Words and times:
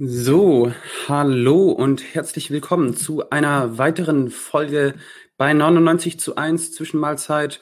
So, 0.00 0.72
hallo 1.06 1.70
und 1.70 2.02
herzlich 2.14 2.50
willkommen 2.50 2.96
zu 2.96 3.30
einer 3.30 3.78
weiteren 3.78 4.28
Folge 4.28 4.94
bei 5.36 5.52
99 5.52 6.18
zu 6.18 6.34
1 6.34 6.72
Zwischenmahlzeit. 6.72 7.60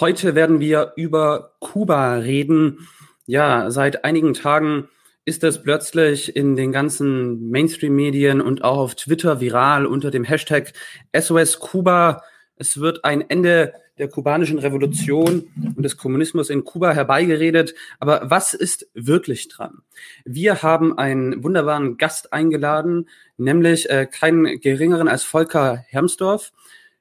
Heute 0.00 0.34
werden 0.34 0.60
wir 0.60 0.94
über 0.96 1.52
Kuba 1.60 2.14
reden. 2.14 2.88
Ja, 3.26 3.70
seit 3.70 4.02
einigen 4.02 4.32
Tagen 4.32 4.88
ist 5.26 5.44
es 5.44 5.62
plötzlich 5.62 6.34
in 6.34 6.56
den 6.56 6.72
ganzen 6.72 7.50
Mainstream-Medien 7.50 8.40
und 8.40 8.64
auch 8.64 8.78
auf 8.78 8.94
Twitter 8.94 9.42
viral 9.42 9.84
unter 9.84 10.10
dem 10.10 10.24
Hashtag 10.24 10.72
SOS 11.14 11.58
Kuba. 11.58 12.22
Es 12.56 12.80
wird 12.80 13.04
ein 13.04 13.28
Ende 13.28 13.74
der 13.98 14.08
kubanischen 14.08 14.58
Revolution 14.58 15.48
und 15.76 15.82
des 15.82 15.96
Kommunismus 15.96 16.50
in 16.50 16.64
Kuba 16.64 16.92
herbeigeredet. 16.92 17.74
Aber 18.00 18.22
was 18.24 18.54
ist 18.54 18.88
wirklich 18.94 19.48
dran? 19.48 19.82
Wir 20.24 20.62
haben 20.62 20.98
einen 20.98 21.44
wunderbaren 21.44 21.96
Gast 21.96 22.32
eingeladen, 22.32 23.08
nämlich 23.36 23.88
äh, 23.90 24.06
keinen 24.06 24.60
geringeren 24.60 25.08
als 25.08 25.22
Volker 25.22 25.84
Hermsdorf. 25.88 26.52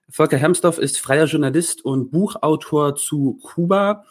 Volker 0.10 0.38
Hermsdorf 0.38 0.78
ist 0.78 1.00
freier 1.00 1.26
Journalist 1.26 1.84
und 1.84 2.12
Buchautor 2.12 2.96
zu 2.96 3.40
Kuba. 3.42 4.06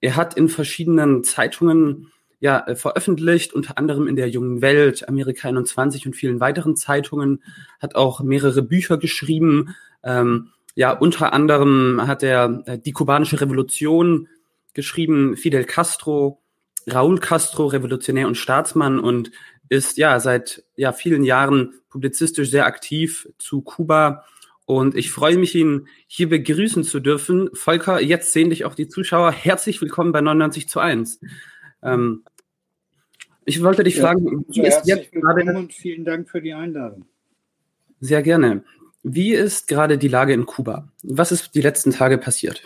Er 0.00 0.16
hat 0.16 0.36
in 0.36 0.48
verschiedenen 0.48 1.22
Zeitungen 1.22 2.10
ja, 2.40 2.66
veröffentlicht, 2.74 3.54
unter 3.54 3.78
anderem 3.78 4.06
in 4.06 4.16
der 4.16 4.28
Jungen 4.28 4.60
Welt, 4.60 5.08
Amerika 5.08 5.48
21 5.48 6.06
und 6.06 6.14
vielen 6.14 6.40
weiteren 6.40 6.76
Zeitungen, 6.76 7.42
hat 7.80 7.94
auch 7.94 8.20
mehrere 8.20 8.60
Bücher 8.62 8.98
geschrieben. 8.98 9.74
Ähm, 10.02 10.50
ja, 10.74 10.92
unter 10.92 11.32
anderem 11.32 12.06
hat 12.06 12.22
er 12.22 12.62
äh, 12.66 12.78
die 12.78 12.92
kubanische 12.92 13.40
Revolution 13.40 14.28
geschrieben, 14.72 15.36
Fidel 15.36 15.64
Castro, 15.64 16.42
Raúl 16.86 17.20
Castro, 17.20 17.66
Revolutionär 17.66 18.26
und 18.26 18.36
Staatsmann 18.36 18.98
und 18.98 19.30
ist 19.68 19.96
ja 19.96 20.20
seit 20.20 20.64
ja 20.76 20.92
vielen 20.92 21.24
Jahren 21.24 21.74
publizistisch 21.88 22.50
sehr 22.50 22.66
aktiv 22.66 23.28
zu 23.38 23.62
Kuba. 23.62 24.24
Und 24.66 24.94
ich 24.94 25.10
freue 25.10 25.38
mich, 25.38 25.54
ihn 25.54 25.88
hier 26.06 26.28
begrüßen 26.28 26.84
zu 26.84 27.00
dürfen. 27.00 27.50
Volker, 27.52 28.00
jetzt 28.00 28.32
sehen 28.32 28.50
dich 28.50 28.64
auch 28.64 28.74
die 28.74 28.88
Zuschauer. 28.88 29.30
Herzlich 29.30 29.80
willkommen 29.80 30.12
bei 30.12 30.20
99 30.20 30.68
zu 30.68 30.80
1. 30.80 31.20
Ähm, 31.82 32.24
ich 33.44 33.62
wollte 33.62 33.84
dich 33.84 33.96
ja, 33.96 34.04
fragen, 34.04 34.44
wie 34.48 34.66
ist 34.66 34.86
jetzt 34.86 35.12
gerade. 35.12 35.42
Und 35.54 35.72
vielen 35.72 36.04
Dank 36.04 36.30
für 36.30 36.40
die 36.40 36.54
Einladung. 36.54 37.04
Sehr 38.00 38.22
gerne. 38.22 38.64
Wie 39.04 39.34
ist 39.34 39.68
gerade 39.68 39.98
die 39.98 40.08
Lage 40.08 40.32
in 40.32 40.46
Kuba? 40.46 40.88
Was 41.02 41.30
ist 41.30 41.54
die 41.54 41.60
letzten 41.60 41.92
Tage 41.92 42.16
passiert? 42.16 42.62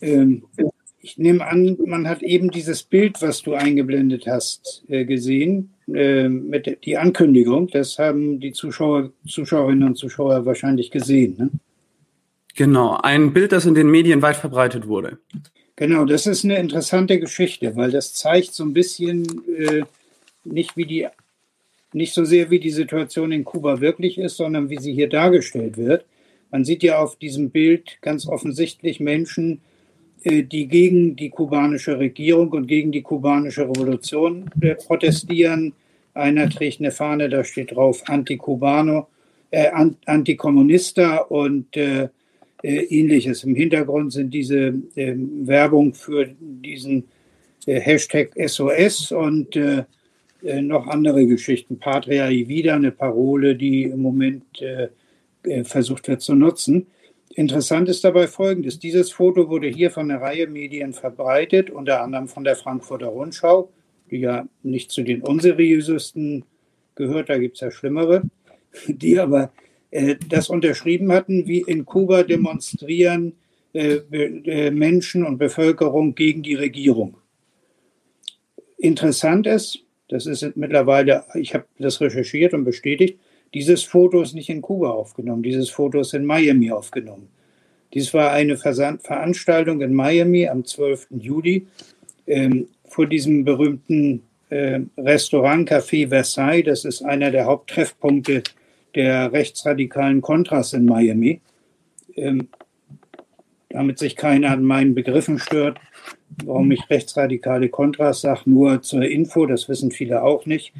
Ähm, 0.00 0.44
ich 1.00 1.18
nehme 1.18 1.44
an, 1.46 1.76
man 1.84 2.08
hat 2.08 2.22
eben 2.22 2.50
dieses 2.50 2.84
Bild, 2.84 3.20
was 3.20 3.42
du 3.42 3.54
eingeblendet 3.54 4.26
hast, 4.28 4.84
äh, 4.88 5.04
gesehen, 5.04 5.74
äh, 5.92 6.28
mit 6.28 6.84
die 6.84 6.96
Ankündigung. 6.96 7.68
Das 7.68 7.98
haben 7.98 8.38
die 8.38 8.52
Zuschauer, 8.52 9.10
Zuschauerinnen 9.26 9.88
und 9.88 9.96
Zuschauer 9.96 10.46
wahrscheinlich 10.46 10.92
gesehen. 10.92 11.34
Ne? 11.38 11.50
Genau, 12.54 12.96
ein 13.02 13.32
Bild, 13.32 13.50
das 13.50 13.66
in 13.66 13.74
den 13.74 13.90
Medien 13.90 14.22
weit 14.22 14.36
verbreitet 14.36 14.86
wurde. 14.86 15.18
Genau, 15.74 16.04
das 16.04 16.28
ist 16.28 16.44
eine 16.44 16.58
interessante 16.58 17.18
Geschichte, 17.18 17.74
weil 17.74 17.90
das 17.90 18.14
zeigt 18.14 18.54
so 18.54 18.62
ein 18.62 18.74
bisschen 18.74 19.24
äh, 19.56 19.82
nicht, 20.44 20.76
wie 20.76 20.86
die 20.86 21.08
nicht 21.92 22.14
so 22.14 22.24
sehr, 22.24 22.50
wie 22.50 22.60
die 22.60 22.70
Situation 22.70 23.32
in 23.32 23.44
Kuba 23.44 23.80
wirklich 23.80 24.18
ist, 24.18 24.36
sondern 24.36 24.70
wie 24.70 24.78
sie 24.78 24.92
hier 24.92 25.08
dargestellt 25.08 25.76
wird. 25.76 26.04
Man 26.50 26.64
sieht 26.64 26.82
ja 26.82 26.98
auf 26.98 27.16
diesem 27.16 27.50
Bild 27.50 27.98
ganz 28.00 28.26
offensichtlich 28.26 29.00
Menschen, 29.00 29.60
äh, 30.24 30.42
die 30.42 30.66
gegen 30.66 31.16
die 31.16 31.30
kubanische 31.30 31.98
Regierung 31.98 32.50
und 32.50 32.66
gegen 32.66 32.92
die 32.92 33.02
kubanische 33.02 33.68
Revolution 33.68 34.50
äh, 34.60 34.74
protestieren. 34.74 35.72
Einer 36.14 36.48
trägt 36.50 36.80
eine 36.80 36.90
Fahne, 36.90 37.28
da 37.28 37.44
steht 37.44 37.72
drauf 37.72 38.02
Anti-Cubano, 38.06 39.06
äh, 39.50 39.70
Antikommunista 40.06 41.18
und 41.18 41.76
äh, 41.76 42.08
äh, 42.62 42.84
ähnliches. 42.84 43.44
Im 43.44 43.54
Hintergrund 43.54 44.12
sind 44.12 44.34
diese 44.34 44.74
äh, 44.94 45.14
Werbung 45.16 45.94
für 45.94 46.28
diesen 46.40 47.04
äh, 47.66 47.80
Hashtag 47.80 48.32
SOS 48.36 49.12
und 49.12 49.56
äh, 50.42 50.60
noch 50.62 50.86
andere 50.86 51.26
Geschichten. 51.26 51.78
Patria 51.78 52.28
Vida, 52.28 52.74
eine 52.74 52.92
Parole, 52.92 53.56
die 53.56 53.84
im 53.84 54.00
Moment 54.00 54.60
äh, 54.60 54.88
äh, 55.44 55.64
versucht 55.64 56.08
wird 56.08 56.20
zu 56.20 56.34
nutzen. 56.34 56.86
Interessant 57.34 57.88
ist 57.88 58.04
dabei 58.04 58.26
Folgendes. 58.26 58.78
Dieses 58.78 59.12
Foto 59.12 59.48
wurde 59.48 59.68
hier 59.68 59.90
von 59.90 60.10
einer 60.10 60.20
Reihe 60.20 60.46
Medien 60.48 60.92
verbreitet, 60.92 61.70
unter 61.70 62.02
anderem 62.02 62.28
von 62.28 62.44
der 62.44 62.56
Frankfurter 62.56 63.06
Rundschau, 63.06 63.70
die 64.10 64.18
ja 64.18 64.48
nicht 64.62 64.90
zu 64.90 65.02
den 65.02 65.22
unseriösesten 65.22 66.44
gehört, 66.96 67.28
da 67.28 67.38
gibt 67.38 67.54
es 67.56 67.60
ja 67.60 67.70
schlimmere, 67.70 68.22
die 68.88 69.18
aber 69.18 69.52
äh, 69.90 70.16
das 70.28 70.48
unterschrieben 70.48 71.12
hatten, 71.12 71.46
wie 71.46 71.60
in 71.60 71.84
Kuba 71.84 72.22
demonstrieren 72.22 73.34
äh, 73.72 73.96
äh, 74.10 74.70
Menschen 74.72 75.24
und 75.24 75.38
Bevölkerung 75.38 76.14
gegen 76.16 76.42
die 76.42 76.54
Regierung. 76.54 77.16
Interessant 78.76 79.46
ist, 79.46 79.84
das 80.10 80.26
ist 80.26 80.56
mittlerweile, 80.56 81.24
ich 81.34 81.54
habe 81.54 81.64
das 81.78 82.00
recherchiert 82.00 82.52
und 82.52 82.64
bestätigt, 82.64 83.18
dieses 83.54 83.84
Foto 83.84 84.20
ist 84.22 84.34
nicht 84.34 84.50
in 84.50 84.60
Kuba 84.60 84.90
aufgenommen, 84.90 85.42
dieses 85.42 85.70
Foto 85.70 86.00
ist 86.00 86.14
in 86.14 86.24
Miami 86.24 86.70
aufgenommen. 86.70 87.28
Dies 87.94 88.12
war 88.12 88.32
eine 88.32 88.56
Versand 88.56 89.02
Veranstaltung 89.02 89.80
in 89.80 89.94
Miami 89.94 90.48
am 90.48 90.64
12. 90.64 91.08
Juli 91.10 91.66
ähm, 92.26 92.68
vor 92.88 93.06
diesem 93.06 93.44
berühmten 93.44 94.22
äh, 94.50 94.80
Restaurant 94.96 95.68
Café 95.68 96.08
Versailles. 96.08 96.64
Das 96.64 96.84
ist 96.84 97.02
einer 97.02 97.30
der 97.30 97.46
Haupttreffpunkte 97.46 98.42
der 98.94 99.32
rechtsradikalen 99.32 100.22
Kontras 100.22 100.72
in 100.72 100.84
Miami. 100.84 101.40
Ähm, 102.16 102.48
damit 103.70 104.00
sich 104.00 104.16
keiner 104.16 104.50
an 104.50 104.64
meinen 104.64 104.94
Begriffen 104.94 105.38
stört, 105.38 105.78
warum 106.44 106.70
ich 106.70 106.88
rechtsradikale 106.88 107.68
Kontras 107.68 108.22
sage, 108.22 108.42
nur 108.46 108.82
zur 108.82 109.02
Info, 109.02 109.46
das 109.46 109.68
wissen 109.68 109.90
viele 109.90 110.22
auch 110.22 110.46
nicht. 110.46 110.72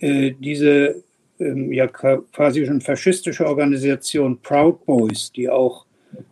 Äh, 0.00 0.32
diese 0.38 1.02
ähm, 1.40 1.72
ja 1.72 1.86
quasi 1.86 2.66
schon 2.66 2.80
faschistische 2.80 3.46
Organisation 3.46 4.38
Proud 4.42 4.84
Boys, 4.84 5.32
die 5.32 5.48
auch 5.48 5.86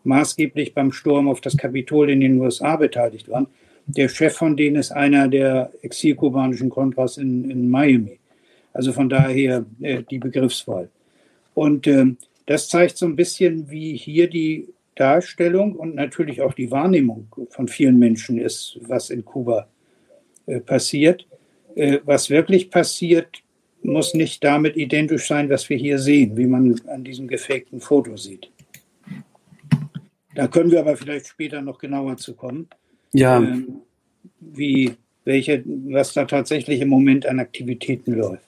maßgeblich 0.04 0.74
beim 0.74 0.92
Sturm 0.92 1.28
auf 1.28 1.40
das 1.40 1.56
Kapitol 1.56 2.10
in 2.10 2.20
den 2.20 2.40
USA 2.40 2.76
beteiligt 2.76 3.28
waren. 3.28 3.46
Der 3.86 4.08
Chef 4.08 4.34
von 4.34 4.56
denen 4.56 4.76
ist 4.76 4.92
einer 4.92 5.28
der 5.28 5.70
exilkubanischen 5.82 6.68
Kontras 6.68 7.16
in, 7.16 7.50
in 7.50 7.70
Miami. 7.70 8.18
Also 8.72 8.92
von 8.92 9.08
daher 9.08 9.64
äh, 9.80 10.02
die 10.10 10.18
Begriffswahl. 10.18 10.90
Und 11.54 11.86
äh, 11.86 12.06
das 12.46 12.68
zeigt 12.68 12.98
so 12.98 13.06
ein 13.06 13.16
bisschen, 13.16 13.70
wie 13.70 13.96
hier 13.96 14.28
die 14.28 14.68
Darstellung 14.98 15.74
und 15.74 15.94
natürlich 15.94 16.42
auch 16.42 16.54
die 16.54 16.70
Wahrnehmung 16.70 17.28
von 17.50 17.68
vielen 17.68 17.98
Menschen 17.98 18.38
ist, 18.38 18.78
was 18.82 19.10
in 19.10 19.24
Kuba 19.24 19.68
äh, 20.46 20.60
passiert. 20.60 21.26
Äh, 21.74 22.00
was 22.04 22.30
wirklich 22.30 22.70
passiert, 22.70 23.42
muss 23.82 24.14
nicht 24.14 24.42
damit 24.42 24.76
identisch 24.76 25.28
sein, 25.28 25.48
was 25.50 25.68
wir 25.68 25.76
hier 25.76 25.98
sehen, 25.98 26.36
wie 26.36 26.46
man 26.46 26.80
an 26.88 27.04
diesem 27.04 27.28
gefakten 27.28 27.80
Foto 27.80 28.16
sieht. 28.16 28.50
Da 30.34 30.48
können 30.48 30.70
wir 30.70 30.80
aber 30.80 30.96
vielleicht 30.96 31.28
später 31.28 31.62
noch 31.62 31.78
genauer 31.78 32.16
zu 32.16 32.34
kommen. 32.34 32.68
Ja. 33.12 33.38
Ähm, 33.38 33.82
wie, 34.40 34.92
welche, 35.24 35.62
was 35.66 36.12
da 36.14 36.24
tatsächlich 36.24 36.80
im 36.80 36.88
Moment 36.88 37.26
an 37.26 37.40
Aktivitäten 37.40 38.14
läuft. 38.14 38.47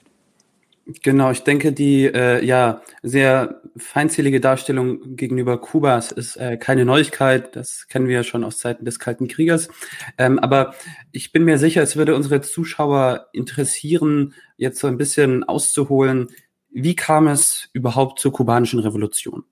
Genau, 1.03 1.31
ich 1.31 1.43
denke, 1.43 1.73
die 1.73 2.05
äh, 2.05 2.43
ja 2.43 2.81
sehr 3.03 3.61
feindselige 3.77 4.39
Darstellung 4.39 5.15
gegenüber 5.15 5.59
Kubas 5.59 6.11
ist 6.11 6.37
äh, 6.37 6.57
keine 6.57 6.85
Neuigkeit. 6.85 7.55
Das 7.55 7.87
kennen 7.87 8.07
wir 8.07 8.15
ja 8.15 8.23
schon 8.23 8.43
aus 8.43 8.57
Zeiten 8.57 8.85
des 8.85 8.99
Kalten 8.99 9.27
Krieges. 9.27 9.69
Ähm, 10.17 10.39
aber 10.39 10.73
ich 11.11 11.31
bin 11.31 11.43
mir 11.43 11.57
sicher, 11.57 11.83
es 11.83 11.95
würde 11.95 12.15
unsere 12.15 12.41
Zuschauer 12.41 13.27
interessieren, 13.33 14.33
jetzt 14.57 14.79
so 14.79 14.87
ein 14.87 14.97
bisschen 14.97 15.43
auszuholen, 15.43 16.29
wie 16.71 16.95
kam 16.95 17.27
es 17.27 17.69
überhaupt 17.73 18.19
zur 18.19 18.31
kubanischen 18.31 18.79
Revolution? 18.79 19.43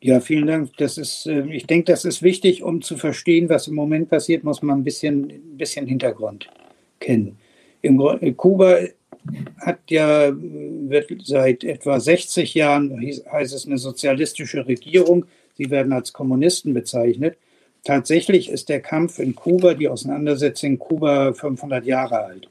Ja, 0.00 0.20
vielen 0.20 0.46
Dank. 0.46 0.76
Das 0.76 0.98
ist, 0.98 1.26
äh, 1.26 1.46
ich 1.46 1.66
denke, 1.66 1.90
das 1.90 2.04
ist 2.04 2.22
wichtig, 2.22 2.62
um 2.62 2.82
zu 2.82 2.96
verstehen, 2.96 3.48
was 3.48 3.68
im 3.68 3.74
Moment 3.74 4.10
passiert, 4.10 4.44
muss 4.44 4.62
man 4.62 4.78
ein 4.78 4.84
bisschen, 4.84 5.30
ein 5.30 5.56
bisschen 5.56 5.86
Hintergrund 5.86 6.48
kennen. 7.00 7.38
Im 7.82 8.36
Kuba 8.36 8.78
hat 9.58 9.78
ja, 9.90 10.32
wird 10.34 11.10
seit 11.24 11.64
etwa 11.64 11.98
60 12.00 12.54
Jahren, 12.54 13.00
heißt 13.30 13.54
es 13.54 13.66
eine 13.66 13.78
sozialistische 13.78 14.66
Regierung. 14.66 15.26
Sie 15.54 15.70
werden 15.70 15.92
als 15.92 16.12
Kommunisten 16.12 16.74
bezeichnet. 16.74 17.36
Tatsächlich 17.84 18.50
ist 18.50 18.68
der 18.68 18.80
Kampf 18.80 19.18
in 19.18 19.34
Kuba, 19.34 19.74
die 19.74 19.88
Auseinandersetzung 19.88 20.70
in 20.70 20.78
Kuba 20.78 21.32
500 21.32 21.84
Jahre 21.84 22.24
alt. 22.24 22.48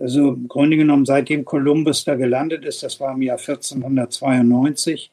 Also 0.00 0.34
im 0.34 0.46
Grunde 0.46 0.76
genommen, 0.76 1.04
seitdem 1.04 1.44
Kolumbus 1.44 2.04
da 2.04 2.14
gelandet 2.14 2.64
ist, 2.64 2.82
das 2.82 3.00
war 3.00 3.14
im 3.14 3.22
Jahr 3.22 3.38
1492, 3.38 5.10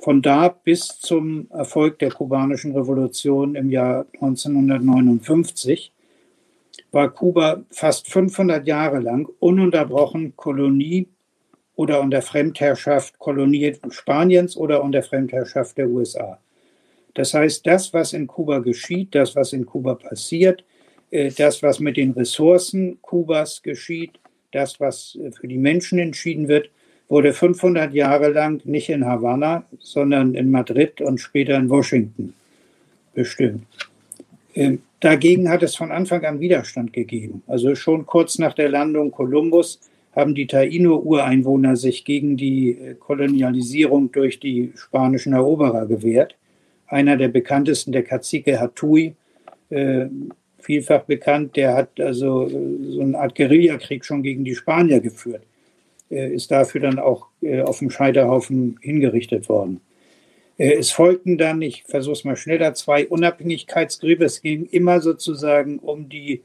von 0.00 0.22
da 0.22 0.48
bis 0.48 0.98
zum 0.98 1.46
Erfolg 1.50 1.98
der 1.98 2.10
kubanischen 2.10 2.72
Revolution 2.72 3.54
im 3.54 3.70
Jahr 3.70 4.06
1959 4.14 5.92
war 6.92 7.10
Kuba 7.10 7.62
fast 7.70 8.10
500 8.10 8.66
Jahre 8.66 9.00
lang 9.00 9.28
ununterbrochen 9.38 10.34
Kolonie 10.36 11.06
oder 11.76 12.00
unter 12.00 12.22
Fremdherrschaft 12.22 13.18
Kolonie 13.18 13.74
Spaniens 13.90 14.56
oder 14.56 14.82
unter 14.82 15.02
Fremdherrschaft 15.02 15.78
der 15.78 15.88
USA. 15.88 16.38
Das 17.14 17.34
heißt, 17.34 17.66
das, 17.66 17.92
was 17.92 18.12
in 18.12 18.26
Kuba 18.26 18.58
geschieht, 18.58 19.14
das, 19.14 19.34
was 19.34 19.52
in 19.52 19.66
Kuba 19.66 19.94
passiert, 19.94 20.64
äh, 21.10 21.30
das, 21.30 21.62
was 21.62 21.80
mit 21.80 21.96
den 21.96 22.12
Ressourcen 22.12 22.98
Kubas 23.02 23.62
geschieht, 23.62 24.12
das, 24.52 24.80
was 24.80 25.18
äh, 25.20 25.32
für 25.32 25.48
die 25.48 25.58
Menschen 25.58 25.98
entschieden 25.98 26.48
wird, 26.48 26.70
wurde 27.08 27.32
500 27.32 27.92
Jahre 27.92 28.28
lang 28.28 28.60
nicht 28.64 28.88
in 28.88 29.04
Havanna, 29.04 29.64
sondern 29.80 30.34
in 30.34 30.50
Madrid 30.50 31.00
und 31.00 31.18
später 31.18 31.56
in 31.56 31.68
Washington 31.68 32.34
bestimmt. 33.14 33.66
Dagegen 35.00 35.48
hat 35.48 35.62
es 35.62 35.76
von 35.76 35.92
Anfang 35.92 36.24
an 36.24 36.40
Widerstand 36.40 36.92
gegeben. 36.92 37.42
Also 37.46 37.74
schon 37.74 38.04
kurz 38.04 38.38
nach 38.38 38.52
der 38.52 38.68
Landung 38.68 39.10
Kolumbus 39.10 39.80
haben 40.12 40.34
die 40.34 40.46
Taino-Ureinwohner 40.46 41.76
sich 41.76 42.04
gegen 42.04 42.36
die 42.36 42.72
äh, 42.72 42.94
Kolonialisierung 42.94 44.12
durch 44.12 44.40
die 44.40 44.72
spanischen 44.76 45.32
Eroberer 45.32 45.86
gewehrt. 45.86 46.36
Einer 46.86 47.16
der 47.16 47.28
bekanntesten, 47.28 47.92
der 47.92 48.02
Cacique 48.02 48.58
Hatui, 48.58 49.14
äh, 49.70 50.06
vielfach 50.58 51.04
bekannt, 51.04 51.56
der 51.56 51.74
hat 51.74 51.98
also 52.00 52.46
äh, 52.46 52.50
so 52.90 53.00
eine 53.00 53.18
Art 53.18 53.34
Guerillakrieg 53.34 54.04
schon 54.04 54.22
gegen 54.22 54.44
die 54.44 54.54
Spanier 54.54 55.00
geführt, 55.00 55.42
äh, 56.10 56.34
ist 56.34 56.50
dafür 56.50 56.82
dann 56.82 56.98
auch 56.98 57.28
auf 57.64 57.78
dem 57.78 57.88
Scheiterhaufen 57.88 58.78
hingerichtet 58.82 59.48
worden. 59.48 59.80
Es 60.62 60.90
folgten 60.90 61.38
dann, 61.38 61.62
ich 61.62 61.84
versuche 61.84 62.12
es 62.12 62.24
mal 62.24 62.36
schneller, 62.36 62.74
zwei 62.74 63.08
Unabhängigkeitskriege. 63.08 64.24
Es 64.24 64.42
ging 64.42 64.66
immer 64.66 65.00
sozusagen 65.00 65.78
um 65.78 66.10
die 66.10 66.42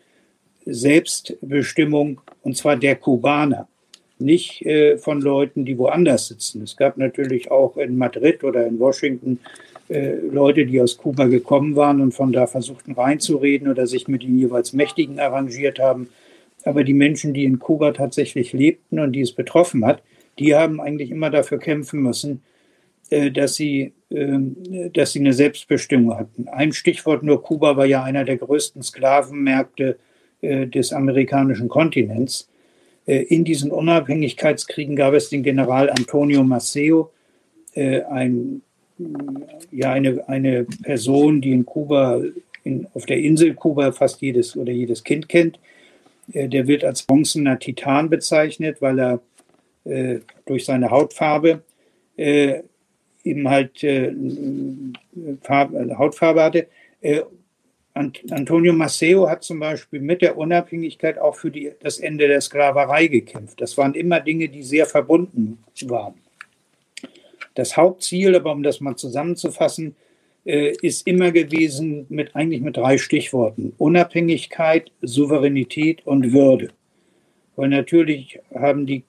Selbstbestimmung, 0.65 2.21
und 2.41 2.55
zwar 2.55 2.77
der 2.77 2.95
Kubaner, 2.95 3.67
nicht 4.17 4.65
von 4.99 5.19
Leuten, 5.19 5.65
die 5.65 5.77
woanders 5.77 6.29
sitzen. 6.29 6.61
Es 6.61 6.77
gab 6.77 6.97
natürlich 6.97 7.51
auch 7.51 7.75
in 7.75 7.97
Madrid 7.97 8.45
oder 8.45 8.65
in 8.65 8.79
Washington 8.79 9.39
äh, 9.87 10.15
Leute, 10.15 10.65
die 10.65 10.81
aus 10.81 10.97
Kuba 10.97 11.25
gekommen 11.25 11.75
waren 11.75 12.01
und 12.01 12.13
von 12.13 12.31
da 12.31 12.47
versuchten 12.47 12.93
reinzureden 12.93 13.67
oder 13.67 13.85
sich 13.85 14.07
mit 14.07 14.23
den 14.23 14.37
jeweils 14.37 14.73
Mächtigen 14.73 15.19
arrangiert 15.19 15.77
haben. 15.77 16.09
Aber 16.63 16.83
die 16.83 16.93
Menschen, 16.93 17.33
die 17.33 17.43
in 17.43 17.59
Kuba 17.59 17.91
tatsächlich 17.91 18.51
lebten 18.51 18.99
und 18.99 19.11
die 19.11 19.21
es 19.21 19.33
betroffen 19.33 19.85
hat, 19.85 20.01
die 20.39 20.55
haben 20.55 20.81
eigentlich 20.81 21.11
immer 21.11 21.29
dafür 21.29 21.59
kämpfen 21.59 22.01
müssen, 22.01 22.31
äh, 22.31 22.54
dass 23.09 23.55
sie, 23.55 23.93
ähm, 24.09 24.55
dass 24.93 25.13
sie 25.13 25.19
eine 25.19 25.33
Selbstbestimmung 25.33 26.17
hatten. 26.17 26.47
Ein 26.47 26.73
Stichwort 26.73 27.23
nur, 27.23 27.43
Kuba 27.43 27.77
war 27.77 27.85
ja 27.85 28.03
einer 28.03 28.23
der 28.23 28.37
größten 28.37 28.81
Sklavenmärkte 28.81 29.97
äh, 30.41 30.67
des 30.67 30.91
amerikanischen 30.91 31.69
Kontinents. 31.69 32.49
In 33.07 33.43
diesen 33.43 33.69
Unabhängigkeitskriegen 33.69 34.95
gab 34.95 35.13
es 35.13 35.29
den 35.29 35.43
General 35.43 35.91
Antonio 35.91 36.43
Maceo, 36.43 37.11
ein 37.75 38.63
ja 39.71 39.91
eine, 39.91 40.27
eine 40.27 40.65
Person, 40.83 41.41
die 41.41 41.51
in 41.51 41.65
Kuba, 41.65 42.21
in, 42.63 42.87
auf 42.93 43.05
der 43.05 43.19
Insel 43.19 43.53
Kuba 43.53 43.91
fast 43.91 44.21
jedes 44.21 44.55
oder 44.55 44.71
jedes 44.71 45.03
Kind 45.03 45.29
kennt. 45.29 45.59
Äh, 46.33 46.47
der 46.47 46.67
wird 46.67 46.83
als 46.83 47.03
bronzener 47.03 47.59
Titan 47.59 48.09
bezeichnet, 48.09 48.81
weil 48.81 48.99
er 48.99 49.19
äh, 49.85 50.19
durch 50.45 50.65
seine 50.65 50.91
Hautfarbe 50.91 51.61
äh, 52.17 52.61
eben 53.25 53.49
halt 53.49 53.83
äh, 53.83 54.13
Farbe, 55.41 55.77
äh, 55.77 55.95
Hautfarbe 55.95 56.43
hatte. 56.43 56.67
Äh, 57.01 57.21
Antonio 57.93 58.73
Maceo 58.73 59.29
hat 59.29 59.43
zum 59.43 59.59
Beispiel 59.59 60.01
mit 60.01 60.21
der 60.21 60.37
Unabhängigkeit 60.37 61.17
auch 61.17 61.35
für 61.35 61.49
die, 61.49 61.71
das 61.79 61.99
Ende 61.99 62.27
der 62.27 62.41
Sklaverei 62.41 63.07
gekämpft. 63.07 63.61
Das 63.61 63.77
waren 63.77 63.93
immer 63.93 64.19
Dinge, 64.19 64.49
die 64.49 64.63
sehr 64.63 64.85
verbunden 64.85 65.63
waren. 65.83 66.15
Das 67.53 67.77
Hauptziel, 67.77 68.35
aber 68.35 68.51
um 68.51 68.63
das 68.63 68.81
mal 68.81 68.97
zusammenzufassen, 68.97 69.95
äh, 70.45 70.73
ist 70.81 71.07
immer 71.07 71.31
gewesen 71.31 72.05
mit 72.09 72.35
eigentlich 72.35 72.61
mit 72.61 72.75
drei 72.75 72.97
Stichworten. 72.97 73.73
Unabhängigkeit, 73.77 74.91
Souveränität 75.01 76.05
und 76.05 76.33
Würde. 76.33 76.69
Weil 77.55 77.69
natürlich 77.69 78.39
haben 78.53 78.85
die 78.85 79.05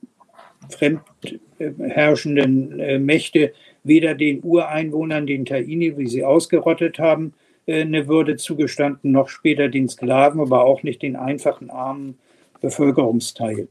fremdherrschenden 0.70 2.78
äh, 2.78 3.00
Mächte 3.00 3.52
weder 3.86 4.14
den 4.14 4.42
Ureinwohnern, 4.42 5.26
den 5.26 5.44
Taini, 5.44 5.96
wie 5.96 6.08
sie 6.08 6.24
ausgerottet 6.24 6.98
haben, 6.98 7.34
äh, 7.66 7.82
eine 7.82 8.08
Würde 8.08 8.36
zugestanden, 8.36 9.12
noch 9.12 9.28
später 9.28 9.68
den 9.68 9.88
Sklaven, 9.88 10.40
aber 10.40 10.64
auch 10.64 10.82
nicht 10.82 11.02
den 11.02 11.16
einfachen 11.16 11.70
armen 11.70 12.18
Bevölkerungsteil. 12.60 13.68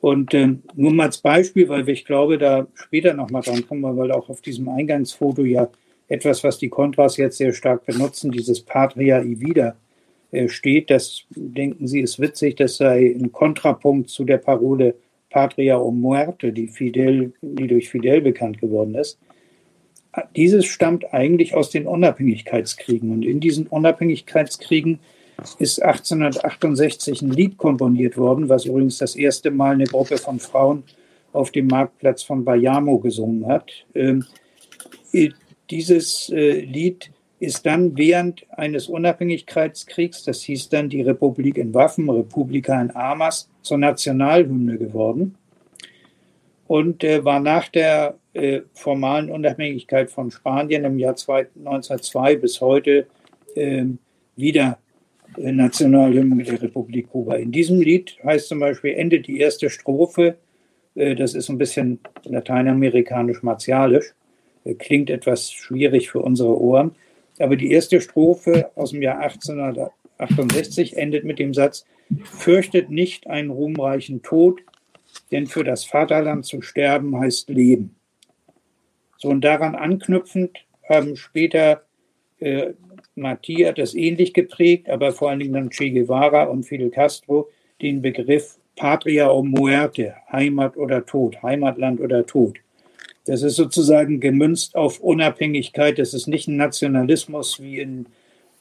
Und 0.00 0.34
äh, 0.34 0.48
nur 0.74 0.92
mal 0.92 1.06
als 1.06 1.18
Beispiel, 1.18 1.68
weil 1.68 1.88
ich 1.88 2.04
glaube, 2.04 2.36
da 2.36 2.66
später 2.74 3.14
nochmal 3.14 3.42
dran 3.42 3.66
kommen, 3.66 3.96
weil 3.96 4.12
auch 4.12 4.28
auf 4.28 4.42
diesem 4.42 4.68
Eingangsfoto 4.68 5.44
ja 5.44 5.68
etwas, 6.08 6.44
was 6.44 6.58
die 6.58 6.68
Kontras 6.68 7.16
jetzt 7.16 7.38
sehr 7.38 7.52
stark 7.52 7.86
benutzen, 7.86 8.30
dieses 8.30 8.60
Patria 8.60 9.22
i 9.22 9.40
vida 9.40 9.76
äh, 10.30 10.48
steht. 10.48 10.90
Das 10.90 11.22
denken 11.30 11.86
Sie 11.86 12.00
ist 12.00 12.20
witzig, 12.20 12.56
das 12.56 12.76
sei 12.76 13.14
ein 13.18 13.32
Kontrapunkt 13.32 14.10
zu 14.10 14.24
der 14.24 14.38
Parole 14.38 14.94
Patria 15.34 15.76
o 15.78 15.90
muerte, 15.90 16.52
die, 16.52 16.68
Fidel, 16.68 17.32
die 17.42 17.66
durch 17.66 17.88
Fidel 17.88 18.20
bekannt 18.20 18.60
geworden 18.60 18.94
ist. 18.94 19.18
Dieses 20.36 20.64
stammt 20.64 21.12
eigentlich 21.12 21.56
aus 21.56 21.70
den 21.70 21.88
Unabhängigkeitskriegen. 21.88 23.10
Und 23.10 23.24
in 23.24 23.40
diesen 23.40 23.66
Unabhängigkeitskriegen 23.66 25.00
ist 25.58 25.82
1868 25.82 27.20
ein 27.20 27.32
Lied 27.32 27.58
komponiert 27.58 28.16
worden, 28.16 28.48
was 28.48 28.64
übrigens 28.64 28.98
das 28.98 29.16
erste 29.16 29.50
Mal 29.50 29.74
eine 29.74 29.86
Gruppe 29.86 30.18
von 30.18 30.38
Frauen 30.38 30.84
auf 31.32 31.50
dem 31.50 31.66
Marktplatz 31.66 32.22
von 32.22 32.44
Bayamo 32.44 33.00
gesungen 33.00 33.48
hat. 33.48 33.72
Ähm, 33.96 34.24
dieses 35.68 36.28
äh, 36.28 36.60
Lied 36.60 37.10
ist 37.44 37.64
dann 37.66 37.96
während 37.96 38.46
eines 38.50 38.88
Unabhängigkeitskriegs, 38.88 40.24
das 40.24 40.42
hieß 40.42 40.68
dann 40.68 40.88
die 40.88 41.02
Republik 41.02 41.58
in 41.58 41.72
Waffen, 41.74 42.10
Republika 42.10 42.80
in 42.80 42.90
Armas, 42.90 43.48
zur 43.62 43.78
Nationalhymne 43.78 44.78
geworden. 44.78 45.36
Und 46.66 47.04
äh, 47.04 47.24
war 47.24 47.40
nach 47.40 47.68
der 47.68 48.16
äh, 48.32 48.62
formalen 48.72 49.30
Unabhängigkeit 49.30 50.10
von 50.10 50.30
Spanien 50.30 50.84
im 50.84 50.98
Jahr 50.98 51.14
1902 51.14 52.36
bis 52.36 52.60
heute 52.60 53.06
äh, 53.54 53.84
wieder 54.36 54.78
Nationalhymne 55.36 56.44
der 56.44 56.62
Republik 56.62 57.10
Kuba. 57.10 57.36
In 57.36 57.52
diesem 57.52 57.80
Lied 57.80 58.16
heißt 58.24 58.48
zum 58.48 58.60
Beispiel, 58.60 58.94
endet 58.94 59.26
die 59.26 59.40
erste 59.40 59.70
Strophe, 59.70 60.36
äh, 60.94 61.14
das 61.14 61.34
ist 61.34 61.48
ein 61.48 61.58
bisschen 61.58 62.00
lateinamerikanisch-martialisch, 62.24 64.14
äh, 64.64 64.74
klingt 64.74 65.10
etwas 65.10 65.50
schwierig 65.52 66.10
für 66.10 66.20
unsere 66.20 66.60
Ohren, 66.60 66.94
aber 67.38 67.56
die 67.56 67.72
erste 67.72 68.00
Strophe 68.00 68.70
aus 68.74 68.90
dem 68.90 69.02
Jahr 69.02 69.18
1868 69.18 70.96
endet 70.96 71.24
mit 71.24 71.38
dem 71.38 71.54
Satz, 71.54 71.84
fürchtet 72.24 72.90
nicht 72.90 73.26
einen 73.26 73.50
ruhmreichen 73.50 74.22
Tod, 74.22 74.60
denn 75.30 75.46
für 75.46 75.64
das 75.64 75.84
Vaterland 75.84 76.44
zu 76.44 76.62
sterben 76.62 77.18
heißt 77.18 77.48
Leben. 77.48 77.96
So 79.16 79.28
und 79.28 79.42
daran 79.42 79.74
anknüpfend 79.74 80.64
haben 80.88 81.16
später 81.16 81.84
äh, 82.40 82.74
Martí 83.16 83.66
hat 83.66 83.78
das 83.78 83.94
ähnlich 83.94 84.34
geprägt, 84.34 84.90
aber 84.90 85.12
vor 85.12 85.30
allen 85.30 85.38
Dingen 85.38 85.54
dann 85.54 85.70
Che 85.70 85.90
Guevara 85.90 86.44
und 86.44 86.64
Fidel 86.64 86.90
Castro 86.90 87.48
den 87.80 88.02
Begriff 88.02 88.58
Patria 88.76 89.30
o 89.30 89.42
Muerte, 89.42 90.14
Heimat 90.32 90.76
oder 90.76 91.06
Tod, 91.06 91.40
Heimatland 91.42 92.00
oder 92.00 92.26
Tod. 92.26 92.58
Das 93.24 93.42
ist 93.42 93.56
sozusagen 93.56 94.20
gemünzt 94.20 94.74
auf 94.74 95.00
Unabhängigkeit. 95.00 95.98
Das 95.98 96.12
ist 96.12 96.26
nicht 96.26 96.46
ein 96.46 96.56
Nationalismus 96.56 97.60
wie 97.60 97.80
in 97.80 98.06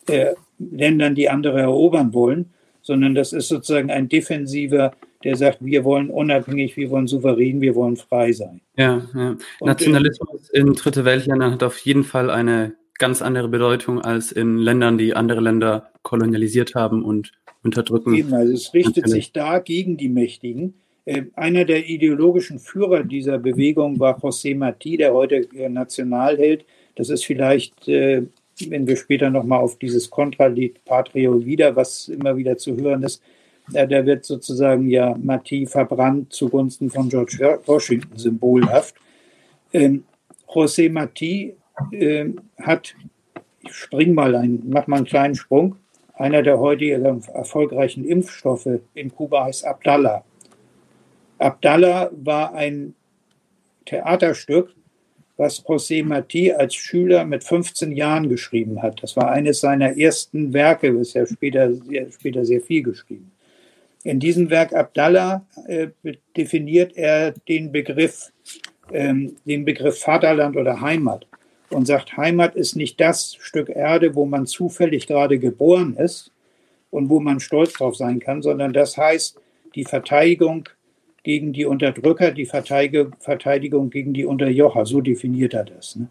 äh, 0.07 0.33
Ländern, 0.57 1.15
die 1.15 1.29
andere 1.29 1.59
erobern 1.61 2.13
wollen, 2.13 2.51
sondern 2.81 3.15
das 3.15 3.33
ist 3.33 3.47
sozusagen 3.47 3.91
ein 3.91 4.09
defensiver, 4.09 4.93
der 5.23 5.35
sagt, 5.35 5.59
wir 5.61 5.83
wollen 5.83 6.09
unabhängig, 6.09 6.75
wir 6.77 6.89
wollen 6.89 7.07
souverän, 7.07 7.61
wir 7.61 7.75
wollen 7.75 7.97
frei 7.97 8.31
sein. 8.31 8.61
Ja, 8.77 9.05
ja. 9.13 9.31
Äh, 9.31 9.35
Nationalismus 9.65 10.49
äh, 10.49 10.59
in 10.59 10.73
Dritte 10.73 11.05
Weltländern 11.05 11.51
hat 11.51 11.63
auf 11.63 11.77
jeden 11.79 12.03
Fall 12.03 12.29
eine 12.29 12.73
ganz 12.99 13.21
andere 13.21 13.47
Bedeutung 13.47 14.01
als 14.01 14.31
in 14.31 14.57
Ländern, 14.57 14.97
die 14.97 15.15
andere 15.15 15.41
Länder 15.41 15.89
kolonialisiert 16.03 16.75
haben 16.75 17.03
und 17.03 17.31
unterdrücken. 17.63 18.13
Eben, 18.13 18.33
also 18.33 18.53
es 18.53 18.73
richtet 18.73 19.09
sich 19.09 19.31
da 19.31 19.59
gegen 19.59 19.97
die 19.97 20.09
Mächtigen. 20.09 20.75
Äh, 21.05 21.23
einer 21.35 21.65
der 21.65 21.87
ideologischen 21.87 22.59
Führer 22.59 23.03
dieser 23.03 23.37
Bewegung 23.37 23.99
war 23.99 24.17
José 24.19 24.55
Martí, 24.57 24.97
der 24.97 25.13
heute 25.13 25.47
Nationalheld. 25.69 26.65
Das 26.95 27.09
ist 27.09 27.25
vielleicht, 27.25 27.87
äh, 27.87 28.23
wenn 28.67 28.87
wir 28.87 28.95
später 28.95 29.29
nochmal 29.29 29.59
auf 29.59 29.77
dieses 29.77 30.09
Kontralied 30.09 30.83
Patrio 30.85 31.45
wieder, 31.45 31.75
was 31.75 32.07
immer 32.07 32.37
wieder 32.37 32.57
zu 32.57 32.77
hören 32.77 33.03
ist, 33.03 33.21
äh, 33.73 33.87
da 33.87 34.05
wird 34.05 34.25
sozusagen 34.25 34.87
ja 34.89 35.13
Martí 35.13 35.67
verbrannt 35.67 36.33
zugunsten 36.33 36.89
von 36.89 37.09
George 37.09 37.59
Washington 37.65 38.17
symbolhaft. 38.17 38.95
Ähm, 39.73 40.03
José 40.47 40.89
Martí 40.89 41.53
äh, 41.91 42.29
hat, 42.61 42.95
ich 43.61 43.73
spring 43.73 44.13
mal 44.13 44.35
ein, 44.35 44.63
mach 44.67 44.87
mal 44.87 44.97
einen 44.97 45.05
kleinen 45.05 45.35
Sprung. 45.35 45.75
einer 46.15 46.43
der 46.43 46.59
heutigen 46.59 47.23
erfolgreichen 47.33 48.05
Impfstoffe 48.05 48.69
in 48.93 49.13
Kuba 49.13 49.45
heißt 49.45 49.65
Abdallah. 49.65 50.23
Abdallah 51.37 52.11
war 52.13 52.53
ein 52.53 52.95
Theaterstück, 53.85 54.73
was 55.37 55.63
José 55.65 56.03
Martí 56.03 56.53
als 56.53 56.75
Schüler 56.75 57.25
mit 57.25 57.43
15 57.43 57.91
Jahren 57.91 58.29
geschrieben 58.29 58.81
hat. 58.81 59.01
Das 59.01 59.15
war 59.15 59.31
eines 59.31 59.59
seiner 59.59 59.97
ersten 59.97 60.53
Werke, 60.53 60.87
ist 60.89 61.13
ja 61.13 61.25
später, 61.25 61.73
sehr, 61.73 62.11
später 62.11 62.45
sehr 62.45 62.61
viel 62.61 62.83
geschrieben. 62.83 63.31
In 64.03 64.19
diesem 64.19 64.49
Werk 64.49 64.73
Abdallah 64.73 65.45
äh, 65.67 65.87
definiert 66.35 66.95
er 66.95 67.31
den 67.47 67.71
Begriff, 67.71 68.31
ähm, 68.91 69.37
den 69.45 69.65
Begriff 69.65 69.99
Vaterland 69.99 70.57
oder 70.57 70.81
Heimat 70.81 71.25
und 71.69 71.87
sagt, 71.87 72.15
Heimat 72.17 72.55
ist 72.55 72.75
nicht 72.75 72.99
das 72.99 73.35
Stück 73.39 73.69
Erde, 73.69 74.13
wo 74.13 74.25
man 74.25 74.45
zufällig 74.45 75.07
gerade 75.07 75.39
geboren 75.39 75.95
ist 75.95 76.31
und 76.91 77.09
wo 77.09 77.19
man 77.19 77.39
stolz 77.39 77.73
drauf 77.73 77.95
sein 77.95 78.19
kann, 78.19 78.41
sondern 78.41 78.73
das 78.73 78.97
heißt 78.97 79.39
die 79.73 79.85
Verteidigung 79.85 80.69
gegen 81.23 81.53
die 81.53 81.65
Unterdrücker, 81.65 82.31
die 82.31 82.45
Verteidigung 82.45 83.89
gegen 83.89 84.13
die 84.13 84.25
Unterjocher. 84.25 84.85
So 84.85 85.01
definiert 85.01 85.53
er 85.53 85.63
das. 85.63 85.95
Ne? 85.95 86.07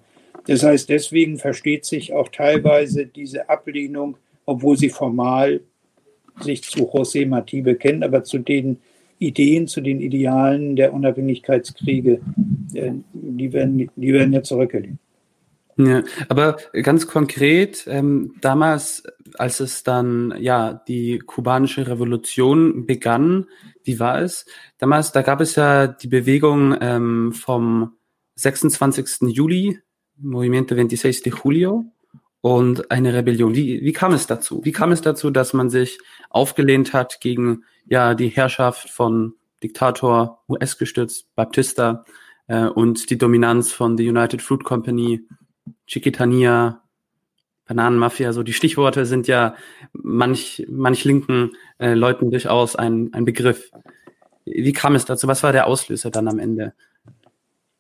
Das 0.47 0.62
heißt, 0.62 0.88
deswegen 0.88 1.38
versteht 1.38 1.85
sich 1.85 2.12
auch 2.12 2.28
teilweise 2.28 3.07
diese 3.07 3.49
Ablehnung, 3.49 4.16
obwohl 4.47 4.76
sie 4.76 4.88
formal 4.88 5.61
sich 6.40 6.62
zu 6.62 6.90
José 6.90 7.26
Martí 7.28 7.62
bekennen, 7.62 8.02
aber 8.02 8.25
zu 8.25 8.38
den 8.38 8.78
Ideen, 9.19 9.69
zu 9.69 9.81
den 9.81 10.00
Idealen 10.00 10.75
der 10.75 10.92
Unabhängigkeitskriege, 10.92 12.21
äh, 12.75 12.92
die 13.12 13.52
werden, 13.52 13.90
die 13.95 14.12
werden 14.12 14.33
ja 14.33 14.42
zurückgelegt. 14.42 14.97
Ja, 15.76 16.02
aber 16.29 16.59
ganz 16.83 17.07
konkret, 17.07 17.85
ähm, 17.87 18.35
damals, 18.41 19.05
als 19.38 19.61
es 19.61 19.83
dann 19.83 20.35
ja 20.38 20.75
die 20.87 21.19
kubanische 21.19 21.87
Revolution 21.87 22.85
begann, 22.87 23.47
wie 23.83 23.99
war 23.99 24.21
es? 24.21 24.45
Damals, 24.79 25.12
da 25.12 25.23
gab 25.23 25.41
es 25.41 25.57
ja 25.57 25.87
die 25.87 26.09
Bewegung 26.09 26.76
ähm, 26.81 27.33
vom 27.33 27.97
26. 28.35 29.29
Juli, 29.29 29.79
Movimiento 30.19 30.75
26 30.75 31.23
de 31.23 31.33
Julio, 31.43 31.87
und 32.43 32.91
eine 32.91 33.14
Rebellion. 33.14 33.55
Wie, 33.55 33.83
wie 33.83 33.93
kam 33.93 34.12
es 34.12 34.26
dazu? 34.26 34.61
Wie 34.64 34.73
kam 34.73 34.93
es 34.93 35.00
dazu, 35.00 35.31
dass 35.31 35.55
man 35.55 35.71
sich 35.71 35.99
aufgelehnt 36.29 36.93
hat 36.93 37.21
gegen 37.21 37.64
ja 37.87 38.14
die 38.14 38.29
Herrschaft 38.29 38.91
von 38.91 39.35
Diktator 39.62 40.43
US-gestützt 40.49 41.35
Baptista 41.37 42.05
äh, 42.49 42.67
und 42.67 43.11
die 43.11 43.19
Dominanz 43.19 43.73
von 43.73 43.97
der 43.97 44.07
United 44.07 44.43
Fruit 44.43 44.64
Company 44.64 45.25
Chiquitania, 45.87 46.83
Bananenmafia, 47.66 48.33
so 48.33 48.42
die 48.42 48.52
Stichworte 48.52 49.07
sind 49.07 49.28
ja 49.28 49.54
manch, 49.92 50.66
manch 50.69 51.04
linken 51.04 51.52
äh, 51.78 51.95
Leuten 51.95 52.31
durchaus 52.31 52.76
ein, 52.76 53.12
ein 53.12 53.25
Begriff. 53.25 53.71
Wie 54.45 54.73
kam 54.73 54.95
es 54.95 55.04
dazu? 55.04 55.28
Was 55.28 55.42
war 55.42 55.52
der 55.52 55.66
Auslöser 55.66 56.11
dann 56.11 56.28
am 56.28 56.38
Ende? 56.38 56.75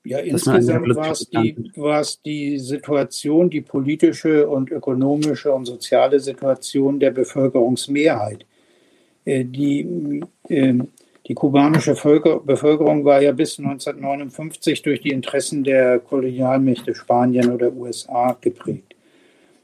Ja, 0.04 0.18
insgesamt 0.18 0.96
war 0.96 1.12
es, 1.12 1.28
die, 1.28 1.72
war 1.76 2.00
es 2.00 2.20
die 2.22 2.58
Situation, 2.58 3.50
die 3.50 3.60
politische 3.60 4.48
und 4.48 4.70
ökonomische 4.70 5.52
und 5.52 5.64
soziale 5.64 6.18
Situation 6.18 6.98
der 6.98 7.12
Bevölkerungsmehrheit. 7.12 8.44
Äh, 9.24 9.44
die, 9.44 10.22
ähm, 10.48 10.88
die 11.28 11.34
kubanische 11.34 11.94
Bevölkerung 11.94 13.04
war 13.04 13.22
ja 13.22 13.32
bis 13.32 13.58
1959 13.58 14.82
durch 14.82 15.00
die 15.00 15.10
Interessen 15.10 15.62
der 15.62 16.00
Kolonialmächte 16.00 16.94
Spanien 16.94 17.52
oder 17.52 17.72
USA 17.72 18.36
geprägt. 18.40 18.94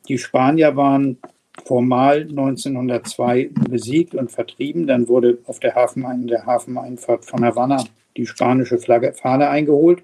Die 0.09 0.19
Spanier 0.19 0.77
waren 0.77 1.19
formal 1.65 2.23
1902 2.23 3.50
besiegt 3.69 4.15
und 4.15 4.31
vertrieben. 4.31 4.87
Dann 4.87 5.09
wurde 5.09 5.38
auf 5.47 5.59
der, 5.59 5.75
Hafen, 5.75 6.27
der 6.29 6.47
Hafeneinfahrt 6.47 7.25
von 7.25 7.45
Havanna 7.45 7.85
die 8.17 8.27
spanische 8.27 8.79
Flagge, 8.79 9.12
Fahne 9.12 9.49
eingeholt, 9.49 10.03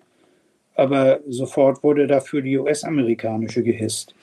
aber 0.75 1.21
sofort 1.29 1.83
wurde 1.83 2.07
dafür 2.07 2.43
die 2.43 2.59
US-amerikanische 2.59 3.63
gehisst. 3.63 4.15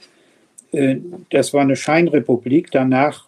Äh, 0.72 0.98
das 1.30 1.54
war 1.54 1.62
eine 1.62 1.76
Scheinrepublik. 1.76 2.72
Danach 2.72 3.28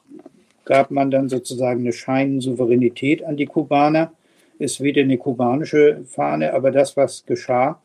gab 0.65 0.91
man 0.91 1.12
dann 1.12 1.29
sozusagen 1.29 1.82
eine 1.82 1.93
Scheinsouveränität 1.93 3.24
an 3.24 3.38
die 3.38 3.46
Kubaner. 3.46 4.13
Es 4.60 4.82
weder 4.82 5.01
eine 5.01 5.17
kubanische 5.17 6.03
Fahne, 6.05 6.53
aber 6.53 6.72
das, 6.72 6.96
was 6.96 7.25
geschah, 7.25 7.82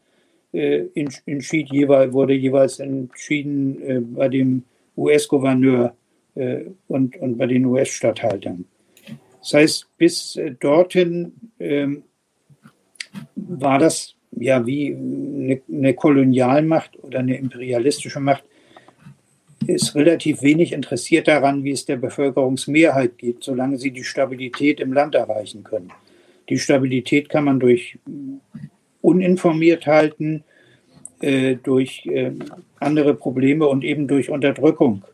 äh, 0.53 0.87
entschied 1.27 1.71
jeweils, 1.71 2.13
wurde 2.13 2.35
jeweils 2.35 2.79
entschieden 2.79 3.83
äh, 3.83 4.01
bei 4.01 4.29
dem 4.29 4.65
US-Gouverneur 4.97 5.95
äh, 6.35 6.65
und, 6.89 7.17
und 7.17 7.37
bei 7.37 7.47
den 7.47 7.65
US-Statthaltern. 7.67 8.65
Das 9.41 9.55
heißt, 9.55 9.89
bis 9.97 10.39
dorthin 10.61 11.33
ähm, 11.59 12.03
war 13.35 13.79
das 13.79 14.15
ja 14.33 14.67
wie 14.67 14.95
eine, 14.95 15.61
eine 15.71 15.95
Kolonialmacht 15.95 16.99
oder 17.03 17.21
eine 17.21 17.37
imperialistische 17.37 18.21
Macht, 18.21 18.45
ist 19.67 19.95
relativ 19.95 20.43
wenig 20.43 20.73
interessiert 20.73 21.29
daran, 21.29 21.65
wie 21.65 21.73
es 21.73 21.85
der 21.85 21.97
Bevölkerungsmehrheit 21.97 23.19
geht, 23.19 23.43
solange 23.43 23.79
sie 23.79 23.91
die 23.91 24.05
Stabilität 24.05 24.81
im 24.81 24.93
Land 24.93 25.15
erreichen 25.15 25.65
können. 25.65 25.93
Die 26.49 26.59
Stabilität 26.59 27.29
kann 27.29 27.45
man 27.45 27.61
durch 27.61 27.99
uninformiert 29.03 29.87
halten, 29.87 30.45
äh, 31.21 31.57
durch 31.57 32.07
äh, 32.07 32.33
andere 32.79 33.15
Probleme 33.15 33.67
und 33.67 33.85
eben 33.85 34.09
durch 34.09 34.31
Unterdrückung 34.31 35.05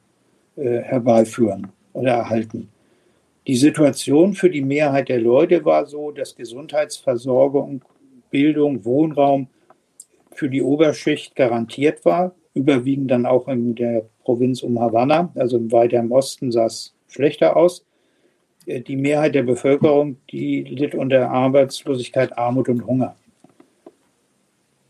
äh, 0.56 0.80
herbeiführen 0.80 1.68
oder 1.92 2.12
erhalten. 2.12 2.68
Die 3.46 3.56
Situation 3.56 4.34
für 4.34 4.50
die 4.50 4.62
Mehrheit 4.62 5.08
der 5.08 5.20
Leute 5.20 5.64
war 5.64 5.86
so, 5.86 6.12
dass 6.12 6.36
Gesundheitsversorgung, 6.36 7.82
Bildung, 8.30 8.84
Wohnraum 8.84 9.48
für 10.32 10.48
die 10.48 10.62
Oberschicht 10.62 11.36
garantiert 11.36 12.04
war 12.04 12.34
überwiegend 12.54 13.10
dann 13.10 13.26
auch 13.26 13.48
in 13.48 13.74
der 13.74 14.06
Provinz 14.24 14.62
um 14.62 14.80
Havanna, 14.80 15.30
also 15.34 15.60
weiter 15.70 15.98
im 15.98 16.10
Osten 16.10 16.50
sah 16.50 16.66
es 16.66 16.94
schlechter 17.08 17.56
aus. 17.56 17.84
Äh, 18.66 18.80
die 18.80 18.96
Mehrheit 18.96 19.34
der 19.34 19.42
Bevölkerung, 19.42 20.16
die 20.30 20.62
litt 20.62 20.94
unter 20.94 21.30
Arbeitslosigkeit, 21.30 22.36
Armut 22.36 22.68
und 22.68 22.86
Hunger. 22.86 23.16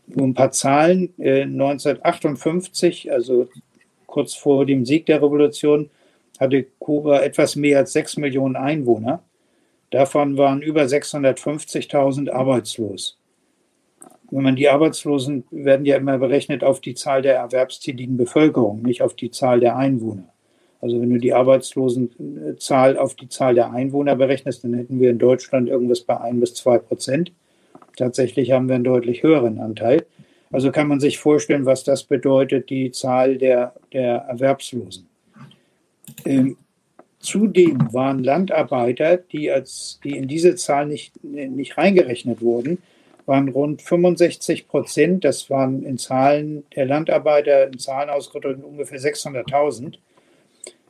Nur 0.07 0.27
ein 0.27 0.33
paar 0.33 0.51
Zahlen. 0.51 1.13
1958, 1.17 3.07
äh, 3.07 3.11
also 3.11 3.47
kurz 4.05 4.33
vor 4.33 4.65
dem 4.65 4.85
Sieg 4.85 5.05
der 5.05 5.21
Revolution, 5.21 5.89
hatte 6.39 6.65
Kuba 6.79 7.21
etwas 7.21 7.55
mehr 7.55 7.79
als 7.79 7.93
sechs 7.93 8.17
Millionen 8.17 8.55
Einwohner. 8.55 9.23
Davon 9.91 10.37
waren 10.37 10.61
über 10.61 10.83
650.000 10.83 12.29
arbeitslos 12.29 13.17
wenn 14.31 14.55
die 14.55 14.69
Arbeitslosen 14.69 15.45
werden 15.51 15.85
ja 15.85 15.97
immer 15.97 16.17
berechnet 16.17 16.63
auf 16.63 16.81
die 16.81 16.95
Zahl 16.95 17.21
der 17.21 17.35
erwerbstätigen 17.35 18.17
Bevölkerung, 18.17 18.81
nicht 18.81 19.01
auf 19.01 19.13
die 19.13 19.31
Zahl 19.31 19.59
der 19.59 19.77
Einwohner. 19.77 20.29
Also 20.81 21.01
wenn 21.01 21.09
du 21.09 21.17
die 21.17 21.33
Arbeitslosenzahl 21.33 22.97
auf 22.97 23.15
die 23.15 23.29
Zahl 23.29 23.55
der 23.55 23.71
Einwohner 23.71 24.15
berechnest, 24.15 24.63
dann 24.63 24.73
hätten 24.73 24.99
wir 24.99 25.09
in 25.09 25.19
Deutschland 25.19 25.67
irgendwas 25.69 26.01
bei 26.01 26.19
ein 26.19 26.39
bis 26.39 26.53
zwei 26.53 26.77
Prozent. 26.77 27.31
Tatsächlich 27.97 28.51
haben 28.51 28.67
wir 28.67 28.75
einen 28.75 28.83
deutlich 28.83 29.23
höheren 29.23 29.59
Anteil. 29.59 30.05
Also 30.51 30.71
kann 30.71 30.87
man 30.87 30.99
sich 30.99 31.17
vorstellen, 31.17 31.65
was 31.65 31.83
das 31.83 32.03
bedeutet, 32.03 32.69
die 32.69 32.91
Zahl 32.91 33.37
der, 33.37 33.73
der 33.93 34.17
Erwerbslosen. 34.29 35.07
Ähm, 36.23 36.57
zudem 37.19 37.91
waren 37.93 38.23
Landarbeiter, 38.23 39.17
die, 39.17 39.51
als, 39.51 39.99
die 40.03 40.15
in 40.15 40.27
diese 40.27 40.55
Zahl 40.55 40.85
nicht, 40.85 41.23
nicht 41.23 41.77
reingerechnet 41.77 42.41
wurden, 42.41 42.77
waren 43.25 43.49
rund 43.49 43.81
65 43.81 44.67
Prozent, 44.67 45.23
das 45.23 45.49
waren 45.49 45.83
in 45.83 45.97
Zahlen 45.97 46.63
der 46.75 46.85
Landarbeiter, 46.85 47.67
in 47.67 47.79
Zahlen 47.79 48.09
ausgedrückt 48.09 48.63
ungefähr 48.63 48.99
600.000, 48.99 49.95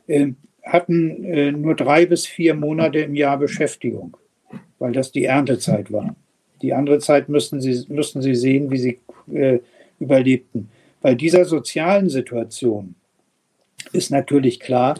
äh, 0.06 0.28
hatten 0.62 1.24
äh, 1.24 1.52
nur 1.52 1.74
drei 1.74 2.06
bis 2.06 2.26
vier 2.26 2.54
Monate 2.54 2.98
im 3.00 3.14
Jahr 3.14 3.38
Beschäftigung, 3.38 4.16
weil 4.78 4.92
das 4.92 5.12
die 5.12 5.24
Erntezeit 5.24 5.92
war. 5.92 6.14
Die 6.62 6.72
andere 6.72 6.98
Zeit 6.98 7.28
müssten 7.28 7.60
sie, 7.60 7.84
müssten 7.88 8.22
sie 8.22 8.34
sehen, 8.34 8.70
wie 8.70 8.78
sie 8.78 8.98
äh, 9.32 9.60
überlebten. 10.00 10.68
Bei 11.00 11.14
dieser 11.14 11.44
sozialen 11.44 12.08
Situation 12.08 12.94
ist 13.92 14.10
natürlich 14.10 14.60
klar, 14.60 14.98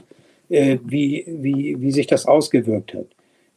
äh, 0.48 0.78
wie, 0.84 1.24
wie, 1.26 1.80
wie 1.80 1.90
sich 1.90 2.06
das 2.06 2.26
ausgewirkt 2.26 2.94
hat. 2.94 3.06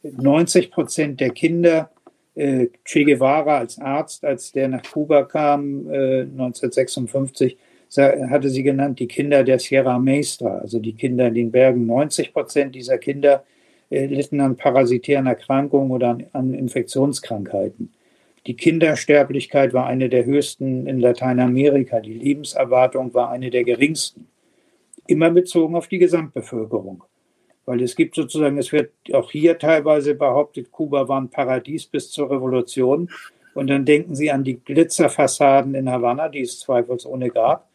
90 0.02 0.70
Prozent 0.70 1.20
der 1.20 1.30
Kinder 1.30 1.90
äh, 2.34 2.68
che 2.84 3.04
Guevara 3.04 3.58
als 3.58 3.78
Arzt, 3.78 4.24
als 4.24 4.52
der 4.52 4.68
nach 4.68 4.82
Kuba 4.82 5.24
kam, 5.24 5.90
äh, 5.90 6.22
1956, 6.22 7.56
hatte 7.96 8.50
sie 8.50 8.62
genannt, 8.62 9.00
die 9.00 9.08
Kinder 9.08 9.42
der 9.42 9.58
Sierra 9.58 9.98
Maestra, 9.98 10.58
also 10.58 10.78
die 10.78 10.94
Kinder 10.94 11.26
in 11.26 11.34
den 11.34 11.50
Bergen. 11.50 11.86
90 11.86 12.32
Prozent 12.32 12.76
dieser 12.76 12.98
Kinder 12.98 13.44
äh, 13.90 14.06
litten 14.06 14.40
an 14.40 14.56
parasitären 14.56 15.26
Erkrankungen 15.26 15.90
oder 15.90 16.10
an, 16.10 16.26
an 16.32 16.54
Infektionskrankheiten. 16.54 17.92
Die 18.46 18.56
Kindersterblichkeit 18.56 19.74
war 19.74 19.86
eine 19.86 20.08
der 20.08 20.24
höchsten 20.24 20.86
in 20.86 21.00
Lateinamerika. 21.00 22.00
Die 22.00 22.14
Lebenserwartung 22.14 23.12
war 23.12 23.30
eine 23.30 23.50
der 23.50 23.64
geringsten. 23.64 24.28
Immer 25.06 25.30
bezogen 25.30 25.74
auf 25.74 25.88
die 25.88 25.98
Gesamtbevölkerung 25.98 27.02
Weil 27.70 27.82
es 27.82 27.94
gibt 27.94 28.16
sozusagen, 28.16 28.58
es 28.58 28.72
wird 28.72 28.90
auch 29.12 29.30
hier 29.30 29.56
teilweise 29.56 30.16
behauptet, 30.16 30.72
Kuba 30.72 31.06
war 31.06 31.20
ein 31.20 31.28
Paradies 31.28 31.86
bis 31.86 32.10
zur 32.10 32.28
Revolution. 32.28 33.08
Und 33.54 33.70
dann 33.70 33.84
denken 33.84 34.16
Sie 34.16 34.32
an 34.32 34.42
die 34.42 34.58
Glitzerfassaden 34.58 35.76
in 35.76 35.88
Havanna, 35.88 36.28
die 36.28 36.40
es 36.40 36.58
zweifelsohne 36.58 37.30
gab. 37.30 37.68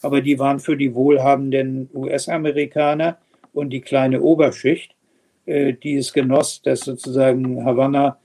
Aber 0.00 0.22
die 0.22 0.38
waren 0.38 0.58
für 0.58 0.74
die 0.74 0.94
wohlhabenden 0.94 1.90
US-Amerikaner 1.92 3.18
und 3.52 3.68
die 3.68 3.82
kleine 3.82 4.22
Oberschicht, 4.22 4.94
äh, 5.44 5.74
die 5.74 5.96
es 5.96 6.14
genoss, 6.14 6.62
dass 6.62 6.80
sozusagen 6.80 7.62
Havanna 7.62 8.16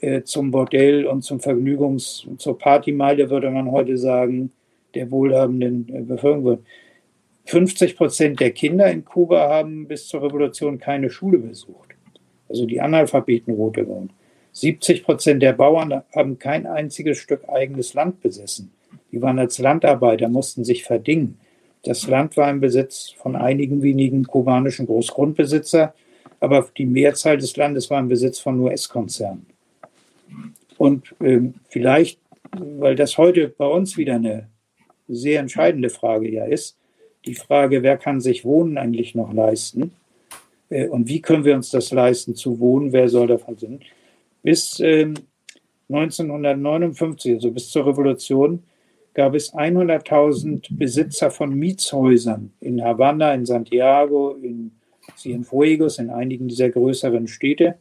äh, 0.00 0.22
zum 0.22 0.50
Bordell 0.50 1.04
und 1.04 1.20
zum 1.24 1.40
Vergnügungs-, 1.40 2.26
zur 2.38 2.56
Partymeile, 2.56 3.28
würde 3.28 3.50
man 3.50 3.70
heute 3.70 3.98
sagen, 3.98 4.50
der 4.94 5.10
wohlhabenden 5.10 5.94
äh, 5.94 6.00
Bevölkerung 6.00 6.44
wird. 6.46 6.60
50 7.46 7.96
Prozent 7.96 8.40
der 8.40 8.52
Kinder 8.52 8.90
in 8.90 9.04
Kuba 9.04 9.48
haben 9.48 9.88
bis 9.88 10.08
zur 10.08 10.22
Revolution 10.22 10.78
keine 10.78 11.10
Schule 11.10 11.38
besucht. 11.38 11.90
Also 12.48 12.66
die 12.66 12.80
Analphabetenroute 12.80 13.88
waren. 13.88 14.10
70 14.52 15.04
Prozent 15.04 15.42
der 15.42 15.52
Bauern 15.52 16.02
haben 16.14 16.38
kein 16.38 16.66
einziges 16.66 17.18
Stück 17.18 17.48
eigenes 17.48 17.94
Land 17.94 18.20
besessen. 18.20 18.72
Die 19.12 19.22
waren 19.22 19.38
als 19.38 19.58
Landarbeiter, 19.58 20.28
mussten 20.28 20.64
sich 20.64 20.84
verdingen. 20.84 21.38
Das 21.82 22.06
Land 22.06 22.36
war 22.36 22.50
im 22.50 22.60
Besitz 22.60 23.14
von 23.16 23.36
einigen 23.36 23.82
wenigen 23.82 24.24
kubanischen 24.24 24.86
Großgrundbesitzer, 24.86 25.94
aber 26.40 26.68
die 26.76 26.86
Mehrzahl 26.86 27.38
des 27.38 27.56
Landes 27.56 27.90
war 27.90 28.00
im 28.00 28.08
Besitz 28.08 28.38
von 28.38 28.60
US-Konzernen. 28.60 29.46
Und 30.76 31.14
äh, 31.20 31.40
vielleicht, 31.68 32.18
weil 32.52 32.96
das 32.96 33.18
heute 33.18 33.48
bei 33.48 33.66
uns 33.66 33.96
wieder 33.96 34.14
eine 34.16 34.48
sehr 35.08 35.40
entscheidende 35.40 35.90
Frage 35.90 36.30
ja 36.30 36.44
ist, 36.44 36.76
die 37.26 37.34
Frage, 37.34 37.82
wer 37.82 37.96
kann 37.96 38.20
sich 38.20 38.44
Wohnen 38.44 38.78
eigentlich 38.78 39.14
noch 39.14 39.32
leisten? 39.32 39.92
Äh, 40.70 40.88
und 40.88 41.08
wie 41.08 41.20
können 41.20 41.44
wir 41.44 41.54
uns 41.54 41.70
das 41.70 41.90
leisten 41.92 42.34
zu 42.34 42.58
wohnen? 42.60 42.92
Wer 42.92 43.08
soll 43.08 43.26
davon 43.26 43.58
sind? 43.58 43.84
Bis 44.42 44.80
äh, 44.80 45.12
1959, 45.88 47.34
also 47.34 47.50
bis 47.50 47.70
zur 47.70 47.86
Revolution, 47.86 48.62
gab 49.12 49.34
es 49.34 49.52
100.000 49.52 50.68
Besitzer 50.70 51.30
von 51.30 51.52
Mietshäusern 51.54 52.52
in 52.60 52.82
Havanna, 52.82 53.34
in 53.34 53.44
Santiago, 53.44 54.36
in 54.40 54.70
Cienfuegos, 55.16 55.98
in 55.98 56.10
einigen 56.10 56.48
dieser 56.48 56.70
größeren 56.70 57.26
Städte. 57.26 57.76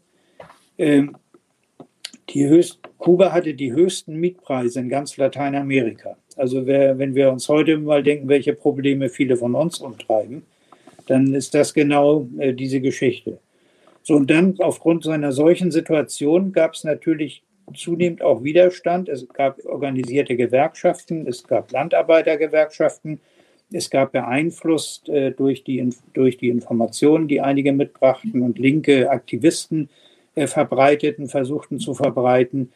Ähm, 0.77 1.15
die 2.29 2.47
höchst, 2.47 2.79
Kuba 2.97 3.31
hatte 3.31 3.53
die 3.53 3.71
höchsten 3.71 4.15
Mietpreise 4.15 4.79
in 4.79 4.89
ganz 4.89 5.17
Lateinamerika. 5.17 6.17
Also 6.39 6.65
wer, 6.65 6.97
wenn 6.97 7.15
wir 7.15 7.31
uns 7.31 7.47
heute 7.49 7.77
mal 7.77 8.03
denken, 8.03 8.27
welche 8.27 8.53
Probleme 8.53 9.09
viele 9.09 9.37
von 9.37 9.55
uns 9.55 9.79
umtreiben, 9.79 10.43
dann 11.07 11.33
ist 11.33 11.53
das 11.53 11.73
genau 11.73 12.27
äh, 12.37 12.53
diese 12.53 12.81
Geschichte. 12.81 13.39
So, 14.03 14.15
und 14.15 14.29
dann 14.29 14.55
aufgrund 14.59 15.03
seiner 15.03 15.31
solchen 15.31 15.71
Situation 15.71 16.51
gab 16.51 16.73
es 16.73 16.83
natürlich 16.83 17.43
zunehmend 17.75 18.21
auch 18.21 18.43
Widerstand. 18.43 19.09
Es 19.09 19.27
gab 19.29 19.63
organisierte 19.65 20.35
Gewerkschaften, 20.35 21.27
es 21.27 21.43
gab 21.43 21.71
Landarbeitergewerkschaften, 21.71 23.19
es 23.71 23.89
gab 23.89 24.13
beeinflusst 24.13 25.09
äh, 25.09 25.31
durch, 25.31 25.63
die, 25.63 25.87
durch 26.13 26.37
die 26.37 26.49
Informationen, 26.49 27.27
die 27.27 27.41
einige 27.41 27.71
mitbrachten 27.71 28.41
und 28.41 28.57
linke 28.57 29.09
Aktivisten 29.11 29.89
äh, 30.35 30.47
verbreiteten, 30.47 31.27
versuchten 31.27 31.79
zu 31.79 31.93
verbreiten, 31.93 32.71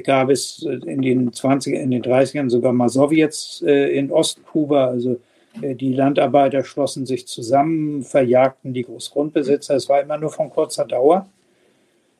gab 0.00 0.30
es 0.30 0.64
äh, 0.64 0.74
in 0.90 1.02
den 1.02 1.32
20 1.32 1.74
in 1.74 1.90
den 1.90 2.02
30ern 2.02 2.50
sogar 2.50 2.72
mal 2.72 2.88
Sowjets 2.88 3.62
äh, 3.66 3.96
in 3.96 4.10
Ostkuba, 4.10 4.86
also 4.86 5.20
äh, 5.60 5.74
die 5.74 5.92
Landarbeiter 5.92 6.64
schlossen 6.64 7.06
sich 7.06 7.26
zusammen, 7.26 8.02
verjagten 8.02 8.72
die 8.72 8.82
Großgrundbesitzer. 8.82 9.76
Es 9.76 9.88
war 9.88 10.02
immer 10.02 10.18
nur 10.18 10.30
von 10.30 10.50
kurzer 10.50 10.84
Dauer. 10.84 11.28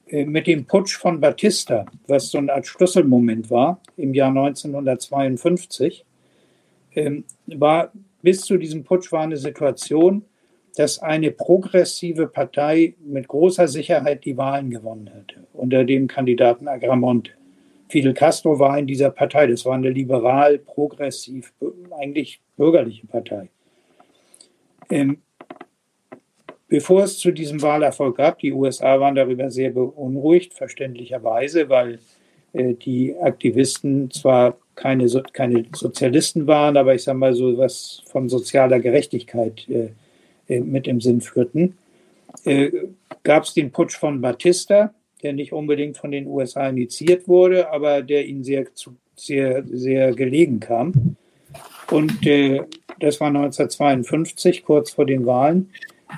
Äh, 0.06 0.26
mit 0.26 0.46
dem 0.46 0.66
Putsch 0.66 0.96
von 0.96 1.20
Batista, 1.20 1.86
was 2.06 2.30
so 2.30 2.38
eine 2.38 2.52
Art 2.52 2.66
Schlüsselmoment 2.66 3.50
war 3.50 3.80
im 3.96 4.14
Jahr 4.14 4.28
1952, 4.28 6.04
ähm, 6.94 7.24
war 7.46 7.92
bis 8.22 8.42
zu 8.42 8.56
diesem 8.56 8.84
Putsch 8.84 9.12
war 9.12 9.22
eine 9.22 9.36
Situation, 9.36 10.24
dass 10.76 10.98
eine 10.98 11.30
progressive 11.30 12.26
Partei 12.26 12.94
mit 13.04 13.28
großer 13.28 13.68
Sicherheit 13.68 14.24
die 14.24 14.36
Wahlen 14.36 14.70
gewonnen 14.70 15.10
hatte, 15.14 15.46
unter 15.52 15.84
dem 15.84 16.08
Kandidaten 16.08 16.66
Agramonte. 16.66 17.32
Fidel 17.88 18.14
Castro 18.14 18.58
war 18.58 18.78
in 18.78 18.86
dieser 18.86 19.10
Partei, 19.10 19.46
das 19.46 19.64
war 19.64 19.74
eine 19.74 19.90
liberal, 19.90 20.58
progressiv, 20.58 21.52
eigentlich 21.98 22.40
bürgerliche 22.56 23.06
Partei. 23.06 23.48
Ähm, 24.90 25.18
bevor 26.68 27.04
es 27.04 27.18
zu 27.18 27.30
diesem 27.30 27.62
Wahlerfolg 27.62 28.16
gab, 28.16 28.38
die 28.38 28.52
USA 28.52 28.98
waren 29.00 29.14
darüber 29.14 29.50
sehr 29.50 29.70
beunruhigt, 29.70 30.54
verständlicherweise, 30.54 31.68
weil 31.68 31.98
äh, 32.52 32.74
die 32.74 33.14
Aktivisten 33.16 34.10
zwar 34.10 34.56
keine, 34.74 35.08
so, 35.08 35.22
keine 35.32 35.64
Sozialisten 35.74 36.46
waren, 36.46 36.76
aber 36.76 36.94
ich 36.94 37.04
sage 37.04 37.18
mal 37.18 37.34
so 37.34 37.56
was 37.58 38.02
von 38.06 38.28
sozialer 38.28 38.80
Gerechtigkeit 38.80 39.68
äh, 39.68 39.90
äh, 40.48 40.60
mit 40.60 40.86
im 40.86 41.00
Sinn 41.00 41.20
führten. 41.20 41.76
Äh, 42.44 42.70
gab 43.22 43.44
es 43.44 43.54
den 43.54 43.70
Putsch 43.70 43.96
von 43.96 44.20
Batista, 44.20 44.92
der 45.24 45.32
nicht 45.32 45.52
unbedingt 45.52 45.96
von 45.96 46.12
den 46.12 46.26
USA 46.26 46.68
initiiert 46.68 47.26
wurde, 47.26 47.72
aber 47.72 48.02
der 48.02 48.26
ihnen 48.26 48.44
sehr, 48.44 48.66
sehr, 49.16 49.64
sehr 49.66 50.12
gelegen 50.12 50.60
kam. 50.60 51.16
Und 51.90 52.26
äh, 52.26 52.62
das 53.00 53.20
war 53.20 53.28
1952, 53.28 54.64
kurz 54.64 54.90
vor 54.90 55.06
den 55.06 55.26
Wahlen. 55.26 55.70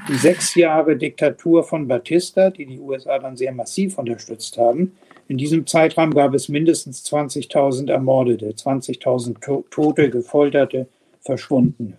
Die 0.08 0.14
sechs 0.16 0.54
Jahre 0.54 0.96
Diktatur 0.96 1.64
von 1.64 1.88
Batista, 1.88 2.50
die 2.50 2.66
die 2.66 2.78
USA 2.78 3.18
dann 3.18 3.36
sehr 3.36 3.52
massiv 3.52 3.96
unterstützt 3.96 4.58
haben. 4.58 4.92
In 5.28 5.38
diesem 5.38 5.66
Zeitraum 5.66 6.12
gab 6.12 6.34
es 6.34 6.48
mindestens 6.48 7.04
20.000 7.06 7.90
Ermordete, 7.90 8.50
20.000 8.50 9.64
Tote, 9.70 10.10
Gefolterte, 10.10 10.86
Verschwundene. 11.20 11.94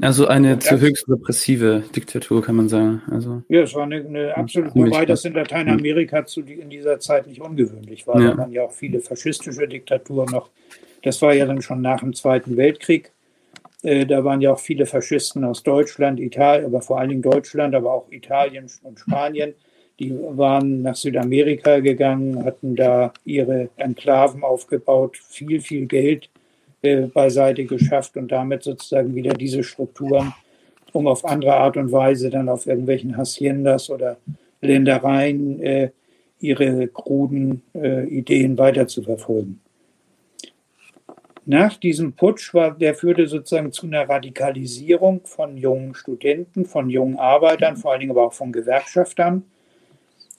Also 0.00 0.26
eine 0.26 0.58
zu 0.58 0.78
höchst 0.78 1.08
repressive 1.08 1.82
Diktatur, 1.94 2.42
kann 2.42 2.56
man 2.56 2.68
sagen. 2.68 3.02
Also 3.10 3.42
ja, 3.48 3.62
es 3.62 3.74
war 3.74 3.84
eine, 3.84 3.96
eine 3.96 4.36
absolute, 4.36 4.74
wobei 4.74 5.06
das 5.06 5.24
in 5.24 5.32
Lateinamerika 5.32 6.26
zu, 6.26 6.42
in 6.42 6.68
dieser 6.68 7.00
Zeit 7.00 7.26
nicht 7.26 7.40
ungewöhnlich 7.40 8.06
war. 8.06 8.20
Ja. 8.20 8.32
Da 8.32 8.38
waren 8.38 8.52
ja 8.52 8.64
auch 8.64 8.72
viele 8.72 9.00
faschistische 9.00 9.66
Diktaturen 9.66 10.30
noch. 10.30 10.50
Das 11.02 11.22
war 11.22 11.32
ja 11.32 11.46
dann 11.46 11.62
schon 11.62 11.80
nach 11.80 12.00
dem 12.00 12.12
Zweiten 12.12 12.56
Weltkrieg. 12.58 13.12
Äh, 13.82 14.04
da 14.04 14.22
waren 14.22 14.42
ja 14.42 14.52
auch 14.52 14.58
viele 14.58 14.84
Faschisten 14.84 15.44
aus 15.44 15.62
Deutschland, 15.62 16.20
Italien, 16.20 16.66
aber 16.66 16.82
vor 16.82 16.98
allen 16.98 17.08
Dingen 17.08 17.22
Deutschland, 17.22 17.74
aber 17.74 17.92
auch 17.92 18.10
Italien 18.10 18.66
und 18.82 18.98
Spanien. 18.98 19.54
Die 19.98 20.14
waren 20.14 20.82
nach 20.82 20.94
Südamerika 20.94 21.80
gegangen, 21.80 22.44
hatten 22.44 22.76
da 22.76 23.14
ihre 23.24 23.70
Enklaven 23.76 24.42
aufgebaut, 24.42 25.16
viel, 25.16 25.62
viel 25.62 25.86
Geld 25.86 26.28
äh, 26.86 27.06
beiseite 27.06 27.64
geschafft 27.64 28.16
und 28.16 28.30
damit 28.32 28.62
sozusagen 28.62 29.14
wieder 29.14 29.34
diese 29.34 29.62
Strukturen, 29.62 30.32
um 30.92 31.06
auf 31.06 31.24
andere 31.24 31.54
Art 31.54 31.76
und 31.76 31.92
Weise 31.92 32.30
dann 32.30 32.48
auf 32.48 32.66
irgendwelchen 32.66 33.16
Haciendas 33.16 33.90
oder 33.90 34.16
Ländereien 34.60 35.60
äh, 35.62 35.90
ihre 36.40 36.88
kruden 36.88 37.62
äh, 37.74 38.04
Ideen 38.06 38.58
weiterzuverfolgen. 38.58 39.60
Nach 41.48 41.76
diesem 41.76 42.12
Putsch 42.12 42.52
war, 42.54 42.72
der 42.72 42.94
führte 42.94 43.28
sozusagen 43.28 43.70
zu 43.70 43.86
einer 43.86 44.08
Radikalisierung 44.08 45.20
von 45.24 45.56
jungen 45.56 45.94
Studenten, 45.94 46.66
von 46.66 46.90
jungen 46.90 47.18
Arbeitern, 47.18 47.76
vor 47.76 47.92
allen 47.92 48.00
Dingen 48.00 48.10
aber 48.10 48.26
auch 48.26 48.32
von 48.32 48.50
Gewerkschaftern. 48.50 49.44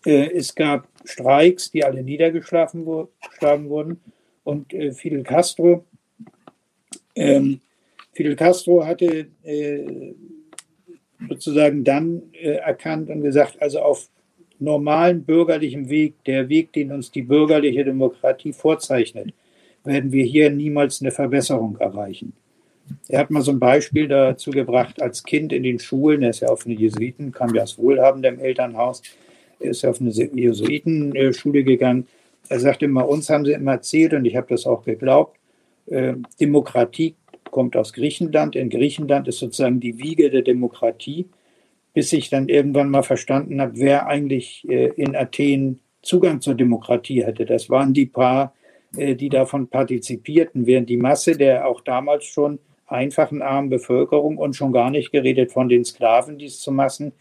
Äh, 0.05 0.31
es 0.35 0.53
gab 0.53 0.87
Streiks, 1.05 1.71
die 1.71 1.85
alle 1.85 2.03
niedergeschlagen 2.03 2.85
wurden. 2.85 4.01
Und 4.43 4.73
äh, 4.73 4.91
Fidel 4.91 5.23
Castro 5.23 5.85
ähm, 7.17 7.59
Fidel 8.13 8.35
Castro 8.35 8.85
hatte 8.85 9.27
äh, 9.43 10.13
sozusagen 11.29 11.83
dann 11.83 12.23
äh, 12.33 12.55
erkannt 12.57 13.09
und 13.09 13.21
gesagt, 13.21 13.61
also 13.61 13.79
auf 13.79 14.09
normalen 14.59 15.23
bürgerlichem 15.23 15.89
Weg, 15.89 16.23
der 16.25 16.49
Weg, 16.49 16.73
den 16.73 16.91
uns 16.91 17.11
die 17.11 17.21
bürgerliche 17.21 17.85
Demokratie 17.85 18.53
vorzeichnet, 18.53 19.33
werden 19.83 20.11
wir 20.11 20.25
hier 20.25 20.49
niemals 20.49 21.01
eine 21.01 21.11
Verbesserung 21.11 21.77
erreichen. 21.77 22.33
Er 23.09 23.19
hat 23.19 23.31
mal 23.31 23.41
so 23.41 23.51
ein 23.51 23.59
Beispiel 23.59 24.07
dazu 24.07 24.51
gebracht, 24.51 25.01
als 25.01 25.23
Kind 25.23 25.51
in 25.53 25.63
den 25.63 25.79
Schulen, 25.79 26.23
er 26.23 26.29
ist 26.29 26.39
ja 26.39 26.49
auf 26.49 26.65
eine 26.65 26.75
Jesuiten, 26.75 27.31
kam 27.31 27.53
ja 27.53 27.63
aus 27.63 27.77
wohlhabendem 27.77 28.39
Elternhaus, 28.39 29.01
er 29.59 29.71
ist 29.71 29.85
auf 29.85 29.99
eine 29.99 30.11
Jesuitenschule 30.11 31.63
gegangen. 31.63 32.07
Er 32.49 32.59
sagte 32.59 32.85
immer, 32.85 33.07
uns 33.07 33.29
haben 33.29 33.45
sie 33.45 33.53
immer 33.53 33.73
erzählt 33.73 34.13
und 34.13 34.25
ich 34.25 34.35
habe 34.35 34.47
das 34.49 34.65
auch 34.65 34.85
geglaubt, 34.85 35.36
äh, 35.87 36.13
Demokratie 36.39 37.15
kommt 37.51 37.75
aus 37.75 37.93
Griechenland. 37.93 38.55
In 38.55 38.69
Griechenland 38.69 39.27
ist 39.27 39.39
sozusagen 39.39 39.79
die 39.79 39.97
Wiege 39.97 40.29
der 40.29 40.41
Demokratie, 40.41 41.27
bis 41.93 42.13
ich 42.13 42.29
dann 42.29 42.49
irgendwann 42.49 42.89
mal 42.89 43.03
verstanden 43.03 43.61
habe, 43.61 43.73
wer 43.75 44.07
eigentlich 44.07 44.67
äh, 44.69 44.89
in 44.95 45.15
Athen 45.15 45.79
Zugang 46.01 46.41
zur 46.41 46.55
Demokratie 46.55 47.25
hatte. 47.25 47.45
Das 47.45 47.69
waren 47.69 47.93
die 47.93 48.05
paar, 48.05 48.53
äh, 48.95 49.15
die 49.15 49.29
davon 49.29 49.67
partizipierten, 49.67 50.65
während 50.65 50.89
die 50.89 50.97
Masse 50.97 51.37
der 51.37 51.67
auch 51.67 51.81
damals 51.81 52.25
schon 52.25 52.59
einfachen 52.85 53.41
armen 53.41 53.69
Bevölkerung 53.69 54.37
und 54.37 54.55
schon 54.55 54.71
gar 54.71 54.89
nicht 54.89 55.11
geredet 55.11 55.51
von 55.51 55.67
den 55.67 55.83
Sklaven, 55.83 56.37
die 56.37 56.45
es 56.45 56.61
zu 56.61 56.71
Massen 56.71 57.11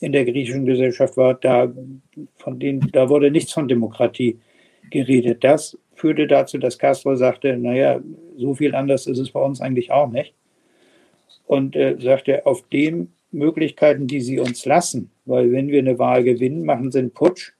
in 0.00 0.12
der 0.12 0.24
griechischen 0.24 0.64
Gesellschaft 0.64 1.16
war, 1.16 1.34
da, 1.34 1.72
von 2.36 2.60
denen, 2.60 2.88
da 2.92 3.08
wurde 3.08 3.30
nichts 3.30 3.52
von 3.52 3.66
Demokratie 3.66 4.38
geredet. 4.90 5.42
Das 5.42 5.76
führte 5.98 6.26
dazu, 6.26 6.58
dass 6.58 6.78
Castro 6.78 7.16
sagte, 7.16 7.56
naja, 7.56 8.00
so 8.36 8.54
viel 8.54 8.74
anders 8.74 9.06
ist 9.06 9.18
es 9.18 9.30
bei 9.30 9.40
uns 9.40 9.60
eigentlich 9.60 9.90
auch 9.90 10.10
nicht. 10.10 10.34
Und 11.46 11.76
äh, 11.76 11.96
sagte, 12.00 12.46
auf 12.46 12.62
den 12.68 13.12
Möglichkeiten, 13.32 14.06
die 14.06 14.20
sie 14.20 14.38
uns 14.38 14.64
lassen, 14.64 15.10
weil 15.26 15.52
wenn 15.52 15.68
wir 15.68 15.80
eine 15.80 15.98
Wahl 15.98 16.24
gewinnen, 16.24 16.64
machen 16.64 16.90
sie 16.90 17.00
einen 17.00 17.10
Putsch 17.10 17.52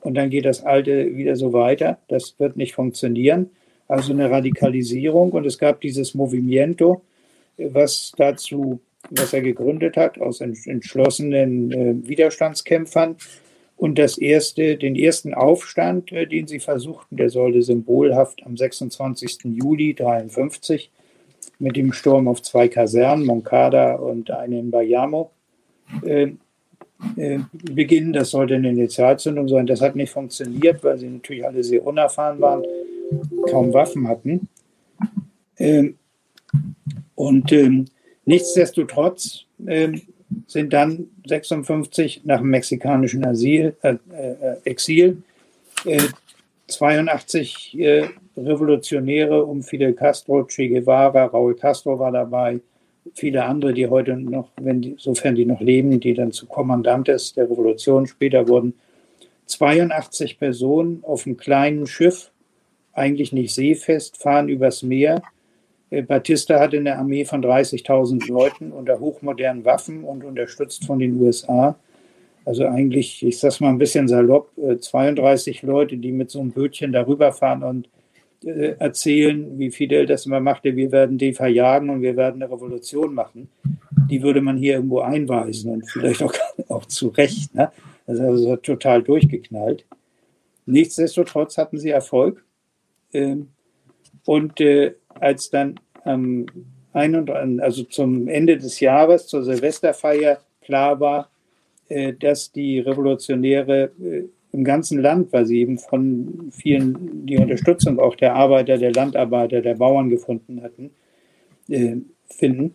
und 0.00 0.14
dann 0.14 0.30
geht 0.30 0.44
das 0.44 0.64
Alte 0.64 1.16
wieder 1.16 1.36
so 1.36 1.52
weiter. 1.52 1.98
Das 2.08 2.34
wird 2.38 2.56
nicht 2.56 2.74
funktionieren. 2.74 3.50
Also 3.88 4.12
eine 4.12 4.30
Radikalisierung 4.30 5.30
und 5.30 5.46
es 5.46 5.58
gab 5.58 5.80
dieses 5.80 6.14
Movimiento, 6.14 7.02
was 7.56 8.12
dazu, 8.16 8.80
was 9.10 9.32
er 9.32 9.42
gegründet 9.42 9.96
hat, 9.96 10.20
aus 10.20 10.40
entschlossenen 10.40 11.72
äh, 11.72 12.08
Widerstandskämpfern. 12.08 13.16
Und 13.76 13.98
das 13.98 14.16
erste, 14.16 14.76
den 14.76 14.96
ersten 14.96 15.34
Aufstand, 15.34 16.10
äh, 16.12 16.26
den 16.26 16.46
sie 16.46 16.60
versuchten, 16.60 17.16
der 17.16 17.30
sollte 17.30 17.62
symbolhaft 17.62 18.44
am 18.44 18.56
26. 18.56 19.44
Juli 19.44 19.90
1953 19.90 20.90
mit 21.58 21.76
dem 21.76 21.92
Sturm 21.92 22.28
auf 22.28 22.42
zwei 22.42 22.68
Kasernen, 22.68 23.26
Moncada 23.26 23.94
und 23.94 24.30
eine 24.30 24.58
in 24.58 24.70
Bayamo, 24.70 25.30
äh, 26.04 26.32
äh, 27.16 27.38
beginnen. 27.50 28.12
Das 28.12 28.30
sollte 28.30 28.54
eine 28.54 28.70
Initialzündung 28.70 29.48
sein. 29.48 29.66
Das 29.66 29.80
hat 29.82 29.96
nicht 29.96 30.10
funktioniert, 30.10 30.82
weil 30.82 30.98
sie 30.98 31.08
natürlich 31.08 31.46
alle 31.46 31.62
sehr 31.62 31.86
unerfahren 31.86 32.40
waren, 32.40 32.64
kaum 33.50 33.72
Waffen 33.74 34.08
hatten. 34.08 34.48
Ähm, 35.58 35.96
und 37.14 37.52
ähm, 37.52 37.86
nichtsdestotrotz 38.24 39.44
ähm, 39.66 40.00
sind 40.46 40.72
dann 40.72 41.06
56 41.26 42.22
nach 42.24 42.38
dem 42.38 42.50
mexikanischen 42.50 43.24
Asyl, 43.24 43.76
äh, 43.82 43.96
äh, 44.12 44.56
Exil 44.64 45.22
82 46.68 47.78
äh, 47.78 47.98
äh, 48.00 48.08
Revolutionäre 48.36 49.44
um 49.44 49.62
Fidel 49.62 49.94
Castro, 49.94 50.44
Che 50.44 50.68
Guevara, 50.68 51.26
Raúl 51.26 51.54
Castro 51.54 51.98
war 51.98 52.12
dabei, 52.12 52.60
viele 53.14 53.44
andere, 53.44 53.72
die 53.72 53.86
heute 53.86 54.16
noch, 54.16 54.50
wenn 54.60 54.82
die, 54.82 54.96
sofern 54.98 55.34
die 55.34 55.46
noch 55.46 55.60
leben, 55.60 56.00
die 56.00 56.14
dann 56.14 56.32
zu 56.32 56.46
Kommandantes 56.46 57.34
der 57.34 57.50
Revolution 57.50 58.06
später 58.06 58.48
wurden. 58.48 58.74
82 59.46 60.38
Personen 60.38 61.02
auf 61.04 61.24
einem 61.24 61.36
kleinen 61.36 61.86
Schiff, 61.86 62.30
eigentlich 62.92 63.32
nicht 63.32 63.54
seefest, 63.54 64.16
fahren 64.16 64.48
übers 64.48 64.82
Meer. 64.82 65.22
Äh, 65.90 66.02
Batista 66.02 66.58
hatte 66.60 66.76
eine 66.76 66.96
Armee 66.96 67.24
von 67.24 67.42
30.000 67.42 68.30
Leuten 68.30 68.72
unter 68.72 68.98
hochmodernen 68.98 69.64
Waffen 69.64 70.04
und 70.04 70.24
unterstützt 70.24 70.84
von 70.84 70.98
den 70.98 71.20
USA. 71.20 71.76
Also 72.44 72.64
eigentlich, 72.64 73.24
ich 73.24 73.38
sag's 73.38 73.60
mal 73.60 73.70
ein 73.70 73.78
bisschen 73.78 74.06
salopp, 74.06 74.52
32 74.80 75.62
äh, 75.62 75.66
Leute, 75.66 75.96
die 75.96 76.12
mit 76.12 76.30
so 76.30 76.40
einem 76.40 76.52
Bötchen 76.52 76.92
darüber 76.92 77.32
fahren 77.32 77.62
und 77.64 77.88
äh, 78.44 78.76
erzählen, 78.78 79.58
wie 79.58 79.70
Fidel 79.70 80.06
das 80.06 80.26
immer 80.26 80.40
machte, 80.40 80.76
wir 80.76 80.92
werden 80.92 81.18
die 81.18 81.32
verjagen 81.32 81.90
und 81.90 82.02
wir 82.02 82.16
werden 82.16 82.42
eine 82.42 82.52
Revolution 82.52 83.14
machen, 83.14 83.48
die 84.08 84.22
würde 84.22 84.40
man 84.40 84.56
hier 84.56 84.74
irgendwo 84.74 85.00
einweisen 85.00 85.72
und 85.72 85.90
vielleicht 85.90 86.22
auch, 86.22 86.34
auch 86.68 86.86
zu 86.86 87.08
Recht. 87.08 87.54
Ne? 87.54 87.72
Also, 88.06 88.22
also 88.22 88.56
total 88.56 89.02
durchgeknallt. 89.02 89.84
Nichtsdestotrotz 90.66 91.58
hatten 91.58 91.78
sie 91.78 91.90
Erfolg. 91.90 92.44
Ähm, 93.12 93.48
und 94.24 94.60
als 95.20 95.50
dann 95.50 95.80
am 96.04 96.46
31, 96.92 97.62
also 97.62 97.82
zum 97.84 98.28
Ende 98.28 98.56
des 98.56 98.80
Jahres, 98.80 99.26
zur 99.26 99.44
Silvesterfeier, 99.44 100.38
klar 100.62 100.98
war, 101.00 101.30
äh, 101.88 102.12
dass 102.12 102.52
die 102.52 102.80
Revolutionäre 102.80 103.90
im 104.56 104.64
ganzen 104.64 105.00
Land, 105.00 105.32
weil 105.32 105.44
sie 105.44 105.60
eben 105.60 105.78
von 105.78 106.50
vielen 106.50 107.26
die 107.26 107.36
Unterstützung 107.36 107.98
auch 107.98 108.16
der 108.16 108.34
Arbeiter, 108.34 108.78
der 108.78 108.92
Landarbeiter, 108.92 109.60
der 109.60 109.74
Bauern 109.74 110.08
gefunden 110.08 110.62
hatten, 110.62 110.90
äh, 111.68 111.96
finden. 112.30 112.74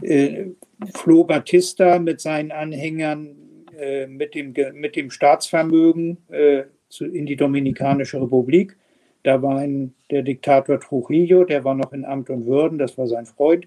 Äh, 0.00 0.46
Flo 0.94 1.24
Batista 1.24 1.98
mit 1.98 2.20
seinen 2.20 2.50
Anhängern, 2.50 3.36
äh, 3.78 4.06
mit, 4.06 4.34
dem, 4.34 4.52
mit 4.74 4.96
dem 4.96 5.10
Staatsvermögen 5.10 6.18
äh, 6.30 6.64
in 7.00 7.26
die 7.26 7.36
Dominikanische 7.36 8.20
Republik. 8.20 8.76
Da 9.22 9.40
war 9.40 9.58
ein, 9.58 9.94
der 10.10 10.22
Diktator 10.22 10.80
Trujillo, 10.80 11.44
der 11.44 11.64
war 11.64 11.74
noch 11.74 11.92
in 11.92 12.04
Amt 12.04 12.30
und 12.30 12.46
Würden, 12.46 12.78
das 12.78 12.98
war 12.98 13.06
sein 13.06 13.26
Freund. 13.26 13.66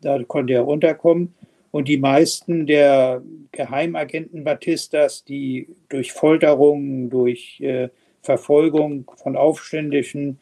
Da 0.00 0.22
konnte 0.24 0.52
er 0.52 0.66
unterkommen. 0.66 1.34
Und 1.70 1.88
die 1.88 1.96
meisten 1.96 2.66
der 2.66 3.22
Geheimagenten 3.52 4.44
Batistas, 4.44 5.24
die 5.24 5.68
durch 5.88 6.12
Folterungen, 6.12 7.08
durch 7.08 7.60
äh, 7.60 7.88
Verfolgung 8.20 9.10
von 9.16 9.36
Aufständischen 9.36 10.38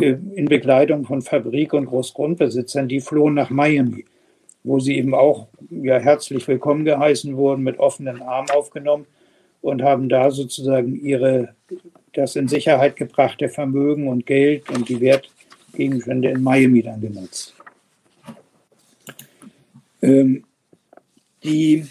äh, 0.00 0.16
in 0.34 0.46
Begleitung 0.46 1.04
von 1.04 1.22
Fabrik- 1.22 1.74
und 1.74 1.86
Großgrundbesitzern, 1.86 2.88
die 2.88 3.00
flohen 3.00 3.34
nach 3.34 3.50
Miami, 3.50 4.04
wo 4.64 4.80
sie 4.80 4.96
eben 4.96 5.14
auch 5.14 5.46
ja, 5.70 5.98
herzlich 5.98 6.46
willkommen 6.48 6.84
geheißen 6.84 7.36
wurden, 7.36 7.62
mit 7.62 7.78
offenen 7.78 8.20
Armen 8.20 8.50
aufgenommen 8.50 9.06
und 9.60 9.82
haben 9.82 10.08
da 10.08 10.30
sozusagen 10.30 11.00
ihre, 11.00 11.54
das 12.18 12.34
in 12.34 12.48
Sicherheit 12.48 12.96
gebrachte 12.96 13.48
Vermögen 13.48 14.08
und 14.08 14.26
Geld 14.26 14.68
und 14.70 14.88
die 14.88 15.00
Wertgegenstände 15.00 16.30
in 16.30 16.42
Miami 16.42 16.82
dann 16.82 17.00
genutzt. 17.00 17.54
Ähm, 20.02 20.44
die 21.44 21.86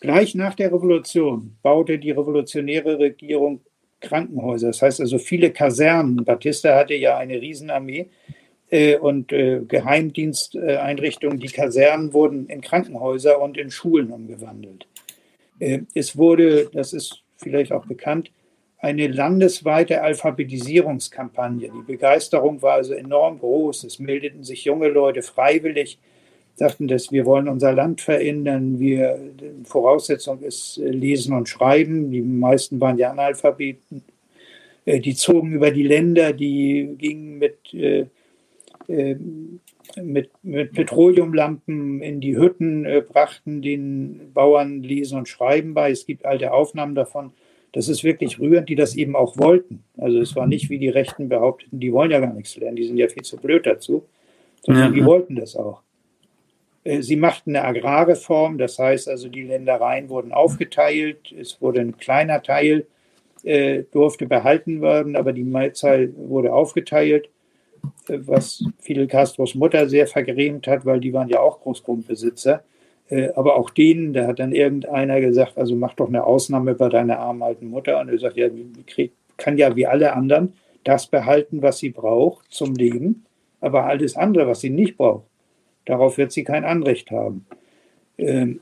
gleich 0.00 0.34
nach 0.34 0.54
der 0.54 0.72
Revolution 0.72 1.56
baute 1.62 1.98
die 1.98 2.10
revolutionäre 2.10 2.98
Regierung 2.98 3.60
Krankenhäuser, 4.00 4.68
das 4.68 4.82
heißt 4.82 5.00
also 5.00 5.18
viele 5.18 5.50
Kasernen. 5.50 6.24
Batista 6.24 6.76
hatte 6.76 6.94
ja 6.94 7.16
eine 7.16 7.40
Riesenarmee 7.40 8.06
äh, 8.70 8.96
und 8.96 9.32
äh, 9.32 9.62
Geheimdiensteinrichtungen. 9.66 11.40
Die 11.40 11.48
Kasernen 11.48 12.12
wurden 12.12 12.46
in 12.46 12.60
Krankenhäuser 12.60 13.40
und 13.40 13.56
in 13.56 13.70
Schulen 13.70 14.10
umgewandelt. 14.10 14.86
Äh, 15.58 15.80
es 15.94 16.16
wurde, 16.16 16.68
das 16.72 16.92
ist 16.92 17.22
vielleicht 17.38 17.72
auch 17.72 17.86
bekannt, 17.86 18.30
eine 18.78 19.08
landesweite 19.08 20.02
Alphabetisierungskampagne. 20.02 21.70
Die 21.70 21.92
Begeisterung 21.92 22.62
war 22.62 22.74
also 22.74 22.94
enorm 22.94 23.40
groß. 23.40 23.84
Es 23.84 23.98
meldeten 23.98 24.44
sich 24.44 24.64
junge 24.64 24.88
Leute 24.88 25.22
freiwillig 25.22 25.98
sagten, 26.58 26.88
dass 26.88 27.12
wir 27.12 27.24
wollen 27.24 27.48
unser 27.48 27.72
Land 27.72 28.00
verändern. 28.00 28.80
Wir, 28.80 29.18
Voraussetzung 29.64 30.42
ist 30.42 30.78
äh, 30.78 30.88
Lesen 30.88 31.32
und 31.34 31.48
Schreiben. 31.48 32.10
Die 32.10 32.20
meisten 32.20 32.80
waren 32.80 32.98
ja 32.98 33.10
Analphabeten. 33.10 34.02
Äh, 34.84 35.00
die 35.00 35.14
zogen 35.14 35.52
über 35.52 35.70
die 35.70 35.84
Länder, 35.84 36.32
die 36.32 36.96
gingen 36.98 37.38
mit, 37.38 37.72
äh, 37.72 38.06
mit, 40.02 40.30
mit 40.42 40.72
Petroleumlampen 40.72 42.00
in 42.00 42.20
die 42.20 42.36
Hütten, 42.36 42.86
brachten 43.06 43.60
den 43.60 44.32
Bauern 44.32 44.82
Lesen 44.82 45.18
und 45.18 45.28
Schreiben 45.28 45.74
bei. 45.74 45.90
Es 45.90 46.06
gibt 46.06 46.24
alte 46.24 46.52
Aufnahmen 46.52 46.94
davon. 46.94 47.32
Das 47.78 47.86
ist 47.86 48.02
wirklich 48.02 48.40
rührend, 48.40 48.68
die 48.68 48.74
das 48.74 48.96
eben 48.96 49.14
auch 49.14 49.38
wollten. 49.38 49.84
Also 49.96 50.18
es 50.18 50.34
war 50.34 50.48
nicht 50.48 50.68
wie 50.68 50.80
die 50.80 50.88
Rechten 50.88 51.28
behaupteten, 51.28 51.78
die 51.78 51.92
wollen 51.92 52.10
ja 52.10 52.18
gar 52.18 52.34
nichts 52.34 52.56
lernen, 52.56 52.74
die 52.74 52.82
sind 52.82 52.96
ja 52.96 53.06
viel 53.06 53.22
zu 53.22 53.36
blöd 53.36 53.66
dazu, 53.66 54.04
sondern 54.62 54.86
ja. 54.86 54.90
die 54.90 55.04
wollten 55.04 55.36
das 55.36 55.54
auch. 55.54 55.82
Äh, 56.82 57.02
sie 57.02 57.14
machten 57.14 57.54
eine 57.54 57.64
Agrarreform, 57.64 58.58
das 58.58 58.80
heißt 58.80 59.08
also, 59.08 59.28
die 59.28 59.44
Ländereien 59.44 60.08
wurden 60.08 60.32
aufgeteilt. 60.32 61.30
Es 61.30 61.62
wurde 61.62 61.80
ein 61.80 61.96
kleiner 61.96 62.42
Teil, 62.42 62.88
äh, 63.44 63.84
durfte 63.92 64.26
behalten 64.26 64.82
werden, 64.82 65.14
aber 65.14 65.32
die 65.32 65.44
Mehrzahl 65.44 66.12
wurde 66.16 66.52
aufgeteilt, 66.52 67.28
äh, 68.08 68.18
was 68.22 68.64
Fidel 68.80 69.06
Castros 69.06 69.54
Mutter 69.54 69.88
sehr 69.88 70.08
vergrämt 70.08 70.66
hat, 70.66 70.84
weil 70.84 70.98
die 70.98 71.12
waren 71.12 71.28
ja 71.28 71.38
auch 71.38 71.60
Großgrundbesitzer. 71.60 72.64
Äh, 73.08 73.30
aber 73.34 73.56
auch 73.56 73.70
denen, 73.70 74.12
da 74.12 74.26
hat 74.26 74.38
dann 74.38 74.52
irgendeiner 74.52 75.20
gesagt, 75.20 75.58
also 75.58 75.74
mach 75.74 75.94
doch 75.94 76.08
eine 76.08 76.24
Ausnahme 76.24 76.74
bei 76.74 76.88
deiner 76.88 77.18
armen 77.18 77.42
alten 77.42 77.68
Mutter. 77.68 78.00
Und 78.00 78.08
er 78.08 78.18
sagt, 78.18 78.36
ja, 78.36 78.48
krieg, 78.86 79.12
kann 79.36 79.58
ja 79.58 79.74
wie 79.76 79.86
alle 79.86 80.12
anderen 80.12 80.54
das 80.84 81.06
behalten, 81.06 81.62
was 81.62 81.78
sie 81.78 81.90
braucht 81.90 82.50
zum 82.50 82.74
Leben, 82.74 83.26
aber 83.60 83.84
alles 83.84 84.16
andere, 84.16 84.46
was 84.46 84.60
sie 84.60 84.70
nicht 84.70 84.96
braucht, 84.96 85.24
Darauf 85.88 86.18
wird 86.18 86.32
sie 86.32 86.44
kein 86.44 86.66
Anrecht 86.66 87.10
haben. 87.10 87.46
Ähm, 88.18 88.60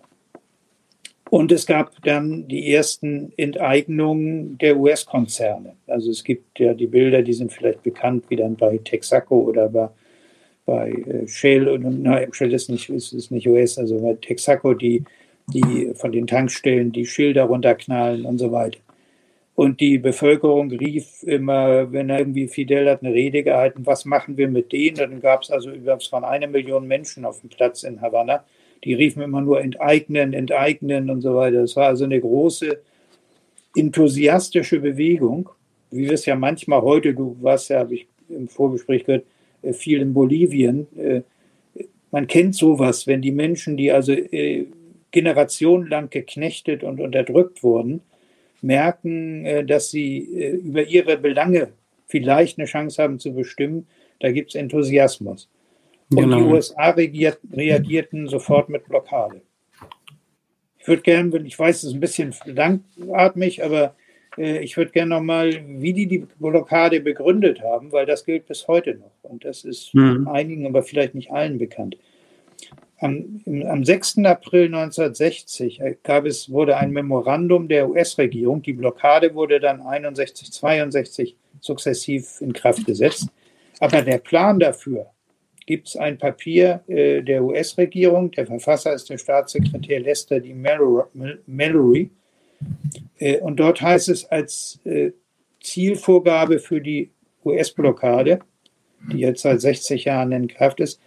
und 1.28 1.50
es 1.50 1.66
gab 1.66 2.00
dann 2.04 2.46
die 2.46 2.72
ersten 2.72 3.32
Enteignungen 3.36 4.56
der 4.58 4.76
US-Konzerne. 4.76 5.74
Also 5.88 6.12
es 6.12 6.22
gibt 6.22 6.60
ja 6.60 6.72
die 6.72 6.86
Bilder, 6.86 7.22
die 7.22 7.32
sind 7.32 7.52
vielleicht 7.52 7.82
bekannt, 7.82 8.26
wie 8.28 8.36
dann 8.36 8.54
bei 8.54 8.78
Texaco 8.78 9.40
oder 9.40 9.68
bei, 9.68 9.88
bei 10.66 10.90
äh, 10.90 11.26
Shell. 11.26 11.78
Nein, 11.78 12.32
Shell 12.32 12.52
ist 12.52 12.68
nicht, 12.68 12.90
ist, 12.90 13.12
ist 13.12 13.30
nicht 13.30 13.48
US, 13.48 13.78
also 13.78 14.00
bei 14.00 14.14
Texaco, 14.14 14.74
die, 14.74 15.04
die 15.46 15.92
von 15.94 16.12
den 16.12 16.26
Tankstellen 16.26 16.92
die 16.92 17.06
Schilder 17.06 17.44
runterknallen 17.44 18.26
und 18.26 18.38
so 18.38 18.52
weiter. 18.52 18.80
Und 19.54 19.80
die 19.80 19.96
Bevölkerung 19.96 20.70
rief 20.70 21.22
immer, 21.22 21.90
wenn 21.90 22.10
er 22.10 22.18
irgendwie 22.18 22.46
Fidel 22.46 22.90
hat 22.90 23.02
eine 23.02 23.14
Rede 23.14 23.42
gehalten, 23.42 23.86
was 23.86 24.04
machen 24.04 24.36
wir 24.36 24.48
mit 24.48 24.70
denen? 24.70 24.96
Dann 24.96 25.20
gab 25.20 25.42
es 25.42 25.50
also 25.50 25.70
es 25.70 26.12
waren 26.12 26.24
eine 26.24 26.46
Million 26.46 26.86
Menschen 26.86 27.24
auf 27.24 27.40
dem 27.40 27.48
Platz 27.48 27.82
in 27.82 28.02
Havanna. 28.02 28.44
Die 28.84 28.92
riefen 28.92 29.22
immer 29.22 29.40
nur 29.40 29.62
enteignen, 29.62 30.34
enteignen 30.34 31.08
und 31.08 31.22
so 31.22 31.34
weiter. 31.36 31.62
Das 31.62 31.74
war 31.74 31.86
also 31.86 32.04
eine 32.04 32.20
große 32.20 32.78
enthusiastische 33.74 34.78
Bewegung, 34.78 35.48
wie 35.90 36.04
wir 36.04 36.12
es 36.12 36.26
ja 36.26 36.36
manchmal 36.36 36.82
heute, 36.82 37.14
du 37.14 37.36
warst 37.40 37.70
ja, 37.70 37.78
habe 37.78 37.94
ich 37.94 38.06
im 38.28 38.48
Vorgespräch 38.48 39.04
gehört, 39.04 39.24
viel 39.72 40.00
in 40.00 40.14
Bolivien. 40.14 40.86
Äh, 40.96 41.22
man 42.10 42.26
kennt 42.26 42.54
sowas, 42.54 43.06
wenn 43.06 43.22
die 43.22 43.32
Menschen, 43.32 43.76
die 43.76 43.92
also 43.92 44.12
äh, 44.12 44.66
generationenlang 45.10 46.10
geknechtet 46.10 46.82
und 46.82 47.00
unterdrückt 47.00 47.62
wurden, 47.62 48.00
merken, 48.62 49.66
dass 49.66 49.90
sie 49.90 50.18
über 50.18 50.82
ihre 50.82 51.16
Belange 51.16 51.68
vielleicht 52.06 52.58
eine 52.58 52.66
Chance 52.66 53.02
haben 53.02 53.18
zu 53.18 53.32
bestimmen, 53.32 53.86
da 54.20 54.32
gibt 54.32 54.50
es 54.50 54.54
Enthusiasmus. 54.54 55.48
Und 56.10 56.18
genau. 56.18 56.38
die 56.38 56.44
USA 56.44 56.90
reagiert, 56.90 57.38
reagierten 57.52 58.28
sofort 58.28 58.68
mit 58.68 58.88
Blockade. 58.88 59.42
Ich 60.78 60.88
würde 60.88 61.02
gerne, 61.02 61.36
ich 61.38 61.58
weiß, 61.58 61.78
es 61.78 61.84
ist 61.84 61.94
ein 61.94 62.00
bisschen 62.00 62.34
langatmig, 62.44 63.64
aber 63.64 63.84
äh, 63.84 63.90
ich 64.36 64.76
würde 64.76 64.92
gerne 64.92 65.14
nochmal, 65.14 65.52
wie 65.66 65.92
die 65.92 66.06
die 66.06 66.26
Blockade 66.38 67.00
begründet 67.00 67.62
haben, 67.62 67.92
weil 67.92 68.06
das 68.06 68.24
gilt 68.24 68.46
bis 68.46 68.68
heute 68.68 68.94
noch. 68.94 69.12
Und 69.22 69.44
das 69.44 69.64
ist 69.64 69.94
mhm. 69.94 70.28
einigen, 70.28 70.66
aber 70.66 70.82
vielleicht 70.82 71.14
nicht 71.14 71.30
allen 71.30 71.58
bekannt. 71.58 71.96
Am, 72.98 73.42
am 73.46 73.84
6. 73.84 74.18
April 74.24 74.66
1960 74.66 75.82
gab 76.02 76.24
es, 76.24 76.50
wurde 76.50 76.76
ein 76.76 76.92
Memorandum 76.92 77.68
der 77.68 77.88
US-Regierung. 77.90 78.62
Die 78.62 78.72
Blockade 78.72 79.34
wurde 79.34 79.60
dann 79.60 79.82
61, 79.82 80.50
62 80.52 81.36
sukzessiv 81.60 82.40
in 82.40 82.52
Kraft 82.52 82.86
gesetzt. 82.86 83.28
Aber 83.80 84.00
der 84.00 84.18
Plan 84.18 84.58
dafür 84.58 85.06
gibt 85.66 85.88
es 85.88 85.96
ein 85.96 86.16
Papier 86.16 86.82
äh, 86.86 87.22
der 87.22 87.42
US-Regierung. 87.42 88.30
Der 88.30 88.46
Verfasser 88.46 88.94
ist 88.94 89.10
der 89.10 89.18
Staatssekretär 89.18 90.00
Lester 90.00 90.40
D. 90.40 90.54
Mallory. 90.54 92.10
Äh, 93.18 93.40
und 93.40 93.56
dort 93.56 93.80
heißt 93.80 94.08
es 94.08 94.24
als 94.26 94.80
äh, 94.84 95.12
Zielvorgabe 95.62 96.58
für 96.58 96.80
die 96.80 97.10
US-Blockade, 97.44 98.40
die 99.12 99.18
jetzt 99.18 99.42
seit 99.42 99.60
60 99.60 100.04
Jahren 100.04 100.32
in 100.32 100.48
Kraft 100.48 100.80
ist, 100.80 101.00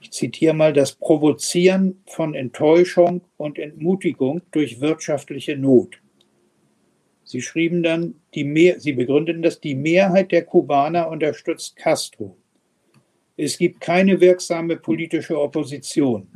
ich 0.00 0.10
zitiere 0.10 0.54
mal, 0.54 0.72
das 0.72 0.92
Provozieren 0.92 2.02
von 2.06 2.34
Enttäuschung 2.34 3.22
und 3.36 3.58
Entmutigung 3.58 4.42
durch 4.50 4.80
wirtschaftliche 4.80 5.56
Not. 5.56 5.98
Sie 7.24 7.40
schrieben 7.40 7.82
dann, 7.82 8.16
die 8.34 8.44
Mehr, 8.44 8.80
Sie 8.80 8.92
begründeten 8.92 9.42
das, 9.42 9.60
die 9.60 9.74
Mehrheit 9.74 10.32
der 10.32 10.44
Kubaner 10.44 11.08
unterstützt 11.08 11.76
Castro. 11.76 12.36
Es 13.36 13.56
gibt 13.56 13.80
keine 13.80 14.20
wirksame 14.20 14.76
politische 14.76 15.40
Opposition. 15.40 16.28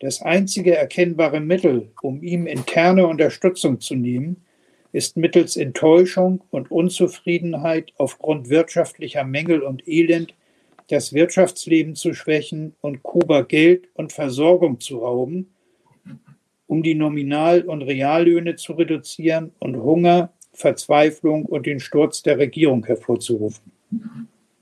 Das 0.00 0.22
einzige 0.22 0.74
erkennbare 0.74 1.40
Mittel, 1.40 1.90
um 2.00 2.22
ihm 2.22 2.46
interne 2.46 3.06
Unterstützung 3.06 3.80
zu 3.80 3.94
nehmen, 3.94 4.44
ist 4.92 5.16
mittels 5.16 5.56
Enttäuschung 5.56 6.42
und 6.50 6.70
Unzufriedenheit 6.70 7.92
aufgrund 7.98 8.48
wirtschaftlicher 8.48 9.24
Mängel 9.24 9.60
und 9.62 9.86
Elend 9.86 10.34
das 10.88 11.12
Wirtschaftsleben 11.12 11.94
zu 11.94 12.14
schwächen 12.14 12.74
und 12.80 13.02
Kuba 13.02 13.42
Geld 13.42 13.88
und 13.94 14.12
Versorgung 14.12 14.80
zu 14.80 14.98
rauben, 14.98 15.50
um 16.66 16.82
die 16.82 16.94
Nominal- 16.94 17.62
und 17.62 17.82
Reallöhne 17.82 18.56
zu 18.56 18.72
reduzieren 18.72 19.52
und 19.60 19.76
Hunger, 19.76 20.32
Verzweiflung 20.52 21.44
und 21.44 21.66
den 21.66 21.78
Sturz 21.78 22.22
der 22.22 22.38
Regierung 22.38 22.84
hervorzurufen. 22.86 23.70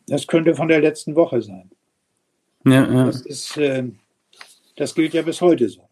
Das 0.07 0.27
könnte 0.27 0.55
von 0.55 0.69
der 0.69 0.81
letzten 0.81 1.15
Woche 1.15 1.41
sein. 1.41 1.71
Ja, 2.67 2.93
ja. 2.93 3.07
Das 3.07 3.23
ist 3.23 3.57
äh, 3.57 3.85
das 4.79 4.95
gilt 4.95 5.13
ja 5.13 5.23
bis 5.23 5.41
heute 5.41 5.69
so. 5.69 5.89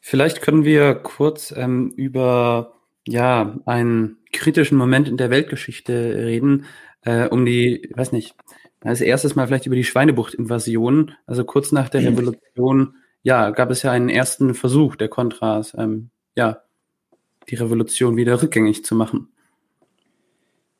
Vielleicht 0.00 0.40
können 0.40 0.64
wir 0.64 0.94
kurz 0.94 1.52
ähm, 1.56 1.92
über 1.96 2.74
ja, 3.06 3.58
einen 3.66 4.18
kritischen 4.32 4.78
Moment 4.78 5.08
in 5.08 5.16
der 5.16 5.30
Weltgeschichte 5.30 5.92
reden, 5.92 6.66
äh, 7.02 7.28
um 7.28 7.44
die, 7.44 7.90
weiß 7.94 8.12
nicht, 8.12 8.34
als 8.82 9.00
erstes 9.00 9.34
mal 9.34 9.46
vielleicht 9.46 9.66
über 9.66 9.76
die 9.76 9.84
Schweinebucht-Invasion. 9.84 11.12
Also 11.26 11.44
kurz 11.44 11.72
nach 11.72 11.88
der 11.88 12.02
Revolution, 12.02 12.94
ja, 13.22 13.50
gab 13.50 13.70
es 13.70 13.82
ja 13.82 13.90
einen 13.90 14.08
ersten 14.08 14.54
Versuch 14.54 14.96
der 14.96 15.08
Contras, 15.08 15.74
ähm, 15.76 16.10
ja, 16.36 16.62
die 17.48 17.56
Revolution 17.56 18.16
wieder 18.16 18.42
rückgängig 18.42 18.84
zu 18.84 18.94
machen. 18.94 19.28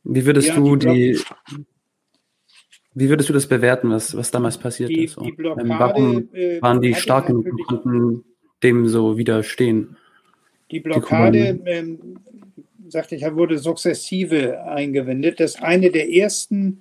Wie 0.04 0.24
würdest 0.24 0.48
ja, 0.48 0.56
du 0.56 0.76
die, 0.76 1.12
die 1.12 1.66
wie 2.94 3.08
würdest 3.08 3.28
du 3.28 3.32
das 3.32 3.46
bewerten, 3.46 3.90
was, 3.90 4.16
was 4.16 4.30
damals 4.30 4.58
passiert 4.58 4.90
die, 4.90 5.04
ist? 5.04 5.16
Die 5.20 5.28
ähm, 5.28 5.36
Blockade, 5.36 5.68
Warum 5.68 6.28
äh, 6.32 6.60
waren 6.60 6.80
die 6.80 6.94
starken 6.94 7.36
und 7.36 7.64
konnten 7.64 8.24
dem 8.62 8.88
so 8.88 9.16
widerstehen? 9.16 9.96
Die 10.70 10.80
Blockade, 10.80 11.54
die 11.54 11.70
ähm, 11.70 11.98
sagte 12.88 13.14
ich, 13.14 13.22
wurde 13.34 13.58
sukzessive 13.58 14.62
eingewendet. 14.64 15.40
Das 15.40 15.54
ist 15.54 15.62
eine 15.62 15.90
der 15.90 16.12
ersten, 16.12 16.80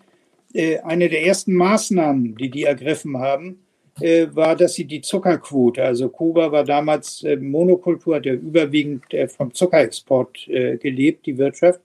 äh, 0.54 0.80
eine 0.80 1.10
der 1.10 1.26
ersten 1.26 1.54
Maßnahmen, 1.54 2.36
die 2.36 2.50
die 2.50 2.64
ergriffen 2.64 3.18
haben, 3.18 3.60
äh, 4.02 4.28
war, 4.32 4.56
dass 4.56 4.74
sie 4.74 4.86
die 4.86 5.02
Zuckerquote, 5.02 5.84
also 5.84 6.10
Kuba 6.10 6.52
war 6.52 6.64
damals 6.64 7.24
äh, 7.24 7.36
Monokultur, 7.36 8.16
hat 8.16 8.26
ja 8.26 8.34
überwiegend 8.34 9.14
äh, 9.14 9.28
vom 9.28 9.54
Zuckerexport 9.54 10.48
äh, 10.48 10.78
gelebt, 10.78 11.26
die 11.26 11.38
Wirtschaft. 11.38 11.82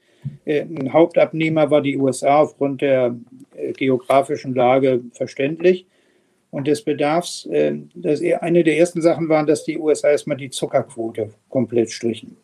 Ein 0.47 0.93
Hauptabnehmer 0.93 1.71
war 1.71 1.81
die 1.81 1.97
USA 1.97 2.41
aufgrund 2.41 2.83
der 2.83 3.17
äh, 3.57 3.73
geografischen 3.73 4.55
Lage 4.55 5.01
verständlich 5.13 5.87
und 6.51 6.67
des 6.67 6.83
Bedarfs. 6.83 7.47
Äh, 7.47 7.79
das 7.95 8.21
eine 8.41 8.65
der 8.65 8.79
ersten 8.79 9.03
Sachen 9.03 9.29
waren, 9.29 9.47
dass 9.47 9.65
die 9.65 9.79
USA 9.79 10.11
erstmal 10.11 10.37
die 10.37 10.51
Zuckerquote 10.51 11.31
komplett 11.49 11.91
strichen. 11.91 12.37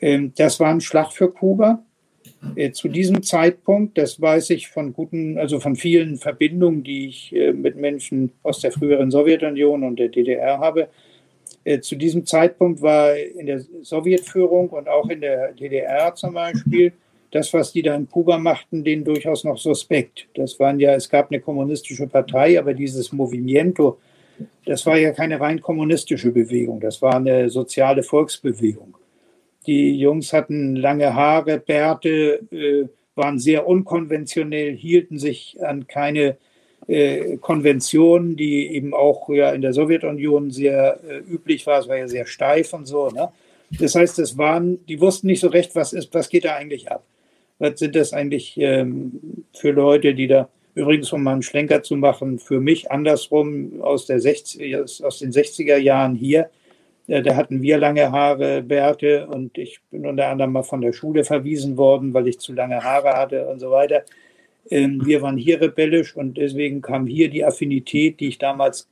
Ähm, 0.00 0.32
das 0.36 0.60
war 0.60 0.68
ein 0.68 0.80
Schlag 0.80 1.12
für 1.12 1.30
Kuba. 1.30 1.82
Äh, 2.54 2.72
zu 2.72 2.88
diesem 2.88 3.22
Zeitpunkt, 3.22 3.96
das 3.96 4.20
weiß 4.20 4.50
ich 4.50 4.68
von 4.68 4.92
guten, 4.92 5.38
also 5.38 5.60
von 5.60 5.76
vielen 5.76 6.18
Verbindungen, 6.18 6.84
die 6.84 7.08
ich 7.08 7.34
mit 7.54 7.76
Menschen 7.76 8.32
aus 8.42 8.60
der 8.60 8.72
früheren 8.72 9.10
Sowjetunion 9.10 9.82
und 9.84 9.98
der 9.98 10.08
DDR 10.08 10.58
habe, 10.58 10.88
zu 11.80 11.96
diesem 11.96 12.24
Zeitpunkt 12.24 12.82
war 12.82 13.16
in 13.16 13.46
der 13.46 13.60
Sowjetführung 13.82 14.70
und 14.70 14.88
auch 14.88 15.08
in 15.08 15.20
der 15.20 15.52
DDR 15.52 16.14
zum 16.14 16.34
Beispiel 16.34 16.92
das, 17.30 17.52
was 17.52 17.72
die 17.72 17.82
da 17.82 17.94
in 17.94 18.08
Kuba 18.08 18.38
machten, 18.38 18.84
denen 18.84 19.04
durchaus 19.04 19.44
noch 19.44 19.58
suspekt. 19.58 20.28
Das 20.34 20.58
waren 20.58 20.80
ja, 20.80 20.94
es 20.94 21.08
gab 21.08 21.30
eine 21.30 21.40
kommunistische 21.40 22.06
Partei, 22.06 22.58
aber 22.58 22.74
dieses 22.74 23.12
Movimiento, 23.12 23.98
das 24.64 24.86
war 24.86 24.96
ja 24.96 25.12
keine 25.12 25.40
rein 25.40 25.60
kommunistische 25.60 26.30
Bewegung, 26.30 26.80
das 26.80 27.02
war 27.02 27.16
eine 27.16 27.50
soziale 27.50 28.02
Volksbewegung. 28.02 28.96
Die 29.66 29.98
Jungs 29.98 30.32
hatten 30.32 30.76
lange 30.76 31.14
Haare, 31.14 31.58
Bärte, 31.58 32.40
äh, 32.50 32.88
waren 33.14 33.38
sehr 33.38 33.66
unkonventionell, 33.66 34.74
hielten 34.74 35.18
sich 35.18 35.58
an 35.60 35.86
keine 35.86 36.38
äh, 36.88 37.36
Konventionen, 37.36 38.36
die 38.36 38.74
eben 38.74 38.92
auch 38.92 39.28
ja 39.28 39.52
in 39.52 39.62
der 39.62 39.72
Sowjetunion 39.72 40.50
sehr 40.50 40.98
äh, 41.08 41.18
üblich 41.18 41.66
war. 41.66 41.78
Es 41.80 41.88
war 41.88 41.96
ja 41.96 42.08
sehr 42.08 42.26
steif 42.26 42.72
und 42.72 42.86
so. 42.86 43.08
Ne? 43.10 43.28
Das 43.78 43.94
heißt, 43.94 44.18
es 44.18 44.36
waren, 44.36 44.84
die 44.86 45.00
wussten 45.00 45.28
nicht 45.28 45.40
so 45.40 45.48
recht, 45.48 45.76
was 45.76 45.92
ist, 45.92 46.12
was 46.12 46.28
geht 46.28 46.44
da 46.44 46.56
eigentlich 46.56 46.90
ab 46.90 47.04
was 47.58 47.78
sind 47.78 47.96
das 47.96 48.12
eigentlich 48.12 48.54
ähm, 48.58 49.20
für 49.54 49.70
Leute, 49.70 50.14
die 50.14 50.26
da 50.26 50.48
übrigens, 50.74 51.12
um 51.12 51.22
mal 51.22 51.32
einen 51.32 51.42
Schlenker 51.42 51.82
zu 51.82 51.96
machen, 51.96 52.38
für 52.38 52.60
mich 52.60 52.90
andersrum 52.90 53.82
aus, 53.82 54.06
der 54.06 54.20
60, 54.20 54.76
aus 54.76 55.18
den 55.18 55.32
60er 55.32 55.76
Jahren 55.76 56.14
hier, 56.14 56.50
äh, 57.08 57.22
da 57.22 57.34
hatten 57.34 57.62
wir 57.62 57.78
lange 57.78 58.12
Haare, 58.12 58.62
Bärte 58.62 59.26
und 59.26 59.58
ich 59.58 59.80
bin 59.90 60.06
unter 60.06 60.28
anderem 60.28 60.52
mal 60.52 60.62
von 60.62 60.80
der 60.80 60.92
Schule 60.92 61.24
verwiesen 61.24 61.76
worden, 61.76 62.14
weil 62.14 62.28
ich 62.28 62.38
zu 62.38 62.52
lange 62.52 62.82
Haare 62.82 63.14
hatte 63.14 63.48
und 63.48 63.58
so 63.58 63.70
weiter. 63.70 64.04
Ähm, 64.70 65.04
wir 65.04 65.22
waren 65.22 65.36
hier 65.36 65.60
rebellisch 65.60 66.16
und 66.16 66.36
deswegen 66.36 66.82
kam 66.82 67.06
hier 67.06 67.30
die 67.30 67.44
Affinität, 67.44 68.20
die 68.20 68.28
ich 68.28 68.38
damals 68.38 68.88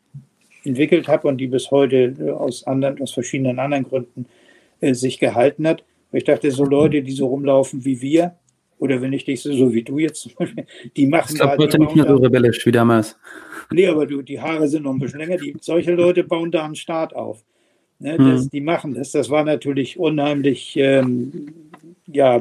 entwickelt 0.65 1.09
habe 1.09 1.29
und 1.29 1.39
die 1.39 1.47
bis 1.47 1.71
heute 1.71 2.15
äh, 2.19 2.31
aus, 2.31 2.67
anderen, 2.67 3.01
aus 3.01 3.12
verschiedenen 3.12 3.59
anderen 3.59 3.85
Gründen 3.85 4.27
äh, 4.81 4.95
sich 4.95 5.19
gehalten 5.19 5.67
hat. 5.67 5.85
Ich 6.12 6.25
dachte, 6.25 6.51
so 6.51 6.65
Leute, 6.65 7.03
die 7.03 7.12
so 7.12 7.27
rumlaufen 7.27 7.85
wie 7.85 8.01
wir, 8.01 8.37
oder 8.79 9.01
wenn 9.01 9.12
ich 9.12 9.27
nicht 9.27 9.43
so 9.43 9.73
wie 9.73 9.83
du 9.83 9.99
jetzt, 9.99 10.29
die 10.97 11.07
machen. 11.07 11.31
Ich 11.31 11.41
glaube, 11.41 11.57
heute 11.59 11.79
nicht 11.79 11.97
mehr 11.97 12.07
so 12.07 12.17
rebellisch 12.17 12.65
wie 12.67 12.73
damals. 12.73 13.19
Nee, 13.71 13.87
aber 13.87 14.07
du, 14.07 14.23
die 14.23 14.41
Haare 14.41 14.69
sind 14.69 14.85
noch 14.85 14.93
ein 14.93 14.99
bisschen 14.99 15.21
länger. 15.21 15.39
Die, 15.39 15.57
solche 15.61 15.95
Leute 15.95 16.25
bauen 16.25 16.51
da 16.51 16.65
einen 16.65 16.77
Staat 16.77 17.15
auf. 17.15 17.43
Ne, 17.99 18.19
das, 18.19 18.43
hm. 18.43 18.51
Die 18.51 18.61
machen 18.61 18.95
das. 18.95 19.12
Das 19.12 19.31
war 19.31 19.45
natürlich 19.45 19.99
unheimlich, 19.99 20.77
ähm, 20.77 21.71
ja, 22.07 22.41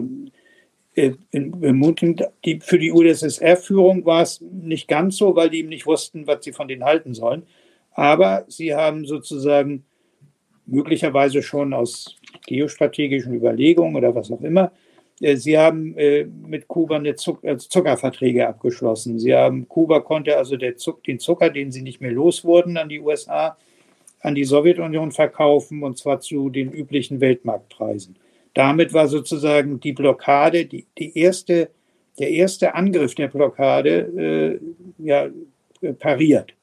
ermutigend. 0.95 2.23
Die, 2.45 2.59
für 2.59 2.79
die 2.79 2.91
UdSSR-Führung 2.91 4.05
war 4.05 4.21
es 4.21 4.41
nicht 4.41 4.87
ganz 4.87 5.17
so, 5.17 5.35
weil 5.35 5.49
die 5.49 5.59
eben 5.59 5.69
nicht 5.69 5.85
wussten, 5.85 6.27
was 6.27 6.43
sie 6.43 6.53
von 6.53 6.67
denen 6.67 6.83
halten 6.83 7.13
sollen. 7.13 7.43
Aber 7.93 8.45
sie 8.47 8.73
haben 8.73 9.05
sozusagen 9.05 9.85
möglicherweise 10.65 11.41
schon 11.41 11.73
aus 11.73 12.15
geostrategischen 12.47 13.33
Überlegungen 13.33 13.95
oder 13.95 14.15
was 14.15 14.31
auch 14.31 14.41
immer 14.41 14.71
äh, 15.21 15.35
Sie 15.37 15.57
haben 15.57 15.97
äh, 15.97 16.25
mit 16.25 16.67
Kuba 16.67 16.97
eine 16.97 17.09
äh, 17.09 17.57
Zuckerverträge 17.57 18.47
abgeschlossen. 18.47 19.19
Sie 19.19 19.33
haben, 19.33 19.67
Kuba 19.67 20.01
konnte 20.01 20.37
also 20.37 20.57
Zuck, 20.75 21.03
den 21.03 21.19
Zucker, 21.19 21.49
den 21.49 21.71
sie 21.71 21.81
nicht 21.81 22.01
mehr 22.01 22.11
los 22.11 22.43
wurden 22.43 22.77
an 22.77 22.89
die 22.89 22.99
USA, 22.99 23.57
an 24.21 24.35
die 24.35 24.43
Sowjetunion 24.43 25.11
verkaufen 25.11 25.83
und 25.83 25.97
zwar 25.97 26.19
zu 26.19 26.49
den 26.49 26.71
üblichen 26.71 27.21
Weltmarktpreisen. 27.21 28.17
Damit 28.55 28.93
war 28.93 29.07
sozusagen 29.07 29.79
die 29.81 29.93
Blockade, 29.93 30.65
die, 30.65 30.87
die 30.97 31.15
erste, 31.17 31.69
der 32.17 32.29
erste 32.29 32.73
Angriff 32.73 33.13
der 33.13 33.27
Blockade 33.27 34.59
äh, 34.99 35.05
ja, 35.05 35.27
pariert. 35.99 36.53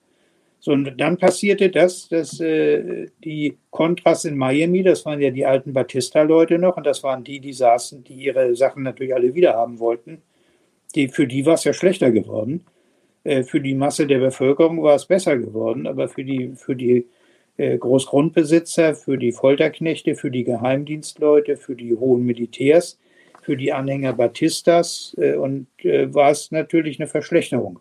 So, 0.59 0.73
und 0.73 0.95
dann 0.99 1.19
passierte 1.19 1.71
das, 1.71 2.09
dass 2.09 2.41
äh, 2.41 3.09
die 3.23 3.59
Contras 3.71 4.25
in 4.25 4.39
Miami, 4.39 4.83
das 4.83 5.05
waren 5.05 5.21
ja 5.21 5.31
die 5.31 5.45
alten 5.45 5.73
Batista-Leute 5.73 6.59
noch, 6.59 6.77
und 6.77 6.87
das 6.87 7.03
waren 7.03 7.25
die, 7.25 7.41
die 7.41 7.53
saßen, 7.53 8.05
die 8.05 8.15
ihre 8.15 8.57
Sachen 8.57 8.85
natürlich 8.85 9.15
alle 9.15 9.35
wiederhaben 9.35 9.79
wollten. 9.79 10.23
Die, 10.95 11.09
für 11.09 11.27
die 11.27 11.45
war 11.45 11.55
es 11.55 11.65
ja 11.65 11.75
schlechter 11.75 12.11
geworden. 12.11 12.65
Äh, 13.25 13.43
für 13.43 13.61
die 13.61 13.75
Masse 13.75 14.07
der 14.07 14.19
Bevölkerung 14.19 14.83
war 14.83 14.95
es 14.95 15.05
besser 15.05 15.37
geworden, 15.37 15.87
aber 15.87 16.09
für 16.09 16.25
die, 16.25 16.53
für 16.55 16.75
die 16.75 16.99
äh, 16.99 17.05
Großgrundbesitzer, 17.59 18.95
für 18.95 19.19
die 19.19 19.33
Folterknechte, 19.33 20.15
für 20.15 20.31
die 20.31 20.45
Geheimdienstleute, 20.45 21.57
für 21.57 21.77
die 21.77 21.95
hohen 21.95 22.25
Militärs, 22.25 22.99
für 23.43 23.57
die 23.57 23.73
Anhänger 23.73 24.13
Batistas 24.15 25.15
äh, 25.19 25.35
und 25.35 25.67
war 25.85 26.31
es 26.31 26.51
natürlich 26.51 27.01
eine 27.01 27.09
Verschlechterung. 27.09 27.81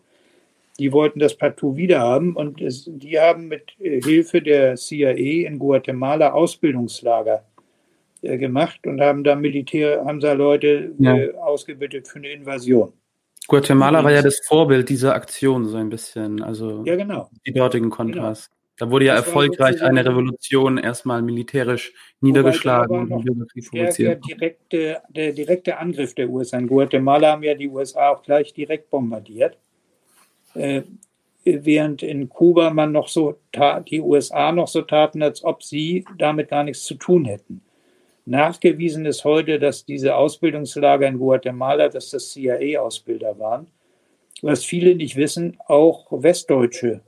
Die 0.78 0.92
wollten 0.92 1.20
das 1.20 1.34
partout 1.34 1.76
wiederhaben 1.76 2.34
und 2.34 2.60
die 2.60 3.18
haben 3.18 3.48
mit 3.48 3.72
Hilfe 3.78 4.40
der 4.40 4.76
CIA 4.76 5.46
in 5.46 5.58
Guatemala 5.58 6.32
Ausbildungslager 6.32 7.44
gemacht 8.22 8.86
und 8.86 9.00
haben 9.00 9.22
da 9.22 9.34
Militär, 9.36 10.04
haben 10.04 10.20
da 10.20 10.32
Leute 10.32 10.92
ja. 10.98 11.14
ausgebildet 11.40 12.08
für 12.08 12.18
eine 12.18 12.32
Invasion. 12.32 12.92
Guatemala 13.48 14.02
war 14.04 14.12
ja 14.12 14.22
das 14.22 14.40
Vorbild 14.46 14.88
dieser 14.88 15.14
Aktion 15.14 15.66
so 15.66 15.76
ein 15.76 15.88
bisschen, 15.88 16.42
also 16.42 16.82
ja, 16.84 16.96
genau. 16.96 17.28
die 17.46 17.52
dortigen 17.52 17.90
Kontras. 17.90 18.48
Genau. 18.48 18.61
Da 18.78 18.90
wurde 18.90 19.04
ja 19.06 19.14
erfolgreich 19.14 19.82
eine 19.82 20.04
Revolution 20.04 20.78
erstmal 20.78 21.22
militärisch 21.22 21.92
niedergeschlagen 22.20 23.12
und 23.12 23.28
der, 23.72 23.92
der, 23.92 24.16
direkte, 24.16 25.02
der 25.10 25.32
direkte 25.32 25.76
Angriff 25.76 26.14
der 26.14 26.30
USA 26.30 26.58
in 26.58 26.66
Guatemala 26.66 27.32
haben 27.32 27.42
ja 27.42 27.54
die 27.54 27.68
USA 27.68 28.10
auch 28.10 28.22
gleich 28.22 28.54
direkt 28.54 28.90
bombardiert. 28.90 29.58
Äh, 30.54 30.82
während 31.44 32.02
in 32.02 32.28
Kuba 32.28 32.70
man 32.70 32.92
noch 32.92 33.08
so 33.08 33.36
tat, 33.52 33.90
die 33.90 34.00
USA 34.00 34.52
noch 34.52 34.68
so 34.68 34.82
taten, 34.82 35.22
als 35.22 35.44
ob 35.44 35.62
sie 35.62 36.04
damit 36.16 36.48
gar 36.48 36.64
nichts 36.64 36.84
zu 36.84 36.94
tun 36.94 37.24
hätten. 37.26 37.60
Nachgewiesen 38.24 39.04
ist 39.04 39.24
heute, 39.24 39.58
dass 39.58 39.84
diese 39.84 40.14
Ausbildungslager 40.14 41.08
in 41.08 41.18
Guatemala, 41.18 41.88
dass 41.88 42.10
das 42.10 42.30
CIA-Ausbilder 42.30 43.38
waren. 43.38 43.66
Was 44.40 44.64
viele 44.64 44.94
nicht 44.94 45.16
wissen, 45.16 45.58
auch 45.66 46.06
westdeutsche 46.10 47.00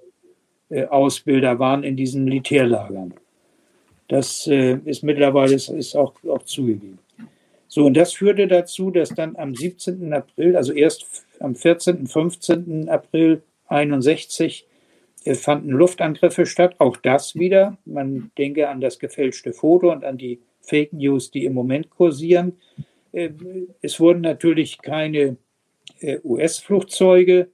Ausbilder 0.70 1.58
waren 1.58 1.84
in 1.84 1.96
diesen 1.96 2.24
Militärlagern. 2.24 3.14
Das 4.08 4.46
äh, 4.46 4.78
ist 4.84 5.02
mittlerweile 5.02 5.54
ist, 5.54 5.96
auch, 5.96 6.14
auch 6.24 6.42
zugegeben. 6.42 6.98
So, 7.68 7.86
und 7.86 7.94
das 7.94 8.12
führte 8.12 8.46
dazu, 8.46 8.90
dass 8.90 9.10
dann 9.10 9.36
am 9.36 9.54
17. 9.54 10.12
April, 10.12 10.56
also 10.56 10.72
erst 10.72 11.24
am 11.40 11.54
14., 11.54 12.06
15. 12.06 12.88
April 12.88 13.42
61 13.66 14.66
äh, 15.24 15.34
fanden 15.34 15.70
Luftangriffe 15.70 16.46
statt. 16.46 16.76
Auch 16.78 16.96
das 16.96 17.34
wieder. 17.34 17.78
Man 17.84 18.30
denke 18.38 18.68
an 18.68 18.80
das 18.80 18.98
gefälschte 18.98 19.52
Foto 19.52 19.90
und 19.90 20.04
an 20.04 20.18
die 20.18 20.40
Fake 20.60 20.92
News, 20.92 21.30
die 21.30 21.44
im 21.44 21.54
Moment 21.54 21.90
kursieren. 21.90 22.58
Äh, 23.12 23.30
es 23.80 23.98
wurden 23.98 24.20
natürlich 24.20 24.80
keine 24.82 25.36
äh, 26.00 26.18
US-Flugzeuge 26.22 27.40
äh, 27.40 27.46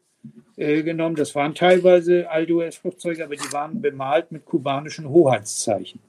genommen. 0.60 1.16
Das 1.16 1.34
waren 1.34 1.54
teilweise 1.54 2.30
alte 2.30 2.52
US-Flugzeuge, 2.52 3.24
aber 3.24 3.34
die 3.34 3.52
waren 3.52 3.80
bemalt 3.80 4.30
mit 4.30 4.44
kubanischen 4.44 5.08
Hoheitszeichen. 5.08 6.00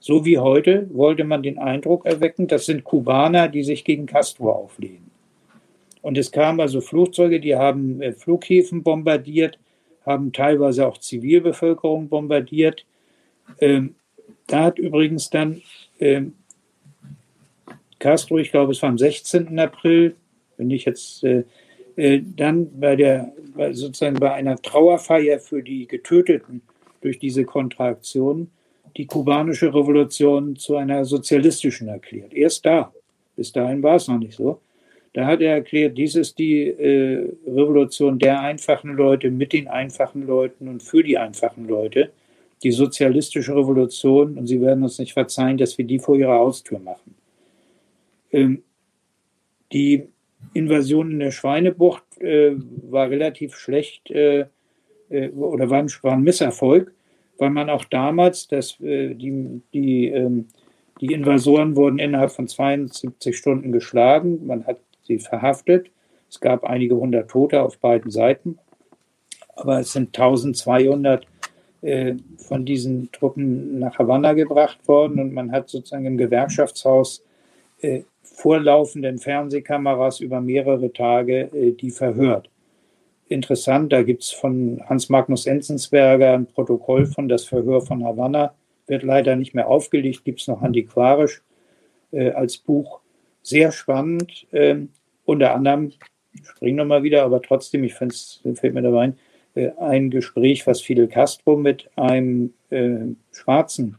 So 0.00 0.24
wie 0.24 0.38
heute 0.38 0.88
wollte 0.92 1.24
man 1.24 1.42
den 1.42 1.58
Eindruck 1.58 2.06
erwecken, 2.06 2.46
das 2.46 2.66
sind 2.66 2.84
Kubaner, 2.84 3.48
die 3.48 3.64
sich 3.64 3.84
gegen 3.84 4.06
Castro 4.06 4.52
auflehnen. 4.52 5.10
Und 6.02 6.16
es 6.16 6.30
kamen 6.30 6.60
also 6.60 6.80
Flugzeuge, 6.80 7.40
die 7.40 7.56
haben 7.56 8.00
Flughäfen 8.16 8.82
bombardiert, 8.82 9.58
haben 10.06 10.32
teilweise 10.32 10.86
auch 10.86 10.98
Zivilbevölkerung 10.98 12.08
bombardiert. 12.08 12.86
Ähm, 13.60 13.96
da 14.46 14.64
hat 14.64 14.78
übrigens 14.78 15.30
dann 15.30 15.62
ähm, 15.98 16.34
Castro, 17.98 18.38
ich 18.38 18.50
glaube, 18.50 18.72
es 18.72 18.82
war 18.82 18.90
am 18.90 18.98
16. 18.98 19.58
April, 19.58 20.14
wenn 20.56 20.70
ich 20.70 20.84
jetzt 20.84 21.24
äh, 21.24 21.40
äh, 21.40 21.44
dann 21.98 22.78
bei 22.78 22.94
der, 22.94 23.32
sozusagen 23.72 24.20
bei 24.20 24.32
einer 24.32 24.56
Trauerfeier 24.56 25.40
für 25.40 25.62
die 25.62 25.86
Getöteten 25.86 26.62
durch 27.00 27.18
diese 27.18 27.44
Kontraktion 27.44 28.50
die 28.96 29.06
kubanische 29.06 29.68
Revolution 29.68 30.56
zu 30.56 30.76
einer 30.76 31.04
sozialistischen 31.04 31.88
erklärt. 31.88 32.32
Erst 32.34 32.64
da. 32.66 32.92
Bis 33.36 33.52
dahin 33.52 33.82
war 33.82 33.96
es 33.96 34.08
noch 34.08 34.18
nicht 34.18 34.34
so. 34.34 34.60
Da 35.12 35.26
hat 35.26 35.40
er 35.40 35.54
erklärt, 35.54 35.96
dies 35.96 36.14
ist 36.14 36.38
die 36.38 36.68
äh, 36.68 37.32
Revolution 37.46 38.18
der 38.18 38.40
einfachen 38.40 38.94
Leute 38.94 39.30
mit 39.30 39.52
den 39.52 39.68
einfachen 39.68 40.26
Leuten 40.26 40.68
und 40.68 40.82
für 40.82 41.02
die 41.02 41.18
einfachen 41.18 41.66
Leute 41.66 42.10
die 42.62 42.72
sozialistische 42.72 43.54
Revolution 43.54 44.36
und 44.36 44.46
sie 44.46 44.60
werden 44.60 44.82
uns 44.82 44.98
nicht 44.98 45.12
verzeihen, 45.12 45.58
dass 45.58 45.78
wir 45.78 45.84
die 45.84 45.98
vor 45.98 46.16
ihrer 46.16 46.34
Haustür 46.34 46.78
machen. 46.80 47.14
Ähm, 48.32 48.62
die 49.72 50.08
Invasion 50.54 51.10
in 51.12 51.18
der 51.20 51.30
Schweinebucht 51.30 52.04
äh, 52.20 52.52
war 52.90 53.10
relativ 53.10 53.56
schlecht 53.56 54.10
äh, 54.10 54.46
äh, 55.10 55.28
oder 55.30 55.70
war 55.70 55.78
ein, 55.78 55.90
war 56.02 56.12
ein, 56.12 56.22
Misserfolg, 56.22 56.92
weil 57.38 57.50
man 57.50 57.70
auch 57.70 57.84
damals, 57.84 58.48
dass 58.48 58.80
äh, 58.80 59.14
die, 59.14 59.62
die, 59.72 60.08
ähm, 60.08 60.46
die 61.00 61.12
Invasoren 61.12 61.76
wurden 61.76 61.98
innerhalb 61.98 62.30
von 62.30 62.48
72 62.48 63.36
Stunden 63.36 63.72
geschlagen, 63.72 64.46
man 64.46 64.66
hat 64.66 64.78
sie 65.02 65.18
verhaftet. 65.18 65.90
Es 66.30 66.40
gab 66.40 66.64
einige 66.64 66.96
hundert 66.96 67.30
Tote 67.30 67.62
auf 67.62 67.78
beiden 67.78 68.10
Seiten, 68.10 68.58
aber 69.56 69.80
es 69.80 69.92
sind 69.92 70.08
1200 70.08 71.26
äh, 71.80 72.16
von 72.36 72.64
diesen 72.64 73.10
Truppen 73.12 73.78
nach 73.78 73.98
Havanna 73.98 74.34
gebracht 74.34 74.86
worden 74.86 75.20
und 75.20 75.32
man 75.32 75.52
hat 75.52 75.68
sozusagen 75.68 76.06
im 76.06 76.18
Gewerkschaftshaus 76.18 77.24
äh, 77.80 78.02
vorlaufenden 78.38 79.18
Fernsehkameras 79.18 80.20
über 80.20 80.40
mehrere 80.40 80.92
Tage 80.92 81.50
äh, 81.52 81.72
die 81.72 81.90
verhört. 81.90 82.48
Interessant, 83.26 83.92
da 83.92 84.02
gibt 84.02 84.22
es 84.22 84.30
von 84.30 84.80
Hans 84.88 85.08
Magnus 85.08 85.46
Enzensberger 85.46 86.34
ein 86.34 86.46
Protokoll 86.46 87.06
von 87.06 87.28
das 87.28 87.44
Verhör 87.44 87.80
von 87.80 88.04
Havanna, 88.04 88.54
wird 88.86 89.02
leider 89.02 89.34
nicht 89.34 89.54
mehr 89.54 89.66
aufgelegt, 89.66 90.24
gibt 90.24 90.40
es 90.40 90.46
noch 90.46 90.62
antiquarisch 90.62 91.42
äh, 92.12 92.30
als 92.30 92.58
Buch. 92.58 93.00
Sehr 93.42 93.72
spannend, 93.72 94.46
äh, 94.52 94.76
unter 95.24 95.54
anderem, 95.54 95.92
ich 96.32 96.46
springe 96.46 96.76
nochmal 96.76 97.02
wieder, 97.02 97.24
aber 97.24 97.42
trotzdem, 97.42 97.82
ich 97.82 97.94
finde 97.94 98.14
es, 98.14 98.40
fällt 98.54 98.72
mir 98.72 98.82
dabei 98.82 99.02
ein, 99.02 99.18
äh, 99.56 99.70
ein 99.80 100.10
Gespräch, 100.10 100.64
was 100.64 100.80
Fidel 100.80 101.08
Castro 101.08 101.56
mit 101.56 101.90
einem 101.96 102.54
äh, 102.70 102.98
Schwarzen 103.32 103.96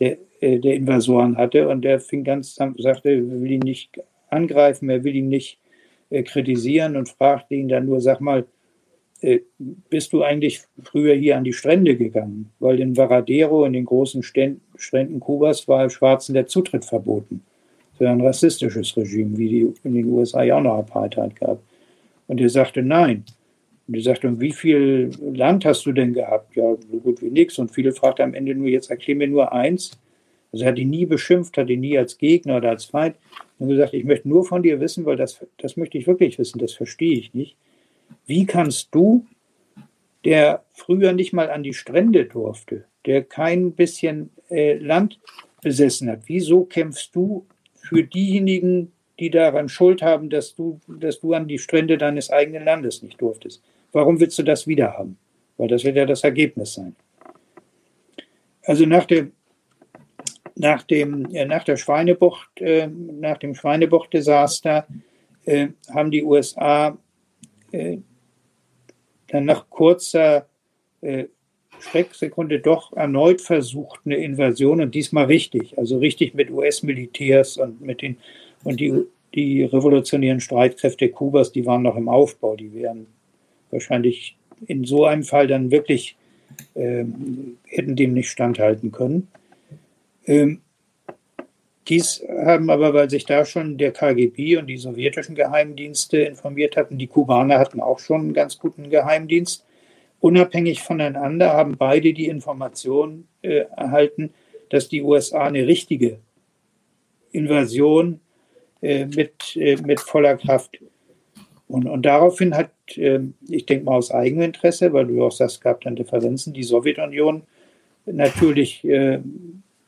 der, 0.00 0.18
äh, 0.40 0.58
der 0.58 0.74
Invasoren 0.74 1.36
hatte. 1.36 1.68
Und 1.68 1.82
der 1.82 2.00
fing 2.00 2.24
ganz, 2.24 2.54
sagte, 2.54 3.10
er 3.10 3.40
will 3.40 3.50
ihn 3.50 3.60
nicht 3.60 4.00
angreifen, 4.28 4.88
er 4.90 5.04
will 5.04 5.16
ihn 5.16 5.28
nicht 5.28 5.58
äh, 6.10 6.22
kritisieren 6.22 6.96
und 6.96 7.08
fragte 7.08 7.54
ihn 7.54 7.68
dann 7.68 7.86
nur, 7.86 8.00
sag 8.00 8.20
mal, 8.20 8.44
äh, 9.20 9.40
bist 9.58 10.12
du 10.12 10.22
eigentlich 10.22 10.62
früher 10.82 11.14
hier 11.14 11.36
an 11.36 11.44
die 11.44 11.52
Strände 11.52 11.96
gegangen? 11.96 12.50
Weil 12.58 12.80
in 12.80 12.96
Varadero, 12.96 13.64
in 13.64 13.72
den 13.72 13.84
großen 13.84 14.22
Stränden 14.22 15.20
Kubas, 15.20 15.68
war 15.68 15.90
Schwarzen 15.90 16.34
der 16.34 16.46
Zutritt 16.46 16.84
verboten. 16.84 17.42
Für 17.98 18.08
ein 18.08 18.20
rassistisches 18.20 18.96
Regime, 18.96 19.36
wie 19.36 19.48
die 19.48 19.74
in 19.84 19.94
den 19.94 20.06
USA 20.06 20.42
ja 20.42 20.56
auch 20.56 20.62
noch 20.62 20.78
Apartheid 20.78 21.36
gab. 21.36 21.60
Und 22.28 22.40
er 22.40 22.48
sagte, 22.48 22.82
nein, 22.82 23.24
und 23.90 23.96
die 23.96 24.02
sagte, 24.02 24.40
wie 24.40 24.52
viel 24.52 25.10
Land 25.34 25.64
hast 25.64 25.84
du 25.84 25.90
denn 25.90 26.14
gehabt? 26.14 26.54
Ja, 26.54 26.76
so 26.76 26.98
gut 26.98 27.20
wie 27.22 27.30
nichts. 27.30 27.58
Und 27.58 27.72
viele 27.72 27.90
fragten 27.92 28.22
am 28.22 28.34
Ende 28.34 28.54
nur, 28.54 28.68
jetzt 28.68 28.88
erklär 28.88 29.16
mir 29.16 29.26
nur 29.26 29.52
eins. 29.52 29.98
Also 30.52 30.64
er 30.64 30.72
hat 30.72 30.78
ihn 30.78 30.90
nie 30.90 31.06
beschimpft, 31.06 31.56
hat 31.56 31.70
ihn 31.70 31.80
nie 31.80 31.96
als 31.96 32.18
Gegner 32.18 32.56
oder 32.56 32.70
als 32.70 32.84
Feind. 32.84 33.16
Und 33.58 33.68
gesagt, 33.68 33.94
ich 33.94 34.04
möchte 34.04 34.28
nur 34.28 34.44
von 34.44 34.62
dir 34.62 34.80
wissen, 34.80 35.04
weil 35.04 35.16
das, 35.16 35.44
das 35.58 35.76
möchte 35.76 35.98
ich 35.98 36.06
wirklich 36.06 36.38
wissen, 36.38 36.58
das 36.58 36.72
verstehe 36.72 37.18
ich 37.18 37.34
nicht. 37.34 37.56
Wie 38.26 38.46
kannst 38.46 38.94
du, 38.94 39.26
der 40.24 40.64
früher 40.72 41.12
nicht 41.12 41.32
mal 41.32 41.50
an 41.50 41.62
die 41.62 41.74
Strände 41.74 42.24
durfte, 42.24 42.84
der 43.06 43.22
kein 43.22 43.72
bisschen 43.72 44.30
äh, 44.50 44.74
Land 44.74 45.18
besessen 45.62 46.08
hat, 46.10 46.22
wieso 46.26 46.64
kämpfst 46.64 47.14
du 47.14 47.46
für 47.74 48.02
diejenigen, 48.02 48.92
die 49.18 49.30
daran 49.30 49.68
Schuld 49.68 50.02
haben, 50.02 50.30
dass 50.30 50.54
du, 50.54 50.80
dass 50.88 51.20
du 51.20 51.34
an 51.34 51.46
die 51.46 51.58
Strände 51.58 51.98
deines 51.98 52.30
eigenen 52.30 52.64
Landes 52.64 53.02
nicht 53.02 53.20
durftest? 53.20 53.62
Warum 53.92 54.20
willst 54.20 54.38
du 54.38 54.42
das 54.42 54.66
wieder 54.66 54.94
haben? 54.96 55.18
Weil 55.58 55.68
das 55.68 55.84
wird 55.84 55.96
ja 55.96 56.06
das 56.06 56.24
Ergebnis 56.24 56.74
sein. 56.74 56.96
Also 58.64 58.86
nach 58.86 59.04
dem, 59.04 59.32
nach 60.60 60.82
dem, 60.82 61.26
äh, 61.32 61.46
nach 61.46 61.64
der 61.64 61.76
Schweinebucht, 61.76 62.60
äh, 62.60 62.86
nach 62.86 63.38
dem 63.38 63.54
Schweinebucht-Desaster 63.54 64.86
äh, 65.46 65.68
haben 65.92 66.10
die 66.10 66.22
USA 66.22 66.96
dann 67.72 69.44
nach 69.44 69.70
kurzer 69.70 70.48
Schrecksekunde 71.78 72.58
doch 72.58 72.92
erneut 72.94 73.40
versucht, 73.40 74.00
eine 74.04 74.16
Invasion 74.16 74.80
und 74.80 74.92
diesmal 74.92 75.26
richtig, 75.26 75.78
also 75.78 75.98
richtig 75.98 76.34
mit 76.34 76.50
US-Militärs 76.50 77.58
und 77.58 77.80
mit 77.80 78.02
den 78.02 78.16
und 78.64 78.80
die, 78.80 79.04
die 79.36 79.62
revolutionären 79.62 80.40
Streitkräfte 80.40 81.10
Kubas, 81.10 81.52
die 81.52 81.64
waren 81.64 81.82
noch 81.82 81.94
im 81.94 82.08
Aufbau, 82.08 82.56
die 82.56 82.74
wären 82.74 83.06
wahrscheinlich 83.70 84.36
in 84.66 84.84
so 84.84 85.04
einem 85.04 85.22
Fall 85.22 85.46
dann 85.46 85.70
wirklich 85.70 86.16
äh, 86.74 87.04
hätten 87.66 87.94
dem 87.94 88.14
nicht 88.14 88.30
standhalten 88.30 88.90
können. 88.90 89.28
Ähm, 90.30 90.60
dies 91.88 92.24
haben 92.28 92.70
aber, 92.70 92.94
weil 92.94 93.10
sich 93.10 93.24
da 93.26 93.44
schon 93.44 93.78
der 93.78 93.90
KGB 93.90 94.58
und 94.58 94.68
die 94.68 94.76
sowjetischen 94.76 95.34
Geheimdienste 95.34 96.18
informiert 96.18 96.76
hatten, 96.76 96.98
die 96.98 97.08
Kubaner 97.08 97.58
hatten 97.58 97.80
auch 97.80 97.98
schon 97.98 98.20
einen 98.20 98.32
ganz 98.32 98.60
guten 98.60 98.90
Geheimdienst, 98.90 99.66
unabhängig 100.20 100.82
voneinander 100.82 101.52
haben 101.52 101.76
beide 101.76 102.12
die 102.12 102.28
Information 102.28 103.26
äh, 103.42 103.64
erhalten, 103.76 104.32
dass 104.68 104.88
die 104.88 105.02
USA 105.02 105.46
eine 105.46 105.66
richtige 105.66 106.20
Invasion 107.32 108.20
äh, 108.82 109.06
mit, 109.06 109.56
äh, 109.56 109.76
mit 109.84 109.98
voller 109.98 110.36
Kraft. 110.36 110.78
Und, 111.66 111.88
und 111.88 112.02
daraufhin 112.02 112.54
hat, 112.54 112.70
äh, 112.94 113.18
ich 113.48 113.66
denke 113.66 113.86
mal 113.86 113.96
aus 113.96 114.12
eigenem 114.12 114.44
Interesse, 114.44 114.92
weil 114.92 115.06
du 115.06 115.24
auch 115.24 115.32
sagst, 115.32 115.56
es 115.56 115.60
gab 115.60 115.80
dann 115.80 115.96
Differenzen, 115.96 116.52
die 116.52 116.62
Sowjetunion 116.62 117.42
natürlich, 118.06 118.84
äh, 118.84 119.18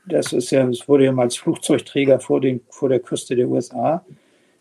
das 0.07 0.33
ist 0.33 0.51
ja, 0.51 0.69
es 0.69 0.89
wurde 0.89 1.05
ja 1.05 1.13
mal 1.13 1.23
als 1.23 1.37
Flugzeugträger 1.37 2.21
vor, 2.21 2.41
den, 2.41 2.61
vor 2.71 2.89
der 2.89 3.01
Küste 3.01 3.37
der 3.37 3.49
USA 3.49 4.05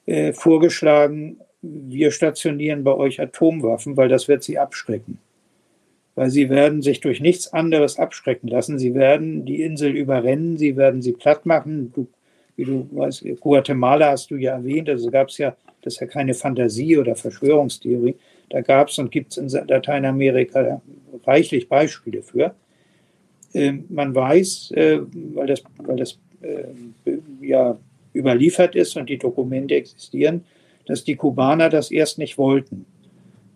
äh, 0.06 0.34
vorgeschlagen, 0.34 1.38
wir 1.62 2.12
stationieren 2.12 2.84
bei 2.84 2.94
euch 2.94 3.22
Atomwaffen, 3.22 3.96
weil 3.96 4.10
das 4.10 4.28
wird 4.28 4.44
sie 4.44 4.58
abschrecken 4.58 5.20
weil 6.16 6.30
sie 6.30 6.50
werden 6.50 6.82
sich 6.82 7.00
durch 7.00 7.22
nichts 7.22 7.52
anderes 7.54 7.98
abschrecken 7.98 8.48
lassen. 8.48 8.78
Sie 8.78 8.94
werden 8.94 9.46
die 9.46 9.62
Insel 9.62 9.92
überrennen, 9.96 10.58
sie 10.58 10.76
werden 10.76 11.02
sie 11.02 11.14
platt 11.14 11.46
machen. 11.46 11.92
Du, 11.96 12.08
wie 12.56 12.66
du 12.66 12.88
weißt, 12.92 13.26
Guatemala 13.40 14.12
hast 14.12 14.32
du 14.32 14.36
ja 14.36 14.54
erwähnt, 14.54 14.90
also 14.90 15.10
gab 15.10 15.30
es 15.30 15.38
ja, 15.38 15.56
das 15.82 15.96
ist 15.96 16.00
ja 16.00 16.08
keine 16.08 16.34
Fantasie 16.34 16.98
oder 16.98 17.16
Verschwörungstheorie, 17.16 18.16
da 18.50 18.62
gab 18.62 18.90
es 18.90 19.00
und 19.00 19.12
gibt 19.12 19.32
es 19.32 19.38
in 19.38 19.68
Lateinamerika 19.68 20.82
reichlich 21.26 21.70
Beispiele 21.70 22.22
für. 22.22 22.54
Ähm, 23.54 23.86
man 23.90 24.16
weiß, 24.16 24.72
äh, 24.72 25.00
weil 25.34 25.48
das, 25.48 25.64
weil 25.78 25.98
das 25.98 26.18
äh, 26.42 26.64
ja 27.42 27.78
überliefert 28.14 28.76
ist 28.76 28.96
und 28.98 29.10
die 29.10 29.18
Dokumente 29.18 29.76
existieren, 29.76 30.46
dass 30.86 31.04
die 31.04 31.16
Kubaner 31.16 31.70
das 31.70 31.92
erst 31.92 32.18
nicht 32.18 32.38
wollten. 32.38 32.86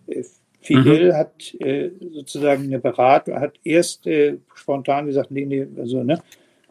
Äh, 0.06 0.24
Fidel 0.60 1.12
mhm. 1.12 1.16
hat 1.16 1.54
äh, 1.60 1.90
sozusagen 2.12 2.64
eine 2.64 2.80
Beratung, 2.80 3.38
hat 3.38 3.54
erst 3.62 4.06
äh, 4.06 4.38
spontan 4.54 5.06
gesagt, 5.06 5.30
nee, 5.30 5.46
nee, 5.46 5.66
also 5.78 6.02
ne, 6.02 6.20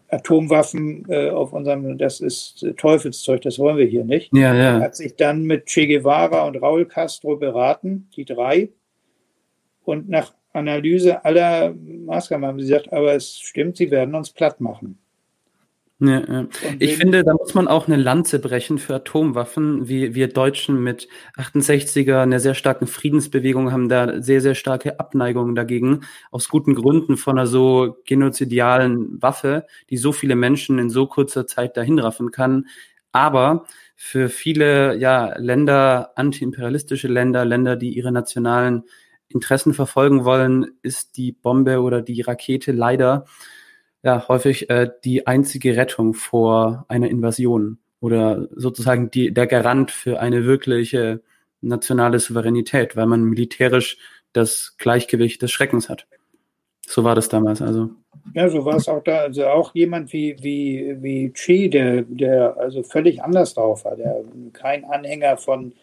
Atomwaffen 0.10 1.06
äh, 1.08 1.30
auf 1.30 1.54
unserem, 1.54 1.98
das 1.98 2.20
ist 2.20 2.66
Teufelszeug, 2.78 3.42
das 3.42 3.58
wollen 3.58 3.78
wir 3.78 3.86
hier 3.86 4.04
nicht. 4.04 4.36
Ja, 4.36 4.54
ja. 4.54 4.80
Hat 4.82 4.96
sich 4.96 5.16
dann 5.16 5.44
mit 5.44 5.66
Che 5.68 5.88
Guevara 5.88 6.46
und 6.46 6.58
Raúl 6.58 6.86
Castro 6.86 7.38
beraten, 7.38 8.10
die 8.16 8.26
drei. 8.26 8.70
Und 9.84 10.10
nach 10.10 10.34
Analyse 10.56 11.24
aller 11.26 11.74
Maßnahmen 11.74 12.48
haben 12.48 12.60
sie 12.60 12.68
gesagt, 12.68 12.92
aber 12.94 13.14
es 13.14 13.38
stimmt, 13.38 13.78
sie 13.78 13.92
werden 13.92 14.16
uns 14.16 14.32
platt 14.32 14.62
machen. 14.62 14.98
Ja, 16.00 16.20
ja. 16.28 16.48
Ich 16.80 16.98
finde, 16.98 17.24
da 17.24 17.34
muss 17.34 17.54
man 17.54 17.70
auch 17.70 17.88
eine 17.88 17.96
Lanze 17.96 18.40
brechen 18.40 18.80
für 18.80 18.96
Atomwaffen. 18.96 19.88
wie 19.88 20.14
wir 20.14 20.28
Deutschen 20.28 20.84
mit 20.84 21.08
68er, 21.38 22.22
einer 22.22 22.42
sehr 22.42 22.54
starken 22.54 22.86
Friedensbewegung, 22.86 23.72
haben 23.72 23.88
da 23.88 24.22
sehr, 24.22 24.42
sehr 24.42 24.56
starke 24.56 25.00
Abneigungen 25.00 25.56
dagegen, 25.56 26.02
aus 26.32 26.50
guten 26.50 26.76
Gründen 26.76 27.16
von 27.16 27.38
einer 27.38 27.48
so 27.48 27.96
genozidialen 28.06 29.22
Waffe, 29.22 29.66
die 29.90 29.96
so 29.96 30.12
viele 30.12 30.36
Menschen 30.36 30.80
in 30.80 30.90
so 30.90 31.08
kurzer 31.08 31.48
Zeit 31.48 31.78
dahinraffen 31.78 32.32
kann. 32.32 32.68
Aber 33.14 33.66
für 33.96 34.28
viele 34.28 34.98
ja, 34.98 35.38
Länder, 35.38 36.12
antiimperialistische 36.18 37.08
Länder, 37.08 37.46
Länder, 37.46 37.78
die 37.78 37.96
ihre 37.96 38.12
nationalen 38.12 38.84
Interessen 39.30 39.74
verfolgen 39.74 40.26
wollen, 40.26 40.72
ist 40.82 41.18
die 41.18 41.32
Bombe 41.32 41.82
oder 41.82 42.02
die 42.02 42.22
Rakete 42.22 42.72
leider 42.72 43.26
ja 44.04 44.28
häufig 44.28 44.70
äh, 44.70 44.90
die 45.04 45.28
einzige 45.28 45.76
Rettung 45.76 46.14
vor 46.14 46.86
einer 46.88 47.10
Invasion 47.10 47.80
oder 48.00 48.48
sozusagen 48.52 49.10
die, 49.10 49.34
der 49.34 49.48
Garant 49.48 49.90
für 49.92 50.20
eine 50.20 50.46
wirkliche 50.46 51.22
nationale 51.62 52.20
Souveränität, 52.20 52.96
weil 52.96 53.08
man 53.08 53.24
militärisch 53.24 53.98
das 54.32 54.76
Gleichgewicht 54.78 55.42
des 55.42 55.52
Schreckens 55.52 55.90
hat. 55.90 56.08
So 56.88 57.04
war 57.04 57.16
das 57.16 57.30
damals 57.30 57.62
also. 57.62 57.90
Ja, 58.34 58.48
so 58.50 58.64
war 58.64 58.76
es 58.76 58.88
auch 58.88 59.04
da. 59.04 59.20
Also 59.20 59.48
auch 59.48 59.74
jemand 59.74 60.14
wie, 60.14 60.36
wie, 60.40 60.96
wie 61.02 61.32
Chi, 61.32 61.70
der, 61.70 62.04
der 62.04 62.58
also 62.58 62.84
völlig 62.84 63.24
anders 63.24 63.56
drauf 63.56 63.86
war, 63.86 63.96
der 63.96 64.24
kein 64.54 64.86
Anhänger 64.86 65.38
von, 65.38 65.74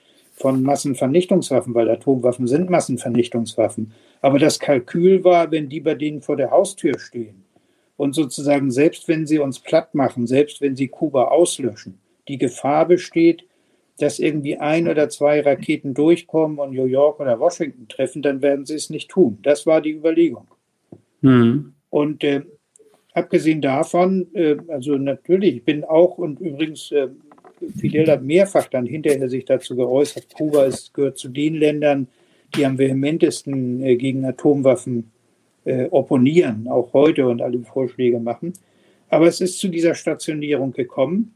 von 0.43 0.63
Massenvernichtungswaffen, 0.65 1.73
weil 1.73 1.89
Atomwaffen 1.89 2.49
sind 2.49 2.69
Massenvernichtungswaffen. 2.69 3.93
Aber 4.21 4.41
das 4.41 4.59
Kalkül 4.59 5.23
war, 5.23 5.53
wenn 5.53 5.69
die 5.69 5.81
bei 5.81 5.95
denen 5.95 6.21
vor 6.21 6.37
der 6.37 6.51
Haustür 6.51 6.99
stehen, 6.99 7.45
und 7.97 8.15
sozusagen 8.15 8.73
selbst 8.73 9.07
wenn 9.07 9.27
sie 9.27 9.39
uns 9.39 9.61
platt 9.61 9.95
machen, 9.95 10.27
selbst 10.27 10.61
wenn 10.61 10.75
sie 10.75 10.89
Kuba 10.89 11.27
auslöschen, 11.27 12.01
die 12.27 12.39
Gefahr 12.39 12.87
besteht, 12.87 13.45
dass 13.99 14.19
irgendwie 14.19 14.57
ein 14.57 14.89
oder 14.89 15.09
zwei 15.09 15.41
Raketen 15.41 15.95
durchkommen 15.95 16.59
und 16.59 16.73
New 16.73 16.87
York 16.87 17.21
oder 17.21 17.39
Washington 17.39 17.87
treffen, 17.87 18.21
dann 18.23 18.43
werden 18.43 18.67
sie 18.67 18.75
es 18.75 18.91
nicht 18.91 19.11
tun. 19.11 19.39
Das 19.43 19.67
war 19.67 19.81
die 19.81 19.93
Überlegung. 19.93 20.49
Mhm. 21.21 21.75
Und 21.91 22.25
äh, 22.25 22.43
abgesehen 23.15 23.61
davon, 23.61 24.27
äh, 24.35 24.57
also 24.67 24.97
natürlich, 24.97 25.57
ich 25.59 25.65
bin 25.65 25.85
auch 25.85 26.19
und 26.19 26.41
übrigens, 26.41 26.91
äh, 26.91 27.09
Fidel 27.79 28.11
hat 28.11 28.23
mehrfach 28.23 28.67
dann 28.67 28.87
hinterher 28.87 29.29
sich 29.29 29.45
dazu 29.45 29.77
geäußert, 29.77 30.35
Kuba 30.35 30.65
ist, 30.65 30.95
gehört 30.95 31.19
zu 31.19 31.29
den 31.29 31.55
Ländern, 31.55 32.09
die 32.55 32.67
am 32.67 32.79
vehementesten 32.79 33.83
äh, 33.83 33.97
gegen 33.97 34.25
Atomwaffen 34.25 35.11
äh, 35.65 35.87
opponieren, 35.91 36.69
auch 36.69 36.93
heute 36.93 37.27
und 37.29 37.41
alle 37.41 37.61
Vorschläge 37.61 38.19
machen. 38.19 38.53
Aber 39.09 39.27
es 39.27 39.41
ist 39.41 39.59
zu 39.59 39.69
dieser 39.69 39.95
Stationierung 39.95 40.73
gekommen. 40.73 41.35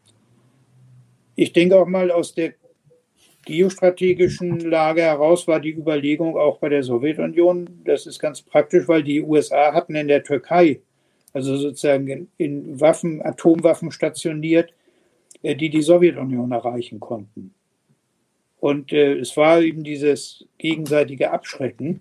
Ich 1.35 1.53
denke 1.53 1.79
auch 1.79 1.87
mal 1.87 2.11
aus 2.11 2.35
der 2.35 2.55
geostrategischen 3.45 4.61
Lage 4.61 5.03
heraus 5.03 5.47
war 5.47 5.61
die 5.61 5.70
Überlegung 5.70 6.37
auch 6.37 6.59
bei 6.59 6.68
der 6.68 6.83
Sowjetunion, 6.83 7.68
das 7.85 8.07
ist 8.07 8.18
ganz 8.18 8.43
praktisch, 8.43 8.89
weil 8.89 9.05
die 9.05 9.22
USA 9.22 9.72
hatten 9.72 9.95
in 9.95 10.09
der 10.09 10.24
Türkei, 10.24 10.81
also 11.33 11.57
sozusagen 11.57 12.09
in, 12.09 12.29
in 12.39 12.81
Waffen, 12.81 13.24
Atomwaffen 13.24 13.93
stationiert, 13.93 14.74
die 15.43 15.70
die 15.70 15.82
Sowjetunion 15.82 16.53
erreichen 16.53 17.01
konnten. 17.01 17.55
Und 18.59 18.93
äh, 18.93 19.14
es 19.14 19.37
war 19.37 19.61
eben 19.61 19.84
dieses 19.84 20.45
gegenseitige 20.59 21.30
Abschrecken. 21.30 22.01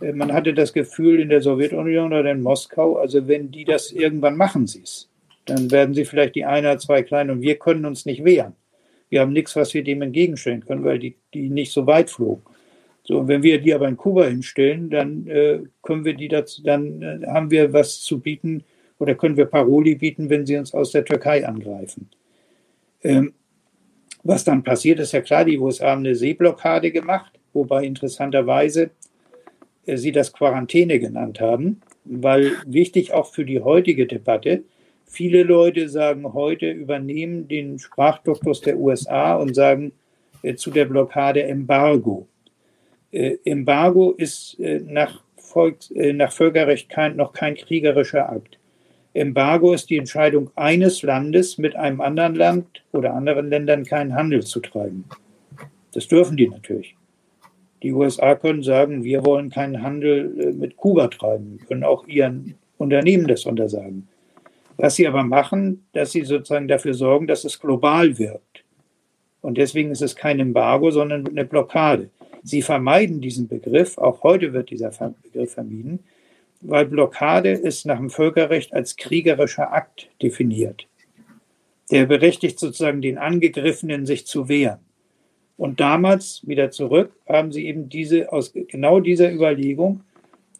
Äh, 0.00 0.12
man 0.12 0.32
hatte 0.32 0.54
das 0.54 0.72
Gefühl 0.72 1.20
in 1.20 1.28
der 1.28 1.42
Sowjetunion 1.42 2.12
oder 2.12 2.30
in 2.30 2.42
Moskau, 2.42 2.96
also 2.96 3.28
wenn 3.28 3.50
die 3.50 3.64
das 3.64 3.92
irgendwann 3.92 4.36
machen, 4.36 4.66
sie 4.66 4.82
es, 4.82 5.08
dann 5.46 5.70
werden 5.70 5.94
sie 5.94 6.04
vielleicht 6.04 6.34
die 6.34 6.44
eine 6.44 6.68
oder 6.68 6.78
zwei 6.78 7.02
kleinen 7.02 7.30
und 7.30 7.42
wir 7.42 7.56
können 7.56 7.84
uns 7.84 8.06
nicht 8.06 8.24
wehren. 8.24 8.54
Wir 9.08 9.20
haben 9.20 9.32
nichts, 9.32 9.56
was 9.56 9.74
wir 9.74 9.82
dem 9.82 10.02
entgegenstellen 10.02 10.64
können, 10.64 10.84
weil 10.84 10.98
die, 10.98 11.16
die 11.34 11.48
nicht 11.48 11.72
so 11.72 11.86
weit 11.86 12.10
flogen. 12.10 12.42
So, 13.02 13.18
und 13.18 13.28
wenn 13.28 13.42
wir 13.42 13.60
die 13.60 13.74
aber 13.74 13.88
in 13.88 13.96
Kuba 13.96 14.26
hinstellen, 14.26 14.88
dann 14.88 15.26
äh, 15.26 15.60
können 15.82 16.04
wir 16.04 16.14
die 16.14 16.28
dazu, 16.28 16.62
dann 16.62 17.02
äh, 17.02 17.26
haben 17.26 17.50
wir 17.50 17.72
was 17.72 18.00
zu 18.02 18.20
bieten 18.20 18.62
oder 18.98 19.14
können 19.14 19.36
wir 19.36 19.46
Paroli 19.46 19.96
bieten, 19.96 20.30
wenn 20.30 20.46
sie 20.46 20.56
uns 20.56 20.72
aus 20.72 20.92
der 20.92 21.04
Türkei 21.04 21.46
angreifen. 21.46 22.08
Ähm, 23.02 23.34
was 24.22 24.44
dann 24.44 24.62
passiert, 24.62 25.00
ist 25.00 25.12
ja 25.12 25.22
klar, 25.22 25.44
die 25.44 25.58
USA 25.58 25.90
haben 25.90 26.00
eine 26.00 26.14
Seeblockade 26.14 26.90
gemacht, 26.90 27.32
wobei 27.52 27.84
interessanterweise 27.84 28.90
äh, 29.86 29.96
Sie 29.96 30.12
das 30.12 30.32
Quarantäne 30.32 30.98
genannt 30.98 31.40
haben, 31.40 31.80
weil 32.04 32.52
wichtig 32.66 33.12
auch 33.12 33.32
für 33.32 33.44
die 33.44 33.60
heutige 33.60 34.06
Debatte, 34.06 34.62
viele 35.06 35.42
Leute 35.42 35.88
sagen 35.88 36.32
heute, 36.34 36.70
übernehmen 36.70 37.48
den 37.48 37.78
Sprachduktus 37.78 38.60
der 38.60 38.78
USA 38.78 39.34
und 39.36 39.54
sagen 39.54 39.92
äh, 40.42 40.54
zu 40.54 40.70
der 40.70 40.84
Blockade 40.84 41.42
Embargo. 41.42 42.28
Äh, 43.10 43.38
Embargo 43.44 44.12
ist 44.12 44.58
äh, 44.60 44.80
nach, 44.80 45.22
Volks-, 45.36 45.90
äh, 45.90 46.12
nach 46.12 46.32
Völkerrecht 46.32 46.88
kein, 46.88 47.16
noch 47.16 47.32
kein 47.32 47.56
kriegerischer 47.56 48.30
Akt. 48.30 48.59
Embargo 49.12 49.72
ist 49.72 49.90
die 49.90 49.98
Entscheidung 49.98 50.50
eines 50.54 51.02
Landes, 51.02 51.58
mit 51.58 51.74
einem 51.74 52.00
anderen 52.00 52.36
Land 52.36 52.84
oder 52.92 53.14
anderen 53.14 53.50
Ländern 53.50 53.84
keinen 53.84 54.14
Handel 54.14 54.44
zu 54.44 54.60
treiben. 54.60 55.04
Das 55.92 56.06
dürfen 56.06 56.36
die 56.36 56.48
natürlich. 56.48 56.94
Die 57.82 57.92
USA 57.92 58.34
können 58.34 58.62
sagen, 58.62 59.02
wir 59.02 59.24
wollen 59.24 59.50
keinen 59.50 59.82
Handel 59.82 60.38
äh, 60.38 60.52
mit 60.52 60.76
Kuba 60.76 61.08
treiben, 61.08 61.58
können 61.66 61.82
auch 61.82 62.06
ihren 62.06 62.54
Unternehmen 62.78 63.26
das 63.26 63.46
untersagen. 63.46 64.06
Was 64.76 64.96
sie 64.96 65.06
aber 65.06 65.24
machen, 65.24 65.84
dass 65.92 66.12
sie 66.12 66.22
sozusagen 66.22 66.68
dafür 66.68 66.94
sorgen, 66.94 67.26
dass 67.26 67.44
es 67.44 67.58
global 67.58 68.18
wirkt. 68.18 68.64
Und 69.40 69.58
deswegen 69.58 69.90
ist 69.90 70.02
es 70.02 70.14
kein 70.14 70.38
Embargo, 70.38 70.90
sondern 70.90 71.26
eine 71.26 71.44
Blockade. 71.44 72.10
Sie 72.42 72.62
vermeiden 72.62 73.20
diesen 73.20 73.48
Begriff, 73.48 73.98
auch 73.98 74.22
heute 74.22 74.52
wird 74.52 74.70
dieser 74.70 74.90
Begriff 75.22 75.54
vermieden, 75.54 76.00
weil 76.60 76.86
Blockade 76.86 77.50
ist 77.50 77.86
nach 77.86 77.98
dem 77.98 78.10
Völkerrecht 78.10 78.72
als 78.72 78.96
kriegerischer 78.96 79.72
Akt 79.72 80.10
definiert. 80.22 80.86
Der 81.90 82.06
berechtigt 82.06 82.58
sozusagen 82.58 83.02
den 83.02 83.18
Angegriffenen, 83.18 84.06
sich 84.06 84.26
zu 84.26 84.48
wehren. 84.48 84.80
Und 85.56 85.80
damals, 85.80 86.46
wieder 86.46 86.70
zurück, 86.70 87.12
haben 87.28 87.52
sie 87.52 87.66
eben 87.66 87.88
diese, 87.88 88.32
aus 88.32 88.52
genau 88.52 89.00
dieser 89.00 89.32
Überlegung 89.32 90.00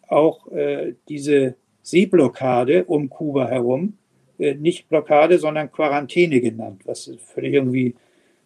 auch 0.07 0.51
äh, 0.51 0.93
diese 1.09 1.55
Seeblockade 1.81 2.83
um 2.85 3.09
Kuba 3.09 3.47
herum, 3.47 3.97
äh, 4.37 4.53
nicht 4.55 4.89
Blockade, 4.89 5.39
sondern 5.39 5.71
Quarantäne 5.71 6.41
genannt, 6.41 6.81
was 6.85 7.11
völlig 7.33 7.53
irgendwie 7.53 7.95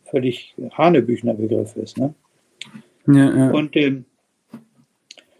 völlig 0.05 0.55
Hanebüchner 0.71 1.33
Begriff 1.33 1.75
ist. 1.75 1.97
Ne? 1.97 2.13
Ja, 3.07 3.35
ja. 3.35 3.51
Und 3.51 3.75
ähm, 3.75 4.05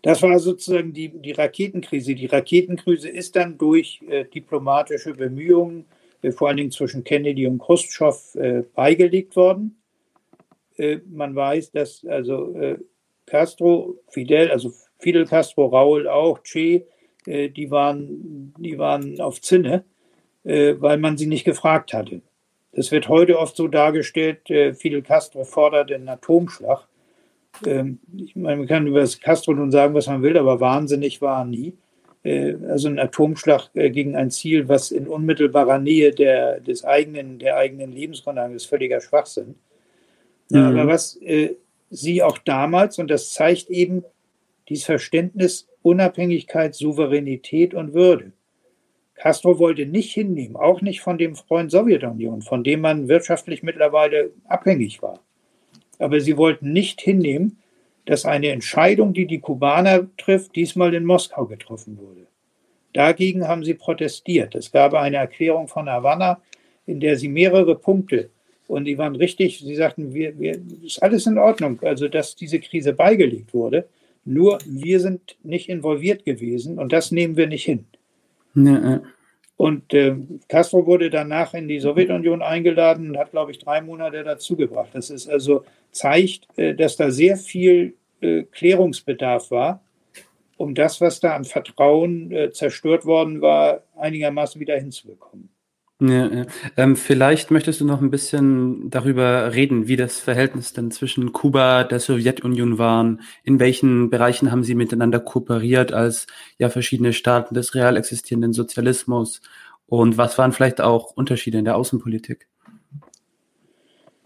das 0.06 0.22
war 0.22 0.38
sozusagen 0.38 0.93
die, 0.93 1.10
die 1.10 1.32
Raketenkrise. 1.32 2.14
Die 2.14 2.28
Raketenkrise 2.28 3.10
ist 3.10 3.36
dann 3.36 3.58
durch 3.58 4.03
äh, 4.08 4.26
diplomatische 4.26 5.16
Bemühungen, 5.16 5.86
äh, 6.22 6.32
vor 6.32 6.47
allen 6.47 6.58
Dingen 6.58 6.70
zwischen 6.70 7.03
Kennedy 7.03 7.47
und 7.47 7.58
Khrushchev, 7.58 8.38
äh, 8.38 8.62
beigelegt 8.76 9.36
worden. 9.36 9.82
Äh, 10.78 10.99
man 11.10 11.36
weiß, 11.36 11.72
dass 11.72 12.06
also 12.06 12.53
äh, 12.53 12.78
Castro, 13.26 13.95
Fidel, 14.08 14.51
also 14.51 14.72
Fidel 14.99 15.26
Castro, 15.26 15.66
Raúl 15.66 16.08
auch, 16.08 16.43
Che, 16.43 16.86
äh, 17.26 17.49
die, 17.49 17.72
waren, 17.72 18.53
die 18.60 18.78
waren 18.78 19.20
auf 19.20 19.41
Zinne, 19.41 19.86
weil 20.43 20.99
man 20.99 21.18
sie 21.18 21.26
nicht 21.26 21.45
gefragt 21.45 21.91
hatte. 21.91 22.22
Das 22.72 22.91
wird 22.91 23.10
heute 23.10 23.39
oft 23.39 23.56
so 23.56 23.68
dargestellt, 23.68 24.41
Fidel 24.78 25.01
Castro 25.01 25.43
fordert 25.43 25.89
den 25.89 26.08
Atomschlag. 26.08 26.88
Ähm, 27.66 27.99
ich 28.18 28.36
meine, 28.36 28.58
man 28.58 28.68
kann 28.68 28.88
über 28.88 29.01
das 29.01 29.20
Castro 29.20 29.53
nun 29.53 29.72
sagen, 29.72 29.93
was 29.93 30.08
man 30.08 30.22
will, 30.22 30.38
aber 30.38 30.60
wahnsinnig 30.60 31.22
war 31.22 31.41
er 31.41 31.45
nie. 31.45 31.74
Äh, 32.24 32.56
also 32.68 32.88
ein 32.88 32.99
Atomschlag 32.99 33.70
äh, 33.76 33.89
gegen 33.89 34.16
ein 34.16 34.32
Ziel, 34.32 34.68
was 34.68 34.91
in 34.91 35.08
unmittelbarer 35.08 35.80
Nähe 35.80 36.12
der, 36.12 36.60
des 36.60 36.84
eigenen, 36.84 37.39
der 37.39 37.58
eigenen 37.58 37.91
Lebensgrundlage 37.91 38.56
ist, 38.56 38.66
völliger 38.66 38.99
Schwachsinn. 38.99 39.56
Mhm. 40.49 40.58
Aber 40.58 40.88
was 40.88 41.16
äh, 41.22 41.56
sie 41.89 42.24
auch 42.24 42.38
damals, 42.39 42.99
und 42.99 43.10
das 43.10 43.32
zeigt 43.32 43.70
eben 43.70 44.03
dieses 44.68 44.86
Verständnis 44.86 45.68
Unabhängigkeit, 45.84 46.74
Souveränität 46.74 47.76
und 47.76 47.93
Würde. 47.93 48.32
Castro 49.14 49.60
wollte 49.60 49.86
nicht 49.86 50.12
hinnehmen, 50.12 50.56
auch 50.56 50.82
nicht 50.82 51.01
von 51.01 51.18
dem 51.18 51.36
Freund 51.36 51.72
Sowjetunion, 51.72 52.41
von 52.41 52.64
dem 52.64 52.82
man 52.82 53.08
wirtschaftlich 53.08 53.64
mittlerweile 53.64 54.32
abhängig 54.45 55.01
war. 55.01 55.20
Aber 56.00 56.20
sie 56.20 56.38
wollten 56.38 56.74
nicht 56.74 57.02
hinnehmen, 57.02 57.58
dass 58.06 58.26
eine 58.26 58.50
Entscheidung, 58.50 59.14
die 59.14 59.26
die 59.26 59.39
Kubaner 59.39 60.08
trifft, 60.18 60.56
diesmal 60.56 60.93
in 60.93 61.06
Moskau 61.06 61.46
getroffen 61.46 61.98
wurde. 61.98 62.28
Dagegen 62.93 63.48
haben 63.48 63.64
sie 63.64 63.74
protestiert. 63.74 64.56
Es 64.56 64.72
gab 64.72 64.93
eine 64.93 65.18
Erklärung 65.18 65.68
von 65.68 65.89
Havanna, 65.89 66.39
in 66.86 67.00
der 67.00 67.18
sie 67.18 67.28
mehrere 67.28 67.76
Punkte 67.76 68.30
und 68.68 68.86
die 68.86 68.98
waren 68.98 69.16
richtig, 69.16 69.60
sie 69.60 69.76
sagten, 69.76 70.14
wir, 70.14 70.38
wir, 70.39 70.60
ist 70.84 71.02
alles 71.04 71.28
in 71.28 71.38
Ordnung, 71.38 71.80
also 71.84 72.08
dass 72.08 72.36
diese 72.36 72.60
Krise 72.60 72.93
beigelegt 72.93 73.54
wurde. 73.54 73.88
Nur 74.24 74.58
wir 74.66 75.00
sind 75.00 75.38
nicht 75.43 75.70
involviert 75.70 76.26
gewesen 76.26 76.80
und 76.80 76.91
das 76.91 77.12
nehmen 77.12 77.38
wir 77.38 77.48
nicht 77.48 77.64
hin. 77.64 77.86
Ja, 78.56 79.02
und 79.58 79.93
äh, 79.93 80.16
Castro 80.49 80.86
wurde 80.86 81.10
danach 81.10 81.53
in 81.53 81.68
die 81.68 81.80
Sowjetunion 81.80 82.41
eingeladen 82.41 83.12
und 83.12 83.18
hat, 83.18 83.32
glaube 83.32 83.51
ich, 83.51 83.60
drei 83.60 83.82
Monate 83.82 84.24
dazugebracht. 84.24 84.89
Das 84.93 85.10
ist 85.10 85.30
also 85.30 85.64
zeigt, 85.91 86.47
äh, 86.58 86.76
dass 86.76 86.97
da 86.97 87.10
sehr 87.10 87.38
viel 87.38 87.95
äh, 88.20 88.43
Klärungsbedarf 88.43 89.51
war, 89.51 89.82
um 90.58 90.76
das, 90.76 90.99
was 90.99 91.22
da 91.22 91.36
an 91.36 91.45
Vertrauen 91.45 92.32
äh, 92.32 92.51
zerstört 92.51 93.06
worden 93.06 93.41
war, 93.41 93.84
einigermaßen 93.95 94.60
wieder 94.60 94.78
hinzubekommen. 94.78 95.49
Ja, 96.02 96.28
ja. 96.28 96.46
Ähm, 96.76 96.98
vielleicht 96.98 97.52
möchtest 97.52 97.80
du 97.80 97.86
noch 97.86 98.02
ein 98.02 98.12
bisschen 98.12 98.89
darüber 98.89 99.54
reden, 99.54 99.88
wie 99.88 99.96
das 99.96 100.20
Verhältnis 100.20 100.74
denn 100.74 100.91
zwischen 100.91 101.32
Kuba, 101.32 101.86
der 101.86 102.02
Sowjetunion 102.02 102.78
waren. 102.78 103.22
In 103.43 103.62
welchen 103.62 104.10
Bereichen 104.10 104.52
haben 104.52 104.66
sie 104.66 104.76
miteinander 104.76 105.22
kooperiert 105.22 105.93
als 105.93 106.28
ja 106.58 106.70
verschiedene 106.70 107.14
Staaten 107.14 107.56
des 107.56 107.76
real 107.76 107.96
existierenden 107.96 108.52
Sozialismus? 108.52 109.41
Und 109.88 110.18
was 110.18 110.38
waren 110.38 110.52
vielleicht 110.52 110.82
auch 110.82 111.12
Unterschiede 111.16 111.60
in 111.60 111.66
der 111.66 111.78
Außenpolitik? 111.78 112.48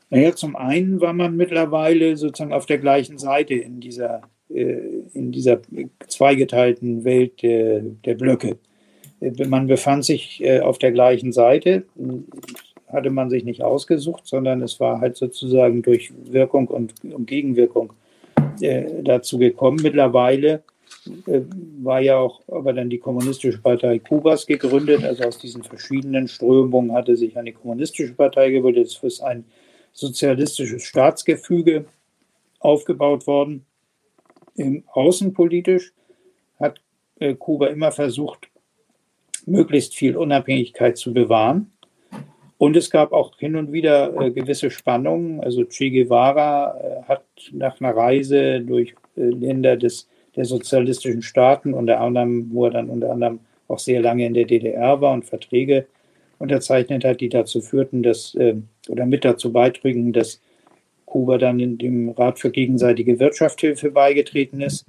Naja, 0.10 0.36
zum 0.36 0.56
einen 0.56 1.00
war 1.02 1.14
man 1.14 1.36
mittlerweile 1.36 2.18
sozusagen 2.18 2.54
auf 2.54 2.66
der 2.66 2.80
gleichen 2.80 3.20
Seite 3.20 3.54
in 3.54 3.80
dieser, 3.80 4.24
äh, 4.50 5.04
in 5.14 5.32
dieser 5.32 5.62
zweigeteilten 6.08 7.04
Welt 7.04 7.44
der, 7.44 7.82
der 7.82 8.16
Blöcke 8.16 8.58
man 9.22 9.68
befand 9.68 10.06
sich 10.06 10.44
äh, 10.44 10.60
auf 10.62 10.78
der 10.78 10.92
gleichen 10.92 11.32
Seite, 11.32 11.84
hatte 12.88 13.10
man 13.10 13.30
sich 13.30 13.44
nicht 13.44 13.62
ausgesucht, 13.62 14.26
sondern 14.26 14.62
es 14.62 14.80
war 14.80 15.02
halt 15.02 15.18
sozusagen 15.18 15.82
durch 15.82 16.12
Wirkung 16.26 16.68
und, 16.68 16.94
Gegenwirkung 17.28 17.94
äh, 18.62 19.04
dazu 19.04 19.38
gekommen. 19.38 19.80
Mittlerweile 19.82 20.64
äh, 21.28 21.42
war 21.82 22.02
ja 22.02 22.18
auch 22.18 22.42
aber 22.48 22.74
dann 22.74 22.90
die 22.90 22.98
Kommunistische 22.98 23.60
Partei 23.60 24.00
Kubas 24.00 24.48
gegründet. 24.48 25.04
Also 25.04 25.24
aus 25.24 25.38
diesen 25.38 25.64
verschiedenen 25.64 26.28
Strömungen 26.28 26.94
hatte 26.94 27.16
sich 27.16 27.38
eine 27.38 27.54
kommunistische 27.54 28.14
Partei 28.14 28.52
gebildet. 28.52 28.88
Es 28.88 29.04
ist 29.04 29.22
ein 29.22 29.46
sozialistisches 29.92 30.84
Staatsgefüge 30.84 31.86
aufgebaut 32.60 33.28
worden. 33.28 33.66
außenpolitisch 34.88 35.94
hat 36.60 36.82
Kuba 37.40 37.68
immer 37.68 37.92
versucht, 37.92 38.49
möglichst 39.50 39.96
viel 39.96 40.16
Unabhängigkeit 40.16 40.98
zu 40.98 41.14
bewahren. 41.14 41.72
Und 42.58 42.76
es 42.76 42.90
gab 42.90 43.14
auch 43.14 43.38
hin 43.38 43.56
und 43.56 43.72
wieder 43.72 44.14
äh, 44.20 44.32
gewisse 44.32 44.70
Spannungen. 44.70 45.40
Also 45.40 45.64
Che 45.64 45.90
Guevara 45.92 46.78
äh, 46.78 47.04
hat 47.04 47.24
nach 47.54 47.80
einer 47.80 47.96
Reise 47.96 48.60
durch 48.60 48.96
äh, 49.16 49.22
Länder 49.22 49.78
des, 49.78 50.10
der 50.36 50.46
sozialistischen 50.46 51.22
Staaten, 51.22 51.74
unter 51.74 52.02
anderem, 52.02 52.50
wo 52.52 52.66
er 52.66 52.72
dann 52.72 52.90
unter 52.90 53.12
anderem 53.12 53.40
auch 53.70 53.80
sehr 53.80 54.02
lange 54.02 54.26
in 54.26 54.34
der 54.34 54.46
DDR 54.46 55.00
war 55.00 55.14
und 55.14 55.26
Verträge 55.26 55.88
unterzeichnet 56.38 57.06
hat, 57.06 57.22
die 57.22 57.30
dazu 57.30 57.62
führten, 57.62 58.04
dass 58.04 58.36
äh, 58.36 58.56
oder 58.90 59.06
mit 59.06 59.24
dazu 59.24 59.54
beitrugen, 59.54 60.12
dass 60.12 60.42
Kuba 61.06 61.38
dann 61.38 61.60
in 61.60 61.78
dem 61.78 62.10
Rat 62.10 62.40
für 62.40 62.52
gegenseitige 62.52 63.20
Wirtschaftshilfe 63.20 63.92
beigetreten 63.92 64.62
ist. 64.62 64.86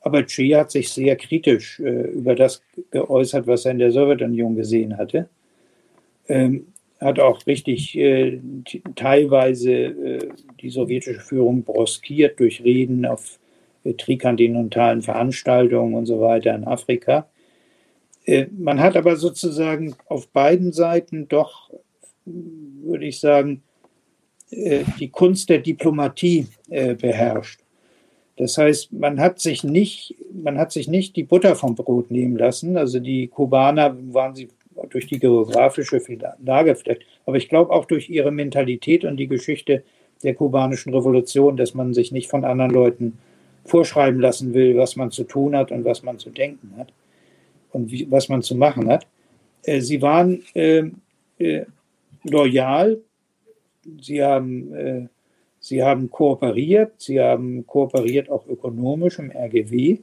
Aber 0.00 0.24
Che 0.24 0.56
hat 0.56 0.70
sich 0.70 0.90
sehr 0.90 1.16
kritisch 1.16 1.80
äh, 1.80 2.10
über 2.12 2.34
das 2.34 2.62
geäußert, 2.90 3.46
was 3.46 3.64
er 3.64 3.72
in 3.72 3.78
der 3.78 3.92
Sowjetunion 3.92 4.54
gesehen 4.54 4.96
hatte. 4.96 5.28
Ähm, 6.28 6.68
hat 7.00 7.20
auch 7.20 7.46
richtig 7.46 7.96
äh, 7.96 8.40
teilweise 8.96 9.72
äh, 9.72 10.28
die 10.60 10.70
sowjetische 10.70 11.20
Führung 11.20 11.62
broskiert 11.62 12.40
durch 12.40 12.62
Reden 12.64 13.06
auf 13.06 13.38
äh, 13.84 13.94
trikontinentalen 13.94 15.02
Veranstaltungen 15.02 15.94
und 15.94 16.06
so 16.06 16.20
weiter 16.20 16.54
in 16.54 16.64
Afrika. 16.64 17.28
Äh, 18.24 18.46
man 18.56 18.80
hat 18.80 18.96
aber 18.96 19.16
sozusagen 19.16 19.94
auf 20.06 20.28
beiden 20.28 20.72
Seiten 20.72 21.28
doch, 21.28 21.70
würde 22.24 23.06
ich 23.06 23.20
sagen, 23.20 23.62
äh, 24.50 24.82
die 24.98 25.10
Kunst 25.10 25.48
der 25.50 25.58
Diplomatie 25.58 26.46
beherrscht. 26.68 27.60
Das 28.38 28.56
heißt, 28.56 28.92
man 28.92 29.18
hat 29.18 29.40
sich 29.40 29.64
nicht, 29.64 30.14
man 30.32 30.58
hat 30.58 30.70
sich 30.70 30.86
nicht 30.86 31.16
die 31.16 31.24
Butter 31.24 31.56
vom 31.56 31.74
Brot 31.74 32.12
nehmen 32.12 32.36
lassen. 32.36 32.76
Also 32.76 33.00
die 33.00 33.26
Kubaner 33.26 33.96
waren 34.12 34.36
sie 34.36 34.48
durch 34.90 35.08
die 35.08 35.18
geografische 35.18 36.00
Lage 36.44 36.76
vielleicht, 36.76 37.02
aber 37.26 37.36
ich 37.36 37.48
glaube 37.48 37.72
auch 37.72 37.84
durch 37.84 38.08
ihre 38.08 38.30
Mentalität 38.30 39.04
und 39.04 39.16
die 39.16 39.26
Geschichte 39.26 39.82
der 40.22 40.34
kubanischen 40.34 40.94
Revolution, 40.94 41.56
dass 41.56 41.74
man 41.74 41.94
sich 41.94 42.12
nicht 42.12 42.30
von 42.30 42.44
anderen 42.44 42.70
Leuten 42.70 43.18
vorschreiben 43.64 44.20
lassen 44.20 44.54
will, 44.54 44.76
was 44.76 44.94
man 44.94 45.10
zu 45.10 45.24
tun 45.24 45.56
hat 45.56 45.72
und 45.72 45.84
was 45.84 46.04
man 46.04 46.18
zu 46.18 46.30
denken 46.30 46.74
hat 46.76 46.92
und 47.72 47.90
wie, 47.90 48.08
was 48.08 48.28
man 48.28 48.42
zu 48.42 48.54
machen 48.54 48.88
hat. 48.88 49.06
Äh, 49.64 49.80
sie 49.80 50.00
waren 50.00 50.42
äh, 50.54 50.84
äh, 51.38 51.64
loyal, 52.22 52.98
sie 54.00 54.22
haben 54.22 54.74
äh, 54.74 55.08
Sie 55.68 55.82
haben 55.82 56.10
kooperiert, 56.10 56.92
sie 56.96 57.20
haben 57.20 57.66
kooperiert 57.66 58.30
auch 58.30 58.46
ökonomisch 58.46 59.18
im 59.18 59.30
RGW, 59.30 59.98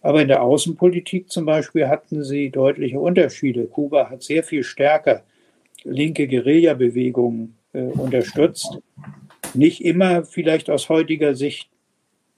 aber 0.00 0.22
in 0.22 0.28
der 0.28 0.44
Außenpolitik 0.44 1.28
zum 1.28 1.44
Beispiel 1.44 1.88
hatten 1.88 2.22
sie 2.22 2.50
deutliche 2.50 3.00
Unterschiede. 3.00 3.66
Kuba 3.66 4.10
hat 4.10 4.22
sehr 4.22 4.44
viel 4.44 4.62
stärker 4.62 5.24
linke 5.82 6.28
Guerilla-Bewegungen 6.28 7.56
äh, 7.72 7.82
unterstützt. 7.82 8.78
Nicht 9.54 9.84
immer 9.84 10.24
vielleicht 10.24 10.70
aus 10.70 10.88
heutiger 10.88 11.34
Sicht 11.34 11.68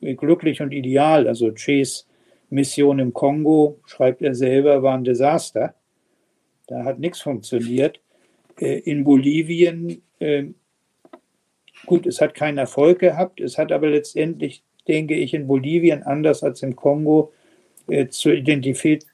glücklich 0.01 0.63
und 0.63 0.73
ideal. 0.73 1.29
Also 1.29 1.51
Ches 1.51 2.09
Mission 2.49 2.99
im 2.99 3.13
Kongo, 3.13 3.79
schreibt 3.85 4.23
er 4.23 4.35
selber, 4.35 4.83
war 4.83 4.97
ein 4.97 5.05
Desaster. 5.05 5.75
Da 6.67 6.85
hat 6.85 6.99
nichts 6.99 7.21
funktioniert. 7.21 8.01
Äh, 8.59 8.79
in 8.79 9.05
Bolivien 9.05 10.01
äh, 10.19 10.45
Gut, 11.87 12.07
es 12.07 12.21
hat 12.21 12.35
keinen 12.35 12.59
Erfolg 12.59 12.99
gehabt. 12.99 13.41
Es 13.41 13.59
hat 13.59 13.73
aber 13.73 13.89
letztendlich, 13.89 14.63
denke 14.87 15.15
ich, 15.15 15.35
in 15.35 15.47
Bolivien 15.47 16.03
anders 16.03 16.43
als 16.43 16.63
im 16.63 16.77
Kongo 16.77 17.33
äh, 17.89 18.09
zur, 18.09 18.35
Identität, 18.35 19.07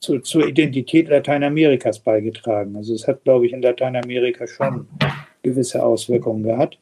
zu, 0.00 0.20
zur 0.20 0.48
Identität 0.48 1.08
Lateinamerikas 1.08 2.00
beigetragen. 2.00 2.76
Also 2.76 2.94
es 2.94 3.06
hat, 3.06 3.24
glaube 3.24 3.46
ich, 3.46 3.52
in 3.52 3.62
Lateinamerika 3.62 4.46
schon 4.46 4.88
gewisse 5.42 5.84
Auswirkungen 5.84 6.42
gehabt. 6.42 6.78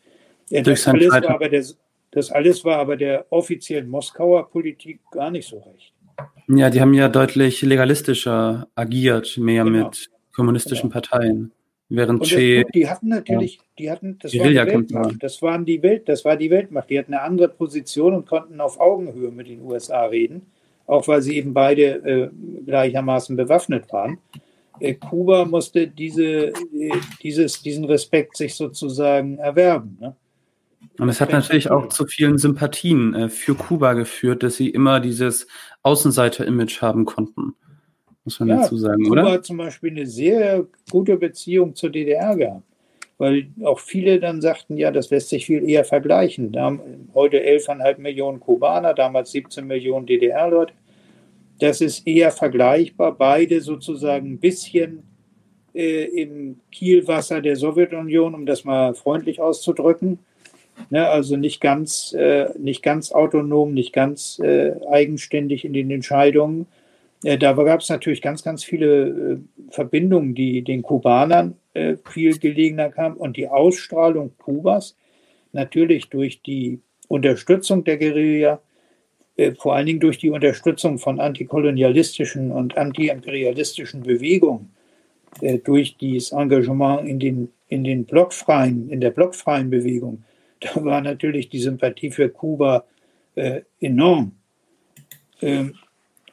Das 0.50 0.86
alles, 0.86 1.10
war 1.10 1.30
aber 1.30 1.48
der, 1.48 1.64
das 2.10 2.30
alles 2.30 2.64
war 2.64 2.78
aber 2.78 2.96
der 2.96 3.26
offiziellen 3.30 3.88
Moskauer 3.88 4.50
Politik 4.50 5.00
gar 5.10 5.30
nicht 5.30 5.48
so 5.48 5.58
recht. 5.58 5.92
Ja, 6.48 6.70
die 6.70 6.80
haben 6.80 6.94
ja 6.94 7.08
deutlich 7.08 7.62
legalistischer 7.62 8.68
agiert, 8.74 9.38
mehr 9.38 9.64
genau. 9.64 9.86
mit 9.86 10.10
kommunistischen 10.34 10.90
genau. 10.90 11.00
Parteien. 11.00 11.52
Während 11.94 12.24
Che, 12.24 12.64
die 12.74 12.88
hatten 12.88 13.08
natürlich, 13.08 13.60
die 13.78 13.90
hatten, 13.90 14.18
das 14.18 14.32
war 14.34 14.48
die 14.48 14.56
Weltmacht, 14.56 15.22
das 15.22 15.42
waren 15.42 15.64
die 15.66 15.82
Welt, 15.82 16.08
das 16.08 16.24
war 16.24 16.36
die 16.36 16.50
Weltmacht. 16.50 16.88
Die 16.88 16.98
hatten 16.98 17.12
eine 17.12 17.22
andere 17.22 17.48
Position 17.48 18.14
und 18.14 18.26
konnten 18.26 18.62
auf 18.62 18.80
Augenhöhe 18.80 19.30
mit 19.30 19.48
den 19.48 19.60
USA 19.60 20.06
reden, 20.06 20.46
auch 20.86 21.06
weil 21.06 21.20
sie 21.20 21.36
eben 21.36 21.52
beide 21.52 21.84
äh, 21.84 22.30
gleichermaßen 22.64 23.36
bewaffnet 23.36 23.92
waren. 23.92 24.16
Äh, 24.80 24.94
Kuba 24.94 25.44
musste 25.44 25.86
diese, 25.86 26.24
äh, 26.24 26.52
dieses, 27.22 27.62
diesen 27.62 27.84
Respekt 27.84 28.38
sich 28.38 28.54
sozusagen 28.54 29.36
erwerben. 29.36 29.98
Ne? 30.00 30.16
Und 30.98 31.10
es 31.10 31.20
hat 31.20 31.30
natürlich 31.30 31.70
auch 31.70 31.90
zu 31.90 32.06
vielen 32.06 32.38
Sympathien 32.38 33.14
äh, 33.14 33.28
für 33.28 33.54
Kuba 33.54 33.92
geführt, 33.92 34.42
dass 34.42 34.56
sie 34.56 34.70
immer 34.70 34.98
dieses 34.98 35.46
Außenseiter-Image 35.82 36.80
haben 36.80 37.04
konnten. 37.04 37.54
Muss 38.24 38.38
man 38.40 38.50
ja, 38.50 38.56
dazu 38.60 38.76
sagen, 38.76 39.02
Kuba 39.02 39.12
oder? 39.12 39.22
Kuba 39.22 39.34
hat 39.34 39.44
zum 39.44 39.56
Beispiel 39.56 39.90
eine 39.90 40.06
sehr 40.06 40.66
gute 40.90 41.16
Beziehung 41.16 41.74
zur 41.74 41.90
DDR 41.90 42.36
gehabt. 42.36 42.62
Weil 43.18 43.48
auch 43.62 43.78
viele 43.78 44.18
dann 44.18 44.40
sagten, 44.40 44.76
ja, 44.76 44.90
das 44.90 45.10
lässt 45.10 45.28
sich 45.28 45.46
viel 45.46 45.68
eher 45.68 45.84
vergleichen. 45.84 46.50
Da 46.52 46.62
haben 46.62 46.80
heute 47.14 47.38
11,5 47.38 47.98
Millionen 47.98 48.40
Kubaner, 48.40 48.94
damals 48.94 49.30
17 49.32 49.66
Millionen 49.66 50.06
DDR-Leute. 50.06 50.72
Das 51.60 51.80
ist 51.80 52.06
eher 52.06 52.32
vergleichbar. 52.32 53.16
Beide 53.16 53.60
sozusagen 53.60 54.32
ein 54.32 54.38
bisschen 54.38 55.04
äh, 55.74 56.04
im 56.04 56.60
Kielwasser 56.70 57.40
der 57.40 57.56
Sowjetunion, 57.56 58.34
um 58.34 58.46
das 58.46 58.64
mal 58.64 58.94
freundlich 58.94 59.40
auszudrücken. 59.40 60.18
Ne, 60.90 61.06
also 61.06 61.36
nicht 61.36 61.60
ganz, 61.60 62.14
äh, 62.14 62.48
nicht 62.58 62.82
ganz 62.82 63.12
autonom, 63.12 63.74
nicht 63.74 63.92
ganz 63.92 64.38
äh, 64.40 64.72
eigenständig 64.90 65.64
in 65.64 65.74
den 65.74 65.90
Entscheidungen. 65.90 66.66
Äh, 67.22 67.38
da 67.38 67.52
gab 67.52 67.80
es 67.80 67.88
natürlich 67.88 68.22
ganz, 68.22 68.42
ganz 68.42 68.64
viele 68.64 69.08
äh, 69.08 69.38
Verbindungen, 69.70 70.34
die 70.34 70.62
den 70.62 70.82
Kubanern 70.82 71.56
äh, 71.74 71.96
viel 72.08 72.38
gelegener 72.38 72.90
kamen 72.90 73.16
und 73.16 73.36
die 73.36 73.48
Ausstrahlung 73.48 74.32
Kubas 74.38 74.96
natürlich 75.52 76.08
durch 76.08 76.42
die 76.42 76.80
Unterstützung 77.08 77.84
der 77.84 77.98
Guerilla, 77.98 78.60
vor 79.58 79.74
allen 79.74 79.86
Dingen 79.86 80.00
durch 80.00 80.18
die 80.18 80.30
Unterstützung 80.30 80.98
von 80.98 81.20
antikolonialistischen 81.20 82.50
und 82.50 82.76
antiimperialistischen 82.76 84.02
Bewegungen, 84.02 84.72
durch 85.64 85.96
dieses 85.98 86.32
Engagement 86.32 87.06
in 87.06 87.18
den, 87.18 87.48
in 87.68 87.84
den 87.84 88.04
blockfreien, 88.04 88.88
in 88.88 89.00
der 89.00 89.10
blockfreien 89.10 89.68
Bewegung, 89.68 90.24
da 90.60 90.82
war 90.84 91.02
natürlich 91.02 91.50
die 91.50 91.58
Sympathie 91.58 92.10
für 92.10 92.30
Kuba 92.30 92.84
enorm. 93.80 94.32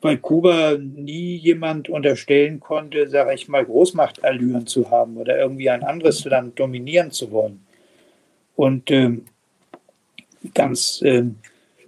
Weil 0.01 0.17
Kuba 0.17 0.77
nie 0.77 1.35
jemand 1.35 1.89
unterstellen 1.89 2.59
konnte, 2.59 3.09
sage 3.09 3.33
ich 3.33 3.49
mal, 3.49 3.65
Großmachtallüren 3.65 4.65
zu 4.65 4.89
haben 4.89 5.17
oder 5.17 5.37
irgendwie 5.37 5.69
ein 5.69 5.83
anderes 5.83 6.23
Land 6.25 6.59
dominieren 6.59 7.11
zu 7.11 7.31
wollen. 7.31 7.65
Und 8.55 8.91
ähm, 8.91 9.25
ganz, 10.53 11.01
ähm, 11.03 11.35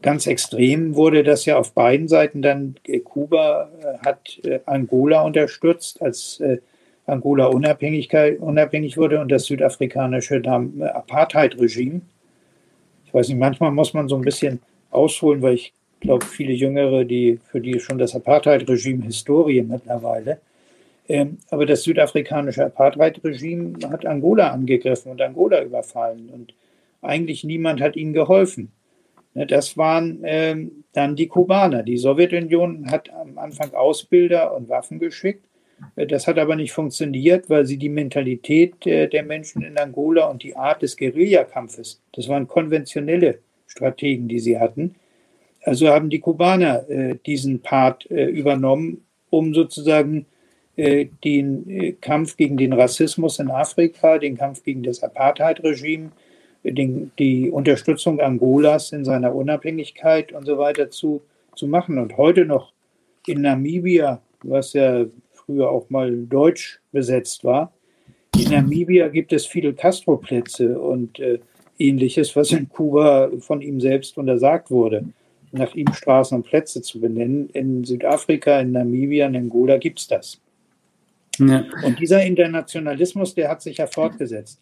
ganz 0.01 0.27
extrem 0.27 0.95
wurde 0.95 1.23
das 1.23 1.45
ja 1.45 1.57
auf 1.57 1.73
beiden 1.73 2.09
Seiten 2.09 2.41
dann. 2.41 2.75
Äh, 2.85 2.99
Kuba 2.99 3.69
äh, 3.81 4.05
hat 4.05 4.39
äh, 4.43 4.59
Angola 4.65 5.21
unterstützt, 5.21 6.01
als 6.01 6.41
äh, 6.41 6.57
Angola 7.05 7.45
Unabhängigkeit, 7.45 8.39
unabhängig 8.39 8.97
wurde 8.97 9.19
und 9.21 9.29
das 9.29 9.45
südafrikanische 9.45 10.41
Apartheid-Regime 10.45 12.01
ich 13.11 13.15
weiß 13.15 13.27
nicht, 13.27 13.39
manchmal 13.39 13.71
muss 13.71 13.93
man 13.93 14.07
so 14.07 14.15
ein 14.15 14.21
bisschen 14.21 14.61
ausholen, 14.89 15.41
weil 15.41 15.55
ich 15.55 15.73
glaube, 16.01 16.25
viele 16.25 16.53
Jüngere, 16.53 17.05
die, 17.05 17.39
für 17.49 17.61
die 17.61 17.79
schon 17.79 17.97
das 17.97 18.15
Apartheid-Regime 18.15 19.05
Historie 19.05 19.61
mittlerweile. 19.61 20.39
Ähm, 21.07 21.37
aber 21.49 21.65
das 21.65 21.83
südafrikanische 21.83 22.65
Apartheid-Regime 22.65 23.73
hat 23.89 24.05
Angola 24.05 24.49
angegriffen 24.49 25.11
und 25.11 25.21
Angola 25.21 25.63
überfallen 25.63 26.29
und 26.29 26.53
eigentlich 27.01 27.43
niemand 27.43 27.81
hat 27.81 27.95
ihnen 27.95 28.13
geholfen. 28.13 28.71
Ne, 29.33 29.47
das 29.47 29.77
waren 29.77 30.19
ähm, 30.23 30.83
dann 30.93 31.15
die 31.15 31.27
Kubaner. 31.27 31.83
Die 31.83 31.97
Sowjetunion 31.97 32.91
hat 32.91 33.09
am 33.13 33.37
Anfang 33.37 33.73
Ausbilder 33.73 34.55
und 34.55 34.69
Waffen 34.69 34.99
geschickt 34.99 35.45
äh, 35.95 36.07
das 36.07 36.27
hat 36.27 36.37
aber 36.37 36.55
nicht 36.55 36.71
funktioniert, 36.71 37.49
weil 37.49 37.65
sie 37.65 37.77
die 37.77 37.89
Mentalität 37.89 38.85
äh, 38.85 39.07
der 39.07 39.23
Menschen 39.23 39.63
in 39.63 39.77
Angola 39.77 40.25
und 40.25 40.43
die 40.43 40.55
Art 40.55 40.81
des 40.81 40.97
Guerillakampfes, 40.97 42.01
das 42.13 42.27
waren 42.27 42.47
konventionelle 42.47 43.39
Strategen, 43.67 44.27
die 44.27 44.39
sie 44.39 44.59
hatten. 44.59 44.95
Also 45.63 45.89
haben 45.89 46.09
die 46.09 46.19
Kubaner 46.19 46.89
äh, 46.89 47.15
diesen 47.25 47.61
Part 47.61 48.05
übernommen, 48.05 49.05
um 49.29 49.53
sozusagen 49.53 50.25
den 50.77 51.97
Kampf 52.01 52.37
gegen 52.37 52.57
den 52.57 52.73
Rassismus 52.73 53.39
in 53.39 53.51
Afrika, 53.51 54.17
den 54.17 54.37
Kampf 54.37 54.63
gegen 54.63 54.83
das 54.83 55.03
Apartheid-Regime, 55.03 56.11
die 56.63 57.49
Unterstützung 57.51 58.19
Angolas 58.19 58.91
in 58.91 59.05
seiner 59.05 59.35
Unabhängigkeit 59.35 60.31
und 60.31 60.45
so 60.45 60.57
weiter 60.57 60.89
zu, 60.89 61.21
zu 61.55 61.67
machen. 61.67 61.97
Und 61.97 62.17
heute 62.17 62.45
noch 62.45 62.73
in 63.27 63.41
Namibia, 63.41 64.21
was 64.43 64.73
ja 64.73 65.05
früher 65.31 65.69
auch 65.69 65.89
mal 65.89 66.15
deutsch 66.25 66.79
besetzt 66.91 67.43
war. 67.43 67.73
In 68.37 68.51
Namibia 68.51 69.09
gibt 69.09 69.33
es 69.33 69.45
viele 69.45 69.73
Castro-Plätze 69.73 70.79
und 70.79 71.19
äh, 71.19 71.39
ähnliches, 71.77 72.35
was 72.35 72.51
in 72.51 72.69
Kuba 72.69 73.29
von 73.39 73.61
ihm 73.61 73.81
selbst 73.81 74.17
untersagt 74.17 74.71
wurde, 74.71 75.05
nach 75.51 75.75
ihm 75.75 75.91
Straßen 75.91 76.35
und 76.35 76.43
Plätze 76.43 76.81
zu 76.81 76.99
benennen. 76.99 77.49
In 77.49 77.83
Südafrika, 77.83 78.59
in 78.59 78.71
Namibia, 78.71 79.27
in 79.27 79.35
Angola 79.35 79.77
gibt 79.77 79.99
es 79.99 80.07
das. 80.07 80.39
Ja. 81.39 81.65
Und 81.83 81.99
dieser 81.99 82.23
Internationalismus, 82.23 83.33
der 83.33 83.49
hat 83.49 83.61
sich 83.61 83.77
ja 83.77 83.87
fortgesetzt. 83.87 84.59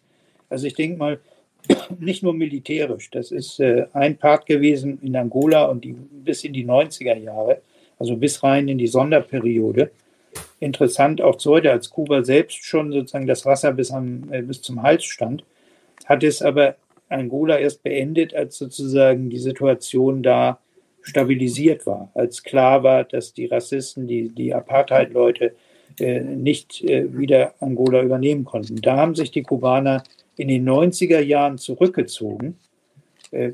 Also 0.48 0.66
ich 0.66 0.74
denke 0.74 0.98
mal, 0.98 1.20
nicht 1.98 2.22
nur 2.22 2.32
militärisch, 2.32 3.10
das 3.10 3.30
ist 3.30 3.60
äh, 3.60 3.86
ein 3.92 4.16
Part 4.16 4.46
gewesen 4.46 4.98
in 5.02 5.16
Angola 5.16 5.66
und 5.66 5.84
die, 5.84 5.92
bis 5.92 6.44
in 6.44 6.52
die 6.52 6.64
90er 6.64 7.16
Jahre, 7.16 7.60
also 7.98 8.16
bis 8.16 8.42
rein 8.42 8.68
in 8.68 8.78
die 8.78 8.86
Sonderperiode 8.86 9.90
interessant 10.60 11.20
auch 11.22 11.36
zu 11.36 11.50
heute, 11.50 11.72
als 11.72 11.90
Kuba 11.90 12.22
selbst 12.24 12.64
schon 12.64 12.92
sozusagen 12.92 13.26
das 13.26 13.46
Wasser 13.46 13.72
bis, 13.72 13.90
am, 13.90 14.32
äh, 14.32 14.42
bis 14.42 14.62
zum 14.62 14.82
Hals 14.82 15.04
stand, 15.04 15.44
hat 16.04 16.22
es 16.22 16.42
aber 16.42 16.76
Angola 17.08 17.58
erst 17.58 17.82
beendet, 17.82 18.34
als 18.34 18.58
sozusagen 18.58 19.30
die 19.30 19.38
Situation 19.38 20.22
da 20.22 20.58
stabilisiert 21.02 21.86
war, 21.86 22.10
als 22.14 22.42
klar 22.42 22.82
war, 22.82 23.04
dass 23.04 23.32
die 23.32 23.46
Rassisten, 23.46 24.06
die, 24.06 24.28
die 24.28 24.54
Apartheid-Leute 24.54 25.54
äh, 25.98 26.20
nicht 26.20 26.82
äh, 26.84 27.16
wieder 27.16 27.54
Angola 27.60 28.02
übernehmen 28.02 28.44
konnten. 28.44 28.76
Da 28.76 28.96
haben 28.96 29.14
sich 29.14 29.30
die 29.30 29.42
Kubaner 29.42 30.02
in 30.36 30.48
den 30.48 30.68
90er 30.68 31.20
Jahren 31.20 31.58
zurückgezogen, 31.58 32.56
äh, 33.30 33.52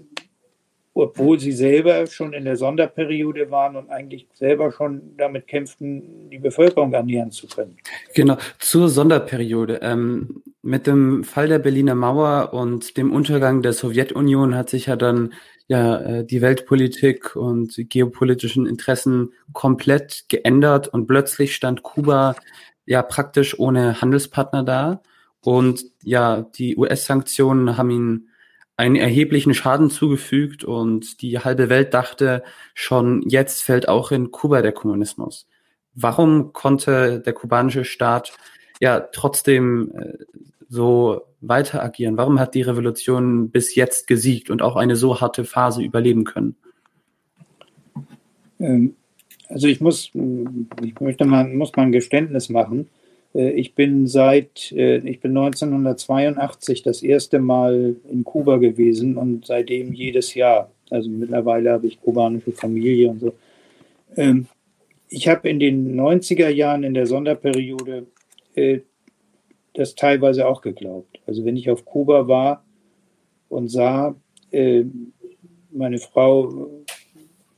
obwohl 0.95 1.39
sie 1.39 1.53
selber 1.53 2.07
schon 2.07 2.33
in 2.33 2.45
der 2.45 2.57
Sonderperiode 2.57 3.51
waren 3.51 3.77
und 3.77 3.91
eigentlich 3.91 4.27
selber 4.35 4.73
schon 4.73 5.15
damit 5.19 5.47
kämpften, 5.47 6.31
die 6.31 6.39
Bevölkerung 6.39 6.93
ernähren 6.93 7.33
zu 7.33 7.47
können. 7.49 7.77
Genau, 8.15 8.39
zur 8.59 8.89
Sonderperiode. 8.89 9.81
Ähm, 9.83 10.43
mit 10.63 10.87
dem 10.87 11.23
Fall 11.23 11.49
der 11.49 11.59
Berliner 11.59 11.95
Mauer 11.95 12.55
und 12.55 12.97
dem 12.97 13.13
Untergang 13.13 13.63
der 13.63 13.73
Sowjetunion 13.73 14.55
hat 14.55 14.71
sich 14.71 14.87
ja 14.87 14.97
dann 14.97 15.35
ja 15.69 15.99
äh, 15.99 16.25
die 16.25 16.41
Weltpolitik 16.41 17.37
und 17.37 17.75
geopolitischen 17.77 18.67
Interessen 18.67 19.33
komplett 19.53 20.25
geändert 20.29 20.89
und 20.89 21.07
plötzlich 21.07 21.55
stand 21.55 21.83
Kuba 21.83 22.37
ja 22.85 23.03
praktisch 23.03 23.59
ohne 23.59 24.01
Handelspartner 24.01 24.63
da 24.63 25.03
und 25.47 25.85
ja, 26.03 26.43
die 26.43 26.77
US-Sanktionen 26.77 27.77
haben 27.77 27.91
ihn 27.91 28.29
einen 28.77 28.97
erheblichen 28.97 29.55
Schaden 29.55 29.91
zugefügt 29.91 30.65
und 30.65 31.23
die 31.23 31.39
halbe 31.39 31.69
Welt 31.69 31.95
dachte 31.95 32.43
schon, 32.75 33.23
jetzt 33.29 33.63
fällt 33.63 33.89
auch 33.89 34.11
in 34.11 34.33
Kuba 34.33 34.61
der 34.61 34.73
Kommunismus. 34.73 35.47
Warum 35.95 36.53
konnte 36.53 37.21
der 37.21 37.33
kubanische 37.33 37.85
Staat 37.85 38.33
ja 38.81 38.99
trotzdem 38.99 39.93
äh, 39.95 40.15
so 40.69 41.23
weiter 41.41 41.83
agieren? 41.83 42.17
Warum 42.17 42.41
hat 42.41 42.55
die 42.55 42.63
Revolution 42.63 43.51
bis 43.51 43.75
jetzt 43.75 44.07
gesiegt 44.07 44.51
und 44.51 44.63
auch 44.63 44.77
eine 44.77 44.97
so 44.97 45.21
harte 45.21 45.45
Phase 45.45 45.83
überleben 45.83 46.25
können? 46.25 46.57
Ähm, 48.59 48.95
also 49.49 49.69
ich 49.69 49.81
muss, 49.81 50.11
ich 50.83 51.01
möchte 51.01 51.25
mal, 51.25 51.49
muss 51.49 51.75
mal 51.77 51.85
ein 51.85 51.93
Geständnis 51.93 52.49
machen. 52.49 52.89
Äh, 53.35 53.51
ich 53.51 53.75
bin 53.75 54.07
seit, 54.07 54.73
äh, 54.73 54.99
ich 54.99 55.21
bin 55.21 55.37
1982 55.37 56.83
das 56.83 57.03
erste 57.03 57.39
Mal 57.39 57.97
in 58.11 58.25
Kuba 58.25 58.57
gewesen 58.57 59.17
und 59.17 59.47
seitdem 59.47 59.93
jedes 59.93 60.35
Jahr. 60.35 60.71
Also 60.91 61.11
mittlerweile 61.11 61.73
habe 61.73 61.87
ich 61.87 62.01
kubanische 62.01 62.53
Familie 62.53 63.11
und 63.11 63.21
so. 63.21 63.35
Ähm, 64.17 64.47
ich 65.09 65.29
habe 65.29 65.49
in 65.49 65.61
den 65.61 65.99
90er 66.01 66.49
Jahren 66.49 66.83
in 66.83 66.95
der 66.95 67.07
Sonderperiode 67.07 68.07
äh, 68.55 68.81
das 69.79 69.95
teilweise 69.95 70.47
auch 70.47 70.63
geglaubt. 70.63 71.21
Also 71.27 71.45
wenn 71.45 71.57
ich 71.57 71.71
auf 71.71 71.85
Kuba 71.85 72.29
war 72.29 72.65
und 73.49 73.69
sah, 73.69 74.15
äh, 74.51 74.85
meine 75.71 75.99
Frau 75.99 76.71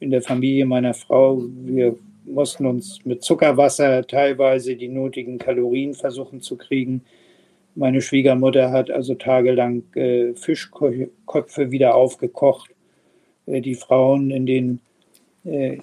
in 0.01 0.11
der 0.11 0.23
Familie 0.23 0.67
meiner 0.67 0.95
Frau, 0.95 1.43
wir 1.43 1.97
mussten 2.25 2.67
uns 2.67 3.05
mit 3.05 3.23
Zuckerwasser 3.23 4.07
teilweise 4.07 4.77
die 4.77 4.89
nötigen 4.89 5.39
Kalorien 5.39 5.95
versuchen 5.95 6.41
zu 6.41 6.57
kriegen. 6.57 7.03
Meine 7.75 8.01
Schwiegermutter 8.01 8.71
hat 8.71 8.91
also 8.91 9.15
tagelang 9.15 9.85
äh, 9.95 10.35
Fischköpfe 10.35 11.71
wieder 11.71 11.95
aufgekocht. 11.95 12.71
Äh, 13.47 13.61
die 13.61 13.77
Frauen 13.77 14.31
in, 14.31 14.47
den, 14.47 14.81
äh, 15.45 15.75
äh 15.77 15.81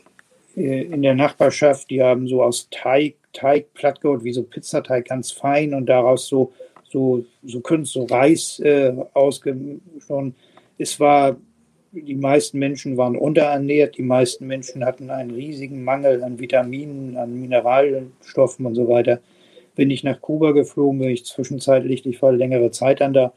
in 0.56 1.02
der 1.02 1.16
Nachbarschaft, 1.16 1.90
die 1.90 2.02
haben 2.02 2.28
so 2.28 2.42
aus 2.42 2.70
Teig, 2.72 3.16
Teig 3.34 3.74
platt 3.74 4.02
geholt, 4.02 4.24
wie 4.24 4.32
so 4.32 4.44
Pizzateig 4.44 5.06
ganz 5.06 5.32
fein 5.32 5.74
und 5.74 5.88
daraus 5.88 6.28
so, 6.28 6.54
so, 6.90 7.26
so, 7.44 7.62
so 7.84 8.04
Reis 8.06 8.60
äh, 8.60 8.94
ausgeschoren. 9.14 10.36
Es 10.78 11.00
war 11.00 11.36
die 12.02 12.16
meisten 12.16 12.60
Menschen 12.60 12.98
waren 12.98 13.16
unterernährt, 13.16 13.98
die 13.98 14.04
meisten 14.04 14.48
Menschen 14.48 14.86
hatten 14.86 15.10
einen 15.10 15.32
riesigen 15.32 15.84
Mangel 15.84 16.24
an 16.24 16.40
Vitaminen, 16.40 17.18
an 17.18 17.40
Mineralstoffen 17.40 18.66
und 18.66 18.76
so 18.76 18.88
weiter. 18.88 19.22
Bin 19.76 19.92
ich 19.92 20.04
nach 20.04 20.22
Kuba 20.22 20.52
geflogen, 20.52 21.00
bin 21.00 21.10
ich 21.10 21.26
zwischenzeitlich, 21.26 22.06
ich 22.06 22.22
war 22.22 22.32
längere 22.32 22.72
Zeit 22.72 23.02
an 23.02 23.14
da, 23.14 23.34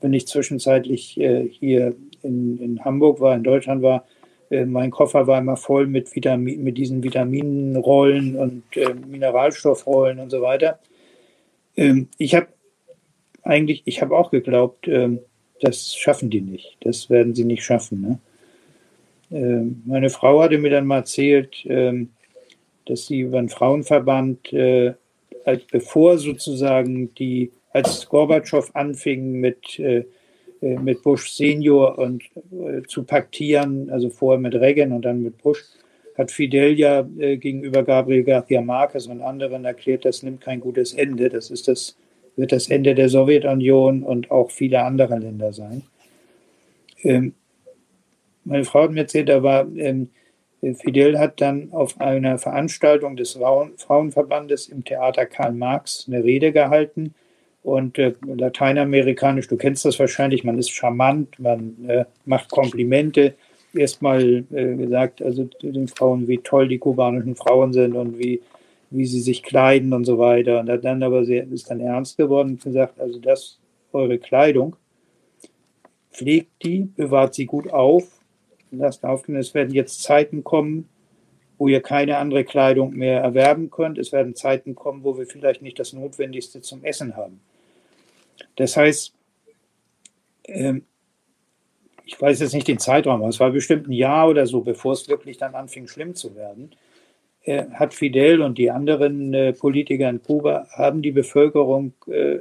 wenn 0.00 0.12
ich 0.12 0.26
zwischenzeitlich 0.26 1.18
äh, 1.20 1.48
hier 1.48 1.94
in, 2.22 2.58
in, 2.58 2.84
Hamburg 2.84 3.20
war, 3.20 3.34
in 3.34 3.42
Deutschland 3.42 3.82
war, 3.82 3.98
äh, 3.98 4.02
mein 4.50 4.90
Koffer 4.90 5.26
war 5.26 5.38
immer 5.38 5.56
voll 5.56 5.86
mit, 5.86 6.14
Vitamin, 6.14 6.62
mit 6.62 6.78
diesen 6.78 7.02
Vitaminrollen 7.02 8.36
und 8.36 8.62
äh, 8.76 8.94
Mineralstoffrollen 8.94 10.18
und 10.18 10.30
so 10.30 10.42
weiter. 10.42 10.78
Ähm, 11.76 12.08
ich 12.18 12.34
habe 12.34 12.48
eigentlich, 13.42 13.82
ich 13.84 14.02
habe 14.02 14.16
auch 14.16 14.30
geglaubt, 14.30 14.88
ähm, 14.88 15.20
das 15.60 15.94
schaffen 15.94 16.30
die 16.30 16.40
nicht. 16.40 16.76
Das 16.80 17.10
werden 17.10 17.34
sie 17.34 17.44
nicht 17.44 17.64
schaffen. 17.64 18.00
Ne? 18.00 18.18
Ähm, 19.30 19.82
meine 19.86 20.10
Frau 20.10 20.42
hatte 20.42 20.58
mir 20.58 20.70
dann 20.70 20.86
mal 20.86 20.98
erzählt, 20.98 21.56
ähm, 21.64 22.10
dass 22.86 23.06
sie 23.06 23.20
über 23.20 23.38
den 23.38 23.48
Frauenverband, 23.48 24.52
äh, 24.52 24.94
als 25.44 25.64
bevor 25.64 26.18
sozusagen 26.18 27.14
die, 27.14 27.52
als 27.72 28.08
Gorbatschow 28.08 28.70
anfing 28.74 29.32
mit, 29.32 29.78
äh, 29.78 29.98
äh, 29.98 30.04
mit 30.82 31.02
Bush 31.02 31.30
Senior 31.30 31.98
und 31.98 32.22
zu 32.88 33.04
paktieren, 33.04 33.90
also 33.90 34.10
vorher 34.10 34.40
mit 34.40 34.54
Reagan 34.54 34.92
und 34.92 35.04
dann 35.04 35.22
mit 35.22 35.38
Bush, 35.38 35.62
hat 36.16 36.30
Fidel 36.30 36.78
ja 36.78 37.02
gegenüber 37.02 37.82
Gabriel 37.82 38.24
García 38.24 38.62
Marquez 38.62 39.06
und 39.06 39.20
anderen 39.20 39.64
erklärt, 39.64 40.04
das 40.04 40.22
nimmt 40.22 40.40
kein 40.40 40.60
gutes 40.60 40.94
Ende. 40.94 41.28
Das 41.28 41.50
ist 41.50 41.68
das 41.68 41.96
wird 42.36 42.52
das 42.52 42.68
Ende 42.68 42.94
der 42.94 43.08
Sowjetunion 43.08 44.02
und 44.02 44.30
auch 44.30 44.50
viele 44.50 44.82
andere 44.82 45.18
Länder 45.18 45.52
sein. 45.52 45.82
Ähm, 47.02 47.34
meine 48.44 48.64
Frau 48.64 48.82
hat 48.82 48.92
mir 48.92 49.00
erzählt, 49.00 49.28
war, 49.28 49.66
ähm, 49.76 50.10
Fidel 50.74 51.18
hat 51.18 51.40
dann 51.40 51.72
auf 51.72 52.00
einer 52.00 52.38
Veranstaltung 52.38 53.16
des 53.16 53.32
Frauenverbandes 53.32 54.68
im 54.68 54.84
Theater 54.84 55.26
Karl 55.26 55.52
Marx 55.52 56.06
eine 56.06 56.24
Rede 56.24 56.52
gehalten 56.52 57.14
und 57.66 57.98
äh, 57.98 58.14
lateinamerikanisch, 58.24 59.48
du 59.48 59.56
kennst 59.56 59.84
das 59.84 59.98
wahrscheinlich, 59.98 60.44
man 60.44 60.56
ist 60.56 60.70
charmant, 60.70 61.36
man 61.40 61.74
äh, 61.88 62.04
macht 62.24 62.48
Komplimente. 62.50 63.34
Erstmal 63.74 64.44
äh, 64.52 64.76
gesagt, 64.76 65.20
also 65.20 65.48
den 65.60 65.88
Frauen, 65.88 66.28
wie 66.28 66.38
toll 66.38 66.68
die 66.68 66.78
kubanischen 66.78 67.34
Frauen 67.34 67.72
sind 67.72 67.96
und 67.96 68.20
wie 68.20 68.40
wie 68.90 69.04
sie 69.04 69.20
sich 69.20 69.42
kleiden 69.42 69.92
und 69.92 70.04
so 70.04 70.16
weiter. 70.16 70.60
Und 70.60 70.66
dann 70.68 71.02
aber 71.02 71.24
sehr, 71.24 71.44
ist 71.50 71.68
dann 71.68 71.80
ernst 71.80 72.16
geworden 72.16 72.50
und 72.50 72.62
gesagt, 72.62 73.00
also 73.00 73.18
das, 73.18 73.58
eure 73.92 74.18
Kleidung, 74.18 74.76
pflegt 76.12 76.62
die, 76.62 76.88
bewahrt 76.96 77.34
sie 77.34 77.46
gut 77.46 77.72
auf, 77.72 78.04
lasst 78.70 79.04
aufgehen, 79.04 79.36
es 79.36 79.54
werden 79.54 79.74
jetzt 79.74 80.04
Zeiten 80.04 80.44
kommen, 80.44 80.88
wo 81.58 81.66
ihr 81.66 81.80
keine 81.80 82.18
andere 82.18 82.44
Kleidung 82.44 82.94
mehr 82.94 83.22
erwerben 83.22 83.70
könnt. 83.70 83.98
Es 83.98 84.12
werden 84.12 84.36
Zeiten 84.36 84.76
kommen, 84.76 85.02
wo 85.02 85.18
wir 85.18 85.26
vielleicht 85.26 85.62
nicht 85.62 85.80
das 85.80 85.92
Notwendigste 85.92 86.60
zum 86.60 86.84
Essen 86.84 87.16
haben. 87.16 87.40
Das 88.56 88.76
heißt, 88.76 89.12
ähm, 90.44 90.84
ich 92.04 92.20
weiß 92.20 92.40
jetzt 92.40 92.54
nicht 92.54 92.68
den 92.68 92.78
Zeitraum, 92.78 93.20
aber 93.20 93.28
es 93.28 93.40
war 93.40 93.50
bestimmt 93.50 93.88
ein 93.88 93.92
Jahr 93.92 94.28
oder 94.28 94.46
so, 94.46 94.60
bevor 94.60 94.92
es 94.92 95.08
wirklich 95.08 95.38
dann 95.38 95.54
anfing, 95.54 95.88
schlimm 95.88 96.14
zu 96.14 96.36
werden 96.36 96.70
hat 97.46 97.94
Fidel 97.94 98.42
und 98.42 98.58
die 98.58 98.70
anderen 98.70 99.32
äh, 99.32 99.52
Politiker 99.52 100.08
in 100.10 100.22
Kuba 100.22 100.66
haben 100.72 101.00
die 101.00 101.12
Bevölkerung 101.12 101.92
äh, 102.08 102.38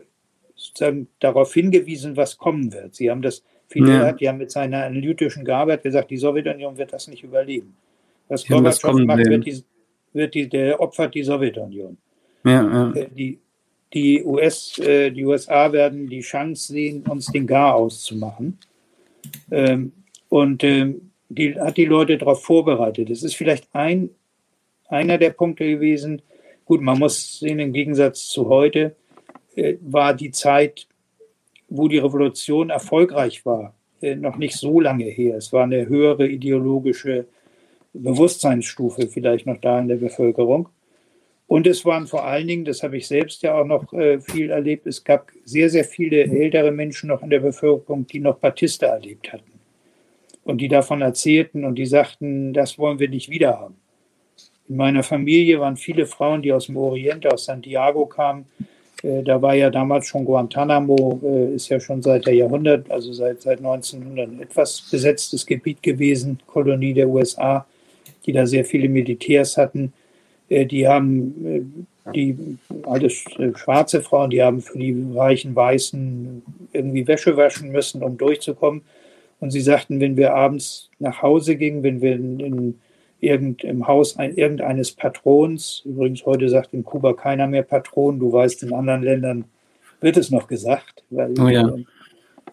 sozusagen 0.55 1.07
darauf 1.19 1.53
hingewiesen, 1.53 2.17
was 2.17 2.37
kommen 2.37 2.73
wird. 2.73 2.95
Sie 2.95 3.11
haben 3.11 3.21
das, 3.21 3.43
Fidel 3.67 3.95
ja. 3.95 4.05
hat 4.05 4.21
ja 4.21 4.33
mit 4.33 4.51
seiner 4.51 4.85
analytischen 4.85 5.45
Gabe 5.45 5.77
gesagt, 5.77 6.09
die 6.09 6.17
Sowjetunion 6.17 6.77
wird 6.77 6.93
das 6.93 7.07
nicht 7.07 7.23
überleben. 7.23 7.75
Was 8.29 8.47
Gorbatschow 8.47 8.93
macht, 9.01 9.25
wird, 9.25 9.45
die, 9.45 9.63
wird 10.13 10.33
die, 10.33 10.49
der 10.49 10.79
opfert 10.79 11.13
die 11.13 11.23
Sowjetunion. 11.23 11.97
Ja, 12.43 12.51
ja. 12.63 12.91
Äh, 12.93 13.09
die, 13.11 13.39
die, 13.95 14.23
US, 14.23 14.77
äh, 14.77 15.09
die 15.09 15.25
USA 15.25 15.71
werden 15.71 16.07
die 16.07 16.19
Chance 16.19 16.73
sehen, 16.73 17.03
uns 17.07 17.27
den 17.27 17.47
Gar 17.47 17.75
auszumachen. 17.75 18.59
Ähm, 19.49 19.93
und 20.29 20.63
ähm, 20.63 21.11
die 21.29 21.59
hat 21.59 21.77
die 21.77 21.85
Leute 21.85 22.17
darauf 22.17 22.43
vorbereitet. 22.43 23.09
Es 23.09 23.23
ist 23.23 23.35
vielleicht 23.35 23.67
ein 23.73 24.09
einer 24.87 25.17
der 25.17 25.31
Punkte 25.31 25.67
gewesen. 25.67 26.21
Gut, 26.65 26.81
man 26.81 26.99
muss 26.99 27.39
sehen, 27.39 27.59
im 27.59 27.73
Gegensatz 27.73 28.27
zu 28.27 28.49
heute 28.49 28.95
äh, 29.55 29.75
war 29.81 30.13
die 30.13 30.31
Zeit, 30.31 30.87
wo 31.69 31.87
die 31.87 31.97
Revolution 31.97 32.69
erfolgreich 32.69 33.45
war, 33.45 33.73
äh, 34.01 34.15
noch 34.15 34.37
nicht 34.37 34.55
so 34.55 34.79
lange 34.79 35.05
her. 35.05 35.37
Es 35.37 35.53
war 35.53 35.63
eine 35.63 35.87
höhere 35.87 36.27
ideologische 36.27 37.25
Bewusstseinsstufe 37.93 39.07
vielleicht 39.07 39.45
noch 39.45 39.57
da 39.61 39.79
in 39.79 39.87
der 39.87 39.95
Bevölkerung. 39.95 40.69
Und 41.47 41.67
es 41.67 41.85
waren 41.85 42.07
vor 42.07 42.25
allen 42.25 42.47
Dingen, 42.47 42.65
das 42.65 42.81
habe 42.81 42.97
ich 42.97 43.07
selbst 43.07 43.43
ja 43.43 43.59
auch 43.59 43.65
noch 43.65 43.93
äh, 43.93 44.19
viel 44.19 44.49
erlebt, 44.49 44.87
es 44.87 45.03
gab 45.03 45.31
sehr, 45.43 45.69
sehr 45.69 45.83
viele 45.83 46.23
ältere 46.23 46.71
Menschen 46.71 47.09
noch 47.09 47.21
in 47.21 47.29
der 47.29 47.39
Bevölkerung, 47.39 48.07
die 48.07 48.19
noch 48.19 48.37
Batista 48.37 48.87
erlebt 48.87 49.31
hatten. 49.31 49.51
Und 50.43 50.59
die 50.59 50.67
davon 50.67 51.01
erzählten 51.01 51.63
und 51.63 51.75
die 51.75 51.85
sagten, 51.85 52.53
das 52.53 52.77
wollen 52.77 52.99
wir 52.99 53.09
nicht 53.09 53.29
wieder 53.29 53.59
haben. 53.59 53.75
In 54.67 54.77
meiner 54.77 55.03
Familie 55.03 55.59
waren 55.59 55.77
viele 55.77 56.07
Frauen, 56.07 56.41
die 56.41 56.51
aus 56.51 56.65
dem 56.65 56.77
Orient, 56.77 57.31
aus 57.31 57.45
Santiago 57.45 58.07
kamen. 58.07 58.45
Äh, 59.03 59.21
da 59.21 59.39
war 59.41 59.53
ja 59.53 59.69
damals 59.69 60.07
schon 60.07 60.25
Guantanamo, 60.25 61.19
äh, 61.23 61.55
ist 61.55 61.69
ja 61.69 61.79
schon 61.79 62.01
seit 62.01 62.25
der 62.25 62.33
Jahrhundert, 62.33 62.89
also 62.89 63.13
seit, 63.13 63.41
seit 63.41 63.59
1900 63.59 64.41
etwas 64.41 64.81
besetztes 64.89 65.45
Gebiet 65.45 65.83
gewesen, 65.83 66.39
Kolonie 66.47 66.93
der 66.93 67.07
USA, 67.07 67.67
die 68.25 68.33
da 68.33 68.47
sehr 68.47 68.65
viele 68.65 68.89
Militärs 68.89 69.57
hatten. 69.57 69.93
Äh, 70.49 70.65
die 70.65 70.87
haben, 70.87 71.87
die 72.13 72.57
alles 72.83 73.23
schwarze 73.55 74.01
Frauen, 74.01 74.29
die 74.29 74.43
haben 74.43 74.61
für 74.61 74.77
die 74.77 75.05
reichen 75.13 75.55
Weißen 75.55 76.43
irgendwie 76.73 77.07
Wäsche 77.07 77.35
waschen 77.37 77.71
müssen, 77.71 78.03
um 78.03 78.17
durchzukommen. 78.17 78.81
Und 79.39 79.51
sie 79.51 79.61
sagten, 79.61 79.99
wenn 79.99 80.17
wir 80.17 80.33
abends 80.33 80.89
nach 80.99 81.21
Hause 81.21 81.55
gingen, 81.55 81.83
wenn 81.83 82.01
wir 82.01 82.15
in, 82.15 82.39
in 82.39 82.79
irgend, 83.19 83.63
im 83.63 83.87
Haus 83.87 84.17
ein, 84.17 84.35
irgendeines 84.35 84.91
Patrons. 84.91 85.81
Übrigens, 85.85 86.25
heute 86.25 86.49
sagt 86.49 86.73
in 86.73 86.83
Kuba 86.83 87.13
keiner 87.13 87.47
mehr 87.47 87.63
Patron. 87.63 88.19
Du 88.19 88.31
weißt, 88.31 88.63
in 88.63 88.73
anderen 88.73 89.03
Ländern 89.03 89.45
wird 90.01 90.17
es 90.17 90.29
noch 90.29 90.47
gesagt. 90.47 91.03
Weil, 91.09 91.33
oh 91.39 91.47
ja. 91.47 91.67
äh, 91.67 91.83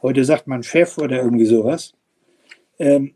heute 0.02 0.24
sagt 0.24 0.46
man 0.46 0.62
Chef 0.62 0.98
oder 0.98 1.22
irgendwie 1.22 1.44
sowas. 1.44 1.92
Ähm, 2.78 3.14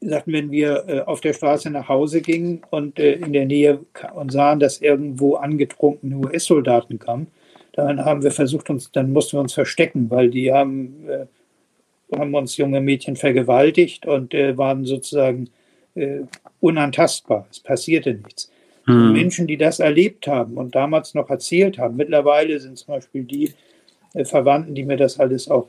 sagten, 0.00 0.32
wenn 0.32 0.50
wir 0.50 0.84
äh, 0.88 1.00
auf 1.00 1.20
der 1.20 1.32
Straße 1.32 1.70
nach 1.70 1.88
Hause 1.88 2.22
gingen 2.22 2.62
und 2.70 2.98
äh, 2.98 3.14
in 3.14 3.32
der 3.32 3.46
Nähe 3.46 3.80
und 4.14 4.32
sahen, 4.32 4.60
dass 4.60 4.80
irgendwo 4.80 5.34
angetrunkene 5.34 6.16
US-Soldaten 6.16 6.98
kamen, 6.98 7.26
dann 7.72 8.04
haben 8.04 8.22
wir 8.22 8.30
versucht, 8.30 8.70
uns, 8.70 8.90
dann 8.92 9.12
mussten 9.12 9.36
wir 9.36 9.40
uns 9.40 9.54
verstecken, 9.54 10.10
weil 10.10 10.30
die 10.30 10.52
haben, 10.52 11.08
äh, 11.08 11.26
haben 12.16 12.34
uns 12.34 12.56
junge 12.56 12.80
Mädchen 12.80 13.16
vergewaltigt 13.16 14.06
und 14.06 14.34
äh, 14.34 14.56
waren 14.56 14.84
sozusagen 14.84 15.50
äh, 15.94 16.20
unantastbar. 16.60 17.46
Es 17.50 17.60
passierte 17.60 18.14
nichts. 18.14 18.50
Mhm. 18.86 19.12
Menschen, 19.12 19.46
die 19.46 19.56
das 19.56 19.80
erlebt 19.80 20.26
haben 20.26 20.56
und 20.56 20.74
damals 20.74 21.14
noch 21.14 21.30
erzählt 21.30 21.78
haben, 21.78 21.96
mittlerweile 21.96 22.58
sind 22.58 22.78
zum 22.78 22.94
Beispiel 22.94 23.24
die 23.24 23.52
Verwandten, 24.24 24.74
die 24.74 24.84
mir 24.84 24.96
das 24.96 25.20
alles 25.20 25.48
auch, 25.48 25.68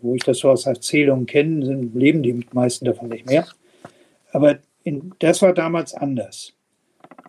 wo 0.00 0.14
ich 0.14 0.22
das 0.22 0.38
so 0.38 0.50
aus 0.50 0.66
Erzählungen 0.66 1.26
kenne, 1.26 1.66
sind, 1.66 1.94
leben 1.94 2.22
die 2.22 2.44
meisten 2.52 2.84
davon 2.84 3.08
nicht 3.08 3.26
mehr. 3.26 3.46
Aber 4.32 4.58
in, 4.84 5.12
das 5.18 5.42
war 5.42 5.52
damals 5.52 5.94
anders. 5.94 6.52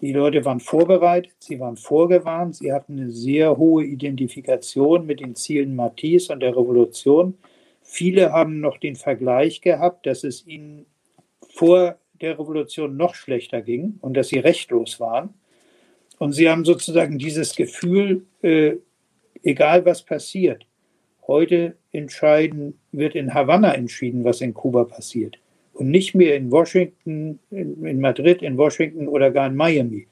Die 0.01 0.13
Leute 0.13 0.45
waren 0.45 0.59
vorbereitet, 0.59 1.33
sie 1.39 1.59
waren 1.59 1.75
vorgewarnt, 1.75 2.55
sie 2.55 2.71
hatten 2.71 2.99
eine 2.99 3.11
sehr 3.11 3.57
hohe 3.57 3.83
Identifikation 3.83 5.05
mit 5.05 5.19
den 5.19 5.35
Zielen 5.35 5.75
Matisse 5.75 6.31
und 6.31 6.39
der 6.39 6.55
Revolution. 6.55 7.37
Viele 7.81 8.31
haben 8.31 8.61
noch 8.61 8.77
den 8.77 8.95
Vergleich 8.95 9.61
gehabt, 9.61 10.05
dass 10.05 10.23
es 10.23 10.45
ihnen 10.45 10.85
vor 11.49 11.97
der 12.21 12.37
Revolution 12.39 12.95
noch 12.95 13.15
schlechter 13.15 13.61
ging 13.61 13.97
und 14.01 14.15
dass 14.15 14.29
sie 14.29 14.39
rechtlos 14.39 14.99
waren. 14.99 15.33
Und 16.17 16.33
sie 16.33 16.49
haben 16.49 16.65
sozusagen 16.65 17.17
dieses 17.17 17.55
Gefühl, 17.55 18.25
äh, 18.41 18.75
egal 19.43 19.85
was 19.85 20.01
passiert, 20.01 20.65
heute 21.27 21.75
entscheiden, 21.91 22.79
wird 22.91 23.15
in 23.15 23.33
Havanna 23.33 23.73
entschieden, 23.73 24.23
was 24.23 24.41
in 24.41 24.53
Kuba 24.53 24.83
passiert. 24.83 25.37
Und 25.73 25.91
nicht 25.91 26.15
mehr 26.15 26.35
in 26.35 26.51
Washington, 26.51 27.39
in, 27.51 27.85
in 27.85 28.01
Madrid, 28.01 28.41
in 28.41 28.57
Washington 28.57 29.07
oder 29.07 29.31
gar 29.31 29.47
in 29.47 29.55
Miami. 29.55 30.07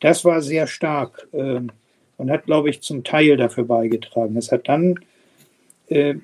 Das 0.00 0.24
war 0.24 0.40
sehr 0.40 0.66
stark 0.66 1.28
äh, 1.32 1.60
und 2.16 2.30
hat, 2.30 2.46
glaube 2.46 2.70
ich, 2.70 2.80
zum 2.80 3.04
Teil 3.04 3.36
dafür 3.36 3.64
beigetragen. 3.64 4.36
Es 4.36 4.50
hat 4.50 4.68
dann 4.68 5.00
äh, 5.88 6.14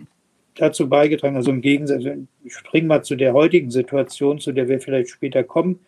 dazu 0.54 0.88
beigetragen, 0.88 1.36
also 1.36 1.50
im 1.50 1.60
Gegensatz, 1.60 2.04
ich 2.44 2.54
springe 2.54 2.86
mal 2.86 3.02
zu 3.02 3.16
der 3.16 3.34
heutigen 3.34 3.70
Situation, 3.70 4.38
zu 4.38 4.52
der 4.52 4.68
wir 4.68 4.80
vielleicht 4.80 5.10
später 5.10 5.44
kommen, 5.44 5.80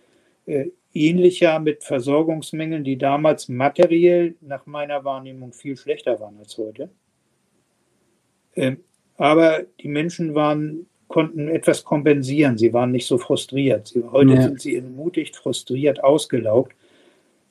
äh, 0.49 0.71
ähnlich 0.95 1.41
ja 1.41 1.59
mit 1.59 1.85
Versorgungsmengen, 1.85 2.83
die 2.83 2.97
damals 2.97 3.49
materiell 3.49 4.35
nach 4.41 4.67
meiner 4.67 5.05
Wahrnehmung 5.05 5.53
viel 5.53 5.77
schlechter 5.77 6.19
waren 6.21 6.39
als 6.39 6.57
heute. 6.57 6.89
Ähm, 8.57 8.79
aber 9.17 9.65
die 9.81 9.89
Menschen 9.89 10.35
waren, 10.35 10.87
konnten 11.07 11.49
etwas 11.49 11.85
kompensieren. 11.85 12.57
Sie 12.57 12.73
waren 12.73 12.93
nicht 12.93 13.07
so 13.07 13.19
frustriert. 13.19 13.89
Sie, 13.89 14.03
heute 14.11 14.35
ja. 14.35 14.43
sind 14.43 14.61
sie 14.61 14.77
entmutigt, 14.77 15.37
frustriert, 15.37 16.03
ausgelaugt, 16.03 16.75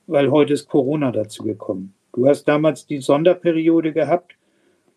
weil 0.08 0.32
heute 0.32 0.54
ist 0.54 0.68
Corona 0.68 1.12
dazu 1.12 1.44
gekommen. 1.44 1.94
Du 2.14 2.28
hast 2.28 2.46
damals 2.46 2.88
die 2.88 3.00
Sonderperiode 3.00 3.94
gehabt, 3.94 4.36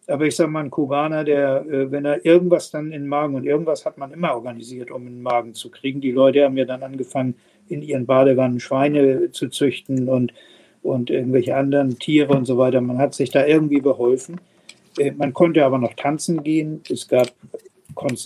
aber 0.06 0.26
ich 0.26 0.36
sage 0.36 0.50
mal, 0.50 0.64
ein 0.64 0.70
Kubaner, 0.70 1.22
der, 1.22 1.66
äh, 1.66 1.90
wenn 1.90 2.06
er 2.06 2.24
irgendwas 2.24 2.70
dann 2.70 2.86
in 2.86 3.02
den 3.02 3.08
Magen 3.08 3.34
und 3.34 3.44
irgendwas 3.44 3.84
hat 3.84 3.98
man 3.98 4.12
immer 4.12 4.34
organisiert, 4.34 4.90
um 4.90 5.06
in 5.06 5.16
den 5.16 5.22
Magen 5.22 5.54
zu 5.54 5.70
kriegen. 5.70 6.00
Die 6.00 6.12
Leute 6.12 6.44
haben 6.44 6.56
ja 6.56 6.64
dann 6.64 6.82
angefangen, 6.82 7.34
in 7.70 7.82
ihren 7.82 8.06
Badewannen 8.06 8.60
Schweine 8.60 9.30
zu 9.30 9.48
züchten 9.48 10.08
und, 10.08 10.32
und 10.82 11.10
irgendwelche 11.10 11.56
anderen 11.56 11.98
Tiere 11.98 12.32
und 12.34 12.44
so 12.44 12.58
weiter. 12.58 12.80
Man 12.80 12.98
hat 12.98 13.14
sich 13.14 13.30
da 13.30 13.46
irgendwie 13.46 13.80
beholfen. 13.80 14.40
Äh, 14.98 15.12
man 15.12 15.32
konnte 15.32 15.64
aber 15.64 15.78
noch 15.78 15.94
tanzen 15.94 16.42
gehen. 16.42 16.82
Es 16.88 17.08
gab 17.08 17.28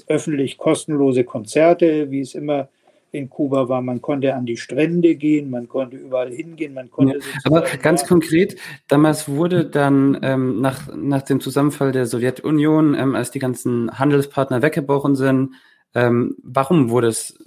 öffentlich 0.07 0.57
kostenlose 0.59 1.25
Konzerte, 1.25 2.11
wie 2.11 2.21
es 2.21 2.35
immer 2.35 2.69
in 3.15 3.31
Kuba 3.31 3.69
war. 3.69 3.81
Man 3.81 4.03
konnte 4.03 4.35
an 4.35 4.45
die 4.45 4.57
Strände 4.57 5.15
gehen, 5.15 5.51
man 5.51 5.69
konnte 5.69 5.97
überall 5.97 6.31
hingehen, 6.31 6.75
man 6.75 6.91
konnte. 6.91 7.19
Ja, 7.19 7.25
aber 7.45 7.63
ganz 7.83 8.03
ja. 8.03 8.09
konkret, 8.09 8.57
damals 8.89 9.29
wurde 9.29 9.65
dann 9.65 10.19
ähm, 10.23 10.61
nach, 10.61 10.95
nach 10.95 11.23
dem 11.23 11.41
Zusammenfall 11.41 11.93
der 11.93 12.07
Sowjetunion, 12.07 12.95
ähm, 12.95 13.15
als 13.15 13.31
die 13.31 13.39
ganzen 13.39 13.99
Handelspartner 13.99 14.63
weggebrochen 14.63 15.15
sind, 15.15 15.55
ähm, 15.95 16.37
warum 16.43 16.91
wurde 16.91 17.09
es 17.09 17.39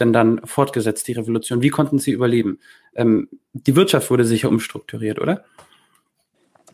denn 0.00 0.12
dann 0.12 0.40
fortgesetzt, 0.44 1.08
die 1.08 1.12
Revolution? 1.12 1.62
Wie 1.62 1.68
konnten 1.68 1.98
sie 1.98 2.12
überleben? 2.12 2.58
Ähm, 2.94 3.28
die 3.52 3.76
Wirtschaft 3.76 4.10
wurde 4.10 4.24
sicher 4.24 4.48
umstrukturiert, 4.48 5.20
oder? 5.20 5.44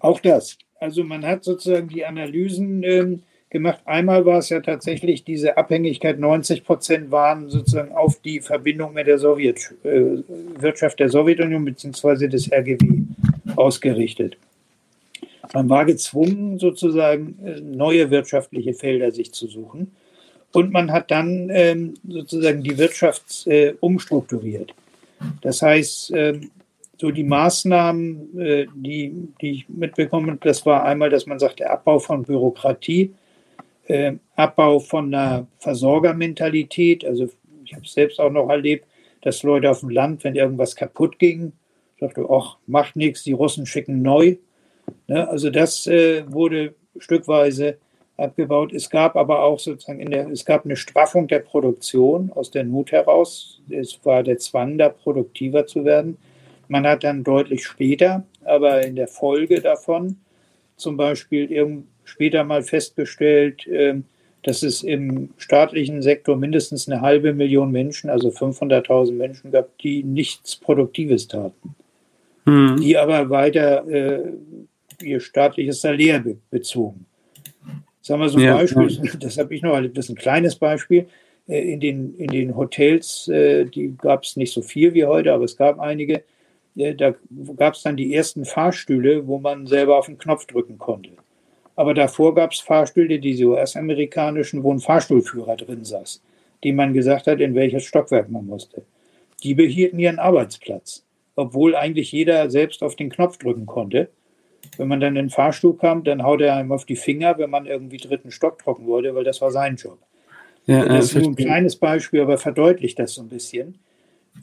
Auch 0.00 0.20
das. 0.20 0.58
Also 0.78 1.04
man 1.04 1.24
hat 1.24 1.44
sozusagen 1.44 1.88
die 1.88 2.04
Analysen 2.04 2.82
ähm, 2.82 3.22
gemacht. 3.50 3.80
Einmal 3.84 4.26
war 4.26 4.38
es 4.38 4.50
ja 4.50 4.60
tatsächlich 4.60 5.24
diese 5.24 5.56
Abhängigkeit, 5.56 6.18
90 6.18 6.64
Prozent 6.64 7.10
waren 7.10 7.48
sozusagen 7.48 7.92
auf 7.92 8.20
die 8.20 8.40
Verbindung 8.40 8.92
mit 8.92 9.06
der 9.06 9.18
Sowjetwirtschaft 9.18 10.94
äh, 10.94 11.04
der 11.04 11.08
Sowjetunion 11.08 11.64
bzw. 11.64 12.28
des 12.28 12.52
RGW 12.52 13.02
ausgerichtet. 13.56 14.36
Man 15.54 15.68
war 15.68 15.84
gezwungen, 15.84 16.58
sozusagen 16.58 17.38
äh, 17.44 17.60
neue 17.60 18.10
wirtschaftliche 18.10 18.74
Felder 18.74 19.12
sich 19.12 19.32
zu 19.32 19.46
suchen. 19.46 19.92
Und 20.56 20.72
man 20.72 20.90
hat 20.90 21.10
dann 21.10 21.50
ähm, 21.52 21.98
sozusagen 22.08 22.62
die 22.62 22.78
Wirtschaft 22.78 23.46
äh, 23.46 23.74
umstrukturiert. 23.80 24.72
Das 25.42 25.60
heißt, 25.60 26.12
ähm, 26.14 26.50
so 26.98 27.10
die 27.10 27.24
Maßnahmen, 27.24 28.40
äh, 28.40 28.66
die, 28.74 29.28
die 29.42 29.50
ich 29.50 29.68
mitbekommen 29.68 30.30
habe, 30.30 30.40
das 30.42 30.64
war 30.64 30.82
einmal, 30.86 31.10
dass 31.10 31.26
man 31.26 31.38
sagt, 31.38 31.60
der 31.60 31.72
Abbau 31.72 31.98
von 31.98 32.22
Bürokratie, 32.22 33.12
äh, 33.86 34.14
Abbau 34.34 34.80
von 34.80 35.14
einer 35.14 35.46
Versorgermentalität. 35.58 37.04
Also 37.04 37.28
ich 37.66 37.74
habe 37.74 37.84
es 37.84 37.92
selbst 37.92 38.18
auch 38.18 38.32
noch 38.32 38.48
erlebt, 38.48 38.86
dass 39.20 39.42
Leute 39.42 39.70
auf 39.70 39.80
dem 39.80 39.90
Land, 39.90 40.24
wenn 40.24 40.36
irgendwas 40.36 40.74
kaputt 40.74 41.18
ging, 41.18 41.52
sagte, 42.00 42.26
ach, 42.30 42.56
macht 42.66 42.96
nichts, 42.96 43.24
die 43.24 43.32
Russen 43.32 43.66
schicken 43.66 44.00
neu. 44.00 44.36
Ne? 45.06 45.28
Also 45.28 45.50
das 45.50 45.86
äh, 45.86 46.24
wurde 46.32 46.74
stückweise 46.98 47.76
abgebaut. 48.16 48.72
Es 48.72 48.90
gab 48.90 49.16
aber 49.16 49.42
auch 49.42 49.58
sozusagen 49.58 50.00
in 50.00 50.10
der, 50.10 50.28
es 50.28 50.44
gab 50.44 50.64
eine 50.64 50.76
Straffung 50.76 51.28
der 51.28 51.40
Produktion 51.40 52.32
aus 52.32 52.50
der 52.50 52.64
Not 52.64 52.92
heraus. 52.92 53.60
Es 53.68 53.98
war 54.04 54.22
der 54.22 54.38
Zwang, 54.38 54.78
da 54.78 54.88
produktiver 54.88 55.66
zu 55.66 55.84
werden. 55.84 56.16
Man 56.68 56.86
hat 56.86 57.04
dann 57.04 57.24
deutlich 57.24 57.64
später, 57.64 58.24
aber 58.44 58.84
in 58.84 58.96
der 58.96 59.08
Folge 59.08 59.60
davon, 59.60 60.16
zum 60.76 60.96
Beispiel 60.96 61.84
später 62.04 62.44
mal 62.44 62.62
festgestellt, 62.62 63.66
ähm, 63.66 64.04
dass 64.42 64.62
es 64.62 64.82
im 64.82 65.30
staatlichen 65.38 66.02
Sektor 66.02 66.36
mindestens 66.36 66.88
eine 66.88 67.00
halbe 67.00 67.32
Million 67.32 67.72
Menschen, 67.72 68.10
also 68.10 68.28
500.000 68.28 69.12
Menschen 69.12 69.50
gab, 69.50 69.76
die 69.78 70.04
nichts 70.04 70.56
Produktives 70.56 71.26
taten, 71.26 71.74
mhm. 72.44 72.76
die 72.80 72.96
aber 72.96 73.28
weiter 73.28 73.86
äh, 73.88 74.32
ihr 75.02 75.20
staatliches 75.20 75.80
Salär 75.80 76.24
bezogen. 76.50 77.06
Sagen 78.06 78.20
wir 78.20 78.28
so 78.28 78.38
ein 78.38 78.44
ja, 78.44 78.54
Beispiel, 78.54 78.88
ja. 78.88 79.12
das 79.18 79.36
habe 79.36 79.52
ich 79.52 79.62
noch 79.62 79.74
erlebt, 79.74 79.98
das 79.98 80.04
ist 80.04 80.10
ein 80.10 80.16
kleines 80.16 80.54
Beispiel. 80.54 81.08
Äh, 81.48 81.72
in 81.72 81.80
den, 81.80 82.14
in 82.14 82.28
den 82.28 82.56
Hotels, 82.56 83.26
äh, 83.26 83.64
die 83.64 83.96
gab 83.98 84.22
es 84.22 84.36
nicht 84.36 84.52
so 84.52 84.62
viel 84.62 84.94
wie 84.94 85.04
heute, 85.04 85.32
aber 85.32 85.42
es 85.42 85.56
gab 85.56 85.80
einige, 85.80 86.22
da 86.76 87.16
gab 87.56 87.74
es 87.74 87.82
dann 87.82 87.96
die 87.96 88.14
ersten 88.14 88.44
Fahrstühle, 88.44 89.26
wo 89.26 89.38
man 89.38 89.66
selber 89.66 89.98
auf 89.98 90.06
den 90.06 90.18
Knopf 90.18 90.46
drücken 90.46 90.78
konnte. 90.78 91.10
Aber 91.74 91.94
davor 91.94 92.32
gab 92.36 92.52
es 92.52 92.60
Fahrstühle, 92.60 93.18
diese 93.18 93.46
US-amerikanischen, 93.46 94.62
wo 94.62 94.72
ein 94.72 94.78
Fahrstuhlführer 94.78 95.56
drin 95.56 95.84
saß, 95.84 96.22
dem 96.62 96.76
man 96.76 96.92
gesagt 96.92 97.26
hat, 97.26 97.40
in 97.40 97.56
welches 97.56 97.82
Stockwerk 97.82 98.30
man 98.30 98.46
musste. 98.46 98.82
Die 99.42 99.54
behielten 99.54 99.98
ihren 99.98 100.20
Arbeitsplatz, 100.20 101.04
obwohl 101.34 101.74
eigentlich 101.74 102.12
jeder 102.12 102.50
selbst 102.50 102.84
auf 102.84 102.94
den 102.94 103.10
Knopf 103.10 103.38
drücken 103.38 103.66
konnte. 103.66 104.10
Wenn 104.76 104.88
man 104.88 105.00
dann 105.00 105.16
in 105.16 105.26
den 105.26 105.30
Fahrstuhl 105.30 105.76
kam, 105.76 106.04
dann 106.04 106.22
haut 106.22 106.40
er 106.40 106.56
einem 106.56 106.72
auf 106.72 106.84
die 106.84 106.96
Finger, 106.96 107.38
wenn 107.38 107.50
man 107.50 107.66
irgendwie 107.66 107.96
dritten 107.96 108.30
Stock 108.30 108.58
trocken 108.58 108.86
wollte, 108.86 109.14
weil 109.14 109.24
das 109.24 109.40
war 109.40 109.50
sein 109.50 109.76
Job. 109.76 109.98
Ja, 110.66 110.84
das 110.84 111.06
ist 111.06 111.14
nur 111.14 111.30
ein 111.30 111.36
kleines 111.36 111.76
Beispiel, 111.76 112.20
aber 112.20 112.38
verdeutlicht 112.38 112.98
das 112.98 113.14
so 113.14 113.22
ein 113.22 113.28
bisschen. 113.28 113.78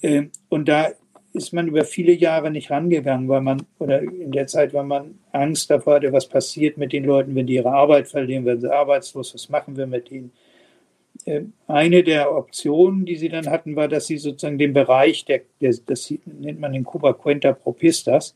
Ähm, 0.02 0.32
und 0.50 0.70
da 0.70 0.92
ist 1.34 1.52
man 1.52 1.68
über 1.68 1.84
viele 1.84 2.14
Jahre 2.14 2.52
nicht 2.52 2.72
rangegangen, 2.72 3.28
weil 3.28 3.42
man, 3.42 3.64
oder 3.80 4.02
in 4.02 4.32
der 4.32 4.48
Zeit, 4.48 4.74
weil 4.74 4.84
man 4.84 5.20
Angst 5.32 5.70
davor 5.70 5.96
hatte, 5.96 6.14
was 6.14 6.30
passiert 6.30 6.78
mit 6.78 6.94
den 6.94 7.04
Leuten, 7.04 7.36
wenn 7.36 7.48
die 7.48 7.56
ihre 7.56 7.72
Arbeit 7.72 8.08
verlieren, 8.08 8.46
werden 8.46 8.62
sie 8.62 8.72
arbeitslos, 8.72 9.34
was 9.34 9.50
machen 9.50 9.76
wir 9.76 9.88
mit 9.88 10.12
ihnen? 10.12 10.32
Ähm, 11.26 11.54
eine 11.68 12.04
der 12.04 12.34
Optionen, 12.36 13.06
die 13.06 13.16
sie 13.16 13.30
dann 13.30 13.50
hatten, 13.50 13.76
war, 13.76 13.88
dass 13.88 14.08
sie 14.08 14.18
sozusagen 14.18 14.58
den 14.58 14.74
Bereich, 14.74 15.26
der, 15.26 15.42
der 15.60 15.74
das 15.86 16.14
nennt 16.26 16.60
man 16.60 16.74
in 16.74 16.84
Kuba 16.84 17.14
Cuenta 17.14 17.54
Propistas, 17.54 18.36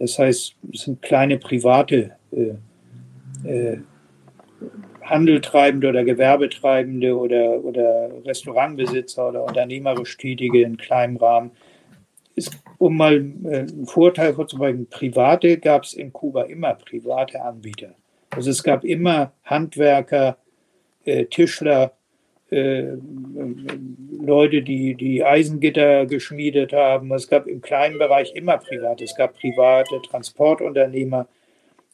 das 0.00 0.18
heißt, 0.18 0.56
es 0.72 0.80
sind 0.80 1.02
kleine 1.02 1.36
private 1.36 2.12
äh, 2.32 2.54
äh, 3.48 3.78
Handeltreibende 5.02 5.88
oder 5.88 6.04
Gewerbetreibende 6.04 7.16
oder, 7.16 7.62
oder 7.62 8.10
Restaurantbesitzer 8.24 9.28
oder 9.28 9.44
unternehmerisch 9.44 10.16
Tätige 10.16 10.62
in 10.62 10.78
kleinem 10.78 11.16
Rahmen, 11.16 11.50
ist, 12.34 12.58
um 12.78 12.96
mal 12.96 13.16
äh, 13.44 13.58
einen 13.58 13.86
Vorteil 13.86 14.32
vorzubringen, 14.32 14.86
private 14.88 15.58
gab 15.58 15.84
es 15.84 15.92
in 15.92 16.12
Kuba 16.14 16.42
immer 16.44 16.74
private 16.74 17.42
Anbieter. 17.42 17.94
Also 18.30 18.50
es 18.50 18.62
gab 18.62 18.84
immer 18.84 19.32
Handwerker, 19.44 20.38
äh, 21.04 21.26
Tischler, 21.26 21.92
Leute, 22.50 23.02
die, 24.62 24.94
die 24.94 25.24
Eisengitter 25.24 26.06
geschmiedet 26.06 26.72
haben. 26.72 27.12
Es 27.12 27.28
gab 27.28 27.46
im 27.46 27.60
kleinen 27.60 27.98
Bereich 27.98 28.34
immer 28.34 28.58
private. 28.58 29.04
Es 29.04 29.14
gab 29.14 29.38
private 29.38 30.00
Transportunternehmer. 30.02 31.28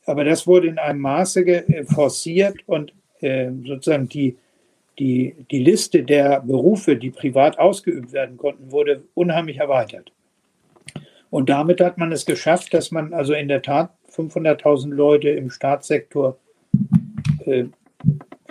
Aber 0.07 0.25
das 0.25 0.47
wurde 0.47 0.69
in 0.69 0.79
einem 0.79 1.01
Maße 1.01 1.41
äh, 1.41 1.85
forciert 1.85 2.57
und 2.67 2.95
äh, 3.21 3.51
sozusagen 3.67 4.09
die, 4.09 4.37
die, 4.99 5.35
die 5.51 5.59
Liste 5.59 6.05
der 6.05 6.41
Berufe, 6.41 6.97
die 6.97 7.11
privat 7.11 7.59
ausgeübt 7.59 8.13
werden 8.13 8.37
konnten, 8.37 8.71
wurde 8.71 9.03
unheimlich 9.15 9.59
erweitert. 9.59 10.13
Und 11.31 11.51
damit 11.51 11.81
hat 11.81 11.99
man 11.99 12.13
es 12.13 12.25
geschafft, 12.25 12.73
dass 12.73 12.93
man 12.93 13.13
also 13.13 13.35
in 13.35 13.49
der 13.49 13.63
Tat 13.63 13.91
500.000 14.13 14.95
Leute 14.95 15.31
im 15.31 15.51
Staatssektor 15.51 16.39
äh, 17.45 17.65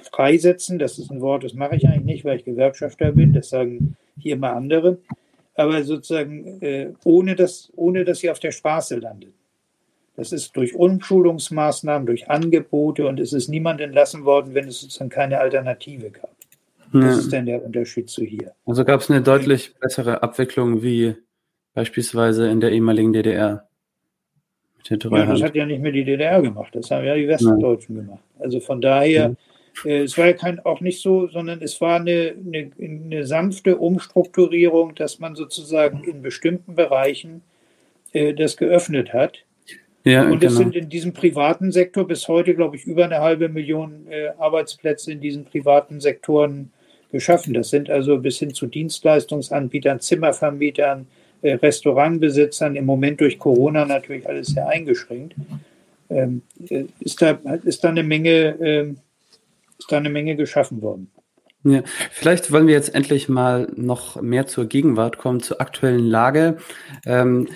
freisetzen. 0.07 0.79
Das 0.79 0.99
ist 0.99 1.11
ein 1.11 1.21
Wort, 1.21 1.43
das 1.43 1.53
mache 1.53 1.75
ich 1.75 1.87
eigentlich 1.87 2.05
nicht, 2.05 2.25
weil 2.25 2.37
ich 2.37 2.45
Gewerkschafter 2.45 3.11
bin. 3.11 3.33
Das 3.33 3.49
sagen 3.49 3.95
hier 4.17 4.37
mal 4.37 4.53
andere. 4.53 4.97
Aber 5.55 5.83
sozusagen 5.83 6.61
äh, 6.61 6.89
ohne, 7.03 7.35
dass, 7.35 7.71
ohne, 7.75 8.03
dass 8.03 8.19
sie 8.19 8.29
auf 8.29 8.39
der 8.39 8.51
Straße 8.51 8.97
landet. 8.97 9.33
Das 10.17 10.31
ist 10.31 10.55
durch 10.55 10.75
Umschulungsmaßnahmen, 10.75 12.05
durch 12.05 12.29
Angebote 12.29 13.05
und 13.07 13.19
es 13.19 13.33
ist 13.33 13.49
niemand 13.49 13.81
entlassen 13.81 14.23
worden, 14.23 14.53
wenn 14.53 14.67
es 14.67 14.79
sozusagen 14.79 15.09
keine 15.09 15.39
Alternative 15.39 16.09
gab. 16.09 16.29
Das 16.93 17.17
ist 17.17 17.33
dann 17.33 17.45
der 17.45 17.63
Unterschied 17.63 18.09
zu 18.09 18.23
hier. 18.23 18.53
Also 18.65 18.85
gab 18.85 19.01
es 19.01 19.09
eine 19.09 19.21
deutlich 19.21 19.75
bessere 19.75 20.23
Abwicklung 20.23 20.81
wie 20.81 21.15
beispielsweise 21.73 22.47
in 22.47 22.61
der 22.61 22.71
ehemaligen 22.71 23.11
DDR. 23.11 23.67
ja, 24.89 25.25
das 25.25 25.41
hat 25.41 25.55
ja 25.55 25.65
nicht 25.65 25.81
mehr 25.81 25.91
die 25.91 26.05
DDR 26.05 26.41
gemacht, 26.41 26.73
das 26.73 26.89
haben 26.91 27.05
ja 27.05 27.15
die 27.15 27.27
Westdeutschen 27.27 27.95
gemacht. 27.95 28.23
Also 28.39 28.59
von 28.59 28.79
daher, 28.79 29.31
äh, 29.31 29.35
es 29.83 30.17
war 30.17 30.27
ja 30.27 30.33
kein, 30.33 30.59
auch 30.59 30.79
nicht 30.79 31.01
so, 31.01 31.27
sondern 31.27 31.61
es 31.61 31.81
war 31.81 31.99
eine, 31.99 32.35
eine, 32.45 32.71
eine, 32.79 33.25
sanfte 33.25 33.77
Umstrukturierung, 33.77 34.95
dass 34.95 35.19
man 35.19 35.35
sozusagen 35.35 36.03
in 36.03 36.21
bestimmten 36.21 36.75
Bereichen 36.75 37.41
äh, 38.13 38.33
das 38.33 38.55
geöffnet 38.55 39.13
hat. 39.13 39.39
Ja, 40.05 40.29
und 40.29 40.43
es 40.43 40.53
genau. 40.53 40.65
sind 40.65 40.75
in 40.75 40.87
diesem 40.87 41.13
privaten 41.13 41.71
Sektor 41.71 42.07
bis 42.07 42.27
heute, 42.27 42.53
glaube 42.53 42.75
ich, 42.75 42.85
über 42.85 43.05
eine 43.05 43.19
halbe 43.19 43.49
Million 43.49 44.05
äh, 44.07 44.29
Arbeitsplätze 44.37 45.11
in 45.11 45.19
diesen 45.19 45.45
privaten 45.45 45.99
Sektoren 45.99 46.71
geschaffen. 47.11 47.53
Das 47.53 47.69
sind 47.69 47.89
also 47.89 48.19
bis 48.19 48.37
hin 48.37 48.53
zu 48.53 48.67
Dienstleistungsanbietern, 48.67 49.99
Zimmervermietern, 49.99 51.07
äh, 51.41 51.53
Restaurantbesitzern, 51.53 52.75
im 52.75 52.85
Moment 52.85 53.19
durch 53.19 53.39
Corona 53.39 53.85
natürlich 53.85 54.27
alles 54.27 54.47
sehr 54.49 54.67
eingeschränkt. 54.67 55.35
Ähm, 56.09 56.43
äh, 56.69 56.85
ist, 56.99 57.21
da, 57.21 57.39
ist, 57.63 57.83
da 57.83 57.89
eine 57.89 58.03
Menge, 58.03 58.55
ähm, 58.61 58.97
ist 59.85 59.91
da 59.91 59.97
eine 59.97 60.09
Menge 60.09 60.35
geschaffen 60.35 60.81
worden. 60.81 61.11
Ja, 61.63 61.83
vielleicht 62.11 62.51
wollen 62.51 62.65
wir 62.65 62.73
jetzt 62.73 62.93
endlich 62.93 63.29
mal 63.29 63.71
noch 63.75 64.19
mehr 64.21 64.47
zur 64.47 64.65
Gegenwart 64.65 65.19
kommen, 65.19 65.41
zur 65.41 65.61
aktuellen 65.61 66.07
Lage. 66.07 66.57
Ähm, 67.05 67.47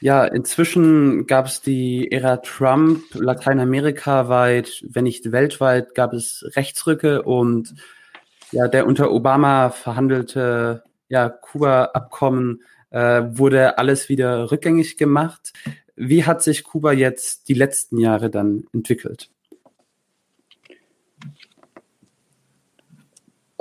ja, 0.00 0.24
inzwischen 0.26 1.26
gab 1.26 1.46
es 1.46 1.62
die 1.62 2.12
Ära 2.12 2.38
Trump, 2.38 3.02
Lateinamerika 3.14 4.28
weit, 4.28 4.84
wenn 4.88 5.04
nicht 5.04 5.32
weltweit, 5.32 5.94
gab 5.94 6.12
es 6.12 6.44
Rechtsrücke 6.54 7.22
und 7.22 7.74
ja, 8.52 8.68
der 8.68 8.86
unter 8.86 9.10
Obama 9.10 9.70
verhandelte 9.70 10.84
ja, 11.08 11.30
Kuba-Abkommen 11.30 12.62
äh, 12.90 13.22
wurde 13.26 13.78
alles 13.78 14.10
wieder 14.10 14.50
rückgängig 14.50 14.98
gemacht. 14.98 15.54
Wie 15.96 16.24
hat 16.24 16.42
sich 16.42 16.64
Kuba 16.64 16.92
jetzt 16.92 17.48
die 17.48 17.54
letzten 17.54 17.98
Jahre 17.98 18.28
dann 18.28 18.64
entwickelt? 18.72 19.30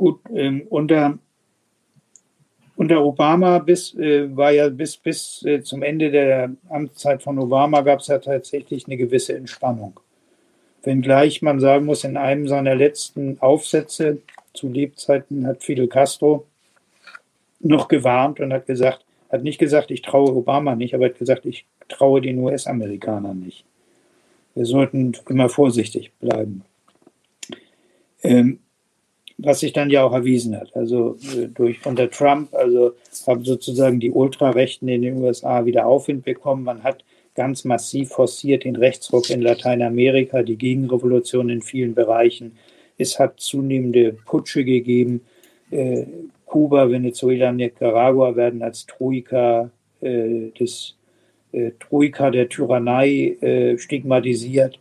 Gut, 0.03 0.19
ähm, 0.35 0.63
unter, 0.69 1.17
unter 2.75 3.05
Obama 3.05 3.59
bis, 3.59 3.95
äh, 3.95 4.35
war 4.35 4.51
ja 4.51 4.67
bis, 4.67 4.97
bis 4.97 5.45
äh, 5.45 5.63
zum 5.63 5.81
Ende 5.81 6.11
der 6.11 6.51
Amtszeit 6.67 7.23
von 7.23 7.39
Obama 7.39 7.79
gab 7.79 8.01
es 8.01 8.07
ja 8.07 8.19
tatsächlich 8.19 8.85
eine 8.85 8.97
gewisse 8.97 9.33
Entspannung. 9.33 9.97
Wenngleich 10.83 11.41
man 11.41 11.61
sagen 11.61 11.85
muss, 11.85 12.03
in 12.03 12.17
einem 12.17 12.49
seiner 12.49 12.75
letzten 12.75 13.39
Aufsätze 13.39 14.17
zu 14.53 14.67
Lebzeiten 14.67 15.47
hat 15.47 15.63
Fidel 15.63 15.87
Castro 15.87 16.47
noch 17.61 17.87
gewarnt 17.87 18.41
und 18.41 18.51
hat 18.51 18.65
gesagt, 18.65 19.05
hat 19.31 19.43
nicht 19.43 19.57
gesagt, 19.57 19.89
ich 19.89 20.01
traue 20.01 20.35
Obama 20.35 20.75
nicht, 20.75 20.93
aber 20.93 21.05
hat 21.05 21.17
gesagt, 21.17 21.45
ich 21.45 21.65
traue 21.87 22.19
den 22.19 22.39
US-Amerikanern 22.39 23.39
nicht. 23.39 23.63
Wir 24.53 24.65
sollten 24.65 25.13
immer 25.29 25.47
vorsichtig 25.47 26.11
bleiben. 26.19 26.65
Ähm, 28.21 28.59
was 29.37 29.59
sich 29.59 29.73
dann 29.73 29.89
ja 29.89 30.03
auch 30.03 30.13
erwiesen 30.13 30.59
hat. 30.59 30.75
Also 30.75 31.17
äh, 31.35 31.47
durch 31.47 31.85
unter 31.85 32.09
Trump, 32.09 32.53
also 32.53 32.93
haben 33.27 33.43
sozusagen 33.43 33.99
die 33.99 34.11
Ultrarechten 34.11 34.87
in 34.87 35.01
den 35.01 35.17
USA 35.17 35.65
wieder 35.65 35.85
Aufwind 35.85 36.23
bekommen. 36.23 36.63
Man 36.63 36.83
hat 36.83 37.03
ganz 37.35 37.65
massiv 37.65 38.09
forciert 38.09 38.63
den 38.63 38.75
Rechtsruck 38.75 39.29
in 39.29 39.41
Lateinamerika, 39.41 40.43
die 40.43 40.57
Gegenrevolution 40.57 41.49
in 41.49 41.61
vielen 41.61 41.95
Bereichen. 41.95 42.57
Es 42.97 43.19
hat 43.19 43.39
zunehmende 43.39 44.13
Putsche 44.25 44.63
gegeben. 44.63 45.21
Äh, 45.71 46.05
Kuba, 46.45 46.89
Venezuela, 46.89 47.51
Nicaragua 47.51 48.35
werden 48.35 48.61
als 48.61 48.85
Troika 48.85 49.71
äh, 50.01 50.51
des 50.59 50.95
äh, 51.51 51.71
Troika 51.79 52.29
der 52.29 52.49
Tyrannei 52.49 53.35
äh, 53.41 53.77
stigmatisiert. 53.79 54.79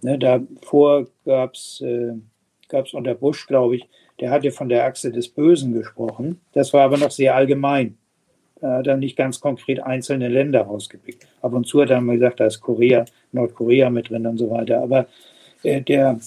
Ne, 0.00 0.18
davor 0.18 1.06
gab 1.24 1.54
es 1.54 1.82
äh, 2.74 2.96
unter 2.96 3.14
Bush, 3.14 3.46
glaube 3.46 3.76
ich, 3.76 3.88
der 4.20 4.30
hatte 4.30 4.50
von 4.50 4.68
der 4.68 4.84
Achse 4.84 5.10
des 5.10 5.28
Bösen 5.28 5.72
gesprochen. 5.72 6.40
Das 6.52 6.72
war 6.72 6.82
aber 6.82 6.98
noch 6.98 7.10
sehr 7.10 7.34
allgemein. 7.34 7.96
Da 8.60 8.78
hat 8.78 8.86
er 8.86 8.96
nicht 8.96 9.16
ganz 9.16 9.40
konkret 9.40 9.80
einzelne 9.80 10.28
Länder 10.28 10.62
rausgepickt. 10.62 11.26
Ab 11.42 11.52
und 11.52 11.66
zu 11.66 11.82
hat 11.82 11.90
er 11.90 12.00
mal 12.00 12.14
gesagt, 12.14 12.40
da 12.40 12.46
ist 12.46 12.60
Korea, 12.60 13.04
Nordkorea 13.32 13.90
mit 13.90 14.10
drin 14.10 14.26
und 14.26 14.38
so 14.38 14.50
weiter. 14.50 14.82
Aber 14.82 15.06
äh, 15.62 15.82
der 15.82 16.18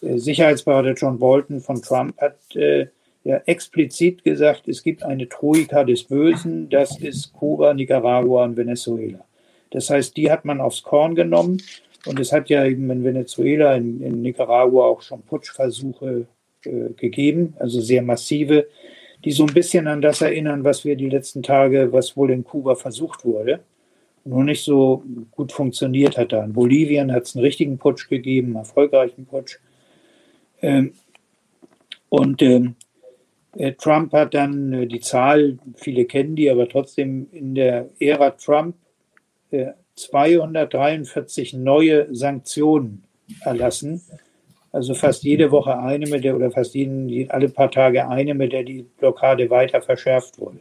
äh, 0.00 0.16
Sicherheitsberater 0.16 0.92
John 0.92 1.18
Bolton 1.18 1.60
von 1.60 1.82
Trump 1.82 2.18
hat 2.20 2.38
äh, 2.54 2.86
ja 3.24 3.36
explizit 3.46 4.24
gesagt, 4.24 4.68
es 4.68 4.82
gibt 4.82 5.02
eine 5.02 5.28
Troika 5.28 5.84
des 5.84 6.04
Bösen, 6.04 6.68
das 6.68 6.98
ist 6.98 7.32
Kuba, 7.32 7.74
Nicaragua 7.74 8.44
und 8.44 8.56
Venezuela. 8.56 9.24
Das 9.70 9.90
heißt, 9.90 10.16
die 10.16 10.30
hat 10.30 10.44
man 10.44 10.60
aufs 10.60 10.82
Korn 10.82 11.14
genommen 11.14 11.62
und 12.06 12.18
es 12.18 12.32
hat 12.32 12.48
ja 12.48 12.64
eben 12.64 12.90
in 12.90 13.04
Venezuela, 13.04 13.74
in, 13.76 14.00
in 14.00 14.22
Nicaragua 14.22 14.86
auch 14.86 15.02
schon 15.02 15.22
Putschversuche 15.22 16.26
äh, 16.64 16.90
gegeben, 16.96 17.54
also 17.58 17.80
sehr 17.80 18.02
massive, 18.02 18.66
die 19.24 19.30
so 19.30 19.46
ein 19.46 19.54
bisschen 19.54 19.86
an 19.86 20.00
das 20.00 20.20
erinnern, 20.20 20.64
was 20.64 20.84
wir 20.84 20.96
die 20.96 21.08
letzten 21.08 21.42
Tage, 21.42 21.92
was 21.92 22.16
wohl 22.16 22.30
in 22.30 22.44
Kuba 22.44 22.74
versucht 22.74 23.24
wurde, 23.24 23.60
nur 24.24 24.44
nicht 24.44 24.64
so 24.64 25.04
gut 25.30 25.52
funktioniert 25.52 26.18
hat 26.18 26.32
da. 26.32 26.44
In 26.44 26.52
Bolivien 26.52 27.12
hat 27.12 27.24
es 27.24 27.36
einen 27.36 27.44
richtigen 27.44 27.78
Putsch 27.78 28.08
gegeben, 28.08 28.48
einen 28.48 28.56
erfolgreichen 28.56 29.26
Putsch. 29.26 29.58
Ähm, 30.60 30.92
und 32.08 32.42
ähm, 32.42 32.76
äh, 33.56 33.72
Trump 33.72 34.12
hat 34.12 34.34
dann 34.34 34.72
äh, 34.72 34.86
die 34.86 35.00
Zahl, 35.00 35.58
viele 35.76 36.04
kennen 36.04 36.36
die, 36.36 36.50
aber 36.50 36.68
trotzdem 36.68 37.28
in 37.32 37.54
der 37.54 37.88
Ära 37.98 38.30
Trump 38.30 38.76
243 39.96 41.54
äh, 41.54 41.56
neue 41.56 42.14
Sanktionen 42.14 43.04
erlassen. 43.44 44.02
Also 44.72 44.94
fast 44.94 45.22
jede 45.22 45.50
Woche 45.50 45.78
eine, 45.78 46.06
mit 46.06 46.24
der, 46.24 46.34
oder 46.34 46.50
fast 46.50 46.74
jeden, 46.74 47.30
alle 47.30 47.48
paar 47.50 47.70
Tage 47.70 48.08
eine, 48.08 48.34
mit 48.34 48.52
der 48.52 48.62
die 48.62 48.86
Blockade 48.98 49.50
weiter 49.50 49.82
verschärft 49.82 50.38
wurde. 50.38 50.60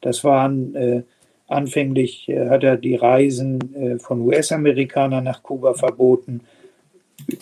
Das 0.00 0.24
waren 0.24 0.74
äh, 0.74 1.02
anfänglich, 1.46 2.28
äh, 2.28 2.48
hat 2.48 2.64
er 2.64 2.76
die 2.76 2.94
Reisen 2.94 3.74
äh, 3.74 3.98
von 3.98 4.22
US-Amerikanern 4.22 5.24
nach 5.24 5.42
Kuba 5.42 5.74
verboten. 5.74 6.40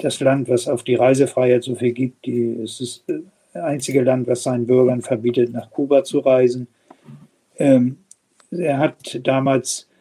Das 0.00 0.18
Land, 0.20 0.48
was 0.48 0.66
auf 0.66 0.82
die 0.82 0.96
Reisefreiheit 0.96 1.62
so 1.62 1.76
viel 1.76 1.92
gibt, 1.92 2.26
die, 2.26 2.60
es 2.62 2.80
ist 2.80 3.04
einzige 3.52 4.02
Land, 4.02 4.26
was 4.26 4.42
seinen 4.42 4.66
Bürgern 4.66 5.02
verbietet, 5.02 5.52
nach 5.52 5.70
Kuba 5.70 6.04
zu 6.04 6.20
reisen. 6.20 6.66
Ähm, 7.56 7.98
er 8.50 8.78
hat 8.78 9.20
damals 9.22 9.82
äh, 9.82 9.93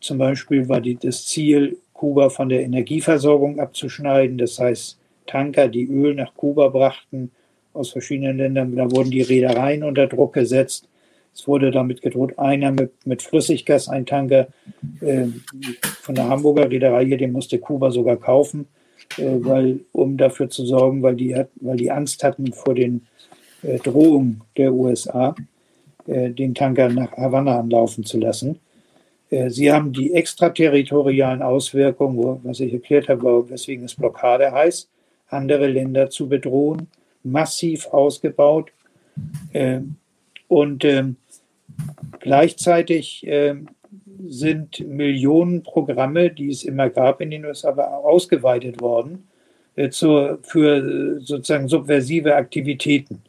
zum 0.00 0.18
Beispiel 0.18 0.68
war 0.68 0.80
die, 0.80 0.96
das 0.96 1.26
Ziel, 1.26 1.76
Kuba 1.92 2.30
von 2.30 2.48
der 2.48 2.62
Energieversorgung 2.62 3.60
abzuschneiden. 3.60 4.38
Das 4.38 4.58
heißt, 4.58 4.98
Tanker, 5.26 5.68
die 5.68 5.84
Öl 5.84 6.14
nach 6.14 6.34
Kuba 6.34 6.68
brachten 6.68 7.30
aus 7.74 7.90
verschiedenen 7.90 8.38
Ländern, 8.38 8.74
da 8.74 8.90
wurden 8.90 9.10
die 9.10 9.22
Reedereien 9.22 9.84
unter 9.84 10.06
Druck 10.06 10.32
gesetzt. 10.32 10.88
Es 11.34 11.46
wurde 11.46 11.70
damit 11.70 12.02
gedroht, 12.02 12.38
einer 12.38 12.72
mit, 12.72 12.92
mit 13.06 13.22
Flüssiggas, 13.22 13.88
ein 13.88 14.06
Tanker 14.06 14.48
äh, 15.00 15.26
von 16.00 16.14
der 16.14 16.28
Hamburger 16.28 16.70
Reederei, 16.70 17.04
den 17.04 17.32
musste 17.32 17.58
Kuba 17.58 17.90
sogar 17.90 18.16
kaufen 18.16 18.66
äh, 19.18 19.44
weil, 19.44 19.80
um 19.92 20.16
dafür 20.16 20.50
zu 20.50 20.64
sorgen, 20.64 21.02
weil 21.02 21.16
die, 21.16 21.36
weil 21.56 21.76
die 21.76 21.90
Angst 21.90 22.22
hatten 22.22 22.52
vor 22.52 22.74
den 22.74 23.06
äh, 23.62 23.78
Drohungen 23.78 24.42
der 24.56 24.72
USA, 24.72 25.34
äh, 26.06 26.30
den 26.30 26.54
Tanker 26.54 26.88
nach 26.88 27.12
Havanna 27.12 27.58
anlaufen 27.58 28.04
zu 28.04 28.18
lassen. 28.18 28.60
Äh, 29.30 29.50
sie 29.50 29.72
haben 29.72 29.92
die 29.92 30.12
extraterritorialen 30.12 31.42
Auswirkungen, 31.42 32.40
was 32.42 32.60
ich 32.60 32.72
erklärt 32.72 33.08
habe, 33.08 33.48
weswegen 33.48 33.84
es 33.84 33.94
Blockade 33.94 34.52
heißt, 34.52 34.88
andere 35.28 35.68
Länder 35.68 36.10
zu 36.10 36.28
bedrohen, 36.28 36.88
massiv 37.22 37.86
ausgebaut. 37.86 38.72
Äh, 39.52 39.80
und 40.48 40.84
ähm, 40.84 41.16
gleichzeitig 42.18 43.24
ähm, 43.26 43.68
sind 44.26 44.86
Millionen 44.86 45.62
Programme, 45.62 46.30
die 46.30 46.50
es 46.50 46.64
immer 46.64 46.90
gab 46.90 47.20
in 47.20 47.30
den 47.30 47.44
USA, 47.44 47.70
ausgeweitet 47.70 48.80
worden 48.80 49.28
äh, 49.76 49.90
für 49.90 50.38
äh, 50.76 51.20
sozusagen 51.20 51.68
subversive 51.68 52.34
Aktivitäten. 52.34 53.22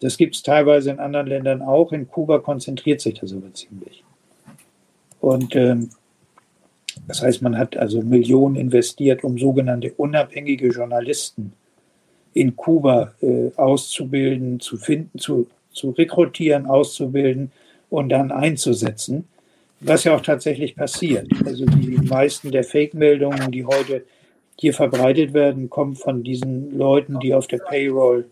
Das 0.00 0.16
gibt 0.16 0.34
es 0.34 0.42
teilweise 0.42 0.90
in 0.90 0.98
anderen 0.98 1.26
Ländern 1.26 1.62
auch. 1.62 1.92
In 1.92 2.08
Kuba 2.08 2.38
konzentriert 2.38 3.00
sich 3.00 3.20
das 3.20 3.32
aber 3.32 3.52
ziemlich. 3.52 4.02
Und 5.20 5.54
ähm, 5.56 5.90
das 7.06 7.22
heißt, 7.22 7.42
man 7.42 7.56
hat 7.56 7.76
also 7.76 8.02
Millionen 8.02 8.56
investiert, 8.56 9.24
um 9.24 9.38
sogenannte 9.38 9.92
unabhängige 9.96 10.68
Journalisten 10.68 11.52
in 12.34 12.56
Kuba 12.56 13.12
äh, 13.20 13.50
auszubilden, 13.56 14.60
zu 14.60 14.76
finden, 14.76 15.18
zu, 15.18 15.46
zu 15.72 15.90
rekrutieren, 15.90 16.66
auszubilden 16.66 17.50
und 17.88 18.08
dann 18.08 18.30
einzusetzen 18.30 19.24
was 19.80 20.04
ja 20.04 20.14
auch 20.14 20.20
tatsächlich 20.20 20.76
passiert. 20.76 21.26
Also 21.44 21.64
die 21.64 21.96
meisten 21.96 22.50
der 22.50 22.64
Fake-Meldungen, 22.64 23.50
die 23.50 23.64
heute 23.64 24.04
hier 24.58 24.74
verbreitet 24.74 25.32
werden, 25.32 25.70
kommen 25.70 25.96
von 25.96 26.22
diesen 26.22 26.76
Leuten, 26.76 27.18
die 27.20 27.34
auf 27.34 27.46
der 27.46 27.58
Payroll 27.58 28.26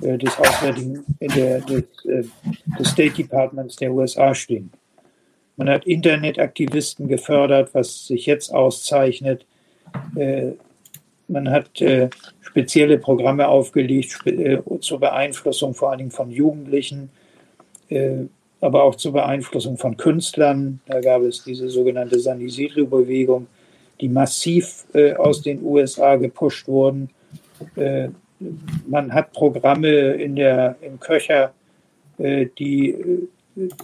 äh, 0.00 0.16
des 0.16 0.38
Auswärtigen, 0.38 1.04
der, 1.20 1.60
des, 1.60 1.84
äh, 2.04 2.22
des 2.78 2.88
State 2.88 3.14
Departments 3.14 3.76
der 3.76 3.92
USA 3.92 4.32
stehen. 4.32 4.70
Man 5.56 5.70
hat 5.70 5.86
Internetaktivisten 5.86 7.08
gefördert, 7.08 7.70
was 7.72 8.06
sich 8.06 8.26
jetzt 8.26 8.52
auszeichnet. 8.52 9.46
Äh, 10.14 10.52
man 11.28 11.50
hat 11.50 11.80
äh, 11.80 12.10
spezielle 12.40 12.98
Programme 12.98 13.48
aufgelegt 13.48 14.26
äh, 14.26 14.58
zur 14.80 15.00
Beeinflussung 15.00 15.74
vor 15.74 15.90
allen 15.90 15.98
Dingen 15.98 16.10
von 16.10 16.30
Jugendlichen, 16.30 17.10
aber 18.60 18.82
auch 18.82 18.96
zur 18.96 19.12
Beeinflussung 19.12 19.78
von 19.78 19.96
Künstlern. 19.96 20.80
Da 20.86 21.00
gab 21.00 21.22
es 21.22 21.44
diese 21.44 21.68
sogenannte 21.68 22.18
Sanisidlu-Bewegung, 22.18 23.46
die 24.00 24.08
massiv 24.08 24.86
aus 25.18 25.40
den 25.40 25.62
USA 25.62 26.16
gepusht 26.16 26.66
wurden. 26.66 27.08
man 27.76 29.14
hat 29.14 29.32
Programme 29.32 30.14
in 30.14 30.34
der, 30.34 30.74
im 30.80 30.98
Köcher, 30.98 31.52
die 32.18 33.28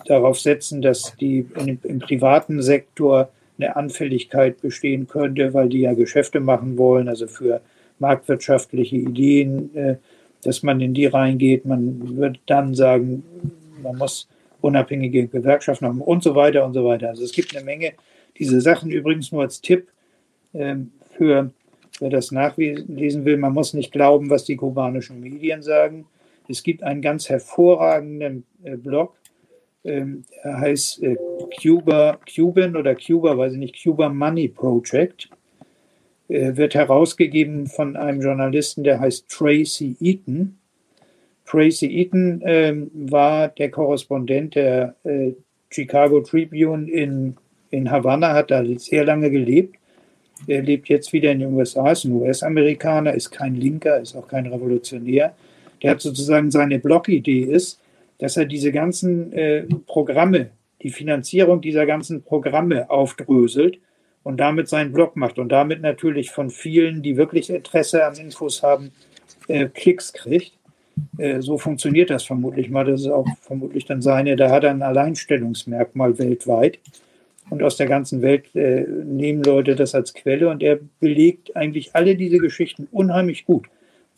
darauf 0.06 0.38
setzen, 0.38 0.82
dass 0.82 1.16
die 1.16 1.46
in, 1.56 1.78
im 1.82 1.98
privaten 1.98 2.62
Sektor 2.62 3.30
eine 3.58 3.76
Anfälligkeit 3.76 4.60
bestehen 4.60 5.06
könnte, 5.06 5.54
weil 5.54 5.68
die 5.68 5.80
ja 5.80 5.94
Geschäfte 5.94 6.40
machen 6.40 6.78
wollen, 6.78 7.08
also 7.08 7.26
für 7.26 7.60
marktwirtschaftliche 7.98 8.96
Ideen, 8.96 9.74
äh, 9.74 9.96
dass 10.42 10.62
man 10.62 10.80
in 10.80 10.94
die 10.94 11.06
reingeht. 11.06 11.64
Man 11.64 12.16
wird 12.16 12.40
dann 12.46 12.74
sagen, 12.74 13.22
man 13.82 13.96
muss 13.96 14.28
unabhängige 14.60 15.26
Gewerkschaften 15.26 15.86
haben 15.86 16.00
und 16.00 16.22
so 16.22 16.34
weiter 16.34 16.64
und 16.64 16.74
so 16.74 16.84
weiter. 16.84 17.08
Also 17.10 17.24
es 17.24 17.32
gibt 17.32 17.54
eine 17.54 17.64
Menge 17.64 17.92
diese 18.38 18.60
Sachen. 18.60 18.90
Übrigens 18.90 19.32
nur 19.32 19.42
als 19.42 19.60
Tipp 19.60 19.88
ähm, 20.54 20.92
für 21.16 21.50
wer 22.00 22.10
das 22.10 22.32
nachlesen 22.32 23.24
will, 23.24 23.36
man 23.36 23.52
muss 23.52 23.74
nicht 23.74 23.92
glauben, 23.92 24.30
was 24.30 24.44
die 24.44 24.56
kubanischen 24.56 25.20
Medien 25.20 25.62
sagen. 25.62 26.06
Es 26.48 26.62
gibt 26.62 26.82
einen 26.82 27.02
ganz 27.02 27.28
hervorragenden 27.28 28.44
äh, 28.64 28.76
Blog 28.76 29.14
ähm, 29.84 30.24
er 30.42 30.60
heißt 30.60 31.02
äh, 31.02 31.16
Cuba, 31.60 32.18
Cuban 32.34 32.76
oder 32.76 32.94
Cuba, 32.94 33.36
weiß 33.36 33.54
ich 33.54 33.58
nicht, 33.58 33.82
Cuba 33.82 34.08
Money 34.08 34.48
Project. 34.48 35.28
Äh, 36.28 36.56
wird 36.56 36.74
herausgegeben 36.74 37.66
von 37.66 37.96
einem 37.96 38.22
Journalisten, 38.22 38.84
der 38.84 39.00
heißt 39.00 39.28
Tracy 39.28 39.96
Eaton. 40.00 40.58
Tracy 41.44 41.86
Eaton 41.86 42.40
äh, 42.42 42.74
war 42.94 43.48
der 43.48 43.70
Korrespondent 43.70 44.54
der 44.54 44.94
äh, 45.04 45.32
Chicago 45.70 46.20
Tribune 46.20 46.90
in, 46.90 47.36
in 47.70 47.90
Havanna, 47.90 48.32
hat 48.32 48.50
da 48.50 48.64
sehr 48.76 49.04
lange 49.04 49.30
gelebt. 49.30 49.76
Er 50.46 50.62
lebt 50.62 50.88
jetzt 50.88 51.12
wieder 51.12 51.32
in 51.32 51.40
den 51.40 51.54
USA, 51.54 51.92
ist 51.92 52.04
ein 52.04 52.12
US-Amerikaner, 52.12 53.14
ist 53.14 53.30
kein 53.30 53.54
Linker, 53.54 54.00
ist 54.00 54.16
auch 54.16 54.26
kein 54.26 54.46
Revolutionär. 54.46 55.34
Der 55.82 55.90
hat 55.90 56.00
sozusagen 56.00 56.50
seine 56.50 56.78
Blogidee 56.78 57.42
ist, 57.42 57.81
dass 58.22 58.36
er 58.36 58.44
diese 58.44 58.70
ganzen 58.70 59.32
äh, 59.32 59.64
Programme, 59.88 60.50
die 60.80 60.90
Finanzierung 60.90 61.60
dieser 61.60 61.86
ganzen 61.86 62.22
Programme 62.22 62.88
aufdröselt 62.88 63.80
und 64.22 64.38
damit 64.38 64.68
seinen 64.68 64.92
Blog 64.92 65.16
macht 65.16 65.40
und 65.40 65.48
damit 65.48 65.82
natürlich 65.82 66.30
von 66.30 66.48
vielen, 66.48 67.02
die 67.02 67.16
wirklich 67.16 67.50
Interesse 67.50 68.06
an 68.06 68.14
Infos 68.14 68.62
haben, 68.62 68.92
äh, 69.48 69.66
Klicks 69.66 70.12
kriegt. 70.12 70.52
Äh, 71.18 71.40
so 71.40 71.58
funktioniert 71.58 72.10
das 72.10 72.22
vermutlich 72.22 72.70
mal. 72.70 72.84
Das 72.84 73.00
ist 73.00 73.08
auch 73.08 73.26
vermutlich 73.40 73.86
dann 73.86 74.02
seine, 74.02 74.36
da 74.36 74.50
hat 74.52 74.62
er 74.62 74.70
ein 74.70 74.82
Alleinstellungsmerkmal 74.82 76.16
weltweit. 76.20 76.78
Und 77.50 77.60
aus 77.64 77.76
der 77.76 77.88
ganzen 77.88 78.22
Welt 78.22 78.54
äh, 78.54 78.82
nehmen 78.82 79.42
Leute 79.42 79.74
das 79.74 79.96
als 79.96 80.14
Quelle 80.14 80.48
und 80.48 80.62
er 80.62 80.78
belegt 81.00 81.56
eigentlich 81.56 81.96
alle 81.96 82.14
diese 82.14 82.38
Geschichten 82.38 82.86
unheimlich 82.92 83.46
gut. 83.46 83.66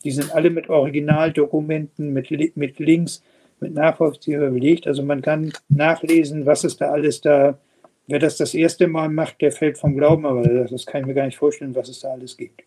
Die 0.03 0.11
sind 0.11 0.35
alle 0.35 0.51
mit 0.51 0.69
Originaldokumenten, 0.69 2.13
mit, 2.13 2.29
mit 2.55 2.77
Links, 2.77 3.23
mit 3.59 3.73
nachvollziehbar 3.73 4.49
belegt. 4.49 4.87
Also 4.87 5.03
man 5.03 5.21
kann 5.21 5.53
nachlesen, 5.69 6.45
was 6.45 6.63
es 6.63 6.77
da 6.77 6.91
alles 6.91 7.21
da, 7.21 7.57
wer 8.07 8.19
das 8.19 8.37
das 8.37 8.53
erste 8.53 8.87
Mal 8.87 9.09
macht, 9.09 9.41
der 9.41 9.51
fällt 9.51 9.77
vom 9.77 9.95
Glauben, 9.95 10.25
aber 10.25 10.43
das 10.65 10.85
kann 10.85 11.01
ich 11.01 11.07
mir 11.07 11.13
gar 11.13 11.25
nicht 11.25 11.37
vorstellen, 11.37 11.75
was 11.75 11.89
es 11.89 11.99
da 11.99 12.09
alles 12.09 12.37
gibt. 12.37 12.61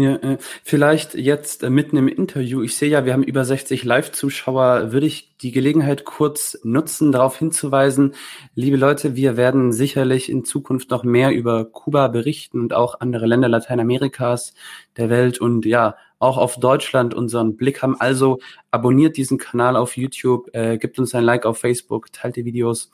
Ja, 0.00 0.14
äh, 0.14 0.38
vielleicht 0.62 1.14
jetzt 1.14 1.64
äh, 1.64 1.70
mitten 1.70 1.96
im 1.96 2.06
Interview. 2.06 2.62
Ich 2.62 2.76
sehe 2.76 2.88
ja, 2.88 3.04
wir 3.04 3.12
haben 3.12 3.24
über 3.24 3.44
60 3.44 3.82
Live-Zuschauer. 3.82 4.92
Würde 4.92 5.08
ich 5.08 5.36
die 5.38 5.50
Gelegenheit 5.50 6.04
kurz 6.04 6.56
nutzen, 6.62 7.10
darauf 7.10 7.36
hinzuweisen, 7.36 8.14
liebe 8.54 8.76
Leute, 8.76 9.16
wir 9.16 9.36
werden 9.36 9.72
sicherlich 9.72 10.30
in 10.30 10.44
Zukunft 10.44 10.90
noch 10.90 11.02
mehr 11.02 11.32
über 11.32 11.64
Kuba 11.64 12.06
berichten 12.06 12.60
und 12.60 12.74
auch 12.74 13.00
andere 13.00 13.26
Länder 13.26 13.48
Lateinamerikas, 13.48 14.54
der 14.96 15.10
Welt 15.10 15.40
und 15.40 15.66
ja, 15.66 15.96
auch 16.18 16.36
auf 16.36 16.56
Deutschland 16.56 17.14
unseren 17.14 17.56
Blick 17.56 17.82
haben. 17.82 17.98
Also 18.00 18.38
abonniert 18.70 19.16
diesen 19.16 19.38
Kanal 19.38 19.76
auf 19.76 19.96
YouTube, 19.96 20.54
äh, 20.54 20.78
gibt 20.78 20.98
uns 20.98 21.14
ein 21.14 21.24
Like 21.24 21.46
auf 21.46 21.58
Facebook, 21.58 22.12
teilt 22.12 22.36
die 22.36 22.44
Videos 22.44 22.90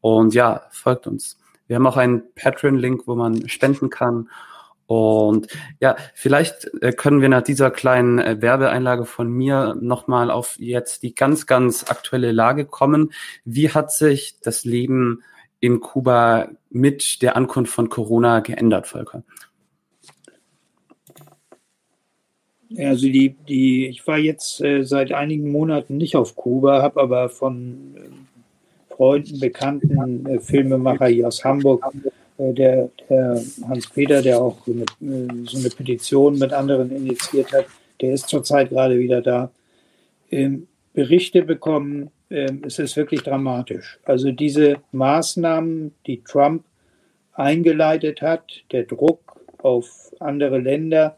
und 0.00 0.34
ja, 0.34 0.62
folgt 0.70 1.06
uns. 1.06 1.38
Wir 1.66 1.76
haben 1.76 1.86
auch 1.86 1.96
einen 1.96 2.22
Patreon-Link, 2.34 3.06
wo 3.06 3.14
man 3.14 3.48
spenden 3.48 3.90
kann. 3.90 4.28
Und 4.86 5.48
ja, 5.80 5.96
vielleicht 6.14 6.70
äh, 6.80 6.92
können 6.92 7.20
wir 7.20 7.28
nach 7.28 7.42
dieser 7.42 7.72
kleinen 7.72 8.20
äh, 8.20 8.40
Werbeeinlage 8.40 9.04
von 9.04 9.28
mir 9.28 9.76
nochmal 9.80 10.30
auf 10.30 10.56
jetzt 10.60 11.02
die 11.02 11.12
ganz, 11.12 11.46
ganz 11.46 11.90
aktuelle 11.90 12.30
Lage 12.30 12.66
kommen. 12.66 13.12
Wie 13.44 13.70
hat 13.70 13.90
sich 13.90 14.38
das 14.40 14.64
Leben 14.64 15.24
in 15.58 15.80
Kuba 15.80 16.50
mit 16.70 17.20
der 17.22 17.34
Ankunft 17.34 17.72
von 17.72 17.88
Corona 17.88 18.38
geändert, 18.40 18.86
Volker? 18.86 19.24
Also 22.76 23.06
die, 23.06 23.34
die, 23.48 23.86
ich 23.86 24.06
war 24.06 24.18
jetzt 24.18 24.60
äh, 24.60 24.82
seit 24.82 25.12
einigen 25.12 25.50
Monaten 25.52 25.96
nicht 25.96 26.16
auf 26.16 26.34
Kuba, 26.34 26.82
habe 26.82 27.00
aber 27.00 27.28
von 27.28 27.94
äh, 27.96 28.94
Freunden, 28.94 29.38
Bekannten, 29.38 30.26
äh, 30.26 30.40
Filmemacher 30.40 31.06
hier 31.06 31.28
aus 31.28 31.44
Hamburg, 31.44 31.84
äh, 32.38 32.52
der, 32.52 32.90
der 33.08 33.40
Hans-Peter, 33.68 34.20
der 34.20 34.40
auch 34.40 34.58
eine, 34.66 34.82
äh, 34.82 35.46
so 35.46 35.58
eine, 35.58 35.70
Petition 35.70 36.38
mit 36.38 36.52
anderen 36.52 36.90
initiiert 36.90 37.52
hat, 37.52 37.66
der 38.00 38.12
ist 38.14 38.28
zurzeit 38.28 38.70
gerade 38.70 38.98
wieder 38.98 39.22
da, 39.22 39.50
ähm, 40.30 40.66
Berichte 40.92 41.42
bekommen. 41.42 42.10
Ähm, 42.30 42.62
es 42.66 42.78
ist 42.78 42.96
wirklich 42.96 43.22
dramatisch. 43.22 43.98
Also 44.04 44.32
diese 44.32 44.78
Maßnahmen, 44.92 45.94
die 46.06 46.22
Trump 46.24 46.64
eingeleitet 47.32 48.22
hat, 48.22 48.44
der 48.72 48.84
Druck 48.84 49.20
auf 49.58 50.12
andere 50.18 50.58
Länder, 50.58 51.16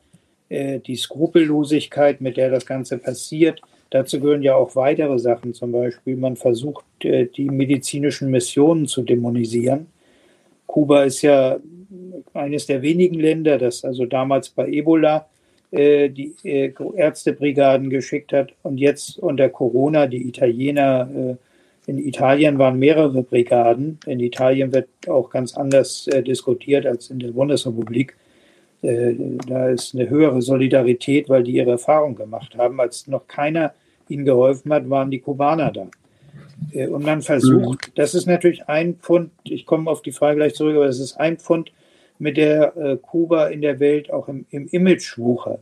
die 0.50 0.96
Skrupellosigkeit, 0.96 2.20
mit 2.20 2.36
der 2.36 2.50
das 2.50 2.64
Ganze 2.64 2.98
passiert. 2.98 3.60
Dazu 3.90 4.20
gehören 4.20 4.42
ja 4.42 4.54
auch 4.54 4.76
weitere 4.76 5.18
Sachen, 5.18 5.54
zum 5.54 5.72
Beispiel 5.72 6.16
man 6.16 6.36
versucht, 6.36 6.84
äh, 7.02 7.26
die 7.26 7.48
medizinischen 7.48 8.30
Missionen 8.30 8.86
zu 8.86 9.02
dämonisieren. 9.02 9.86
Kuba 10.66 11.04
ist 11.04 11.22
ja 11.22 11.58
eines 12.34 12.66
der 12.66 12.82
wenigen 12.82 13.18
Länder, 13.18 13.56
das 13.56 13.84
also 13.84 14.04
damals 14.04 14.50
bei 14.50 14.68
Ebola 14.68 15.26
äh, 15.70 16.10
die 16.10 16.34
Ärztebrigaden 16.42 17.88
geschickt 17.88 18.34
hat 18.34 18.52
und 18.62 18.76
jetzt 18.76 19.18
unter 19.18 19.48
Corona 19.48 20.06
die 20.06 20.28
Italiener. 20.28 21.38
in 21.86 21.98
Italien 21.98 22.58
waren 22.58 22.78
mehrere 22.78 23.22
Brigaden. 23.22 23.98
In 24.04 24.20
Italien 24.20 24.74
wird 24.74 24.88
auch 25.06 25.30
ganz 25.30 25.56
anders 25.56 26.08
diskutiert 26.26 26.84
als 26.84 27.08
in 27.08 27.18
der 27.18 27.28
Bundesrepublik. 27.28 28.14
Äh, 28.82 29.14
da 29.46 29.68
ist 29.68 29.94
eine 29.94 30.08
höhere 30.08 30.40
Solidarität, 30.42 31.28
weil 31.28 31.42
die 31.42 31.52
ihre 31.52 31.72
Erfahrung 31.72 32.14
gemacht 32.14 32.56
haben. 32.56 32.80
Als 32.80 33.06
noch 33.06 33.26
keiner 33.26 33.74
ihnen 34.08 34.24
geholfen 34.24 34.72
hat, 34.72 34.88
waren 34.88 35.10
die 35.10 35.20
Kubaner 35.20 35.72
da. 35.72 35.88
Äh, 36.72 36.88
und 36.88 37.04
man 37.04 37.22
versucht, 37.22 37.88
mhm. 37.88 37.92
das 37.94 38.14
ist 38.14 38.26
natürlich 38.26 38.68
ein 38.68 38.96
Pfund, 38.96 39.30
ich 39.44 39.66
komme 39.66 39.90
auf 39.90 40.02
die 40.02 40.12
Frage 40.12 40.36
gleich 40.36 40.54
zurück, 40.54 40.76
aber 40.76 40.86
es 40.86 41.00
ist 41.00 41.16
ein 41.16 41.38
Pfund, 41.38 41.72
mit 42.20 42.36
der 42.36 42.76
äh, 42.76 42.96
Kuba 42.96 43.46
in 43.46 43.60
der 43.60 43.78
Welt 43.78 44.12
auch 44.12 44.28
im, 44.28 44.44
im 44.50 44.66
Image 44.68 45.18
wucher, 45.18 45.60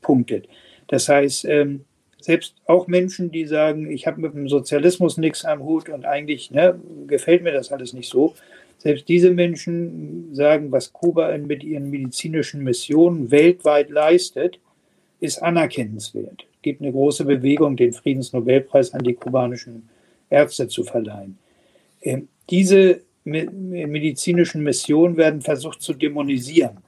punktet. 0.00 0.48
Das 0.86 1.08
heißt, 1.08 1.46
ähm, 1.46 1.84
selbst 2.20 2.54
auch 2.66 2.86
Menschen, 2.86 3.30
die 3.30 3.44
sagen, 3.44 3.90
ich 3.90 4.06
habe 4.06 4.20
mit 4.20 4.34
dem 4.34 4.48
Sozialismus 4.48 5.18
nichts 5.18 5.44
am 5.44 5.62
Hut 5.62 5.88
und 5.88 6.06
eigentlich 6.06 6.50
ne, 6.50 6.80
gefällt 7.06 7.42
mir 7.42 7.52
das 7.52 7.72
alles 7.72 7.92
nicht 7.92 8.08
so, 8.08 8.34
selbst 8.78 9.08
diese 9.08 9.30
Menschen 9.30 10.34
sagen, 10.34 10.70
was 10.70 10.92
Kuba 10.92 11.36
mit 11.38 11.64
ihren 11.64 11.90
medizinischen 11.90 12.62
Missionen 12.62 13.30
weltweit 13.30 13.90
leistet, 13.90 14.58
ist 15.20 15.42
anerkennenswert. 15.42 16.46
Es 16.54 16.62
gibt 16.62 16.82
eine 16.82 16.92
große 16.92 17.24
Bewegung, 17.24 17.76
den 17.76 17.92
Friedensnobelpreis 17.92 18.92
an 18.92 19.02
die 19.02 19.14
kubanischen 19.14 19.88
Ärzte 20.28 20.68
zu 20.68 20.84
verleihen. 20.84 21.38
Ähm, 22.02 22.28
diese 22.50 23.00
medizinischen 23.24 24.62
Missionen 24.62 25.16
werden 25.16 25.40
versucht 25.40 25.80
zu 25.80 25.94
dämonisieren. 25.94 26.78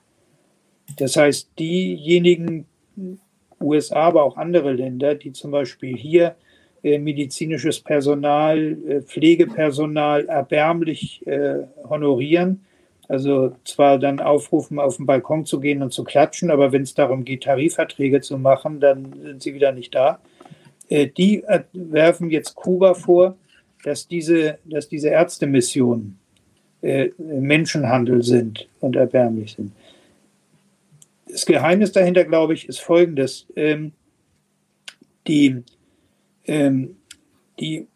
Das 0.99 1.17
heißt, 1.17 1.51
diejenigen 1.59 2.67
USA, 3.61 3.97
aber 3.97 4.23
auch 4.23 4.37
andere 4.37 4.73
Länder, 4.75 5.15
die 5.15 5.33
zum 5.33 5.51
Beispiel 5.51 5.97
hier 5.97 6.37
medizinisches 6.83 7.81
Personal, 7.81 8.77
äh, 8.89 9.03
Pflegepersonal 9.03 10.27
erbärmlich 10.27 11.27
äh, 11.27 11.65
honorieren. 11.89 12.65
Also 13.09 13.53
zwar 13.65 13.99
dann 13.99 14.21
aufrufen, 14.21 14.79
auf 14.79 14.97
den 14.97 15.07
Balkon 15.07 15.47
zu 15.47 15.61
gehen 15.61 15.83
und 15.83 15.93
zu 15.93 16.03
klatschen, 16.03 16.51
aber 16.51 16.73
wenn 16.73 16.83
es 16.83 16.95
darum 16.95 17.25
geht, 17.25 17.45
Tarifverträge 17.45 18.21
zu 18.21 18.37
machen, 18.37 18.81
dann 18.81 19.13
sind 19.23 19.43
sie 19.43 19.55
wieder 19.55 19.73
nicht 19.73 19.95
da. 19.95 20.19
Äh, 20.89 21.09
die 21.09 21.43
äh, 21.45 21.63
werfen 21.73 22.31
jetzt 22.31 22.55
Kuba 22.55 22.95
vor, 22.95 23.37
dass 23.85 24.09
diese, 24.09 24.59
dass 24.65 24.89
diese 24.89 25.09
Ärztemissionen 25.09 26.19
äh, 26.83 27.11
Menschenhandel 27.19 28.23
sind 28.23 28.69
und 28.81 28.97
erbärmlich 28.97 29.55
sind. 29.55 29.73
Das 31.29 31.47
Geheimnis 31.47 31.93
dahinter, 31.93 32.25
glaube 32.25 32.55
ich, 32.55 32.69
ist 32.69 32.81
folgendes. 32.81 33.47
Ähm, 33.57 33.93
die, 35.27 35.63
ähm, 36.47 36.97
die 37.61 37.87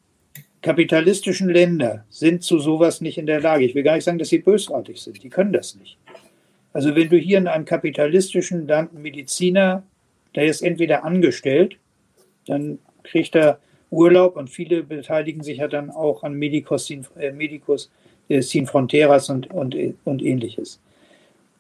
kapitalistischen 0.63 1.49
Länder 1.49 2.05
sind 2.11 2.43
zu 2.43 2.59
sowas 2.59 3.01
nicht 3.01 3.19
in 3.19 3.27
der 3.27 3.41
Lage. 3.41 3.65
Ich 3.65 3.75
will 3.75 3.83
gar 3.83 3.95
nicht 3.95 4.05
sagen, 4.05 4.19
dass 4.19 4.29
sie 4.29 4.39
bösartig 4.39 5.01
sind. 5.01 5.23
Die 5.23 5.31
können 5.31 5.53
das 5.53 5.75
nicht. 5.75 5.97
Also 6.73 6.95
wenn 6.95 7.09
du 7.09 7.17
hier 7.17 7.39
in 7.39 7.49
einem 7.49 7.65
kapitalistischen 7.65 8.69
Land 8.69 8.93
einen 8.93 9.03
Mediziner, 9.03 9.83
der 10.35 10.47
ist 10.47 10.63
entweder 10.63 11.05
angestellt, 11.05 11.77
dann 12.47 12.79
kriegt 13.03 13.35
er 13.35 13.59
Urlaub 13.91 14.37
und 14.37 14.49
viele 14.51 14.83
beteiligen 14.83 15.43
sich 15.43 15.59
ja 15.59 15.69
dann 15.69 15.91
auch 15.91 16.23
an 16.23 16.35
Medicos 16.35 16.87
Sin, 16.87 17.07
äh, 17.19 17.33
Medicos, 17.33 17.91
äh, 18.29 18.41
Sin 18.41 18.67
Fronteras 18.67 19.31
und, 19.31 19.51
und, 19.51 19.77
und 20.05 20.23
ähnliches. 20.23 20.81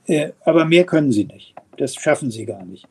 Äh, 0.06 0.30
aber 0.44 0.64
mehr 0.64 0.84
können 0.84 1.10
sie 1.10 1.24
nicht. 1.24 1.54
Das 1.76 1.94
schaffen 1.94 2.30
sie 2.30 2.46
gar 2.46 2.64
nicht. 2.64 2.86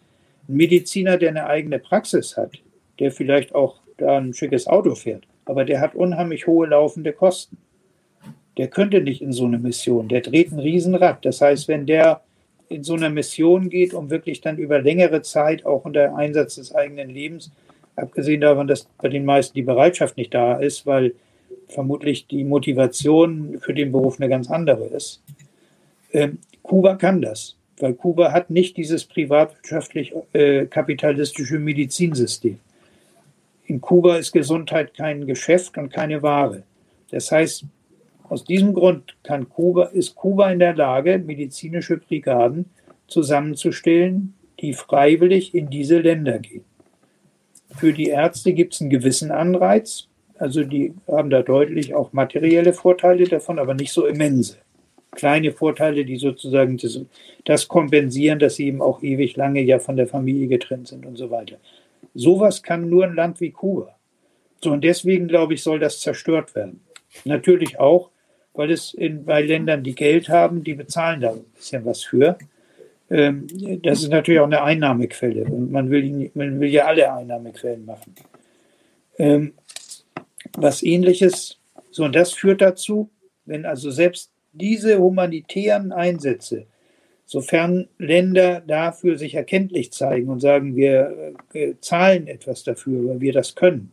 Ein 0.48 0.58
Mediziner, 0.58 1.18
der 1.18 1.30
eine 1.30 1.46
eigene 1.46 1.80
Praxis 1.80 2.36
hat, 2.36 2.52
der 3.00 3.12
vielleicht 3.12 3.56
auch 3.56 3.80
da 4.00 4.18
ein 4.18 4.34
schickes 4.34 4.68
Auto 4.68 4.96
fährt, 4.96 5.24
aber 5.46 5.66
der 5.66 5.82
hat 5.82 5.96
unheimlich 5.96 6.48
hohe 6.48 6.68
laufende 6.68 7.14
Kosten. 7.14 7.58
Der 8.58 8.68
könnte 8.68 9.02
nicht 9.02 9.22
in 9.22 9.32
so 9.32 9.46
eine 9.46 9.58
Mission. 9.58 10.10
Der 10.10 10.22
dreht 10.22 10.52
ein 10.52 10.60
Riesenrad. 10.60 11.24
Das 11.24 11.40
heißt, 11.40 11.68
wenn 11.68 11.86
der 11.86 12.22
in 12.68 12.84
so 12.84 12.94
eine 12.94 13.10
Mission 13.10 13.70
geht, 13.70 13.94
um 13.94 14.10
wirklich 14.10 14.42
dann 14.42 14.58
über 14.58 14.82
längere 14.82 15.22
Zeit 15.22 15.66
auch 15.66 15.86
unter 15.86 16.16
Einsatz 16.16 16.56
des 16.56 16.74
eigenen 16.76 17.10
Lebens, 17.10 17.52
abgesehen 17.96 18.42
davon, 18.42 18.68
dass 18.68 18.88
bei 19.02 19.10
den 19.10 19.26
meisten 19.26 19.56
die 19.56 19.64
Bereitschaft 19.64 20.18
nicht 20.18 20.34
da 20.34 20.56
ist, 20.56 20.86
weil 20.86 21.14
vermutlich 21.68 22.28
die 22.28 22.44
Motivation 22.44 23.60
für 23.60 23.74
den 23.74 23.92
Beruf 23.92 24.20
eine 24.20 24.30
ganz 24.30 24.50
andere 24.50 24.86
ist. 24.86 25.22
Ähm, 26.12 26.40
Kuba 26.64 26.96
kann 26.96 27.22
das, 27.22 27.56
weil 27.80 27.94
Kuba 27.94 28.32
hat 28.32 28.50
nicht 28.50 28.78
dieses 28.78 29.06
privatwirtschaftlich 29.06 30.14
äh, 30.34 30.66
kapitalistische 30.66 31.60
Medizinsystem. 31.60 32.60
In 33.70 33.82
Kuba 33.82 34.18
ist 34.18 34.32
Gesundheit 34.32 34.96
kein 34.96 35.28
Geschäft 35.28 35.78
und 35.78 35.94
keine 35.94 36.24
Ware. 36.24 36.64
Das 37.12 37.32
heißt, 37.32 37.66
aus 38.28 38.44
diesem 38.44 38.74
Grund 38.74 39.16
Kuba, 39.50 39.86
ist 39.86 40.16
Kuba 40.16 40.50
in 40.52 40.58
der 40.58 40.74
Lage, 40.74 41.20
medizinische 41.20 41.98
Brigaden 41.98 42.66
zusammenzustellen, 43.06 44.34
die 44.60 44.74
freiwillig 44.74 45.54
in 45.54 45.70
diese 45.70 46.00
Länder 46.00 46.40
gehen. 46.40 46.66
Für 47.76 47.94
die 47.94 48.08
Ärzte 48.08 48.54
gibt 48.54 48.74
es 48.74 48.82
einen 48.82 48.90
gewissen 48.90 49.30
Anreiz. 49.30 50.08
Also 50.40 50.64
die 50.64 50.96
haben 51.08 51.30
da 51.30 51.44
deutlich 51.44 51.94
auch 51.94 52.12
materielle 52.12 52.74
Vorteile 52.74 53.26
davon, 53.26 53.60
aber 53.60 53.76
nicht 53.76 53.94
so 53.94 54.08
immense. 54.08 54.58
Kleine 55.12 55.52
Vorteile, 55.52 56.06
die 56.06 56.18
sozusagen 56.18 56.78
das, 56.78 57.00
das 57.46 57.68
kompensieren, 57.68 58.40
dass 58.40 58.56
sie 58.56 58.66
eben 58.66 58.82
auch 58.82 59.04
ewig 59.04 59.36
lange 59.36 59.62
ja 59.62 59.78
von 59.78 59.96
der 59.96 60.08
Familie 60.08 60.48
getrennt 60.48 60.88
sind 60.88 61.06
und 61.06 61.18
so 61.18 61.30
weiter. 61.30 61.58
Sowas 62.14 62.64
kann 62.64 62.90
nur 62.90 63.06
ein 63.06 63.16
Land 63.16 63.40
wie 63.42 63.52
Kuba. 63.52 63.96
So, 64.62 64.72
und 64.72 64.84
deswegen, 64.84 65.28
glaube 65.28 65.54
ich, 65.54 65.64
soll 65.64 65.80
das 65.80 66.00
zerstört 66.00 66.56
werden. 66.56 66.82
Natürlich 67.24 67.80
auch, 67.80 68.10
weil 68.54 68.72
es 68.72 68.94
in, 68.94 69.26
bei 69.26 69.42
Ländern, 69.42 69.84
die 69.84 69.96
Geld 69.96 70.30
haben, 70.30 70.64
die 70.64 70.74
bezahlen 70.74 71.22
da 71.22 71.32
ein 71.32 71.46
bisschen 71.56 71.86
was 71.86 72.04
für. 72.04 72.38
Ähm, 73.10 73.48
das 73.84 74.04
ist 74.04 74.10
natürlich 74.10 74.40
auch 74.40 74.46
eine 74.46 74.62
Einnahmequelle. 74.62 75.46
Und 75.46 75.72
man 75.72 75.90
will, 75.90 76.30
man 76.34 76.60
will 76.60 76.70
ja 76.70 76.86
alle 76.86 77.12
Einnahmequellen 77.12 77.86
machen. 77.86 78.16
Ähm, 79.18 79.54
was 80.58 80.84
ähnliches, 80.84 81.58
so, 81.92 82.04
und 82.04 82.16
das 82.16 82.34
führt 82.34 82.62
dazu, 82.62 83.10
wenn 83.46 83.66
also 83.66 83.92
selbst 83.92 84.32
diese 84.54 85.00
humanitären 85.00 85.92
Einsätze 85.92 86.66
sofern 87.30 87.88
Länder 88.00 88.64
dafür 88.66 89.16
sich 89.16 89.36
erkenntlich 89.36 89.92
zeigen 89.92 90.30
und 90.30 90.40
sagen, 90.40 90.76
wir 90.76 91.36
äh, 91.54 91.74
zahlen 91.80 92.26
etwas 92.26 92.64
dafür, 92.64 93.08
weil 93.08 93.22
wir 93.22 93.34
das 93.34 93.54
können. 93.54 93.92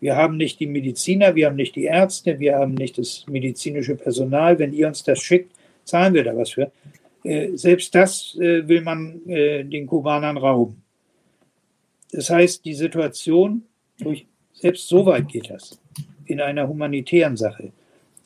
Wir 0.00 0.16
haben 0.16 0.36
nicht 0.36 0.58
die 0.58 0.66
Mediziner, 0.66 1.36
wir 1.36 1.46
haben 1.46 1.54
nicht 1.54 1.76
die 1.76 1.84
Ärzte, 1.84 2.40
wir 2.40 2.56
haben 2.56 2.74
nicht 2.74 2.98
das 2.98 3.24
medizinische 3.28 3.94
Personal. 3.94 4.58
Wenn 4.58 4.72
ihr 4.72 4.88
uns 4.88 5.04
das 5.04 5.20
schickt, 5.20 5.52
zahlen 5.84 6.12
wir 6.12 6.24
da 6.24 6.36
was 6.36 6.50
für. 6.50 6.72
Äh, 7.22 7.56
selbst 7.56 7.94
das 7.94 8.36
äh, 8.40 8.66
will 8.66 8.80
man 8.80 9.20
den 9.24 9.86
Kubanern 9.86 10.36
rauben. 10.36 10.82
Das 12.10 12.30
heißt, 12.30 12.64
die 12.64 12.74
Situation, 12.74 13.62
selbst 14.54 14.88
so 14.88 15.06
weit 15.06 15.28
geht 15.28 15.50
das, 15.50 15.80
in 16.26 16.40
einer 16.40 16.66
humanitären 16.66 17.36
Sache. 17.36 17.70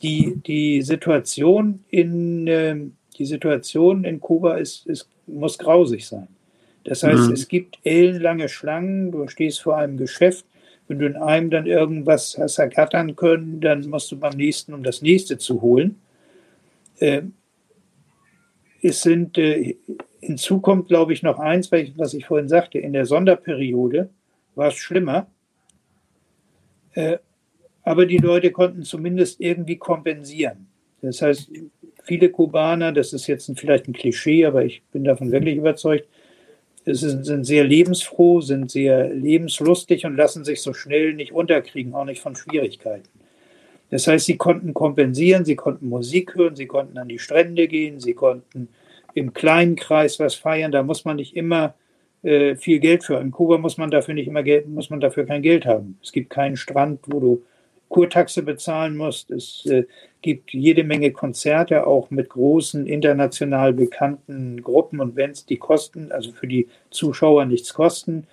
Die, 0.01 0.35
die 0.47 0.81
Situation 0.81 1.83
in 1.89 2.47
ähm, 2.47 2.93
die 3.19 3.25
Situation 3.25 4.03
in 4.05 4.19
Kuba 4.19 4.55
ist, 4.55 4.87
ist, 4.87 5.07
muss 5.27 5.57
grausig 5.57 6.07
sein. 6.07 6.27
Das 6.85 7.03
heißt, 7.03 7.27
mhm. 7.27 7.33
es 7.33 7.47
gibt 7.47 7.77
ellenlange 7.83 8.49
Schlangen, 8.49 9.11
du 9.11 9.27
stehst 9.27 9.61
vor 9.61 9.77
einem 9.77 9.97
Geschäft, 9.97 10.45
wenn 10.87 10.99
du 10.99 11.05
in 11.05 11.17
einem 11.17 11.51
dann 11.51 11.67
irgendwas 11.67 12.37
hast 12.37 12.57
ergattern 12.57 13.15
können, 13.15 13.61
dann 13.61 13.87
musst 13.87 14.11
du 14.11 14.17
beim 14.17 14.35
nächsten, 14.35 14.73
um 14.73 14.81
das 14.81 15.01
nächste 15.03 15.37
zu 15.37 15.61
holen. 15.61 15.99
Äh, 16.97 17.23
es 18.81 19.01
sind, 19.01 19.37
äh, 19.37 19.75
hinzu 20.19 20.61
kommt, 20.61 20.87
glaube 20.87 21.13
ich, 21.13 21.21
noch 21.21 21.37
eins, 21.37 21.71
was 21.71 22.13
ich 22.13 22.25
vorhin 22.25 22.49
sagte, 22.49 22.79
in 22.79 22.93
der 22.93 23.05
Sonderperiode 23.05 24.09
war 24.55 24.69
es 24.69 24.75
schlimmer. 24.75 25.27
Äh, 26.93 27.17
aber 27.83 28.05
die 28.05 28.17
Leute 28.17 28.51
konnten 28.51 28.83
zumindest 28.83 29.39
irgendwie 29.39 29.77
kompensieren. 29.77 30.67
Das 31.01 31.21
heißt, 31.21 31.51
viele 32.09 32.29
Kubaner, 32.29 32.91
das 32.91 33.13
ist 33.13 33.27
jetzt 33.27 33.51
vielleicht 33.55 33.87
ein 33.87 33.93
Klischee, 33.93 34.43
aber 34.43 34.65
ich 34.65 34.81
bin 34.91 35.03
davon 35.03 35.31
wirklich 35.31 35.57
überzeugt, 35.57 36.07
sind, 36.83 37.23
sind 37.23 37.43
sehr 37.43 37.63
lebensfroh, 37.63 38.41
sind 38.41 38.71
sehr 38.71 39.13
lebenslustig 39.13 40.07
und 40.07 40.15
lassen 40.15 40.43
sich 40.43 40.61
so 40.61 40.73
schnell 40.73 41.13
nicht 41.13 41.31
unterkriegen, 41.31 41.93
auch 41.93 42.05
nicht 42.05 42.19
von 42.19 42.35
Schwierigkeiten. 42.35 43.07
Das 43.91 44.07
heißt, 44.07 44.25
sie 44.25 44.37
konnten 44.37 44.73
kompensieren, 44.73 45.45
sie 45.45 45.55
konnten 45.55 45.87
Musik 45.87 46.33
hören, 46.33 46.55
sie 46.55 46.65
konnten 46.65 46.97
an 46.97 47.07
die 47.07 47.19
Strände 47.19 47.67
gehen, 47.67 47.99
sie 47.99 48.15
konnten 48.15 48.69
im 49.13 49.33
kleinen 49.33 49.75
Kreis 49.75 50.19
was 50.19 50.33
feiern. 50.33 50.71
Da 50.71 50.81
muss 50.81 51.05
man 51.05 51.17
nicht 51.17 51.35
immer 51.35 51.75
äh, 52.23 52.55
viel 52.55 52.79
Geld 52.79 53.03
für. 53.03 53.19
In 53.19 53.29
Kuba 53.29 53.59
muss 53.59 53.77
man 53.77 53.91
dafür 53.91 54.15
nicht 54.15 54.27
immer 54.27 54.43
Geld, 54.43 54.67
muss 54.67 54.89
man 54.89 54.99
dafür 54.99 55.25
kein 55.27 55.43
Geld 55.43 55.67
haben. 55.67 55.99
Es 56.03 56.11
gibt 56.11 56.31
keinen 56.31 56.57
Strand, 56.57 57.01
wo 57.05 57.19
du 57.19 57.43
Kurtaxe 57.89 58.43
bezahlen 58.43 58.95
musst. 58.95 59.31
Es 59.31 59.65
äh, 59.65 59.85
gibt 60.21 60.53
jede 60.53 60.83
Menge 60.83 61.11
Konzerte, 61.11 61.85
auch 61.85 62.11
mit 62.11 62.29
großen 62.29 62.85
international 62.85 63.73
bekannten 63.73 64.61
Gruppen 64.61 64.99
und 64.99 65.15
Bands, 65.15 65.45
die 65.45 65.57
kosten, 65.57 66.11
also 66.11 66.31
für 66.31 66.47
die 66.47 66.67
Zuschauer 66.91 67.45
nichts 67.45 67.73
kosten. 67.73 68.27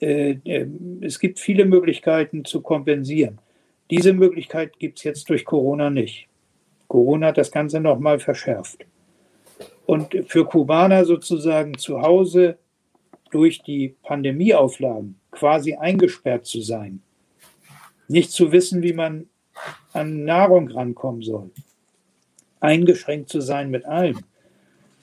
Äh, 0.00 0.38
äh, 0.44 0.66
es 1.00 1.18
gibt 1.18 1.40
viele 1.40 1.64
Möglichkeiten 1.64 2.44
zu 2.44 2.60
kompensieren. 2.60 3.38
Diese 3.90 4.12
Möglichkeit 4.12 4.78
gibt 4.78 4.98
es 4.98 5.04
jetzt 5.04 5.28
durch 5.28 5.44
Corona 5.44 5.90
nicht. 5.90 6.28
Corona 6.88 7.28
hat 7.28 7.38
das 7.38 7.50
Ganze 7.50 7.80
nochmal 7.80 8.18
verschärft. 8.18 8.86
Und 9.86 10.16
für 10.28 10.46
Kubaner 10.46 11.04
sozusagen 11.04 11.76
zu 11.76 12.00
Hause 12.00 12.58
durch 13.30 13.62
die 13.62 13.96
Pandemieauflagen 14.02 15.18
quasi 15.30 15.74
eingesperrt 15.74 16.46
zu 16.46 16.60
sein, 16.60 17.02
nicht 18.08 18.32
zu 18.32 18.52
wissen, 18.52 18.82
wie 18.82 18.92
man 18.92 19.26
an 19.92 20.24
Nahrung 20.24 20.68
rankommen 20.68 21.22
soll, 21.22 21.50
eingeschränkt 22.60 23.28
zu 23.28 23.40
sein 23.40 23.70
mit 23.70 23.84
allem. 23.84 24.20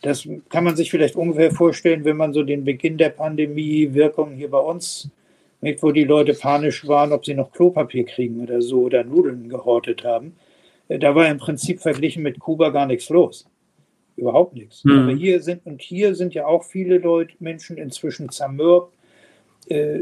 Das 0.01 0.27
kann 0.49 0.63
man 0.63 0.75
sich 0.75 0.89
vielleicht 0.89 1.15
ungefähr 1.15 1.51
vorstellen, 1.51 2.05
wenn 2.05 2.17
man 2.17 2.33
so 2.33 2.43
den 2.43 2.63
Beginn 2.63 2.97
der 2.97 3.09
Pandemie, 3.09 3.93
Wirkung 3.93 4.33
hier 4.33 4.49
bei 4.49 4.59
uns, 4.59 5.09
wo 5.79 5.91
die 5.91 6.05
Leute 6.05 6.33
panisch 6.33 6.87
waren, 6.87 7.11
ob 7.11 7.23
sie 7.23 7.35
noch 7.35 7.51
Klopapier 7.51 8.05
kriegen 8.05 8.41
oder 8.41 8.61
so 8.61 8.81
oder 8.81 9.03
Nudeln 9.03 9.47
gehortet 9.47 10.03
haben. 10.03 10.35
Äh, 10.87 10.97
da 10.97 11.13
war 11.13 11.27
im 11.29 11.37
Prinzip 11.37 11.81
verglichen 11.81 12.23
mit 12.23 12.39
Kuba 12.39 12.69
gar 12.69 12.87
nichts 12.87 13.09
los. 13.09 13.45
Überhaupt 14.17 14.55
nichts. 14.55 14.83
Mhm. 14.83 14.91
Aber 14.91 15.11
hier 15.11 15.39
sind, 15.41 15.65
und 15.65 15.81
hier 15.81 16.15
sind 16.15 16.33
ja 16.33 16.47
auch 16.47 16.63
viele 16.63 16.97
Leute, 16.97 17.35
Menschen 17.39 17.77
inzwischen 17.77 18.29
zermürbt, 18.29 18.93
äh, 19.69 20.01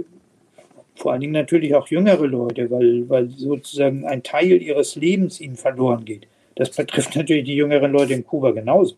vor 0.99 1.13
allen 1.13 1.21
Dingen 1.21 1.33
natürlich 1.33 1.73
auch 1.75 1.87
jüngere 1.87 2.27
Leute, 2.27 2.69
weil, 2.69 3.07
weil 3.07 3.29
sozusagen 3.29 4.05
ein 4.05 4.21
Teil 4.21 4.61
ihres 4.61 4.95
Lebens 4.95 5.39
ihnen 5.39 5.55
verloren 5.55 6.03
geht. 6.03 6.27
Das 6.55 6.71
betrifft 6.71 7.15
natürlich 7.15 7.45
die 7.45 7.55
jüngeren 7.55 7.93
Leute 7.93 8.13
in 8.13 8.25
Kuba 8.25 8.51
genauso. 8.51 8.95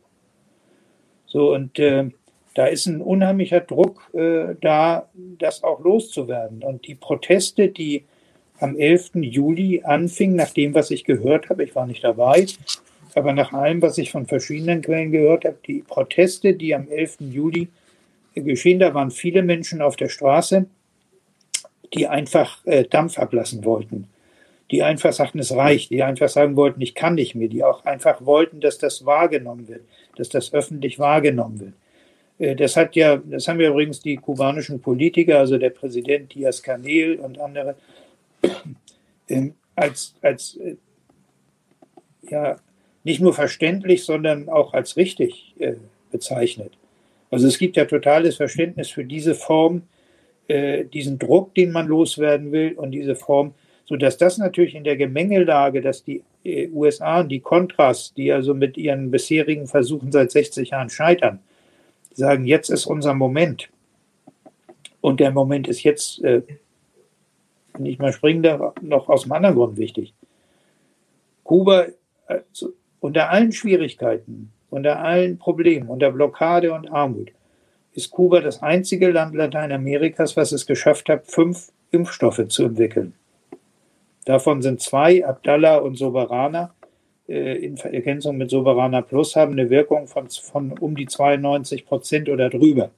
So, 1.28 1.54
und 1.54 1.78
äh, 1.78 2.10
da 2.56 2.66
ist 2.66 2.88
ein 2.88 3.02
unheimlicher 3.02 3.60
Druck 3.60 4.10
äh, 4.14 4.56
da, 4.60 5.10
das 5.14 5.64
auch 5.64 5.80
loszuwerden. 5.80 6.64
Und 6.64 6.88
die 6.88 6.96
Proteste, 6.96 7.68
die 7.70 8.04
am 8.60 8.76
11. 8.76 9.12
Juli 9.16 9.84
anfingen, 9.84 10.36
nach 10.36 10.50
dem, 10.50 10.74
was 10.74 10.90
ich 10.90 11.04
gehört 11.04 11.50
habe, 11.50 11.64
ich 11.64 11.76
war 11.76 11.86
nicht 11.86 12.04
dabei, 12.04 12.48
aber 13.14 13.34
nach 13.34 13.54
allem, 13.54 13.82
was 13.84 14.00
ich 14.00 14.12
von 14.12 14.26
verschiedenen 14.26 14.82
Quellen 14.82 15.12
gehört 15.12 15.46
habe, 15.46 15.58
die 15.68 15.84
Proteste, 15.88 16.56
die 16.56 16.74
am 16.74 16.88
11. 16.90 17.18
Juli 17.30 17.68
geschehen, 18.34 18.80
da 18.80 18.94
waren 18.96 19.12
viele 19.12 19.44
Menschen 19.44 19.82
auf 19.82 19.98
der 19.98 20.10
Straße, 20.10 20.66
die 21.94 22.08
einfach 22.08 22.66
äh, 22.66 22.84
Dampf 22.84 23.18
ablassen 23.20 23.66
wollten, 23.66 24.08
die 24.72 24.84
einfach 24.84 25.12
sagten, 25.12 25.40
es 25.40 25.54
reicht, 25.54 25.92
die 25.92 26.04
einfach 26.04 26.30
sagen 26.30 26.56
wollten, 26.56 26.82
ich 26.82 26.96
kann 26.96 27.16
nicht 27.16 27.36
mehr, 27.36 27.50
die 27.50 27.64
auch 27.64 27.86
einfach 27.86 28.26
wollten, 28.26 28.62
dass 28.62 28.78
das 28.78 29.06
wahrgenommen 29.06 29.68
wird, 29.68 29.82
dass 30.16 30.30
das 30.30 30.54
öffentlich 30.54 31.00
wahrgenommen 31.00 31.60
wird. 31.60 31.74
Äh, 32.40 32.56
das 32.56 32.76
hat 32.76 32.96
ja, 32.96 33.18
das 33.18 33.48
haben 33.48 33.60
ja 33.60 33.70
übrigens 33.70 34.00
die 34.00 34.18
kubanischen 34.18 34.82
Politiker, 34.82 35.40
also 35.40 35.58
der 35.58 35.70
Präsident 35.70 36.34
Diaz 36.34 36.62
Canel 36.62 37.20
und 37.20 37.40
andere, 37.40 37.76
ähm, 39.30 39.54
als, 39.76 40.16
als 40.22 40.58
äh, 40.58 40.76
ja, 42.30 42.58
nicht 43.04 43.20
nur 43.20 43.34
verständlich, 43.34 44.04
sondern 44.04 44.50
auch 44.50 44.74
als 44.74 44.98
richtig 44.98 45.56
äh, 45.60 45.74
bezeichnet. 46.12 46.74
Also 47.30 47.48
es 47.48 47.58
gibt 47.58 47.78
ja 47.78 47.86
totales 47.86 48.36
Verständnis 48.36 48.90
für 48.90 49.06
diese 49.06 49.36
Form, 49.36 49.84
äh, 50.48 50.86
diesen 50.86 51.20
Druck, 51.20 51.54
den 51.56 51.72
man 51.72 51.88
loswerden 51.88 52.52
will 52.52 52.74
und 52.74 52.92
diese 52.92 53.16
Form, 53.16 53.54
sodass 53.86 54.18
das 54.18 54.38
natürlich 54.38 54.76
in 54.76 54.84
der 54.84 54.98
Gemengelage, 54.98 55.82
dass 55.82 56.04
die 56.04 56.24
äh, 56.44 56.70
USA 56.70 57.22
und 57.22 57.30
die 57.30 57.40
Kontras, 57.40 58.14
die 58.16 58.32
also 58.32 58.54
mit 58.54 58.78
ihren 58.78 59.12
bisherigen 59.12 59.68
Versuchen 59.68 60.12
seit 60.12 60.32
60 60.32 60.70
Jahren 60.70 60.90
scheitern, 60.90 61.40
sagen, 62.14 62.46
jetzt 62.46 62.70
ist 62.70 62.86
unser 62.86 63.14
Moment. 63.14 63.70
Und 65.02 65.20
der 65.20 65.32
Moment 65.32 65.68
ist 65.68 65.84
jetzt, 65.84 66.24
äh, 66.24 66.42
nicht 67.78 68.00
mal 68.00 68.14
springender, 68.14 68.74
noch 68.82 69.10
aus 69.10 69.24
einem 69.24 69.34
anderen 69.34 69.56
Grund 69.56 69.78
wichtig. 69.78 70.14
Kuba, 71.44 71.88
also 72.28 72.74
unter 73.00 73.30
allen 73.30 73.52
Schwierigkeiten, 73.52 74.52
unter 74.70 75.00
allen 75.00 75.38
Problemen, 75.38 75.90
unter 75.90 76.12
Blockade 76.12 76.74
und 76.74 76.92
Armut, 76.92 77.32
ist 77.94 78.12
Kuba 78.12 78.42
das 78.42 78.62
einzige 78.62 79.12
Land 79.12 79.36
Lateinamerikas, 79.36 80.38
was 80.38 80.52
es 80.52 80.66
geschafft 80.66 81.10
hat, 81.10 81.28
fünf 81.28 81.72
Impfstoffe 81.92 82.48
zu 82.48 82.66
entwickeln. 82.66 83.14
Davon 84.26 84.62
sind 84.62 84.82
zwei, 84.82 85.26
Abdallah 85.26 85.78
und 85.78 85.96
Soberana, 85.98 86.74
äh, 87.28 87.58
in 87.58 87.78
Ergänzung 87.78 88.38
mit 88.38 88.50
Soberana 88.50 89.02
Plus, 89.02 89.36
haben 89.36 89.54
eine 89.54 89.70
Wirkung 89.70 90.08
von, 90.08 90.30
von 90.30 90.78
um 90.78 90.96
die 90.96 91.08
92 91.08 91.86
Prozent 91.86 92.30
oder 92.30 92.50
drüber. 92.50 92.92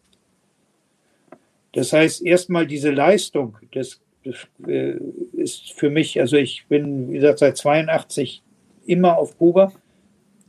Das 1.72 1.92
heißt, 1.92 2.24
erstmal 2.24 2.68
diese 2.68 2.92
Leistung, 2.92 3.58
das, 3.72 4.00
das 4.24 4.48
äh, 4.68 4.96
ist 5.34 5.72
für 5.74 5.90
mich, 5.90 6.20
also 6.20 6.38
ich 6.38 6.66
bin, 6.68 7.10
wie 7.10 7.16
gesagt, 7.16 7.40
seit 7.40 7.58
82 7.58 8.44
immer 8.86 9.18
auf 9.18 9.38
Kuba. 9.38 9.72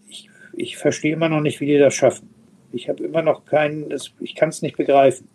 Ich, 0.09 0.29
ich 0.53 0.77
verstehe 0.77 1.15
immer 1.15 1.29
noch 1.29 1.41
nicht, 1.41 1.61
wie 1.61 1.67
die 1.67 1.79
das 1.79 1.95
schaffen. 1.95 2.34
Ich 2.75 2.89
habe 2.89 3.05
immer 3.05 3.23
noch 3.23 3.45
keinen, 3.45 3.93
ich 4.21 4.35
kann 4.35 4.49
es 4.49 4.63
nicht 4.63 4.77
begreifen. 4.77 5.29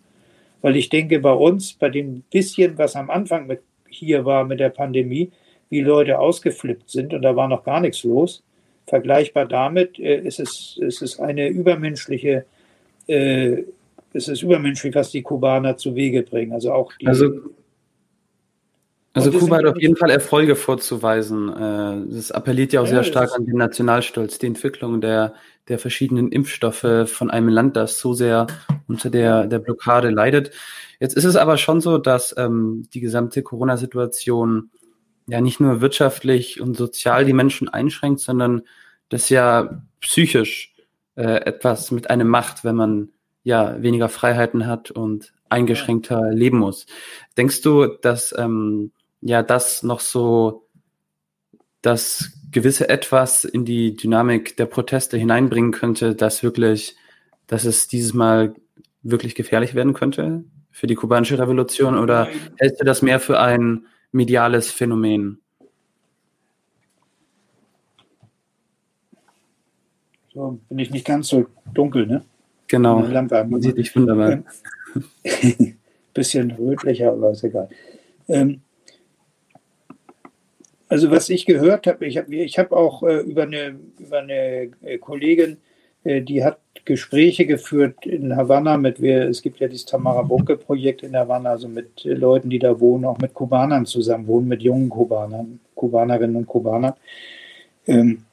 Weil 0.62 0.76
ich 0.76 0.90
denke, 0.90 1.20
bei 1.20 1.32
uns, 1.32 1.72
bei 1.72 1.88
dem 1.88 2.22
bisschen, 2.30 2.76
was 2.76 2.94
am 2.96 3.10
Anfang 3.10 3.46
mit 3.46 3.60
hier 3.88 4.24
war 4.24 4.44
mit 4.44 4.60
der 4.60 4.68
Pandemie, 4.68 5.30
wie 5.68 5.80
Leute 5.80 6.18
ausgeflippt 6.18 6.90
sind 6.90 7.14
und 7.14 7.22
da 7.22 7.34
war 7.36 7.48
noch 7.48 7.64
gar 7.64 7.80
nichts 7.80 8.04
los. 8.04 8.42
Vergleichbar 8.86 9.46
damit 9.46 9.98
äh, 9.98 10.20
ist, 10.20 10.40
es, 10.40 10.78
ist 10.80 11.02
es 11.02 11.20
eine 11.20 11.48
übermenschliche, 11.48 12.44
äh, 13.06 13.62
ist 14.12 14.28
es 14.28 14.42
übermenschlich, 14.42 14.94
was 14.94 15.10
die 15.10 15.22
Kubaner 15.22 15.76
zu 15.76 15.94
Wege 15.94 16.22
bringen. 16.22 16.52
Also 16.52 16.72
auch 16.72 16.92
die, 17.00 17.06
also 17.06 17.40
also 19.26 19.38
Kuba 19.38 19.56
hat 19.56 19.66
auf 19.66 19.80
jeden 19.80 19.96
Fall 19.96 20.10
Erfolge 20.10 20.56
vorzuweisen. 20.56 21.48
Äh, 21.48 22.14
das 22.14 22.32
appelliert 22.32 22.72
ja 22.72 22.80
auch 22.80 22.86
ja, 22.86 22.90
sehr 22.90 23.04
stark 23.04 23.34
an 23.34 23.46
den 23.46 23.56
Nationalstolz, 23.56 24.38
die 24.38 24.46
Entwicklung 24.46 25.00
der, 25.00 25.34
der 25.68 25.78
verschiedenen 25.78 26.32
Impfstoffe 26.32 26.86
von 27.06 27.30
einem 27.30 27.48
Land, 27.48 27.76
das 27.76 27.98
so 27.98 28.12
sehr 28.14 28.46
unter 28.88 29.10
der, 29.10 29.46
der 29.46 29.58
Blockade 29.58 30.10
leidet. 30.10 30.52
Jetzt 30.98 31.16
ist 31.16 31.24
es 31.24 31.36
aber 31.36 31.56
schon 31.56 31.80
so, 31.80 31.98
dass 31.98 32.34
ähm, 32.36 32.86
die 32.92 33.00
gesamte 33.00 33.42
Corona-Situation 33.42 34.70
ja 35.26 35.40
nicht 35.40 35.60
nur 35.60 35.80
wirtschaftlich 35.80 36.60
und 36.60 36.76
sozial 36.76 37.24
die 37.24 37.32
Menschen 37.32 37.68
einschränkt, 37.68 38.20
sondern 38.20 38.62
das 39.08 39.28
ja 39.28 39.82
psychisch 40.00 40.74
äh, 41.14 41.44
etwas 41.44 41.90
mit 41.90 42.10
einem 42.10 42.28
macht, 42.28 42.64
wenn 42.64 42.76
man 42.76 43.10
ja 43.42 43.82
weniger 43.82 44.08
Freiheiten 44.08 44.66
hat 44.66 44.90
und 44.90 45.32
eingeschränkter 45.48 46.30
leben 46.32 46.58
muss. 46.58 46.86
Denkst 47.36 47.62
du, 47.62 47.86
dass 47.86 48.34
ähm, 48.38 48.92
ja 49.20 49.42
das 49.42 49.82
noch 49.82 50.00
so 50.00 50.66
das 51.82 52.32
gewisse 52.50 52.88
etwas 52.88 53.44
in 53.44 53.64
die 53.64 53.96
Dynamik 53.96 54.56
der 54.56 54.66
Proteste 54.66 55.16
hineinbringen 55.16 55.72
könnte, 55.72 56.14
dass 56.14 56.42
wirklich, 56.42 56.96
dass 57.46 57.64
es 57.64 57.88
dieses 57.88 58.12
Mal 58.12 58.54
wirklich 59.02 59.34
gefährlich 59.34 59.74
werden 59.74 59.94
könnte 59.94 60.44
für 60.70 60.86
die 60.86 60.94
kubanische 60.94 61.38
Revolution 61.38 61.98
oder 61.98 62.28
hältst 62.56 62.80
du 62.80 62.84
das 62.84 63.02
mehr 63.02 63.20
für 63.20 63.40
ein 63.40 63.86
mediales 64.12 64.70
Phänomen? 64.70 65.40
So 70.32 70.60
bin 70.68 70.78
ich 70.78 70.90
nicht 70.90 71.06
ganz 71.06 71.28
so 71.28 71.46
dunkel, 71.74 72.06
ne? 72.06 72.24
Genau. 72.68 73.00
Lampe 73.00 73.44
Man 73.44 73.60
sieht 73.60 73.76
dich 73.76 73.94
wunderbar. 73.96 74.44
Bisschen 76.14 76.52
rötlicher, 76.52 77.12
aber 77.12 77.32
ist 77.32 77.42
egal. 77.42 77.68
Ähm, 78.28 78.60
also 80.90 81.10
was 81.10 81.30
ich 81.30 81.46
gehört 81.46 81.86
habe, 81.86 82.04
ich 82.04 82.18
habe 82.18 82.34
ich 82.34 82.58
hab 82.58 82.72
auch 82.72 83.04
äh, 83.04 83.20
über, 83.20 83.44
eine, 83.44 83.78
über 83.98 84.18
eine 84.18 84.70
äh, 84.82 84.98
Kollegin, 84.98 85.58
äh, 86.02 86.20
die 86.20 86.42
hat 86.44 86.58
Gespräche 86.84 87.46
geführt 87.46 88.04
in 88.04 88.36
Havanna 88.36 88.76
mit, 88.76 89.00
wir, 89.00 89.28
es 89.28 89.40
gibt 89.40 89.60
ja 89.60 89.68
dieses 89.68 89.86
Tamara 89.86 90.22
Bunke 90.22 90.56
Projekt 90.56 91.04
in 91.04 91.16
Havanna, 91.16 91.50
also 91.50 91.68
mit 91.68 92.02
Leuten, 92.02 92.50
die 92.50 92.58
da 92.58 92.80
wohnen, 92.80 93.04
auch 93.04 93.18
mit 93.18 93.34
Kubanern 93.34 93.86
zusammen 93.86 94.26
wohnen, 94.26 94.48
mit 94.48 94.62
jungen 94.62 94.88
Kubanern, 94.88 95.60
Kubanerinnen 95.76 96.34
und 96.34 96.46
Kubanern, 96.48 96.94
ähm, 97.86 98.24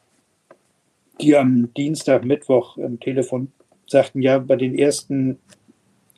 die 1.22 1.38
am 1.38 1.72
Dienstag, 1.76 2.26
Mittwoch 2.26 2.78
am 2.80 3.00
Telefon 3.00 3.52
sagten, 3.86 4.24
ja, 4.24 4.40
bei 4.40 4.56
den 4.56 4.74
ersten 4.74 5.38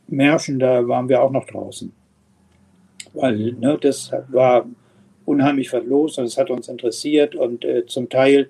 Märschen, 0.08 0.58
da 0.58 0.88
waren 0.88 1.10
wir 1.10 1.22
auch 1.22 1.32
noch 1.32 1.46
draußen. 1.46 1.92
Weil 3.14 3.54
ne, 3.60 3.78
das 3.82 4.12
war 4.30 4.66
unheimlich 5.30 5.72
was 5.72 5.86
los 5.86 6.18
und 6.18 6.26
es 6.26 6.38
hat 6.38 6.50
uns 6.50 6.68
interessiert 6.68 7.36
und 7.36 7.64
äh, 7.64 7.86
zum 7.86 8.10
Teil 8.10 8.50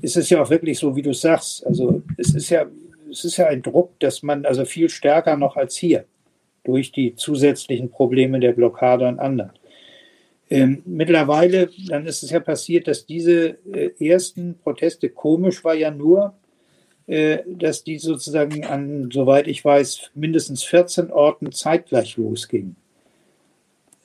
ist 0.00 0.16
es 0.16 0.30
ja 0.30 0.40
auch 0.40 0.50
wirklich 0.50 0.78
so, 0.78 0.94
wie 0.94 1.02
du 1.02 1.12
sagst. 1.12 1.66
Also 1.66 2.02
es 2.16 2.34
ist 2.34 2.50
ja, 2.50 2.66
es 3.10 3.24
ist 3.24 3.36
ja 3.36 3.48
ein 3.48 3.62
Druck, 3.62 3.98
dass 3.98 4.22
man 4.22 4.46
also 4.46 4.64
viel 4.64 4.88
stärker 4.88 5.36
noch 5.36 5.56
als 5.56 5.76
hier 5.76 6.04
durch 6.64 6.92
die 6.92 7.16
zusätzlichen 7.16 7.90
Probleme 7.90 8.38
der 8.38 8.52
Blockade 8.52 9.08
und 9.08 9.18
anderen. 9.18 9.50
Ähm, 10.48 10.82
mittlerweile, 10.84 11.70
dann 11.88 12.06
ist 12.06 12.22
es 12.22 12.30
ja 12.30 12.38
passiert, 12.38 12.86
dass 12.86 13.06
diese 13.06 13.56
äh, 13.72 13.90
ersten 13.98 14.58
Proteste 14.62 15.08
komisch 15.08 15.64
war 15.64 15.74
ja 15.74 15.90
nur, 15.90 16.34
äh, 17.06 17.38
dass 17.46 17.82
die 17.82 17.98
sozusagen 17.98 18.64
an, 18.64 19.10
soweit 19.12 19.48
ich 19.48 19.64
weiß, 19.64 20.10
mindestens 20.14 20.62
14 20.62 21.10
Orten 21.10 21.50
zeitgleich 21.50 22.16
losgingen. 22.16 22.76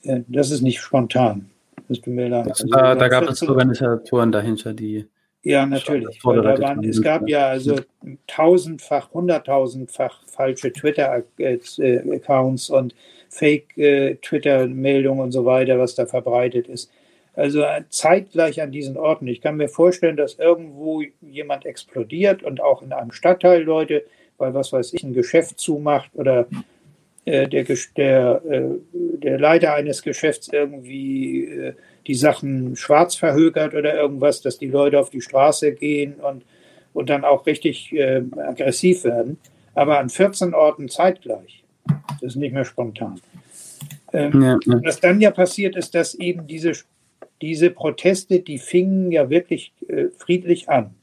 Äh, 0.02 0.22
das 0.26 0.50
ist 0.50 0.62
nicht 0.62 0.80
spontan. 0.80 1.50
Das 1.88 2.00
tut 2.00 2.14
mir 2.14 2.28
leid. 2.28 2.48
Also, 2.48 2.66
da, 2.68 2.94
da 2.94 3.08
gab 3.08 3.28
es 3.28 3.42
Organisatoren 3.42 4.30
dahinter, 4.30 4.74
die. 4.74 5.06
Ja, 5.42 5.64
natürlich. 5.64 6.18
Da 6.22 6.58
waren, 6.60 6.84
es 6.84 7.00
gab 7.00 7.28
ja 7.28 7.46
also 7.46 7.76
tausendfach, 8.26 9.12
hunderttausendfach 9.12 10.22
falsche 10.26 10.72
Twitter-Accounts 10.72 12.70
und 12.70 12.94
Fake-Twitter-Meldungen 13.30 15.20
und 15.20 15.32
so 15.32 15.44
weiter, 15.44 15.78
was 15.78 15.94
da 15.94 16.06
verbreitet 16.06 16.68
ist. 16.68 16.90
Also 17.34 17.64
zeitgleich 17.88 18.60
an 18.60 18.72
diesen 18.72 18.96
Orten. 18.96 19.28
Ich 19.28 19.40
kann 19.40 19.56
mir 19.56 19.68
vorstellen, 19.68 20.16
dass 20.16 20.40
irgendwo 20.40 21.04
jemand 21.20 21.66
explodiert 21.66 22.42
und 22.42 22.60
auch 22.60 22.82
in 22.82 22.92
einem 22.92 23.12
Stadtteil 23.12 23.62
Leute, 23.62 24.04
weil 24.38 24.54
was 24.54 24.72
weiß 24.72 24.92
ich, 24.94 25.04
ein 25.04 25.14
Geschäft 25.14 25.60
zumacht 25.60 26.10
oder 26.14 26.48
äh, 27.28 27.46
der, 27.46 27.64
der, 27.96 28.42
äh, 28.48 28.62
der 28.92 29.38
Leiter 29.38 29.74
eines 29.74 30.02
Geschäfts 30.02 30.48
irgendwie 30.50 31.44
äh, 31.44 31.74
die 32.06 32.14
Sachen 32.14 32.74
schwarz 32.74 33.16
verhökert 33.16 33.74
oder 33.74 33.94
irgendwas, 33.94 34.40
dass 34.40 34.56
die 34.56 34.68
Leute 34.68 34.98
auf 34.98 35.10
die 35.10 35.20
Straße 35.20 35.72
gehen 35.72 36.14
und, 36.14 36.42
und 36.94 37.10
dann 37.10 37.24
auch 37.24 37.44
richtig 37.44 37.94
aggressiv 38.38 39.04
werden. 39.04 39.36
Aber 39.74 39.98
an 39.98 40.08
14 40.08 40.54
Orten 40.54 40.88
zeitgleich. 40.88 41.64
Das 42.08 42.30
ist 42.30 42.36
nicht 42.36 42.54
mehr 42.54 42.64
spontan. 42.64 43.20
Ähm, 44.14 44.42
ja, 44.42 44.58
ja. 44.64 44.80
Was 44.82 45.00
dann 45.00 45.20
ja 45.20 45.30
passiert 45.30 45.76
ist, 45.76 45.94
dass 45.94 46.14
eben 46.14 46.46
diese, 46.46 46.72
diese 47.42 47.68
Proteste, 47.68 48.40
die 48.40 48.58
fingen 48.58 49.12
ja 49.12 49.28
wirklich 49.28 49.74
friedlich 50.16 50.70
an, 50.70 50.94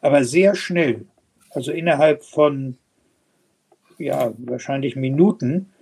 aber 0.00 0.24
sehr 0.24 0.54
schnell, 0.54 1.04
also 1.50 1.72
innerhalb 1.72 2.24
von 2.24 2.78
ja, 3.98 4.32
wahrscheinlich 4.38 4.96
Minuten, 4.96 5.73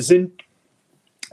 sind, 0.00 0.32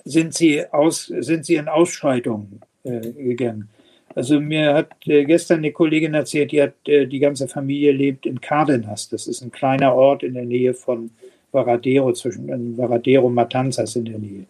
sind, 0.05 0.33
sie 0.33 0.65
aus, 0.71 1.05
sind 1.05 1.45
sie 1.45 1.55
in 1.55 1.67
Ausschreitungen 1.67 2.61
äh, 2.83 2.99
gegangen. 2.99 3.69
Also 4.15 4.39
mir 4.39 4.73
hat 4.73 5.07
äh, 5.07 5.23
gestern 5.25 5.59
eine 5.59 5.71
Kollegin 5.71 6.13
erzählt, 6.13 6.51
die 6.51 6.61
hat 6.61 6.73
äh, 6.87 7.05
die 7.05 7.19
ganze 7.19 7.47
Familie 7.47 7.91
lebt 7.91 8.25
in 8.25 8.41
Cardenas. 8.41 9.09
Das 9.09 9.27
ist 9.27 9.41
ein 9.41 9.51
kleiner 9.51 9.93
Ort 9.93 10.23
in 10.23 10.33
der 10.33 10.45
Nähe 10.45 10.73
von 10.73 11.11
Varadero, 11.51 12.13
zwischen 12.13 12.77
Varadero 12.77 13.27
und 13.27 13.33
Matanzas 13.33 13.95
in 13.95 14.05
der 14.05 14.19
Nähe. 14.19 14.45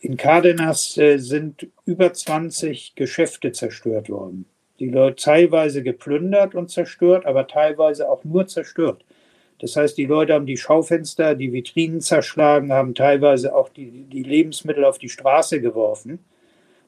in 0.00 0.16
Cardenas 0.16 0.96
äh, 0.98 1.18
sind 1.18 1.66
über 1.84 2.12
20 2.12 2.94
Geschäfte 2.94 3.52
zerstört 3.52 4.08
worden. 4.08 4.46
Die 4.78 4.90
Leute 4.90 5.16
teilweise 5.16 5.82
geplündert 5.82 6.54
und 6.54 6.70
zerstört, 6.70 7.24
aber 7.26 7.46
teilweise 7.46 8.08
auch 8.08 8.24
nur 8.24 8.46
zerstört. 8.46 9.04
Das 9.58 9.76
heißt, 9.76 9.96
die 9.96 10.04
Leute 10.04 10.34
haben 10.34 10.46
die 10.46 10.56
Schaufenster, 10.56 11.34
die 11.34 11.52
Vitrinen 11.52 12.00
zerschlagen, 12.00 12.72
haben 12.72 12.94
teilweise 12.94 13.54
auch 13.54 13.68
die, 13.70 14.04
die 14.04 14.22
Lebensmittel 14.22 14.84
auf 14.84 14.98
die 14.98 15.08
Straße 15.08 15.60
geworfen. 15.60 16.18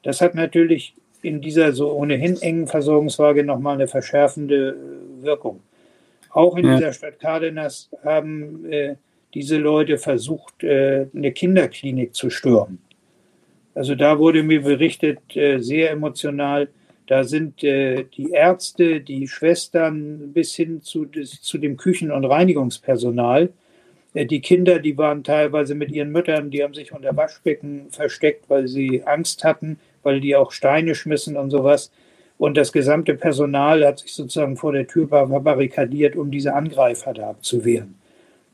Das 0.03 0.21
hat 0.21 0.35
natürlich 0.35 0.93
in 1.21 1.41
dieser 1.41 1.73
so 1.73 1.91
ohnehin 1.91 2.41
engen 2.41 2.67
Versorgungsfrage 2.67 3.43
nochmal 3.43 3.75
eine 3.75 3.87
verschärfende 3.87 4.69
äh, 4.69 5.23
Wirkung. 5.23 5.61
Auch 6.29 6.55
in 6.57 6.65
ja. 6.65 6.77
dieser 6.77 6.93
Stadt 6.93 7.19
Cardenas 7.19 7.89
haben 8.03 8.71
äh, 8.71 8.95
diese 9.33 9.57
Leute 9.57 9.97
versucht, 9.97 10.63
äh, 10.63 11.07
eine 11.13 11.31
Kinderklinik 11.31 12.15
zu 12.15 12.29
stürmen. 12.29 12.79
Also 13.75 13.95
da 13.95 14.19
wurde 14.19 14.43
mir 14.43 14.61
berichtet, 14.61 15.19
äh, 15.35 15.59
sehr 15.59 15.91
emotional, 15.91 16.69
da 17.09 17.23
sind 17.23 17.63
äh, 17.63 18.03
die 18.03 18.33
Ärzte, 18.33 19.01
die 19.01 19.27
Schwestern 19.27 20.31
bis 20.31 20.53
hin 20.53 20.83
zu, 20.83 21.07
zu 21.07 21.57
dem 21.57 21.75
Küchen- 21.75 22.11
und 22.11 22.23
Reinigungspersonal. 22.23 23.49
Äh, 24.13 24.27
die 24.27 24.41
Kinder, 24.41 24.77
die 24.77 24.95
waren 24.95 25.23
teilweise 25.23 25.73
mit 25.73 25.89
ihren 25.89 26.11
Müttern, 26.11 26.51
die 26.51 26.63
haben 26.63 26.75
sich 26.75 26.93
unter 26.93 27.17
Waschbecken 27.17 27.87
versteckt, 27.89 28.47
weil 28.47 28.67
sie 28.67 29.01
Angst 29.05 29.43
hatten, 29.43 29.79
weil 30.03 30.19
die 30.19 30.35
auch 30.35 30.51
Steine 30.51 30.93
schmissen 30.93 31.35
und 31.35 31.49
sowas. 31.49 31.91
Und 32.37 32.57
das 32.57 32.71
gesamte 32.71 33.15
Personal 33.15 33.83
hat 33.87 33.97
sich 33.97 34.13
sozusagen 34.13 34.55
vor 34.55 34.73
der 34.73 34.85
Tür 34.85 35.07
verbarrikadiert, 35.07 36.15
um 36.15 36.29
diese 36.29 36.53
Angreifer 36.53 37.15
da 37.15 37.31
abzuwehren. 37.31 37.95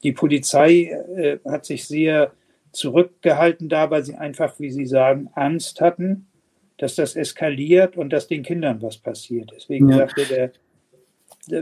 Die 0.03 0.14
Polizei 0.14 0.98
äh, 1.18 1.40
hat 1.44 1.65
sich 1.65 1.84
sehr 1.84 2.32
zurückgehalten 2.72 3.68
da, 3.68 3.91
weil 3.91 4.06
sie 4.06 4.15
einfach, 4.15 4.61
wie 4.61 4.72
Sie 4.72 4.86
sagen, 4.86 5.27
Angst 5.34 5.82
hatten, 5.82 6.27
dass 6.77 6.95
das 6.95 7.15
eskaliert 7.15 7.97
und 7.97 8.11
dass 8.11 8.27
den 8.27 8.43
Kindern 8.43 8.81
was 8.81 8.97
passiert. 8.97 9.52
Deswegen 9.56 9.89
ja. 9.89 9.97
sagte 9.97 10.26
der, 10.26 10.52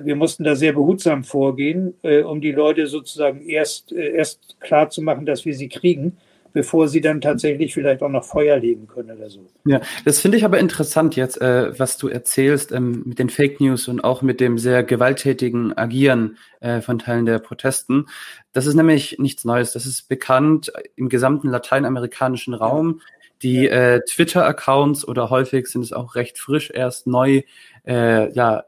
wir 0.06 0.16
mussten 0.16 0.44
da 0.44 0.56
sehr 0.56 0.74
behutsam 0.74 1.24
vorgehen, 1.24 1.94
äh, 2.04 2.22
um 2.22 2.42
die 2.42 2.52
Leute 2.52 2.88
sozusagen 2.88 3.42
erst, 3.42 3.92
äh, 3.92 4.14
erst 4.14 4.60
klar 4.60 4.90
zu 4.90 5.02
machen, 5.02 5.26
dass 5.26 5.46
wir 5.46 5.54
sie 5.54 5.70
kriegen 5.70 6.18
bevor 6.54 6.88
sie 6.88 7.02
dann 7.02 7.20
tatsächlich 7.20 7.74
vielleicht 7.74 8.02
auch 8.02 8.10
noch 8.10 8.24
Feuer 8.24 8.58
legen 8.58 8.88
können 8.88 9.18
oder 9.18 9.30
so. 9.30 9.46
Ja, 9.66 9.82
das 10.06 10.20
finde 10.20 10.38
ich 10.38 10.46
aber 10.46 10.60
interessant 10.60 11.16
jetzt, 11.16 11.42
äh, 11.42 11.78
was 11.78 11.98
du 11.98 12.08
erzählst 12.08 12.72
ähm, 12.72 13.04
mit 13.06 13.20
den 13.20 13.30
Fake 13.30 13.60
News 13.60 13.88
und 13.88 14.04
auch 14.04 14.22
mit 14.22 14.40
dem 14.40 14.58
sehr 14.58 14.84
gewalttätigen 14.84 15.76
Agieren 15.78 16.38
äh, 16.62 16.80
von 16.82 17.00
Teilen 17.00 17.26
der 17.26 17.40
Protesten. 17.40 18.06
Das 18.54 18.68
ist 18.68 18.76
nämlich 18.76 19.18
nichts 19.20 19.44
Neues. 19.44 19.74
Das 19.74 19.86
ist 19.86 20.08
bekannt 20.08 20.72
im 20.96 21.10
gesamten 21.10 21.50
lateinamerikanischen 21.50 22.54
Raum. 22.54 23.02
Die 23.44 23.68
äh, 23.68 24.00
Twitter-Accounts 24.06 25.06
oder 25.06 25.30
häufig 25.30 25.68
sind 25.68 25.82
es 25.82 25.92
auch 25.92 26.16
recht 26.16 26.40
frisch 26.40 26.72
erst 26.74 27.08
neu 27.08 27.42
äh, 27.86 28.32
ja, 28.32 28.64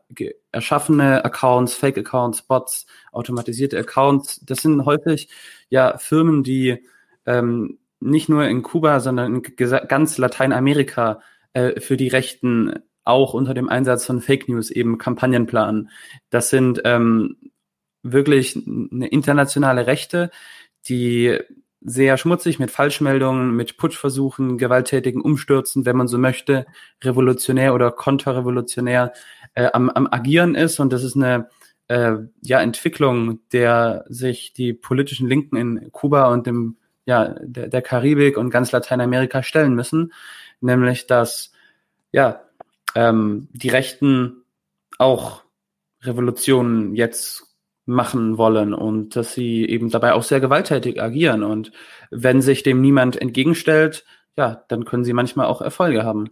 erschaffene 0.52 1.23
Accounts, 1.23 1.76
Fake-Accounts, 1.76 2.41
Bots, 2.41 2.85
automatisierte 3.14 3.80
Accounts. 3.80 4.41
Das 4.45 4.61
sind 4.61 4.85
häufig 4.85 5.30
ja 5.69 5.97
Firmen, 5.97 6.43
die 6.43 6.85
ähm, 7.26 7.80
nicht 8.02 8.27
nur 8.27 8.45
in 8.45 8.64
Kuba, 8.64 8.99
sondern 8.99 9.35
in 9.35 9.56
ganz 9.88 10.18
Lateinamerika 10.18 11.22
äh, 11.53 11.80
für 11.80 11.95
die 11.95 12.10
Rechten 12.10 12.73
auch 13.06 13.34
unter 13.34 13.53
dem 13.53 13.69
Einsatz 13.69 14.06
von 14.06 14.19
Fake 14.19 14.49
News 14.49 14.72
eben 14.72 14.97
Kampagnen 14.97 15.45
planen. 15.45 15.89
Das 16.30 16.49
sind 16.49 16.81
ähm, 16.84 17.38
wirklich 18.03 18.56
eine 18.57 19.07
internationale 19.07 19.88
Rechte, 19.88 20.31
die 20.88 21.39
sehr 21.88 22.18
schmutzig 22.18 22.57
mit 22.57 22.72
Falschmeldungen, 22.72 23.56
mit 23.56 23.78
Putschversuchen, 23.78 24.57
gewalttätigen 24.57 25.22
Umstürzen, 25.22 25.86
wenn 25.86 25.95
man 25.95 26.07
so 26.07 26.18
möchte, 26.18 26.66
revolutionär 27.03 27.76
oder 27.76 27.91
konterrevolutionär 27.91 29.14
äh, 29.53 29.70
am, 29.72 29.90
am 29.91 30.07
Agieren 30.12 30.56
ist. 30.56 30.80
Und 30.80 30.91
das 30.91 31.03
ist 31.03 31.16
eine 31.16 31.48
äh, 31.88 32.14
ja, 32.41 32.60
Entwicklung, 32.60 33.40
der 33.52 34.03
sich 34.10 34.53
die 34.53 34.74
politischen 34.74 35.28
Linken 35.28 35.57
in 35.57 35.91
Kuba 35.91 36.34
und 36.34 36.48
dem 36.48 36.78
ja, 37.06 37.36
der, 37.40 37.68
der 37.68 37.82
Karibik 37.84 38.36
und 38.38 38.49
ganz 38.49 38.72
Lateinamerika 38.72 39.44
stellen 39.44 39.76
müssen, 39.76 40.12
nämlich 40.60 41.06
dass 41.06 41.52
ja 42.12 42.41
ähm, 42.95 43.48
die 43.53 43.70
Rechten 43.70 44.44
auch 44.98 45.44
Revolutionen 46.02 46.95
jetzt 46.95 47.55
machen 47.86 48.38
wollen 48.38 48.74
und 48.74 49.16
dass 49.16 49.34
sie 49.34 49.66
eben 49.66 49.90
dabei 49.90 50.14
auch 50.14 50.24
sehr 50.24 50.40
gewalttätig 50.40 51.02
agieren. 51.02 51.44
Und 51.44 51.72
wenn 52.10 52.41
sich 52.41 52.64
dem 52.64 52.82
niemand 52.82 53.22
entgegenstellt, 53.22 54.06
ja, 54.38 54.64
dann 54.68 54.86
können 54.86 55.03
sie 55.03 55.14
manchmal 55.14 55.45
auch 55.45 55.62
Erfolge 55.62 56.03
haben. 56.03 56.30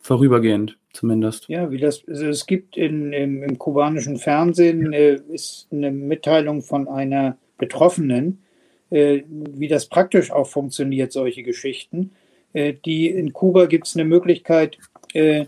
Vorübergehend 0.00 0.78
zumindest. 0.92 1.48
Ja, 1.48 1.70
wie 1.70 1.78
das, 1.78 2.02
also 2.06 2.26
es 2.26 2.46
gibt 2.46 2.76
in, 2.76 3.12
im, 3.12 3.42
im 3.42 3.58
kubanischen 3.58 4.16
Fernsehen 4.18 4.92
äh, 4.92 5.20
ist 5.32 5.68
eine 5.70 5.90
Mitteilung 5.90 6.62
von 6.62 6.88
einer 6.88 7.36
Betroffenen, 7.58 8.42
äh, 8.90 9.22
wie 9.28 9.68
das 9.68 9.86
praktisch 9.86 10.30
auch 10.30 10.48
funktioniert, 10.48 11.12
solche 11.12 11.42
Geschichten. 11.42 12.10
Äh, 12.52 12.74
die 12.84 13.06
in 13.08 13.32
Kuba 13.32 13.66
gibt 13.66 13.86
es 13.86 13.96
eine 13.96 14.04
Möglichkeit, 14.04 14.78
äh, 15.14 15.46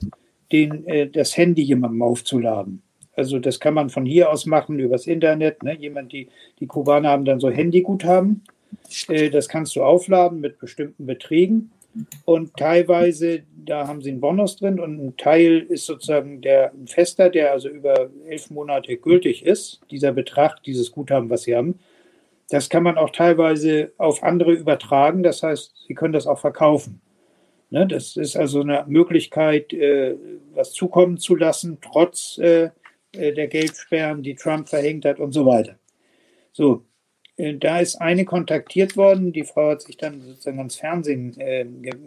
den, 0.53 1.11
das 1.13 1.37
Handy 1.37 1.63
jemandem 1.63 2.03
aufzuladen. 2.03 2.84
Also 3.17 3.39
das 3.39 3.61
kann 3.61 3.75
man 3.75 3.91
von 3.91 4.07
hier 4.07 4.31
aus 4.31 4.47
machen, 4.47 4.79
übers 4.79 5.07
Internet. 5.07 5.63
Ne? 5.63 5.77
Jemand, 5.77 6.13
die, 6.13 6.29
die 6.61 6.67
Kubaner 6.67 7.11
haben 7.11 7.25
dann 7.25 7.41
so 7.41 7.51
Handyguthaben. 7.51 8.43
das 9.33 9.49
kannst 9.49 9.77
du 9.77 9.83
aufladen 9.83 10.41
mit 10.41 10.59
bestimmten 10.59 11.07
Beträgen. 11.07 11.71
Und 12.25 12.57
teilweise, 12.57 13.43
da 13.65 13.87
haben 13.87 14.03
sie 14.03 14.11
einen 14.11 14.21
Bonus 14.21 14.57
drin 14.57 14.81
und 14.81 14.99
ein 14.99 15.17
Teil 15.17 15.61
ist 15.61 15.87
sozusagen 15.87 16.41
der 16.41 16.73
ein 16.73 16.89
fester, 16.89 17.31
der 17.31 17.53
also 17.53 17.69
über 17.69 18.11
elf 18.29 18.51
Monate 18.51 18.97
gültig 18.97 19.45
ist, 19.47 19.81
dieser 19.93 20.11
Betrag, 20.11 20.61
dieses 20.65 20.91
Guthaben, 20.91 21.31
was 21.31 21.43
sie 21.43 21.55
haben. 21.55 21.79
Das 22.51 22.69
kann 22.69 22.83
man 22.83 22.99
auch 22.99 23.11
teilweise 23.11 23.93
auf 23.97 24.25
andere 24.25 24.53
übertragen. 24.53 25.23
Das 25.23 25.43
heißt, 25.43 25.73
Sie 25.87 25.95
können 25.95 26.13
das 26.13 26.27
auch 26.27 26.39
verkaufen. 26.39 27.01
Ne, 27.71 27.87
das 27.87 28.17
ist 28.17 28.37
also 28.37 28.61
eine 28.61 28.85
Möglichkeit, 28.87 29.73
äh, 29.73 30.15
was 30.53 30.73
zukommen 30.73 31.19
zu 31.19 31.35
lassen, 31.35 31.79
trotz 31.81 32.39
äh, 32.39 32.65
äh, 32.65 32.71
der 33.15 33.49
Geldsperren, 33.49 34.23
die 34.23 34.35
Trump 34.35 34.69
verhängt 34.69 35.05
hat 35.05 35.21
und 35.21 35.33
so 35.33 35.47
weiter. 35.47 35.79
So, 36.53 36.85
da 37.37 37.81
ist 37.81 37.97
eine 37.97 38.25
kontaktiert 38.25 38.97
worden. 38.97 39.33
Die 39.33 39.45
Frau 39.45 39.71
hat 39.71 39.83
sich 39.83 39.97
dann 39.97 40.21
sozusagen 40.21 40.59
ans 40.59 40.77
Fernsehen 40.77 41.33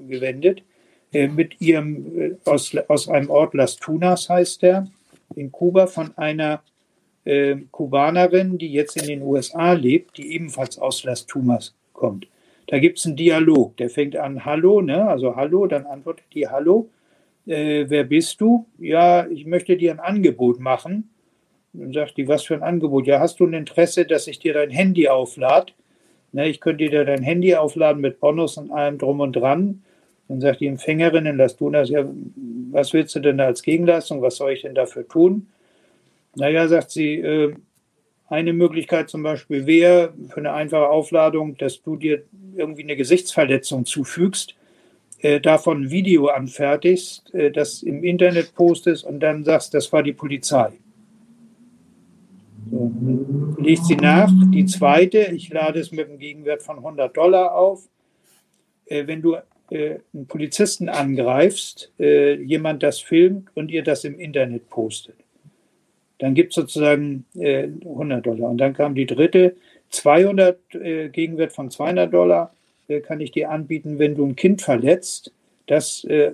gewendet 0.07 0.63
mit 1.11 1.59
ihrem 1.59 2.37
aus, 2.45 2.75
aus 2.87 3.09
einem 3.09 3.29
Ort 3.29 3.53
Las 3.53 3.75
Tunas 3.75 4.29
heißt 4.29 4.61
der 4.61 4.87
in 5.35 5.51
Kuba 5.51 5.87
von 5.87 6.17
einer 6.17 6.61
äh, 7.25 7.57
Kubanerin, 7.71 8.57
die 8.57 8.71
jetzt 8.71 8.97
in 8.97 9.07
den 9.07 9.21
USA 9.21 9.73
lebt, 9.73 10.17
die 10.17 10.33
ebenfalls 10.33 10.77
aus 10.79 11.03
Las 11.03 11.25
Tumas 11.25 11.75
kommt. 11.93 12.27
Da 12.67 12.79
gibt 12.79 12.99
es 12.99 13.05
einen 13.05 13.15
Dialog, 13.15 13.77
der 13.77 13.89
fängt 13.89 14.15
an 14.15 14.45
Hallo, 14.45 14.81
ne? 14.81 15.07
also 15.07 15.35
Hallo, 15.35 15.67
dann 15.67 15.85
antwortet 15.85 16.25
die 16.33 16.47
Hallo, 16.47 16.89
äh, 17.47 17.85
wer 17.89 18.03
bist 18.03 18.41
du? 18.41 18.67
Ja, 18.77 19.27
ich 19.27 19.45
möchte 19.45 19.77
dir 19.77 19.91
ein 19.91 19.99
Angebot 19.99 20.59
machen. 20.59 21.09
Dann 21.73 21.93
sagt 21.93 22.17
die, 22.17 22.27
was 22.27 22.43
für 22.43 22.55
ein 22.55 22.63
Angebot? 22.63 23.07
Ja, 23.07 23.19
hast 23.19 23.39
du 23.39 23.45
ein 23.45 23.53
Interesse, 23.53 24.05
dass 24.05 24.27
ich 24.27 24.39
dir 24.39 24.53
dein 24.53 24.69
Handy 24.69 25.07
auflade? 25.07 25.73
Ne, 26.31 26.49
ich 26.49 26.59
könnte 26.59 26.89
dir 26.89 27.05
dein 27.05 27.23
Handy 27.23 27.55
aufladen 27.55 28.01
mit 28.01 28.19
Bonus 28.19 28.57
und 28.57 28.71
allem 28.71 28.97
drum 28.97 29.19
und 29.19 29.33
dran. 29.33 29.83
Dann 30.27 30.41
sagt 30.41 30.59
die 30.59 30.67
Empfängerin 30.67 31.25
in 31.25 31.37
Las 31.37 31.55
Tunas, 31.55 31.89
ja, 31.89 32.05
was 32.71 32.93
willst 32.93 33.15
du 33.15 33.19
denn 33.21 33.37
da 33.37 33.45
als 33.45 33.63
Gegenleistung? 33.63 34.21
Was 34.21 34.35
soll 34.35 34.51
ich 34.51 34.63
denn 34.63 34.75
dafür 34.75 35.07
tun? 35.07 35.47
Naja, 36.35 36.67
sagt 36.67 36.91
sie, 36.91 37.15
äh, 37.15 37.55
eine 38.27 38.51
Möglichkeit 38.51 39.09
zum 39.09 39.23
Beispiel 39.23 39.65
wäre 39.65 40.13
für 40.29 40.41
eine 40.41 40.51
einfache 40.51 40.89
Aufladung, 40.89 41.57
dass 41.57 41.81
du 41.81 41.95
dir 41.95 42.23
irgendwie 42.55 42.83
eine 42.83 42.97
Gesichtsverletzung 42.97 43.85
zufügst, 43.85 44.55
äh, 45.19 45.39
davon 45.39 45.89
Video 45.89 46.27
anfertigst, 46.27 47.33
äh, 47.33 47.51
das 47.51 47.83
im 47.83 48.03
Internet 48.03 48.53
postest 48.53 49.03
und 49.05 49.19
dann 49.19 49.43
sagst, 49.43 49.73
das 49.73 49.91
war 49.91 50.03
die 50.03 50.13
Polizei. 50.13 50.71
So, 52.69 52.91
legt 53.59 53.85
sie 53.85 53.95
nach. 53.95 54.31
Die 54.51 54.65
zweite, 54.65 55.31
ich 55.33 55.49
lade 55.49 55.79
es 55.79 55.91
mit 55.91 56.09
einem 56.09 56.19
Gegenwert 56.19 56.63
von 56.63 56.77
100 56.77 57.15
Dollar 57.15 57.55
auf. 57.55 57.87
Äh, 58.85 59.07
wenn 59.07 59.21
du 59.21 59.37
äh, 59.69 59.99
einen 60.13 60.27
Polizisten 60.27 60.89
angreifst, 60.89 61.91
äh, 61.99 62.35
jemand 62.35 62.83
das 62.83 62.99
filmt 62.99 63.49
und 63.55 63.71
ihr 63.71 63.83
das 63.83 64.03
im 64.03 64.19
Internet 64.19 64.69
postet. 64.69 65.15
Dann 66.19 66.33
gibt 66.33 66.51
es 66.51 66.55
sozusagen 66.55 67.25
äh, 67.35 67.63
100 67.63 68.25
Dollar. 68.25 68.49
Und 68.49 68.57
dann 68.57 68.73
kam 68.73 68.95
die 68.95 69.05
dritte, 69.05 69.55
200 69.89 70.75
äh, 70.75 71.09
Gegenwert 71.09 71.53
von 71.53 71.69
200 71.69 72.13
Dollar 72.13 72.53
äh, 72.53 72.56
kann 73.01 73.19
ich 73.19 73.31
dir 73.31 73.49
anbieten, 73.51 73.99
wenn 73.99 74.15
du 74.15 74.25
ein 74.25 74.35
Kind 74.35 74.61
verletzt, 74.61 75.31
dass 75.67 76.03
äh, 76.05 76.31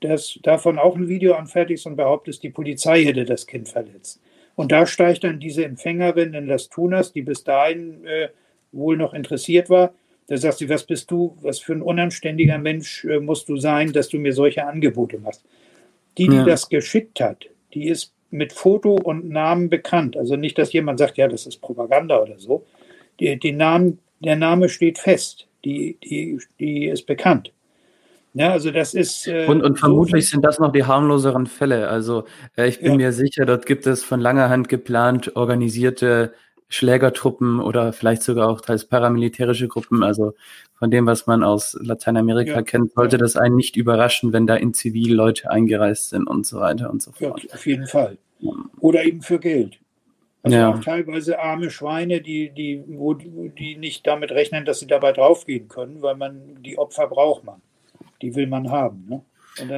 das 0.00 0.38
davon 0.42 0.78
auch 0.78 0.96
ein 0.96 1.08
Video 1.08 1.34
anfertigst 1.34 1.86
und 1.86 1.96
behauptest, 1.96 2.42
die 2.42 2.50
Polizei 2.50 3.04
hätte 3.04 3.24
das 3.24 3.46
Kind 3.46 3.68
verletzt. 3.68 4.20
Und 4.56 4.72
da 4.72 4.86
steigt 4.86 5.24
dann 5.24 5.40
diese 5.40 5.64
Empfängerin 5.64 6.34
in 6.34 6.46
Las 6.46 6.68
Tunas, 6.68 7.12
die 7.12 7.22
bis 7.22 7.44
dahin 7.44 8.04
äh, 8.06 8.28
wohl 8.72 8.96
noch 8.96 9.14
interessiert 9.14 9.70
war, 9.70 9.94
Da 10.26 10.36
sagst 10.36 10.60
du, 10.60 10.68
was 10.68 10.84
bist 10.84 11.10
du, 11.10 11.36
was 11.42 11.58
für 11.58 11.72
ein 11.72 11.82
unanständiger 11.82 12.58
Mensch 12.58 13.04
äh, 13.04 13.20
musst 13.20 13.48
du 13.48 13.56
sein, 13.56 13.92
dass 13.92 14.08
du 14.08 14.18
mir 14.18 14.32
solche 14.32 14.64
Angebote 14.64 15.18
machst. 15.18 15.44
Die, 16.18 16.28
die 16.28 16.36
ja. 16.36 16.44
das 16.44 16.68
geschickt 16.68 17.20
hat, 17.20 17.46
die 17.74 17.88
ist 17.88 18.12
mit 18.30 18.52
Foto 18.52 18.94
und 18.94 19.28
Namen 19.28 19.68
bekannt. 19.68 20.16
Also 20.16 20.36
nicht, 20.36 20.56
dass 20.56 20.72
jemand 20.72 20.98
sagt, 20.98 21.16
ja, 21.16 21.26
das 21.26 21.46
ist 21.46 21.60
Propaganda 21.60 22.22
oder 22.22 22.38
so. 22.38 22.64
Die, 23.18 23.38
die 23.38 23.52
Namen, 23.52 23.98
der 24.20 24.36
Name 24.36 24.68
steht 24.68 24.98
fest. 24.98 25.48
Die, 25.64 25.98
die, 26.02 26.40
die 26.58 26.86
ist 26.86 27.06
bekannt. 27.06 27.52
Ja, 28.32 28.52
also 28.52 28.70
das 28.70 28.94
ist. 28.94 29.26
Äh, 29.26 29.46
und, 29.46 29.62
und 29.62 29.78
vermutlich 29.78 30.26
so 30.26 30.32
sind 30.32 30.44
das 30.44 30.58
noch 30.58 30.72
die 30.72 30.84
harmloseren 30.84 31.46
Fälle. 31.46 31.88
Also 31.88 32.24
äh, 32.56 32.68
ich 32.68 32.78
bin 32.78 32.92
ja. 32.92 32.96
mir 32.96 33.12
sicher, 33.12 33.44
dort 33.44 33.66
gibt 33.66 33.86
es 33.86 34.04
von 34.04 34.20
langer 34.20 34.48
Hand 34.48 34.68
geplant 34.68 35.36
organisierte 35.36 36.32
Schlägertruppen 36.68 37.60
oder 37.60 37.92
vielleicht 37.92 38.22
sogar 38.22 38.48
auch 38.48 38.60
teils 38.60 38.84
paramilitärische 38.84 39.66
Gruppen. 39.66 40.04
Also 40.04 40.34
von 40.78 40.90
dem, 40.90 41.06
was 41.06 41.26
man 41.26 41.42
aus 41.42 41.76
Lateinamerika 41.80 42.52
ja. 42.52 42.62
kennt, 42.62 42.92
sollte 42.92 43.18
das 43.18 43.36
einen 43.36 43.56
nicht 43.56 43.76
überraschen, 43.76 44.32
wenn 44.32 44.46
da 44.46 44.54
in 44.54 44.72
Zivil 44.72 45.12
Leute 45.12 45.50
eingereist 45.50 46.10
sind 46.10 46.28
und 46.28 46.46
so 46.46 46.60
weiter 46.60 46.88
und 46.90 47.02
so 47.02 47.10
fort. 47.10 47.42
Ja, 47.42 47.54
auf 47.54 47.66
jeden 47.66 47.88
Fall. 47.88 48.16
Oder 48.78 49.04
eben 49.04 49.20
für 49.22 49.40
Geld. 49.40 49.80
Also 50.42 50.56
ja. 50.56 50.70
auch 50.70 50.80
teilweise 50.80 51.38
arme 51.38 51.70
Schweine, 51.70 52.20
die, 52.20 52.50
die, 52.50 52.82
wo, 52.86 53.14
die 53.14 53.76
nicht 53.76 54.06
damit 54.06 54.30
rechnen, 54.30 54.64
dass 54.64 54.80
sie 54.80 54.86
dabei 54.86 55.12
draufgehen 55.12 55.68
können, 55.68 56.00
weil 56.00 56.16
man 56.16 56.62
die 56.62 56.78
Opfer 56.78 57.08
braucht 57.08 57.44
man. 57.44 57.60
Die 58.22 58.34
will 58.34 58.46
man 58.46 58.70
haben. 58.70 59.04
Ne? 59.08 59.22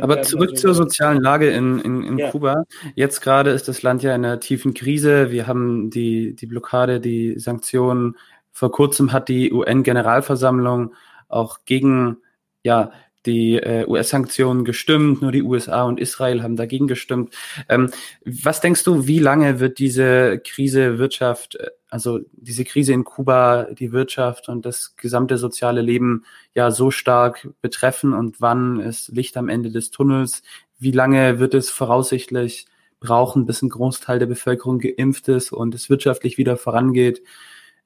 Aber 0.00 0.22
zurück 0.22 0.50
so 0.50 0.56
zur 0.56 0.74
sozialen 0.74 1.20
Lage 1.20 1.50
in, 1.50 1.80
in, 1.80 2.04
in 2.04 2.18
ja. 2.18 2.30
Kuba. 2.30 2.64
Jetzt 2.94 3.20
gerade 3.20 3.50
ist 3.50 3.68
das 3.68 3.82
Land 3.82 4.02
ja 4.02 4.14
in 4.14 4.24
einer 4.24 4.38
tiefen 4.38 4.74
Krise. 4.74 5.30
Wir 5.30 5.46
haben 5.46 5.90
die, 5.90 6.34
die 6.36 6.46
Blockade, 6.46 7.00
die 7.00 7.38
Sanktionen. 7.38 8.16
Vor 8.52 8.70
kurzem 8.70 9.12
hat 9.12 9.28
die 9.28 9.52
UN-Generalversammlung 9.52 10.94
auch 11.28 11.60
gegen 11.64 12.18
ja, 12.62 12.92
die 13.26 13.54
äh, 13.56 13.86
US-Sanktionen 13.86 14.64
gestimmt, 14.64 15.22
nur 15.22 15.32
die 15.32 15.42
USA 15.42 15.84
und 15.84 16.00
Israel 16.00 16.42
haben 16.42 16.56
dagegen 16.56 16.88
gestimmt. 16.88 17.34
Ähm, 17.68 17.90
was 18.24 18.60
denkst 18.60 18.84
du, 18.84 19.06
wie 19.06 19.18
lange 19.18 19.60
wird 19.60 19.78
diese 19.78 20.38
Krise 20.38 20.98
Wirtschaft, 20.98 21.56
äh, 21.56 21.70
also 21.88 22.20
diese 22.32 22.64
Krise 22.64 22.92
in 22.92 23.04
Kuba, 23.04 23.68
die 23.72 23.92
Wirtschaft 23.92 24.48
und 24.48 24.66
das 24.66 24.96
gesamte 24.96 25.38
soziale 25.38 25.82
Leben 25.82 26.24
ja 26.54 26.70
so 26.70 26.90
stark 26.90 27.48
betreffen 27.60 28.12
und 28.12 28.40
wann 28.40 28.80
ist 28.80 29.08
Licht 29.08 29.36
am 29.36 29.48
Ende 29.48 29.70
des 29.70 29.90
Tunnels? 29.90 30.42
Wie 30.78 30.92
lange 30.92 31.38
wird 31.38 31.54
es 31.54 31.70
voraussichtlich 31.70 32.66
brauchen, 32.98 33.46
bis 33.46 33.62
ein 33.62 33.68
Großteil 33.68 34.18
der 34.18 34.26
Bevölkerung 34.26 34.78
geimpft 34.78 35.28
ist 35.28 35.52
und 35.52 35.74
es 35.74 35.90
wirtschaftlich 35.90 36.38
wieder 36.38 36.56
vorangeht? 36.56 37.22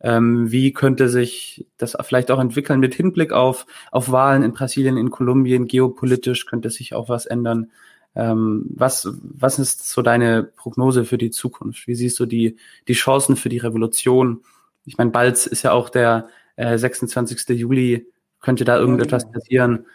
Ähm, 0.01 0.51
wie 0.53 0.73
könnte 0.73 1.09
sich 1.09 1.67
das 1.79 1.97
vielleicht 2.03 2.31
auch 2.31 2.39
entwickeln 2.39 2.81
mit 2.81 2.95
Hinblick 2.95 3.33
auf, 3.33 3.67
auf 3.91 4.13
Wahlen 4.13 4.43
in 4.43 4.53
Brasilien, 4.53 4.97
in 4.97 5.11
Kolumbien? 5.11 5.67
Geopolitisch 5.67 6.47
könnte 6.47 6.71
sich 6.71 6.95
auch 6.95 7.09
was 7.09 7.27
ändern. 7.27 7.71
Ähm, 8.15 8.67
was, 8.71 9.09
was 9.23 9.59
ist 9.59 9.89
so 9.89 10.03
deine 10.03 10.43
Prognose 10.43 11.05
für 11.05 11.19
die 11.19 11.31
Zukunft? 11.31 11.87
Wie 11.87 11.95
siehst 11.95 12.19
du 12.19 12.27
die, 12.27 12.57
die 12.89 12.95
Chancen 12.95 13.37
für 13.37 13.49
die 13.49 13.59
Revolution? 13.59 14.43
Ich 14.85 14.97
meine, 14.99 15.11
bald 15.11 15.47
ist 15.47 15.63
ja 15.63 15.73
auch 15.73 15.91
der 15.91 16.29
äh, 16.57 16.79
26. 16.79 17.49
Juli. 17.59 18.07
Könnte 18.41 18.65
da 18.65 18.79
irgendetwas 18.79 19.25
genau. 19.25 19.33
passieren? 19.35 19.87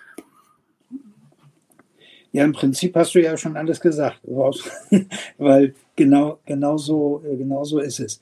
Ja, 2.32 2.46
im 2.46 2.54
Prinzip 2.54 2.96
hast 2.96 3.14
du 3.14 3.22
ja 3.22 3.36
schon 3.38 3.58
alles 3.58 3.82
gesagt, 3.82 4.22
weil 5.38 5.76
genau, 5.96 6.40
genau, 6.46 6.78
so, 6.78 7.24
äh, 7.26 7.36
genau 7.36 7.64
so 7.64 7.80
ist 7.80 8.00
es. 8.00 8.22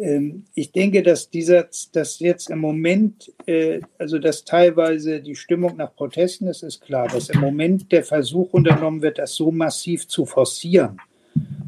Ähm, 0.00 0.44
ich 0.54 0.72
denke, 0.72 1.02
dass 1.02 1.28
dieser, 1.30 1.68
dass 1.92 2.18
jetzt 2.20 2.50
im 2.50 2.58
Moment, 2.58 3.32
äh, 3.46 3.80
also 3.98 4.18
dass 4.18 4.44
teilweise 4.44 5.20
die 5.20 5.36
Stimmung 5.36 5.76
nach 5.76 5.94
Protesten 5.94 6.46
ist, 6.46 6.62
ist 6.62 6.80
klar, 6.80 7.06
dass 7.08 7.28
im 7.28 7.40
Moment 7.40 7.92
der 7.92 8.02
Versuch 8.02 8.52
unternommen 8.52 9.02
wird, 9.02 9.18
das 9.18 9.34
so 9.34 9.50
massiv 9.50 10.08
zu 10.08 10.24
forcieren 10.24 10.98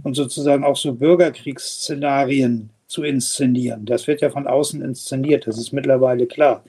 und 0.02 0.14
sozusagen 0.14 0.64
auch 0.64 0.76
so 0.76 0.94
Bürgerkriegsszenarien 0.94 2.70
zu 2.86 3.02
inszenieren. 3.02 3.84
Das 3.84 4.06
wird 4.06 4.22
ja 4.22 4.30
von 4.30 4.46
außen 4.46 4.82
inszeniert, 4.82 5.46
das 5.46 5.58
ist 5.58 5.72
mittlerweile 5.72 6.26
klar. 6.26 6.64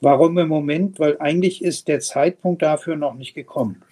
Warum 0.00 0.36
im 0.38 0.48
Moment? 0.48 0.98
Weil 0.98 1.16
eigentlich 1.18 1.62
ist 1.62 1.88
der 1.88 2.00
Zeitpunkt 2.00 2.62
dafür 2.62 2.96
noch 2.96 3.14
nicht 3.14 3.34
gekommen. 3.34 3.82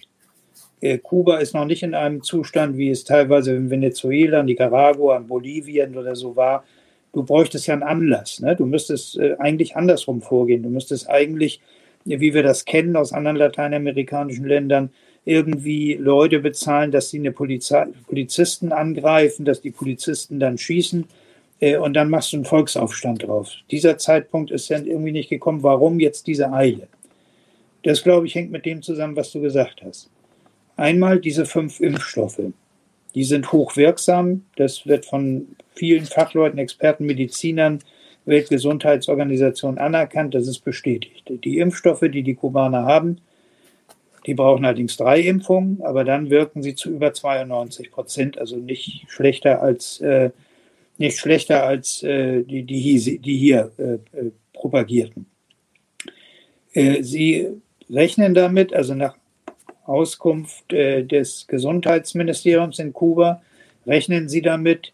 Äh, 0.81 0.97
Kuba 0.97 1.37
ist 1.37 1.53
noch 1.53 1.65
nicht 1.65 1.83
in 1.83 1.95
einem 1.95 2.23
Zustand, 2.23 2.77
wie 2.77 2.89
es 2.89 3.03
teilweise 3.03 3.55
in 3.55 3.69
Venezuela, 3.69 4.43
Nicaragua, 4.43 5.19
Bolivien 5.19 5.95
oder 5.97 6.15
so 6.15 6.35
war, 6.35 6.63
du 7.13 7.23
bräuchtest 7.23 7.67
ja 7.67 7.73
einen 7.73 7.83
Anlass. 7.83 8.39
Ne? 8.41 8.55
Du 8.55 8.65
müsstest 8.65 9.17
äh, 9.17 9.35
eigentlich 9.39 9.75
andersrum 9.75 10.21
vorgehen. 10.21 10.63
Du 10.63 10.69
müsstest 10.69 11.09
eigentlich, 11.09 11.61
wie 12.03 12.33
wir 12.33 12.43
das 12.43 12.65
kennen 12.65 12.95
aus 12.95 13.13
anderen 13.13 13.37
lateinamerikanischen 13.37 14.45
Ländern, 14.45 14.89
irgendwie 15.25 15.93
Leute 15.93 16.39
bezahlen, 16.39 16.91
dass 16.91 17.09
sie 17.09 17.19
eine 17.19 17.31
Polizei, 17.31 17.85
Polizisten 18.07 18.73
angreifen, 18.73 19.45
dass 19.45 19.61
die 19.61 19.71
Polizisten 19.71 20.39
dann 20.39 20.57
schießen 20.57 21.05
äh, 21.61 21.77
und 21.77 21.93
dann 21.93 22.09
machst 22.09 22.33
du 22.33 22.37
einen 22.37 22.45
Volksaufstand 22.45 23.23
drauf. 23.23 23.49
Dieser 23.71 23.97
Zeitpunkt 23.97 24.51
ist 24.51 24.69
dann 24.69 24.85
irgendwie 24.85 25.13
nicht 25.13 25.29
gekommen. 25.29 25.63
Warum 25.63 25.99
jetzt 25.99 26.27
diese 26.27 26.51
Eile? 26.51 26.87
Das, 27.83 28.03
glaube 28.03 28.25
ich, 28.27 28.35
hängt 28.35 28.51
mit 28.51 28.65
dem 28.65 28.81
zusammen, 28.81 29.15
was 29.15 29.31
du 29.31 29.41
gesagt 29.41 29.81
hast. 29.83 30.09
Einmal 30.75 31.19
diese 31.19 31.45
fünf 31.45 31.79
Impfstoffe. 31.79 32.41
Die 33.15 33.23
sind 33.23 33.51
hochwirksam. 33.51 34.45
Das 34.55 34.87
wird 34.87 35.05
von 35.05 35.55
vielen 35.75 36.05
Fachleuten, 36.05 36.59
Experten, 36.59 37.05
Medizinern, 37.05 37.79
Weltgesundheitsorganisation 38.25 39.77
anerkannt. 39.77 40.33
Das 40.33 40.47
ist 40.47 40.59
bestätigt. 40.59 41.31
Die 41.43 41.59
Impfstoffe, 41.59 42.05
die 42.09 42.23
die 42.23 42.35
Kubaner 42.35 42.83
haben, 42.83 43.17
die 44.25 44.33
brauchen 44.33 44.65
allerdings 44.65 44.95
drei 44.97 45.19
Impfungen, 45.19 45.81
aber 45.81 46.03
dann 46.03 46.29
wirken 46.29 46.63
sie 46.63 46.75
zu 46.75 46.89
über 46.89 47.13
92 47.13 47.91
Prozent, 47.91 48.37
also 48.37 48.55
nicht 48.55 49.05
schlechter 49.09 49.61
als, 49.61 49.99
äh, 49.99 50.29
nicht 50.97 51.19
schlechter 51.19 51.65
als 51.65 52.03
äh, 52.03 52.43
die, 52.43 52.63
die 52.63 52.79
hier, 52.79 53.19
die 53.19 53.37
hier 53.37 53.71
äh, 53.77 53.93
äh 54.17 54.31
propagierten. 54.53 55.25
Äh, 56.73 57.03
sie 57.03 57.49
rechnen 57.89 58.33
damit, 58.33 58.73
also 58.73 58.95
nach 58.95 59.17
Auskunft 59.85 60.71
äh, 60.73 61.03
des 61.03 61.47
Gesundheitsministeriums 61.47 62.79
in 62.79 62.93
Kuba 62.93 63.41
rechnen 63.85 64.29
sie 64.29 64.41
damit, 64.41 64.93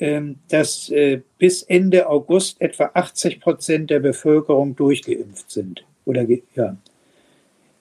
ähm, 0.00 0.36
dass 0.48 0.90
äh, 0.90 1.20
bis 1.38 1.62
Ende 1.62 2.08
August 2.08 2.60
etwa 2.60 2.90
80 2.94 3.40
Prozent 3.40 3.90
der 3.90 4.00
Bevölkerung 4.00 4.76
durchgeimpft 4.76 5.50
sind. 5.50 5.84
Oder 6.04 6.26
ja. 6.54 6.76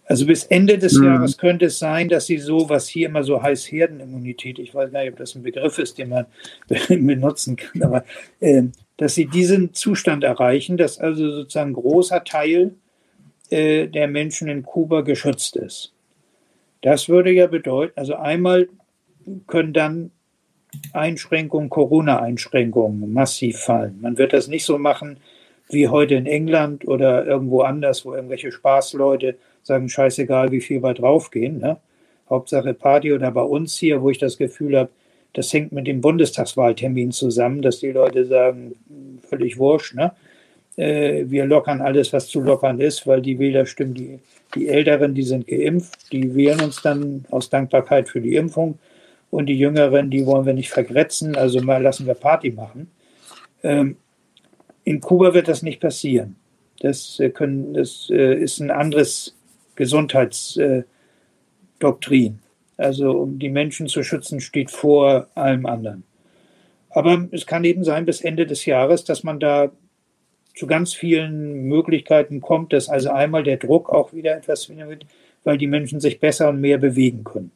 Also 0.05 0.25
bis 0.25 0.45
Ende 0.45 0.77
des 0.77 0.97
mhm. 0.97 1.05
Jahres 1.05 1.37
könnte 1.37 1.65
es 1.65 1.79
sein, 1.79 2.07
dass 2.07 2.27
sie 2.27 2.37
so, 2.37 2.69
was 2.69 2.87
hier 2.87 3.09
immer 3.09 3.23
so 3.23 3.41
heißt, 3.41 3.71
Herdenimmunität, 3.71 4.57
ich 4.57 4.73
weiß 4.73 4.91
gar 4.91 5.01
nicht, 5.01 5.11
ob 5.11 5.17
das 5.17 5.35
ein 5.35 5.43
Begriff 5.43 5.77
ist, 5.79 5.97
den 5.97 6.09
man 6.09 6.25
benutzen 6.87 7.57
kann, 7.57 7.83
aber 7.83 8.05
äh, 8.39 8.63
dass 8.95 9.15
sie 9.15 9.25
diesen 9.25 9.73
Zustand 9.73 10.23
erreichen, 10.23 10.77
dass 10.77 10.97
also 10.97 11.29
sozusagen 11.29 11.71
ein 11.71 11.73
großer 11.73 12.23
Teil 12.23 12.73
äh, 13.49 13.87
der 13.87 14.07
Menschen 14.07 14.47
in 14.47 14.63
Kuba 14.63 15.01
geschützt 15.01 15.55
ist. 15.57 15.93
Das 16.81 17.09
würde 17.09 17.31
ja 17.31 17.47
bedeuten, 17.47 17.93
also 17.95 18.15
einmal 18.15 18.69
können 19.47 19.73
dann 19.73 20.11
Einschränkungen, 20.93 21.69
Corona-Einschränkungen 21.69 23.11
massiv 23.11 23.59
fallen. 23.59 23.99
Man 24.01 24.17
wird 24.17 24.33
das 24.33 24.47
nicht 24.47 24.65
so 24.65 24.77
machen 24.77 25.17
wie 25.69 25.87
heute 25.87 26.15
in 26.15 26.25
England 26.25 26.87
oder 26.87 27.25
irgendwo 27.25 27.61
anders, 27.61 28.05
wo 28.05 28.13
irgendwelche 28.13 28.51
Spaßleute 28.51 29.37
sagen, 29.63 29.89
scheißegal, 29.89 30.51
wie 30.51 30.61
viel 30.61 30.81
wir 30.81 30.93
draufgehen. 30.93 31.59
Ne? 31.59 31.77
Hauptsache 32.29 32.73
Party 32.73 33.13
oder 33.13 33.31
bei 33.31 33.41
uns 33.41 33.77
hier, 33.77 34.01
wo 34.01 34.09
ich 34.09 34.17
das 34.17 34.37
Gefühl 34.37 34.77
habe, 34.77 34.89
das 35.33 35.51
hängt 35.51 35.71
mit 35.71 35.87
dem 35.87 36.01
Bundestagswahltermin 36.01 37.11
zusammen, 37.11 37.61
dass 37.61 37.79
die 37.79 37.91
Leute 37.91 38.25
sagen, 38.25 38.75
völlig 39.21 39.57
wurscht, 39.57 39.93
ne? 39.93 40.13
Äh, 40.77 41.25
wir 41.27 41.45
lockern 41.45 41.81
alles, 41.81 42.13
was 42.13 42.27
zu 42.27 42.39
lockern 42.39 42.79
ist, 42.79 43.05
weil 43.07 43.21
die 43.21 43.39
Wählerstimmen, 43.39 43.95
die, 43.95 44.19
die 44.55 44.69
Älteren, 44.69 45.15
die 45.15 45.23
sind 45.23 45.47
geimpft, 45.47 46.13
die 46.13 46.35
wählen 46.35 46.61
uns 46.61 46.81
dann 46.81 47.25
aus 47.31 47.49
Dankbarkeit 47.49 48.07
für 48.07 48.21
die 48.21 48.35
Impfung 48.35 48.79
und 49.31 49.47
die 49.47 49.57
Jüngeren, 49.57 50.09
die 50.09 50.25
wollen 50.25 50.45
wir 50.45 50.53
nicht 50.53 50.69
vergrätzen, 50.69 51.35
also 51.35 51.61
mal 51.61 51.81
lassen 51.81 52.05
wir 52.05 52.13
Party 52.13 52.51
machen. 52.51 52.91
Ähm, 53.63 53.97
in 54.83 55.01
Kuba 55.01 55.33
wird 55.33 55.47
das 55.47 55.63
nicht 55.63 55.81
passieren. 55.81 56.35
Das, 56.79 57.19
äh, 57.19 57.31
können, 57.31 57.73
das 57.73 58.09
äh, 58.11 58.35
ist 58.35 58.59
ein 58.59 58.69
anderes 58.69 59.35
Gesundheitsdoktrin. 59.75 62.39
Also 62.77 63.11
um 63.11 63.39
die 63.39 63.49
Menschen 63.49 63.87
zu 63.87 64.03
schützen, 64.03 64.39
steht 64.39 64.69
vor 64.69 65.27
allem 65.33 65.65
anderen. 65.65 66.03
Aber 66.91 67.27
es 67.31 67.47
kann 67.47 67.63
eben 67.63 67.83
sein 67.83 68.05
bis 68.05 68.21
Ende 68.21 68.45
des 68.45 68.65
Jahres, 68.65 69.03
dass 69.03 69.23
man 69.23 69.39
da 69.39 69.71
zu 70.57 70.65
ganz 70.65 70.93
vielen 70.93 71.67
Möglichkeiten 71.67 72.41
kommt, 72.41 72.73
dass 72.73 72.89
also 72.89 73.09
einmal 73.09 73.43
der 73.43 73.57
Druck 73.57 73.89
auch 73.89 74.11
wieder 74.11 74.35
etwas 74.35 74.67
wird, 74.69 75.05
weil 75.43 75.57
die 75.57 75.67
Menschen 75.67 75.99
sich 75.99 76.19
besser 76.19 76.49
und 76.49 76.59
mehr 76.59 76.79
bewegen 76.79 77.23
können. 77.23 77.51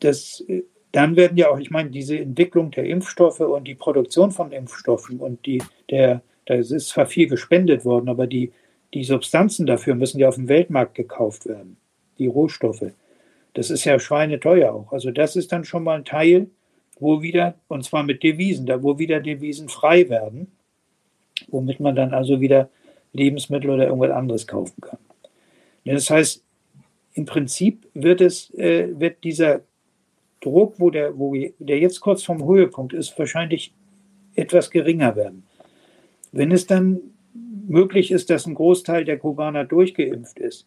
Das, 0.00 0.44
dann 0.92 1.16
werden 1.16 1.38
ja 1.38 1.50
auch, 1.50 1.58
ich 1.58 1.70
meine, 1.70 1.90
diese 1.90 2.18
Entwicklung 2.18 2.70
der 2.70 2.84
Impfstoffe 2.84 3.40
und 3.40 3.66
die 3.66 3.74
Produktion 3.74 4.32
von 4.32 4.52
Impfstoffen 4.52 5.18
und 5.18 5.46
die, 5.46 5.62
der, 5.90 6.20
da 6.44 6.54
ist 6.54 6.88
zwar 6.88 7.06
viel 7.06 7.26
gespendet 7.26 7.84
worden, 7.86 8.10
aber 8.10 8.26
die, 8.26 8.52
die 8.92 9.04
Substanzen 9.04 9.64
dafür 9.64 9.94
müssen 9.94 10.18
ja 10.18 10.28
auf 10.28 10.34
dem 10.34 10.48
Weltmarkt 10.48 10.94
gekauft 10.94 11.46
werden, 11.46 11.78
die 12.18 12.26
Rohstoffe. 12.26 12.92
Das 13.54 13.70
ist 13.70 13.84
ja 13.84 13.98
schweineteuer 13.98 14.72
auch. 14.72 14.92
Also 14.92 15.10
das 15.10 15.36
ist 15.36 15.52
dann 15.52 15.64
schon 15.64 15.84
mal 15.84 15.98
ein 15.98 16.04
Teil, 16.04 16.48
wo 17.00 17.22
wieder, 17.22 17.54
und 17.68 17.84
zwar 17.84 18.02
mit 18.02 18.22
Devisen, 18.22 18.66
da 18.66 18.82
wo 18.82 18.98
wieder 18.98 19.20
Devisen 19.20 19.70
frei 19.70 20.10
werden, 20.10 20.52
womit 21.50 21.80
man 21.80 21.94
dann 21.94 22.12
also 22.14 22.40
wieder 22.40 22.68
Lebensmittel 23.12 23.70
oder 23.70 23.86
irgendwas 23.86 24.10
anderes 24.10 24.46
kaufen 24.46 24.80
kann. 24.80 24.98
Das 25.84 26.10
heißt, 26.10 26.42
im 27.14 27.26
Prinzip 27.26 27.86
wird 27.94 28.20
es, 28.20 28.52
äh, 28.54 28.88
wird 28.98 29.22
dieser 29.24 29.60
Druck, 30.40 30.74
wo 30.78 30.90
der, 30.90 31.18
wo 31.18 31.34
der 31.58 31.78
jetzt 31.78 32.00
kurz 32.00 32.22
vom 32.22 32.44
Höhepunkt 32.44 32.92
ist, 32.92 33.16
wahrscheinlich 33.18 33.72
etwas 34.34 34.70
geringer 34.70 35.14
werden. 35.14 35.44
Wenn 36.32 36.52
es 36.52 36.66
dann 36.66 37.00
möglich 37.68 38.10
ist, 38.10 38.30
dass 38.30 38.46
ein 38.46 38.54
Großteil 38.54 39.04
der 39.04 39.18
Kubaner 39.18 39.64
durchgeimpft 39.64 40.38
ist, 40.38 40.66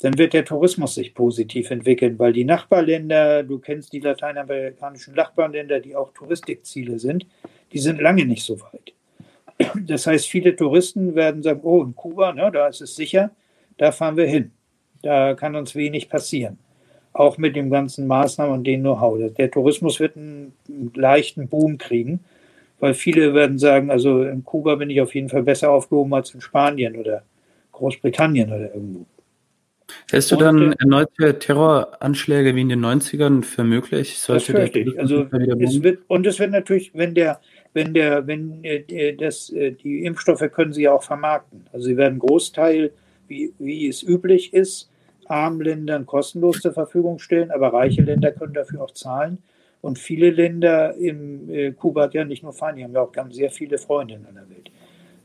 dann 0.00 0.18
wird 0.18 0.32
der 0.32 0.44
Tourismus 0.44 0.94
sich 0.94 1.14
positiv 1.14 1.70
entwickeln, 1.70 2.18
weil 2.18 2.32
die 2.32 2.44
Nachbarländer, 2.44 3.44
du 3.44 3.58
kennst 3.58 3.92
die 3.92 4.00
lateinamerikanischen 4.00 5.14
Nachbarländer, 5.14 5.80
die 5.80 5.94
auch 5.94 6.12
Touristikziele 6.12 6.98
sind, 6.98 7.26
die 7.72 7.78
sind 7.78 8.00
lange 8.00 8.26
nicht 8.26 8.44
so 8.44 8.60
weit. 8.60 8.92
Das 9.86 10.06
heißt, 10.06 10.26
viele 10.26 10.54
Touristen 10.56 11.14
werden 11.14 11.42
sagen, 11.42 11.60
oh, 11.62 11.82
in 11.82 11.94
Kuba, 11.94 12.32
ne, 12.32 12.50
da 12.52 12.68
ist 12.68 12.80
es 12.80 12.96
sicher, 12.96 13.30
da 13.78 13.92
fahren 13.92 14.16
wir 14.16 14.26
hin. 14.26 14.52
Da 15.02 15.34
kann 15.34 15.56
uns 15.56 15.74
wenig 15.74 16.08
passieren. 16.08 16.58
Auch 17.12 17.36
mit 17.38 17.56
dem 17.56 17.70
ganzen 17.70 18.06
Maßnahmen 18.06 18.54
und 18.54 18.64
dem 18.64 18.80
Know-how. 18.80 19.34
Der 19.36 19.50
Tourismus 19.50 20.00
wird 20.00 20.16
einen 20.16 20.52
leichten 20.94 21.48
Boom 21.48 21.76
kriegen, 21.78 22.20
weil 22.80 22.94
viele 22.94 23.34
werden 23.34 23.58
sagen, 23.58 23.90
also 23.90 24.22
in 24.22 24.44
Kuba 24.44 24.76
bin 24.76 24.90
ich 24.90 25.00
auf 25.00 25.14
jeden 25.14 25.28
Fall 25.28 25.42
besser 25.42 25.70
aufgehoben 25.70 26.14
als 26.14 26.32
in 26.34 26.40
Spanien 26.40 26.96
oder 26.96 27.22
Großbritannien 27.72 28.48
oder 28.48 28.74
irgendwo. 28.74 29.06
Hältst 30.10 30.30
du 30.30 30.36
dann 30.36 30.72
erneute 30.72 31.38
Terroranschläge 31.38 32.54
wie 32.54 32.60
in 32.62 32.68
den 32.68 32.84
90ern 32.84 33.42
für 33.42 33.64
möglich? 33.64 34.18
Sollte 34.18 34.52
das 34.52 34.60
fürchte 34.60 34.78
ich. 34.80 34.98
Also 34.98 35.26
es 35.60 35.82
wird, 35.82 36.00
und 36.08 36.26
es 36.26 36.38
wird 36.38 36.50
natürlich, 36.50 36.92
wenn 36.94 37.14
der, 37.14 37.40
wenn 37.74 37.94
der, 37.94 38.26
wenn 38.26 38.62
äh, 38.64 39.14
das, 39.14 39.50
äh, 39.50 39.72
die 39.72 40.04
Impfstoffe 40.04 40.44
können 40.52 40.72
sie 40.72 40.82
ja 40.82 40.92
auch 40.92 41.02
vermarkten. 41.02 41.66
Also 41.72 41.86
sie 41.86 41.96
werden 41.96 42.18
Großteil, 42.18 42.92
wie, 43.28 43.52
wie 43.58 43.88
es 43.88 44.02
üblich 44.02 44.52
ist, 44.52 44.90
armen 45.26 45.60
Ländern 45.62 46.06
kostenlos 46.06 46.60
zur 46.60 46.72
Verfügung 46.72 47.18
stellen, 47.18 47.50
aber 47.50 47.72
reiche 47.72 48.02
Länder 48.02 48.32
können 48.32 48.54
dafür 48.54 48.82
auch 48.82 48.90
zahlen. 48.90 49.38
Und 49.80 49.98
viele 49.98 50.30
Länder 50.30 50.94
im 50.94 51.50
äh, 51.50 51.72
Kuba 51.72 52.02
hat 52.02 52.14
ja 52.14 52.24
nicht 52.24 52.42
nur 52.42 52.52
Feinde, 52.52 52.78
die 52.78 52.84
haben 52.84 52.94
ja 52.94 53.00
auch 53.00 53.12
ganz 53.12 53.34
sehr 53.34 53.50
viele 53.50 53.78
Freunde 53.78 54.14
in 54.14 54.22
der 54.22 54.48
Welt. 54.48 54.70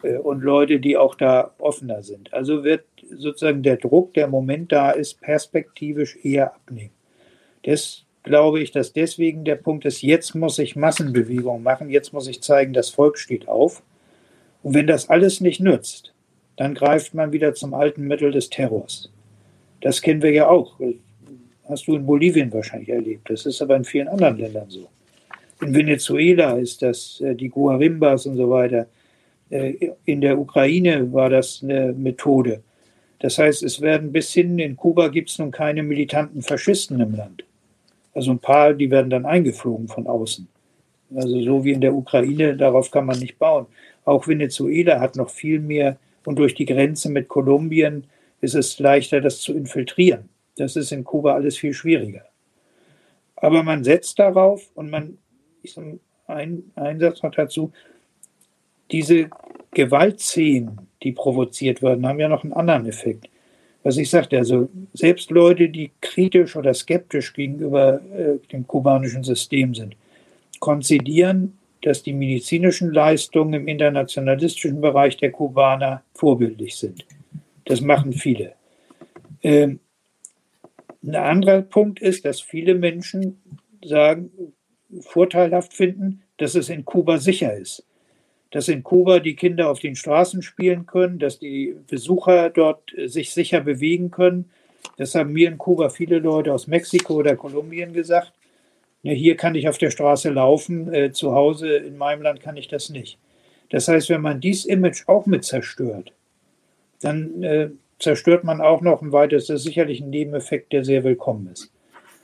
Äh, 0.03 0.17
und 0.17 0.41
Leute, 0.41 0.79
die 0.79 0.97
auch 0.97 1.15
da 1.15 1.51
offener 1.59 2.01
sind. 2.01 2.33
Also 2.33 2.63
wird 2.63 2.85
sozusagen 3.09 3.61
der 3.61 3.77
Druck, 3.77 4.13
der 4.13 4.25
im 4.25 4.31
Moment 4.31 4.71
da 4.71 4.91
ist, 4.91 5.21
perspektivisch 5.21 6.17
eher 6.23 6.55
abnehmen. 6.55 6.93
Das 7.63 8.06
glaube 8.27 8.61
ich, 8.61 8.71
dass 8.71 8.93
deswegen 8.93 9.43
der 9.43 9.55
Punkt 9.55 9.85
ist, 9.85 10.01
jetzt 10.01 10.35
muss 10.35 10.59
ich 10.59 10.75
Massenbewegung 10.75 11.63
machen, 11.63 11.89
jetzt 11.89 12.13
muss 12.13 12.27
ich 12.27 12.41
zeigen, 12.41 12.73
das 12.73 12.89
Volk 12.89 13.17
steht 13.17 13.47
auf. 13.47 13.81
Und 14.63 14.73
wenn 14.73 14.87
das 14.87 15.09
alles 15.09 15.41
nicht 15.41 15.59
nützt, 15.59 16.13
dann 16.57 16.73
greift 16.73 17.13
man 17.13 17.31
wieder 17.31 17.53
zum 17.53 17.73
alten 17.73 18.07
Mittel 18.07 18.31
des 18.31 18.49
Terrors. 18.49 19.09
Das 19.81 20.01
kennen 20.01 20.21
wir 20.21 20.31
ja 20.31 20.47
auch. 20.47 20.79
Hast 21.69 21.87
du 21.87 21.95
in 21.95 22.05
Bolivien 22.05 22.51
wahrscheinlich 22.51 22.89
erlebt. 22.89 23.29
Das 23.29 23.45
ist 23.45 23.61
aber 23.61 23.75
in 23.75 23.83
vielen 23.83 24.07
anderen 24.07 24.37
Ländern 24.37 24.69
so. 24.69 24.87
In 25.61 25.73
Venezuela 25.73 26.57
ist 26.57 26.81
das 26.81 27.21
äh, 27.21 27.35
die 27.35 27.49
Guarimbas 27.49 28.25
und 28.25 28.37
so 28.37 28.49
weiter. 28.49 28.87
Äh, 29.49 29.91
in 30.05 30.21
der 30.21 30.37
Ukraine 30.39 31.11
war 31.11 31.29
das 31.29 31.61
eine 31.63 31.93
Methode. 31.93 32.61
Das 33.19 33.37
heißt, 33.37 33.63
es 33.63 33.81
werden 33.81 34.11
bis 34.11 34.33
hin, 34.33 34.59
in 34.59 34.75
Kuba 34.75 35.07
gibt 35.07 35.29
es 35.29 35.39
nun 35.39 35.51
keine 35.51 35.81
militanten 35.81 36.43
Faschisten 36.43 36.99
im 36.99 37.15
Land. 37.15 37.43
Also 38.17 38.31
ein 38.31 38.39
paar, 38.39 38.73
die 38.73 38.89
werden 38.89 39.11
dann 39.11 39.27
eingeflogen 39.27 39.87
von 39.87 40.07
außen. 40.07 40.47
Also 41.15 41.39
so 41.39 41.63
wie 41.63 41.73
in 41.73 41.81
der 41.81 41.93
Ukraine, 41.93 42.57
darauf 42.57 42.89
kann 42.89 43.05
man 43.05 43.19
nicht 43.19 43.37
bauen. 43.37 43.67
Auch 44.05 44.27
Venezuela 44.27 44.99
hat 44.99 45.15
noch 45.15 45.29
viel 45.29 45.59
mehr 45.59 45.97
und 46.25 46.39
durch 46.39 46.55
die 46.55 46.65
Grenze 46.65 47.11
mit 47.11 47.27
Kolumbien 47.27 48.05
ist 48.41 48.55
es 48.55 48.79
leichter, 48.79 49.21
das 49.21 49.39
zu 49.39 49.53
infiltrieren. 49.53 50.29
Das 50.55 50.75
ist 50.75 50.91
in 50.91 51.03
Kuba 51.03 51.35
alles 51.35 51.59
viel 51.59 51.75
schwieriger. 51.75 52.25
Aber 53.35 53.61
man 53.61 53.83
setzt 53.83 54.17
darauf 54.17 54.67
und 54.73 54.89
man, 54.89 55.19
ich 55.61 55.73
sage 55.73 55.99
ein, 56.25 56.71
ein 56.73 56.99
Satz 56.99 57.21
noch 57.21 57.35
dazu, 57.35 57.71
diese 58.89 59.29
Gewaltszenen, 59.75 60.87
die 61.03 61.11
provoziert 61.11 61.83
werden, 61.83 62.07
haben 62.07 62.19
ja 62.19 62.29
noch 62.29 62.43
einen 62.43 62.53
anderen 62.53 62.87
Effekt. 62.87 63.29
Was 63.87 63.95
ich 63.95 64.09
sagte, 64.09 64.37
also 64.37 64.67
selbst 64.91 65.31
Leute, 65.31 65.69
die 65.69 65.91
kritisch 66.01 66.57
oder 66.57 66.73
skeptisch 66.73 67.31
gegenüber 67.31 68.01
äh, 68.11 68.45
dem 68.51 68.67
kubanischen 68.67 69.23
System 69.23 69.73
sind, 69.73 69.95
konzidieren, 70.59 71.57
dass 71.83 72.03
die 72.03 72.11
medizinischen 72.11 72.91
Leistungen 72.91 73.53
im 73.53 73.67
internationalistischen 73.69 74.81
Bereich 74.81 75.15
der 75.15 75.31
Kubaner 75.31 76.03
vorbildlich 76.15 76.75
sind. 76.75 77.05
Das 77.63 77.79
machen 77.79 78.11
viele. 78.11 78.55
Ähm, 79.41 79.79
ein 81.01 81.15
anderer 81.15 81.61
Punkt 81.61 82.01
ist, 82.01 82.25
dass 82.25 82.41
viele 82.41 82.75
Menschen 82.75 83.41
sagen, 83.85 84.31
vorteilhaft 84.99 85.71
finden, 85.71 86.23
dass 86.35 86.55
es 86.55 86.67
in 86.67 86.83
Kuba 86.83 87.19
sicher 87.19 87.55
ist 87.55 87.85
dass 88.51 88.67
in 88.67 88.83
Kuba 88.83 89.19
die 89.19 89.35
Kinder 89.35 89.69
auf 89.69 89.79
den 89.79 89.95
Straßen 89.95 90.41
spielen 90.41 90.85
können, 90.85 91.19
dass 91.19 91.39
die 91.39 91.75
Besucher 91.89 92.49
dort 92.49 92.97
äh, 92.97 93.07
sich 93.07 93.31
sicher 93.31 93.61
bewegen 93.61 94.11
können. 94.11 94.49
Das 94.97 95.15
haben 95.15 95.33
mir 95.33 95.49
in 95.49 95.57
Kuba 95.57 95.89
viele 95.89 96.19
Leute 96.19 96.53
aus 96.53 96.67
Mexiko 96.67 97.15
oder 97.15 97.35
Kolumbien 97.35 97.93
gesagt. 97.93 98.33
Hier 99.03 99.37
kann 99.37 99.55
ich 99.55 99.69
auf 99.69 99.77
der 99.77 99.91
Straße 99.91 100.29
laufen, 100.29 100.93
äh, 100.93 101.11
zu 101.11 101.33
Hause 101.33 101.75
in 101.77 101.97
meinem 101.97 102.21
Land 102.21 102.41
kann 102.41 102.57
ich 102.57 102.67
das 102.67 102.89
nicht. 102.89 103.17
Das 103.69 103.87
heißt, 103.87 104.09
wenn 104.09 104.21
man 104.21 104.39
dieses 104.39 104.65
Image 104.65 105.03
auch 105.07 105.25
mit 105.25 105.43
zerstört, 105.43 106.13
dann 107.01 107.43
äh, 107.43 107.69
zerstört 107.99 108.43
man 108.43 108.61
auch 108.61 108.81
noch 108.81 109.01
ein 109.01 109.11
weiteres, 109.11 109.47
das 109.47 109.57
ist 109.57 109.63
sicherlich 109.63 110.01
ein 110.01 110.09
Nebeneffekt, 110.09 110.73
der 110.73 110.83
sehr 110.83 111.03
willkommen 111.03 111.49
ist. 111.51 111.71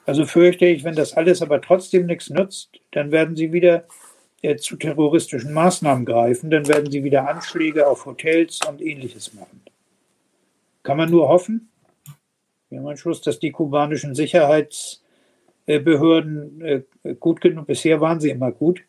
Also 0.06 0.26
fürchte 0.26 0.66
ich, 0.66 0.84
wenn 0.84 0.96
das 0.96 1.14
alles 1.14 1.42
aber 1.42 1.62
trotzdem 1.62 2.06
nichts 2.06 2.30
nützt, 2.30 2.80
dann 2.92 3.12
werden 3.12 3.36
sie 3.36 3.54
wieder 3.54 3.86
zu 4.58 4.76
terroristischen 4.76 5.54
Maßnahmen 5.54 6.06
greifen, 6.06 6.52
dann 6.52 6.68
werden 6.68 6.92
sie 6.92 7.04
wieder 7.04 7.28
Anschläge 7.28 7.88
auf 7.88 8.06
Hotels 8.06 8.60
und 8.68 8.82
ähnliches 8.82 9.34
machen. 9.34 9.62
Kann 10.84 10.98
man 10.98 11.10
nur 11.10 11.30
hoffen, 11.30 11.70
wir 12.74 12.80
haben 12.80 12.88
einen 12.88 12.98
Schluss, 12.98 13.22
dass 13.22 13.40
die 13.40 13.52
kubanischen 13.52 14.16
Sicherheitsbehörden 14.16 16.62
äh, 16.62 16.82
gut 17.20 17.40
genug, 17.40 17.68
bisher 17.68 18.02
waren 18.02 18.20
sie 18.20 18.32
immer 18.32 18.52
gut, 18.52 18.82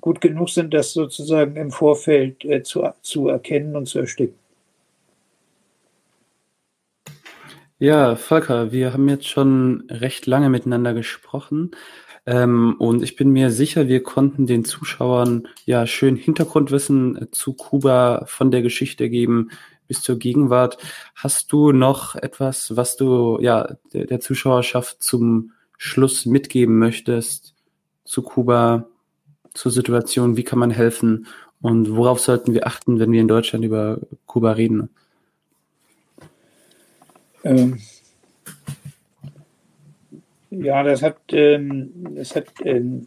gut 0.00 0.20
genug 0.20 0.50
sind, 0.50 0.74
das 0.74 0.92
sozusagen 0.92 1.54
im 1.54 1.70
Vorfeld 1.70 2.44
äh, 2.44 2.64
zu, 2.64 2.88
zu 3.02 3.28
erkennen 3.28 3.76
und 3.76 3.86
zu 3.86 4.00
ersticken. 4.00 4.34
Ja, 7.78 8.16
Volker, 8.16 8.72
wir 8.72 8.92
haben 8.92 9.08
jetzt 9.08 9.28
schon 9.28 9.84
recht 9.88 10.26
lange 10.26 10.50
miteinander 10.50 10.92
gesprochen. 10.92 11.70
Ähm, 12.26 12.76
und 12.78 13.02
ich 13.02 13.16
bin 13.16 13.30
mir 13.30 13.50
sicher, 13.50 13.88
wir 13.88 14.02
konnten 14.02 14.46
den 14.46 14.64
Zuschauern 14.64 15.48
ja 15.64 15.86
schön 15.86 16.16
Hintergrundwissen 16.16 17.16
äh, 17.16 17.30
zu 17.30 17.54
Kuba 17.54 18.24
von 18.26 18.50
der 18.50 18.62
Geschichte 18.62 19.08
geben 19.08 19.50
bis 19.88 20.02
zur 20.02 20.18
Gegenwart. 20.18 20.78
Hast 21.14 21.50
du 21.50 21.72
noch 21.72 22.14
etwas, 22.14 22.76
was 22.76 22.96
du 22.96 23.38
ja 23.40 23.74
der, 23.92 24.06
der 24.06 24.20
Zuschauerschaft 24.20 25.02
zum 25.02 25.52
Schluss 25.78 26.26
mitgeben 26.26 26.78
möchtest 26.78 27.54
zu 28.04 28.22
Kuba, 28.22 28.86
zur 29.52 29.72
Situation? 29.72 30.36
Wie 30.36 30.44
kann 30.44 30.58
man 30.58 30.70
helfen? 30.70 31.26
Und 31.60 31.96
worauf 31.96 32.20
sollten 32.20 32.54
wir 32.54 32.66
achten, 32.66 33.00
wenn 33.00 33.12
wir 33.12 33.20
in 33.20 33.28
Deutschland 33.28 33.64
über 33.64 33.98
Kuba 34.26 34.52
reden? 34.52 34.90
Ähm, 37.42 37.80
ja, 40.50 40.82
das 40.82 41.02
hat, 41.02 41.16
ähm, 41.32 41.90
das 42.16 42.34
hat 42.36 42.46
ähm, 42.64 43.06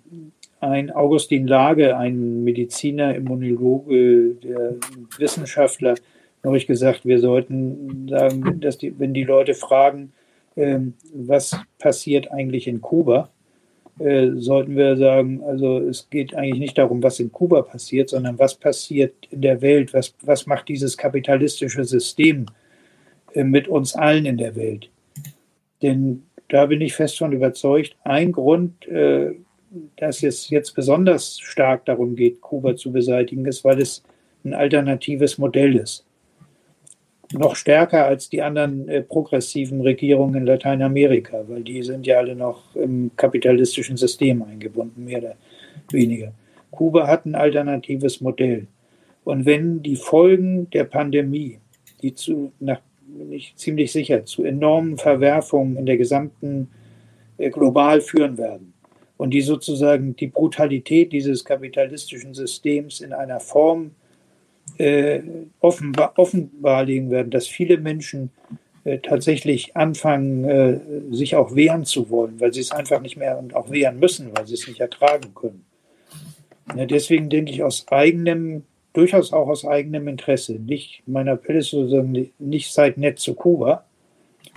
ein 0.59 0.91
Augustin 0.91 1.45
Lage, 1.45 1.97
ein 1.97 2.43
Mediziner, 2.43 3.15
Immunologe, 3.15 4.35
der 4.35 4.75
Wissenschaftler, 5.17 5.95
neulich 6.41 6.67
gesagt, 6.67 7.05
wir 7.05 7.19
sollten 7.19 8.07
sagen, 8.09 8.59
dass 8.61 8.77
die, 8.77 8.97
wenn 8.97 9.13
die 9.13 9.23
Leute 9.23 9.53
fragen, 9.53 10.13
ähm, 10.55 10.93
was 11.13 11.57
passiert 11.79 12.31
eigentlich 12.31 12.67
in 12.67 12.81
Kuba, 12.81 13.29
äh, 13.99 14.31
sollten 14.35 14.75
wir 14.75 14.95
sagen, 14.97 15.43
also 15.43 15.79
es 15.79 16.09
geht 16.09 16.33
eigentlich 16.35 16.59
nicht 16.59 16.77
darum, 16.77 17.03
was 17.03 17.19
in 17.19 17.31
Kuba 17.31 17.61
passiert, 17.61 18.09
sondern 18.09 18.39
was 18.39 18.55
passiert 18.55 19.13
in 19.29 19.41
der 19.41 19.61
Welt, 19.61 19.93
was, 19.93 20.13
was 20.21 20.45
macht 20.47 20.69
dieses 20.69 20.97
kapitalistische 20.97 21.83
System 21.83 22.45
äh, 23.33 23.43
mit 23.43 23.67
uns 23.67 23.95
allen 23.95 24.25
in 24.25 24.37
der 24.37 24.55
Welt. 24.55 24.89
Denn 25.81 26.23
da 26.49 26.65
bin 26.65 26.81
ich 26.81 26.93
fest 26.93 27.17
von 27.17 27.31
überzeugt. 27.31 27.95
Ein 28.03 28.31
Grund, 28.31 28.87
äh, 28.87 29.31
dass 29.97 30.23
es 30.23 30.49
jetzt 30.49 30.75
besonders 30.75 31.39
stark 31.39 31.85
darum 31.85 32.15
geht, 32.15 32.41
Kuba 32.41 32.75
zu 32.75 32.91
beseitigen, 32.91 33.45
ist, 33.45 33.63
weil 33.63 33.81
es 33.81 34.03
ein 34.43 34.53
alternatives 34.53 35.37
Modell 35.37 35.75
ist. 35.75 36.05
noch 37.33 37.55
stärker 37.55 38.05
als 38.05 38.29
die 38.29 38.41
anderen 38.41 38.87
äh, 38.87 39.01
progressiven 39.01 39.81
Regierungen 39.81 40.35
in 40.35 40.45
Lateinamerika, 40.45 41.43
weil 41.47 41.63
die 41.63 41.81
sind 41.81 42.05
ja 42.05 42.17
alle 42.17 42.35
noch 42.35 42.75
im 42.75 43.11
kapitalistischen 43.15 43.97
System 43.97 44.43
eingebunden, 44.43 45.05
mehr 45.05 45.19
oder 45.19 45.35
weniger. 45.89 46.33
Kuba 46.71 47.07
hat 47.07 47.25
ein 47.25 47.35
alternatives 47.35 48.21
Modell. 48.21 48.67
Und 49.23 49.45
wenn 49.45 49.81
die 49.81 49.95
Folgen 49.95 50.69
der 50.71 50.83
Pandemie, 50.83 51.59
die 52.01 52.13
zu, 52.13 52.51
nach, 52.59 52.81
bin 53.17 53.31
ich 53.31 53.55
ziemlich 53.55 53.91
sicher, 53.91 54.25
zu 54.25 54.43
enormen 54.43 54.97
Verwerfungen 54.97 55.77
in 55.77 55.85
der 55.85 55.97
gesamten 55.97 56.69
äh, 57.37 57.49
global 57.49 58.01
führen 58.01 58.37
werden 58.37 58.73
und 59.17 59.31
die 59.31 59.41
sozusagen 59.41 60.15
die 60.15 60.27
Brutalität 60.27 61.11
dieses 61.11 61.45
kapitalistischen 61.45 62.33
Systems 62.33 63.01
in 63.01 63.13
einer 63.13 63.39
Form 63.39 63.91
äh, 64.77 65.21
offenbar, 65.59 66.13
offenbarlegen 66.17 67.09
werden, 67.09 67.31
dass 67.31 67.47
viele 67.47 67.77
Menschen 67.77 68.31
äh, 68.85 68.99
tatsächlich 68.99 69.75
anfangen, 69.77 70.43
äh, 70.45 70.79
sich 71.11 71.35
auch 71.35 71.55
wehren 71.55 71.85
zu 71.85 72.09
wollen, 72.09 72.39
weil 72.39 72.53
sie 72.53 72.61
es 72.61 72.71
einfach 72.71 73.01
nicht 73.01 73.17
mehr 73.17 73.37
und 73.37 73.55
auch 73.55 73.71
wehren 73.71 73.99
müssen, 73.99 74.31
weil 74.35 74.47
sie 74.47 74.55
es 74.55 74.67
nicht 74.67 74.79
ertragen 74.79 75.33
können. 75.35 75.65
Ja, 76.75 76.85
deswegen 76.85 77.29
denke 77.29 77.51
ich 77.51 77.63
aus 77.63 77.87
eigenem, 77.89 78.63
durchaus 78.93 79.33
auch 79.33 79.47
aus 79.47 79.65
eigenem 79.65 80.07
Interesse, 80.07 80.53
nicht, 80.53 81.03
mein 81.05 81.27
Appell 81.27 81.57
ist 81.57 81.71
sozusagen 81.71 82.31
nicht 82.39 82.71
seid 82.71 82.97
nett 82.97 83.19
zu 83.19 83.33
Kuba, 83.33 83.85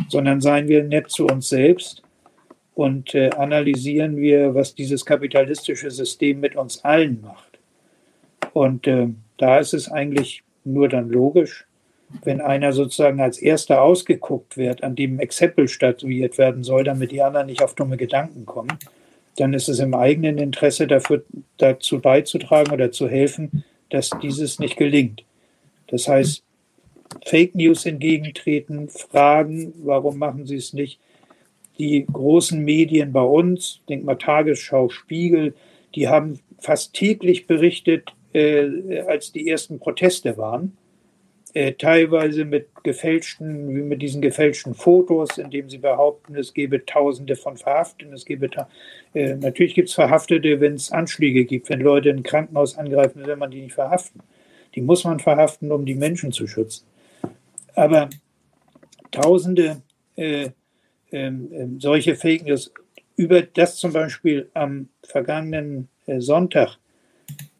sondern 0.08 0.40
seien 0.40 0.68
wir 0.68 0.84
nett 0.84 1.10
zu 1.10 1.26
uns 1.26 1.48
selbst 1.48 2.02
und 2.74 3.14
äh, 3.14 3.30
analysieren 3.30 4.16
wir, 4.18 4.54
was 4.54 4.74
dieses 4.74 5.04
kapitalistische 5.04 5.90
System 5.90 6.40
mit 6.40 6.56
uns 6.56 6.84
allen 6.84 7.22
macht. 7.22 7.58
Und 8.52 8.86
äh, 8.86 9.08
da 9.38 9.58
ist 9.58 9.74
es 9.74 9.90
eigentlich 9.90 10.42
nur 10.64 10.88
dann 10.88 11.08
logisch, 11.08 11.66
wenn 12.22 12.40
einer 12.40 12.72
sozusagen 12.72 13.20
als 13.20 13.38
erster 13.38 13.82
ausgeguckt 13.82 14.56
wird, 14.56 14.84
an 14.84 14.94
dem 14.94 15.18
Exempel 15.18 15.68
statuiert 15.68 16.38
werden 16.38 16.62
soll, 16.62 16.84
damit 16.84 17.10
die 17.10 17.22
anderen 17.22 17.46
nicht 17.46 17.62
auf 17.62 17.74
dumme 17.74 17.96
Gedanken 17.96 18.46
kommen, 18.46 18.78
dann 19.36 19.54
ist 19.54 19.68
es 19.68 19.78
im 19.78 19.94
eigenen 19.94 20.38
Interesse 20.38 20.86
dafür, 20.86 21.24
dazu 21.58 22.00
beizutragen 22.00 22.72
oder 22.72 22.92
zu 22.92 23.08
helfen, 23.08 23.64
dass 23.90 24.10
dieses 24.22 24.58
nicht 24.58 24.76
gelingt. 24.76 25.24
Das 25.88 26.08
heißt, 26.08 26.42
Fake 27.24 27.54
News 27.54 27.86
entgegentreten, 27.86 28.88
fragen, 28.88 29.72
warum 29.84 30.18
machen 30.18 30.46
sie 30.46 30.56
es 30.56 30.72
nicht? 30.72 31.00
Die 31.78 32.06
großen 32.10 32.62
Medien 32.62 33.12
bei 33.12 33.22
uns, 33.22 33.80
denk 33.88 34.04
mal 34.04 34.16
Tagesschau, 34.16 34.88
Spiegel, 34.88 35.54
die 35.94 36.08
haben 36.08 36.40
fast 36.58 36.94
täglich 36.94 37.46
berichtet, 37.46 38.12
äh, 38.32 39.00
als 39.06 39.32
die 39.32 39.48
ersten 39.48 39.78
Proteste 39.78 40.36
waren. 40.36 40.76
Äh, 41.56 41.72
teilweise 41.72 42.44
mit 42.44 42.68
gefälschten, 42.84 43.74
wie 43.74 43.80
mit 43.80 44.02
diesen 44.02 44.20
gefälschten 44.20 44.74
Fotos, 44.74 45.38
in 45.38 45.48
dem 45.48 45.70
sie 45.70 45.78
behaupten, 45.78 46.36
es 46.36 46.52
gebe 46.52 46.84
Tausende 46.84 47.34
von 47.34 47.56
Verhafteten, 47.56 48.12
es 48.12 48.26
gebe 48.26 48.50
äh, 49.14 49.34
natürlich 49.36 49.74
gibt 49.74 49.88
es 49.88 49.94
Verhaftete, 49.94 50.60
wenn 50.60 50.74
es 50.74 50.92
Anschläge 50.92 51.46
gibt, 51.46 51.70
wenn 51.70 51.80
Leute 51.80 52.10
ein 52.10 52.22
Krankenhaus 52.22 52.76
angreifen, 52.76 53.24
will 53.24 53.36
man 53.36 53.50
die 53.50 53.62
nicht 53.62 53.72
verhaften. 53.72 54.20
Die 54.74 54.82
muss 54.82 55.04
man 55.04 55.18
verhaften, 55.18 55.72
um 55.72 55.86
die 55.86 55.94
Menschen 55.94 56.30
zu 56.30 56.46
schützen. 56.46 56.84
Aber 57.74 58.10
Tausende 59.10 59.80
äh, 60.16 60.50
ähm, 61.10 61.48
ähm 61.54 61.80
solche 61.80 62.16
Fake 62.16 62.44
News 62.44 62.70
über 63.16 63.40
das 63.40 63.76
zum 63.76 63.94
Beispiel 63.94 64.50
am 64.52 64.90
vergangenen 65.02 65.88
äh, 66.04 66.20
Sonntag 66.20 66.76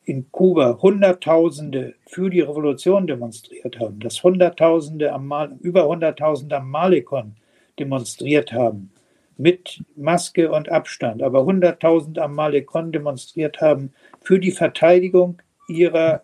in 0.06 0.30
Kuba 0.30 0.78
Hunderttausende 0.80 1.94
für 2.06 2.30
die 2.30 2.40
Revolution 2.40 3.08
demonstriert 3.08 3.78
haben, 3.80 3.98
dass 3.98 4.22
Hunderttausende 4.22 5.12
am 5.12 5.26
Mal, 5.26 5.56
über 5.60 5.86
Hunderttausende 5.86 6.56
am 6.56 6.70
Malikon 6.70 7.34
demonstriert 7.78 8.52
haben, 8.52 8.92
mit 9.36 9.82
Maske 9.96 10.50
und 10.50 10.70
Abstand, 10.70 11.22
aber 11.22 11.44
Hunderttausende 11.44 12.22
am 12.22 12.34
Malikon 12.34 12.92
demonstriert 12.92 13.60
haben 13.60 13.92
für 14.22 14.38
die 14.38 14.52
Verteidigung 14.52 15.42
ihrer 15.68 16.22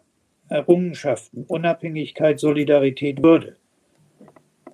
Errungenschaften, 0.49 1.45
Unabhängigkeit, 1.49 2.39
Solidarität, 2.39 3.23
Würde. 3.23 3.57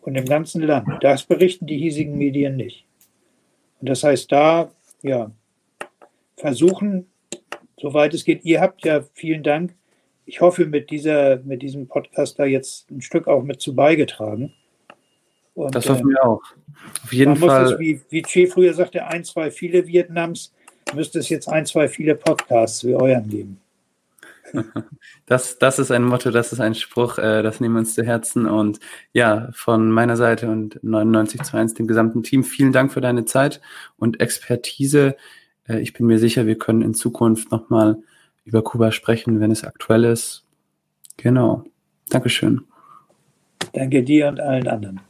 Und 0.03 0.17
im 0.17 0.27
ganzen 0.27 0.63
Land. 0.63 0.89
Das 1.01 1.25
berichten 1.25 1.67
die 1.67 1.79
hiesigen 1.79 2.17
Medien 2.17 2.57
nicht. 2.57 2.87
Und 3.81 3.89
das 3.89 4.05
heißt, 4.05 4.31
da 4.33 4.71
ja, 5.03 5.31
versuchen 6.37 7.07
soweit 7.81 8.15
es 8.15 8.25
geht. 8.25 8.45
Ihr 8.45 8.61
habt 8.61 8.85
ja 8.85 9.03
vielen 9.15 9.43
Dank. 9.43 9.75
Ich 10.27 10.41
hoffe, 10.41 10.67
mit, 10.67 10.91
dieser, 10.91 11.39
mit 11.39 11.63
diesem 11.63 11.89
Podcast 11.89 12.39
da 12.39 12.45
jetzt 12.45 12.91
ein 12.91 13.01
Stück 13.01 13.27
auch 13.29 13.43
mit 13.43 13.61
zu 13.61 13.75
beigetragen. 13.75 14.53
Und, 15.55 15.75
das 15.75 15.89
hoffen 15.89 16.11
wir 16.11 16.25
auch. 16.25 16.43
Auf 17.03 17.13
jeden 17.13 17.37
Fall. 17.37 17.73
Es, 17.73 17.79
wie, 17.79 18.01
wie 18.11 18.23
Che 18.23 18.47
früher 18.47 18.75
sagte, 18.75 19.07
ein, 19.07 19.25
zwei, 19.25 19.51
viele 19.51 19.87
Vietnams, 19.87 20.53
müsste 20.95 21.19
es 21.19 21.29
jetzt 21.29 21.49
ein, 21.49 21.67
zwei, 21.67 21.89
viele 21.89 22.15
Podcasts 22.15 22.85
wie 22.85 22.95
euren 22.95 23.29
geben. 23.29 23.61
Das, 25.27 25.59
das 25.59 25.79
ist 25.79 25.91
ein 25.91 26.05
Motto, 26.05 26.31
das 26.31 26.55
ist 26.55 26.61
ein 26.61 26.75
Spruch, 26.75 27.19
äh, 27.19 27.43
das 27.43 27.61
nehmen 27.61 27.75
wir 27.75 27.81
uns 27.81 27.95
zu 27.95 28.03
Herzen. 28.03 28.47
Und 28.47 28.81
ja, 29.13 29.51
von 29.53 29.91
meiner 29.91 30.17
Seite 30.17 30.49
und 30.49 30.83
99 30.83 31.43
zu 31.43 31.55
1, 31.55 31.75
dem 31.75 31.87
gesamten 31.87 32.23
Team, 32.23 32.45
vielen 32.45 32.73
Dank 32.73 32.91
für 32.95 33.03
deine 33.03 33.27
Zeit 33.27 33.61
und 33.99 34.23
Expertise. 34.23 35.17
Äh, 35.69 35.81
ich 35.81 35.93
bin 35.93 36.07
mir 36.07 36.19
sicher, 36.19 36.47
wir 36.47 36.59
können 36.59 36.83
in 36.83 36.95
Zukunft 36.95 37.51
nochmal 37.53 37.99
über 38.45 38.63
Kuba 38.63 38.91
sprechen, 38.93 39.41
wenn 39.41 39.51
es 39.51 39.65
aktuell 39.65 40.05
ist. 40.05 40.45
Genau. 41.17 41.65
Dankeschön. 42.09 42.63
Danke 43.73 44.03
dir 44.03 44.29
und 44.29 44.41
allen 44.41 44.67
anderen. 44.67 45.01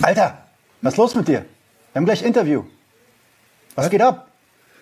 Alter, 0.00 0.38
was 0.80 0.94
ist 0.94 0.98
los 0.98 1.14
mit 1.14 1.28
dir? 1.28 1.44
Wir 1.92 2.00
haben 2.00 2.04
gleich 2.04 2.22
Interview. 2.22 2.64
Was, 3.74 3.84
was? 3.84 3.90
geht 3.90 4.02
ab? 4.02 4.28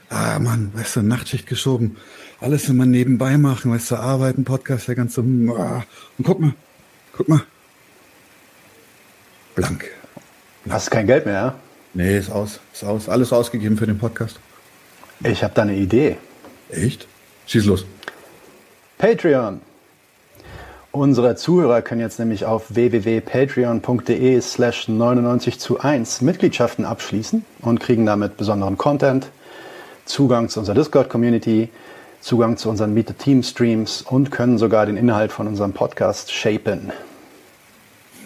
Ah, 0.08 0.38
Mann, 0.38 0.72
weißt 0.74 0.96
du, 0.96 1.02
Nachtschicht 1.02 1.46
geschoben. 1.46 1.96
Alles 2.40 2.68
immer 2.68 2.86
nebenbei 2.86 3.36
machen, 3.36 3.70
weißt 3.70 3.92
du, 3.92 3.96
arbeiten, 3.96 4.44
Podcast, 4.44 4.88
der 4.88 4.94
ganze. 4.94 5.20
Ah. 5.20 5.84
Und 6.18 6.24
guck 6.24 6.40
mal, 6.40 6.54
guck 7.12 7.28
mal, 7.28 7.42
Blank. 9.54 9.90
Hast 10.68 10.88
du 10.88 10.90
kein 10.90 11.06
Geld 11.06 11.26
mehr, 11.26 11.34
ja? 11.34 11.54
Nee, 11.94 12.18
ist 12.18 12.30
aus. 12.30 12.60
Ist 12.72 12.84
aus. 12.84 13.08
Alles 13.08 13.32
ausgegeben 13.32 13.76
für 13.76 13.86
den 13.86 13.98
Podcast. 13.98 14.38
Ich 15.24 15.42
habe 15.42 15.54
da 15.54 15.62
eine 15.62 15.74
Idee. 15.74 16.16
Echt? 16.70 17.06
Schieß 17.46 17.64
los. 17.66 17.84
Patreon. 18.98 19.60
Unsere 20.92 21.36
Zuhörer 21.36 21.82
können 21.82 22.00
jetzt 22.00 22.18
nämlich 22.18 22.44
auf 22.44 22.74
www.patreon.de 22.74 24.40
slash 24.40 24.88
99 24.88 25.60
zu 25.60 25.80
1 25.80 26.20
Mitgliedschaften 26.20 26.84
abschließen 26.84 27.44
und 27.60 27.78
kriegen 27.80 28.06
damit 28.06 28.36
besonderen 28.36 28.76
Content, 28.76 29.30
Zugang 30.04 30.48
zu 30.48 30.58
unserer 30.60 30.74
Discord-Community, 30.74 31.68
Zugang 32.20 32.56
zu 32.56 32.68
unseren 32.68 32.92
Meet 32.92 33.08
the 33.08 33.14
Team 33.14 33.42
Streams 33.42 34.02
und 34.02 34.30
können 34.30 34.58
sogar 34.58 34.84
den 34.86 34.96
Inhalt 34.96 35.32
von 35.32 35.46
unserem 35.46 35.72
Podcast 35.72 36.32
shapen. 36.32 36.92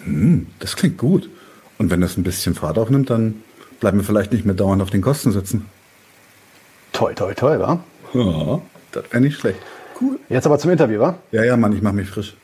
Hm, 0.05 0.47
das 0.59 0.75
klingt 0.75 0.97
gut. 0.97 1.29
Und 1.77 1.91
wenn 1.91 2.01
das 2.01 2.17
ein 2.17 2.23
bisschen 2.23 2.55
Fahrt 2.55 2.77
aufnimmt, 2.77 3.09
dann 3.09 3.43
bleiben 3.79 3.97
wir 3.97 4.05
vielleicht 4.05 4.31
nicht 4.31 4.45
mehr 4.45 4.55
dauernd 4.55 4.81
auf 4.81 4.89
den 4.89 5.01
Kosten 5.01 5.31
sitzen. 5.31 5.65
Toi, 6.93 7.13
toi, 7.13 7.33
toi, 7.33 7.59
wa? 7.59 7.83
Ja, 8.13 8.61
das 8.93 9.03
wäre 9.11 9.21
nicht 9.21 9.37
schlecht. 9.37 9.59
Cool. 9.99 10.17
Jetzt 10.29 10.45
aber 10.45 10.57
zum 10.57 10.71
Interview, 10.71 10.99
wa? 10.99 11.17
Ja, 11.31 11.43
ja, 11.43 11.57
Mann, 11.57 11.73
ich 11.73 11.81
mach 11.81 11.91
mich 11.91 12.07
frisch. 12.07 12.35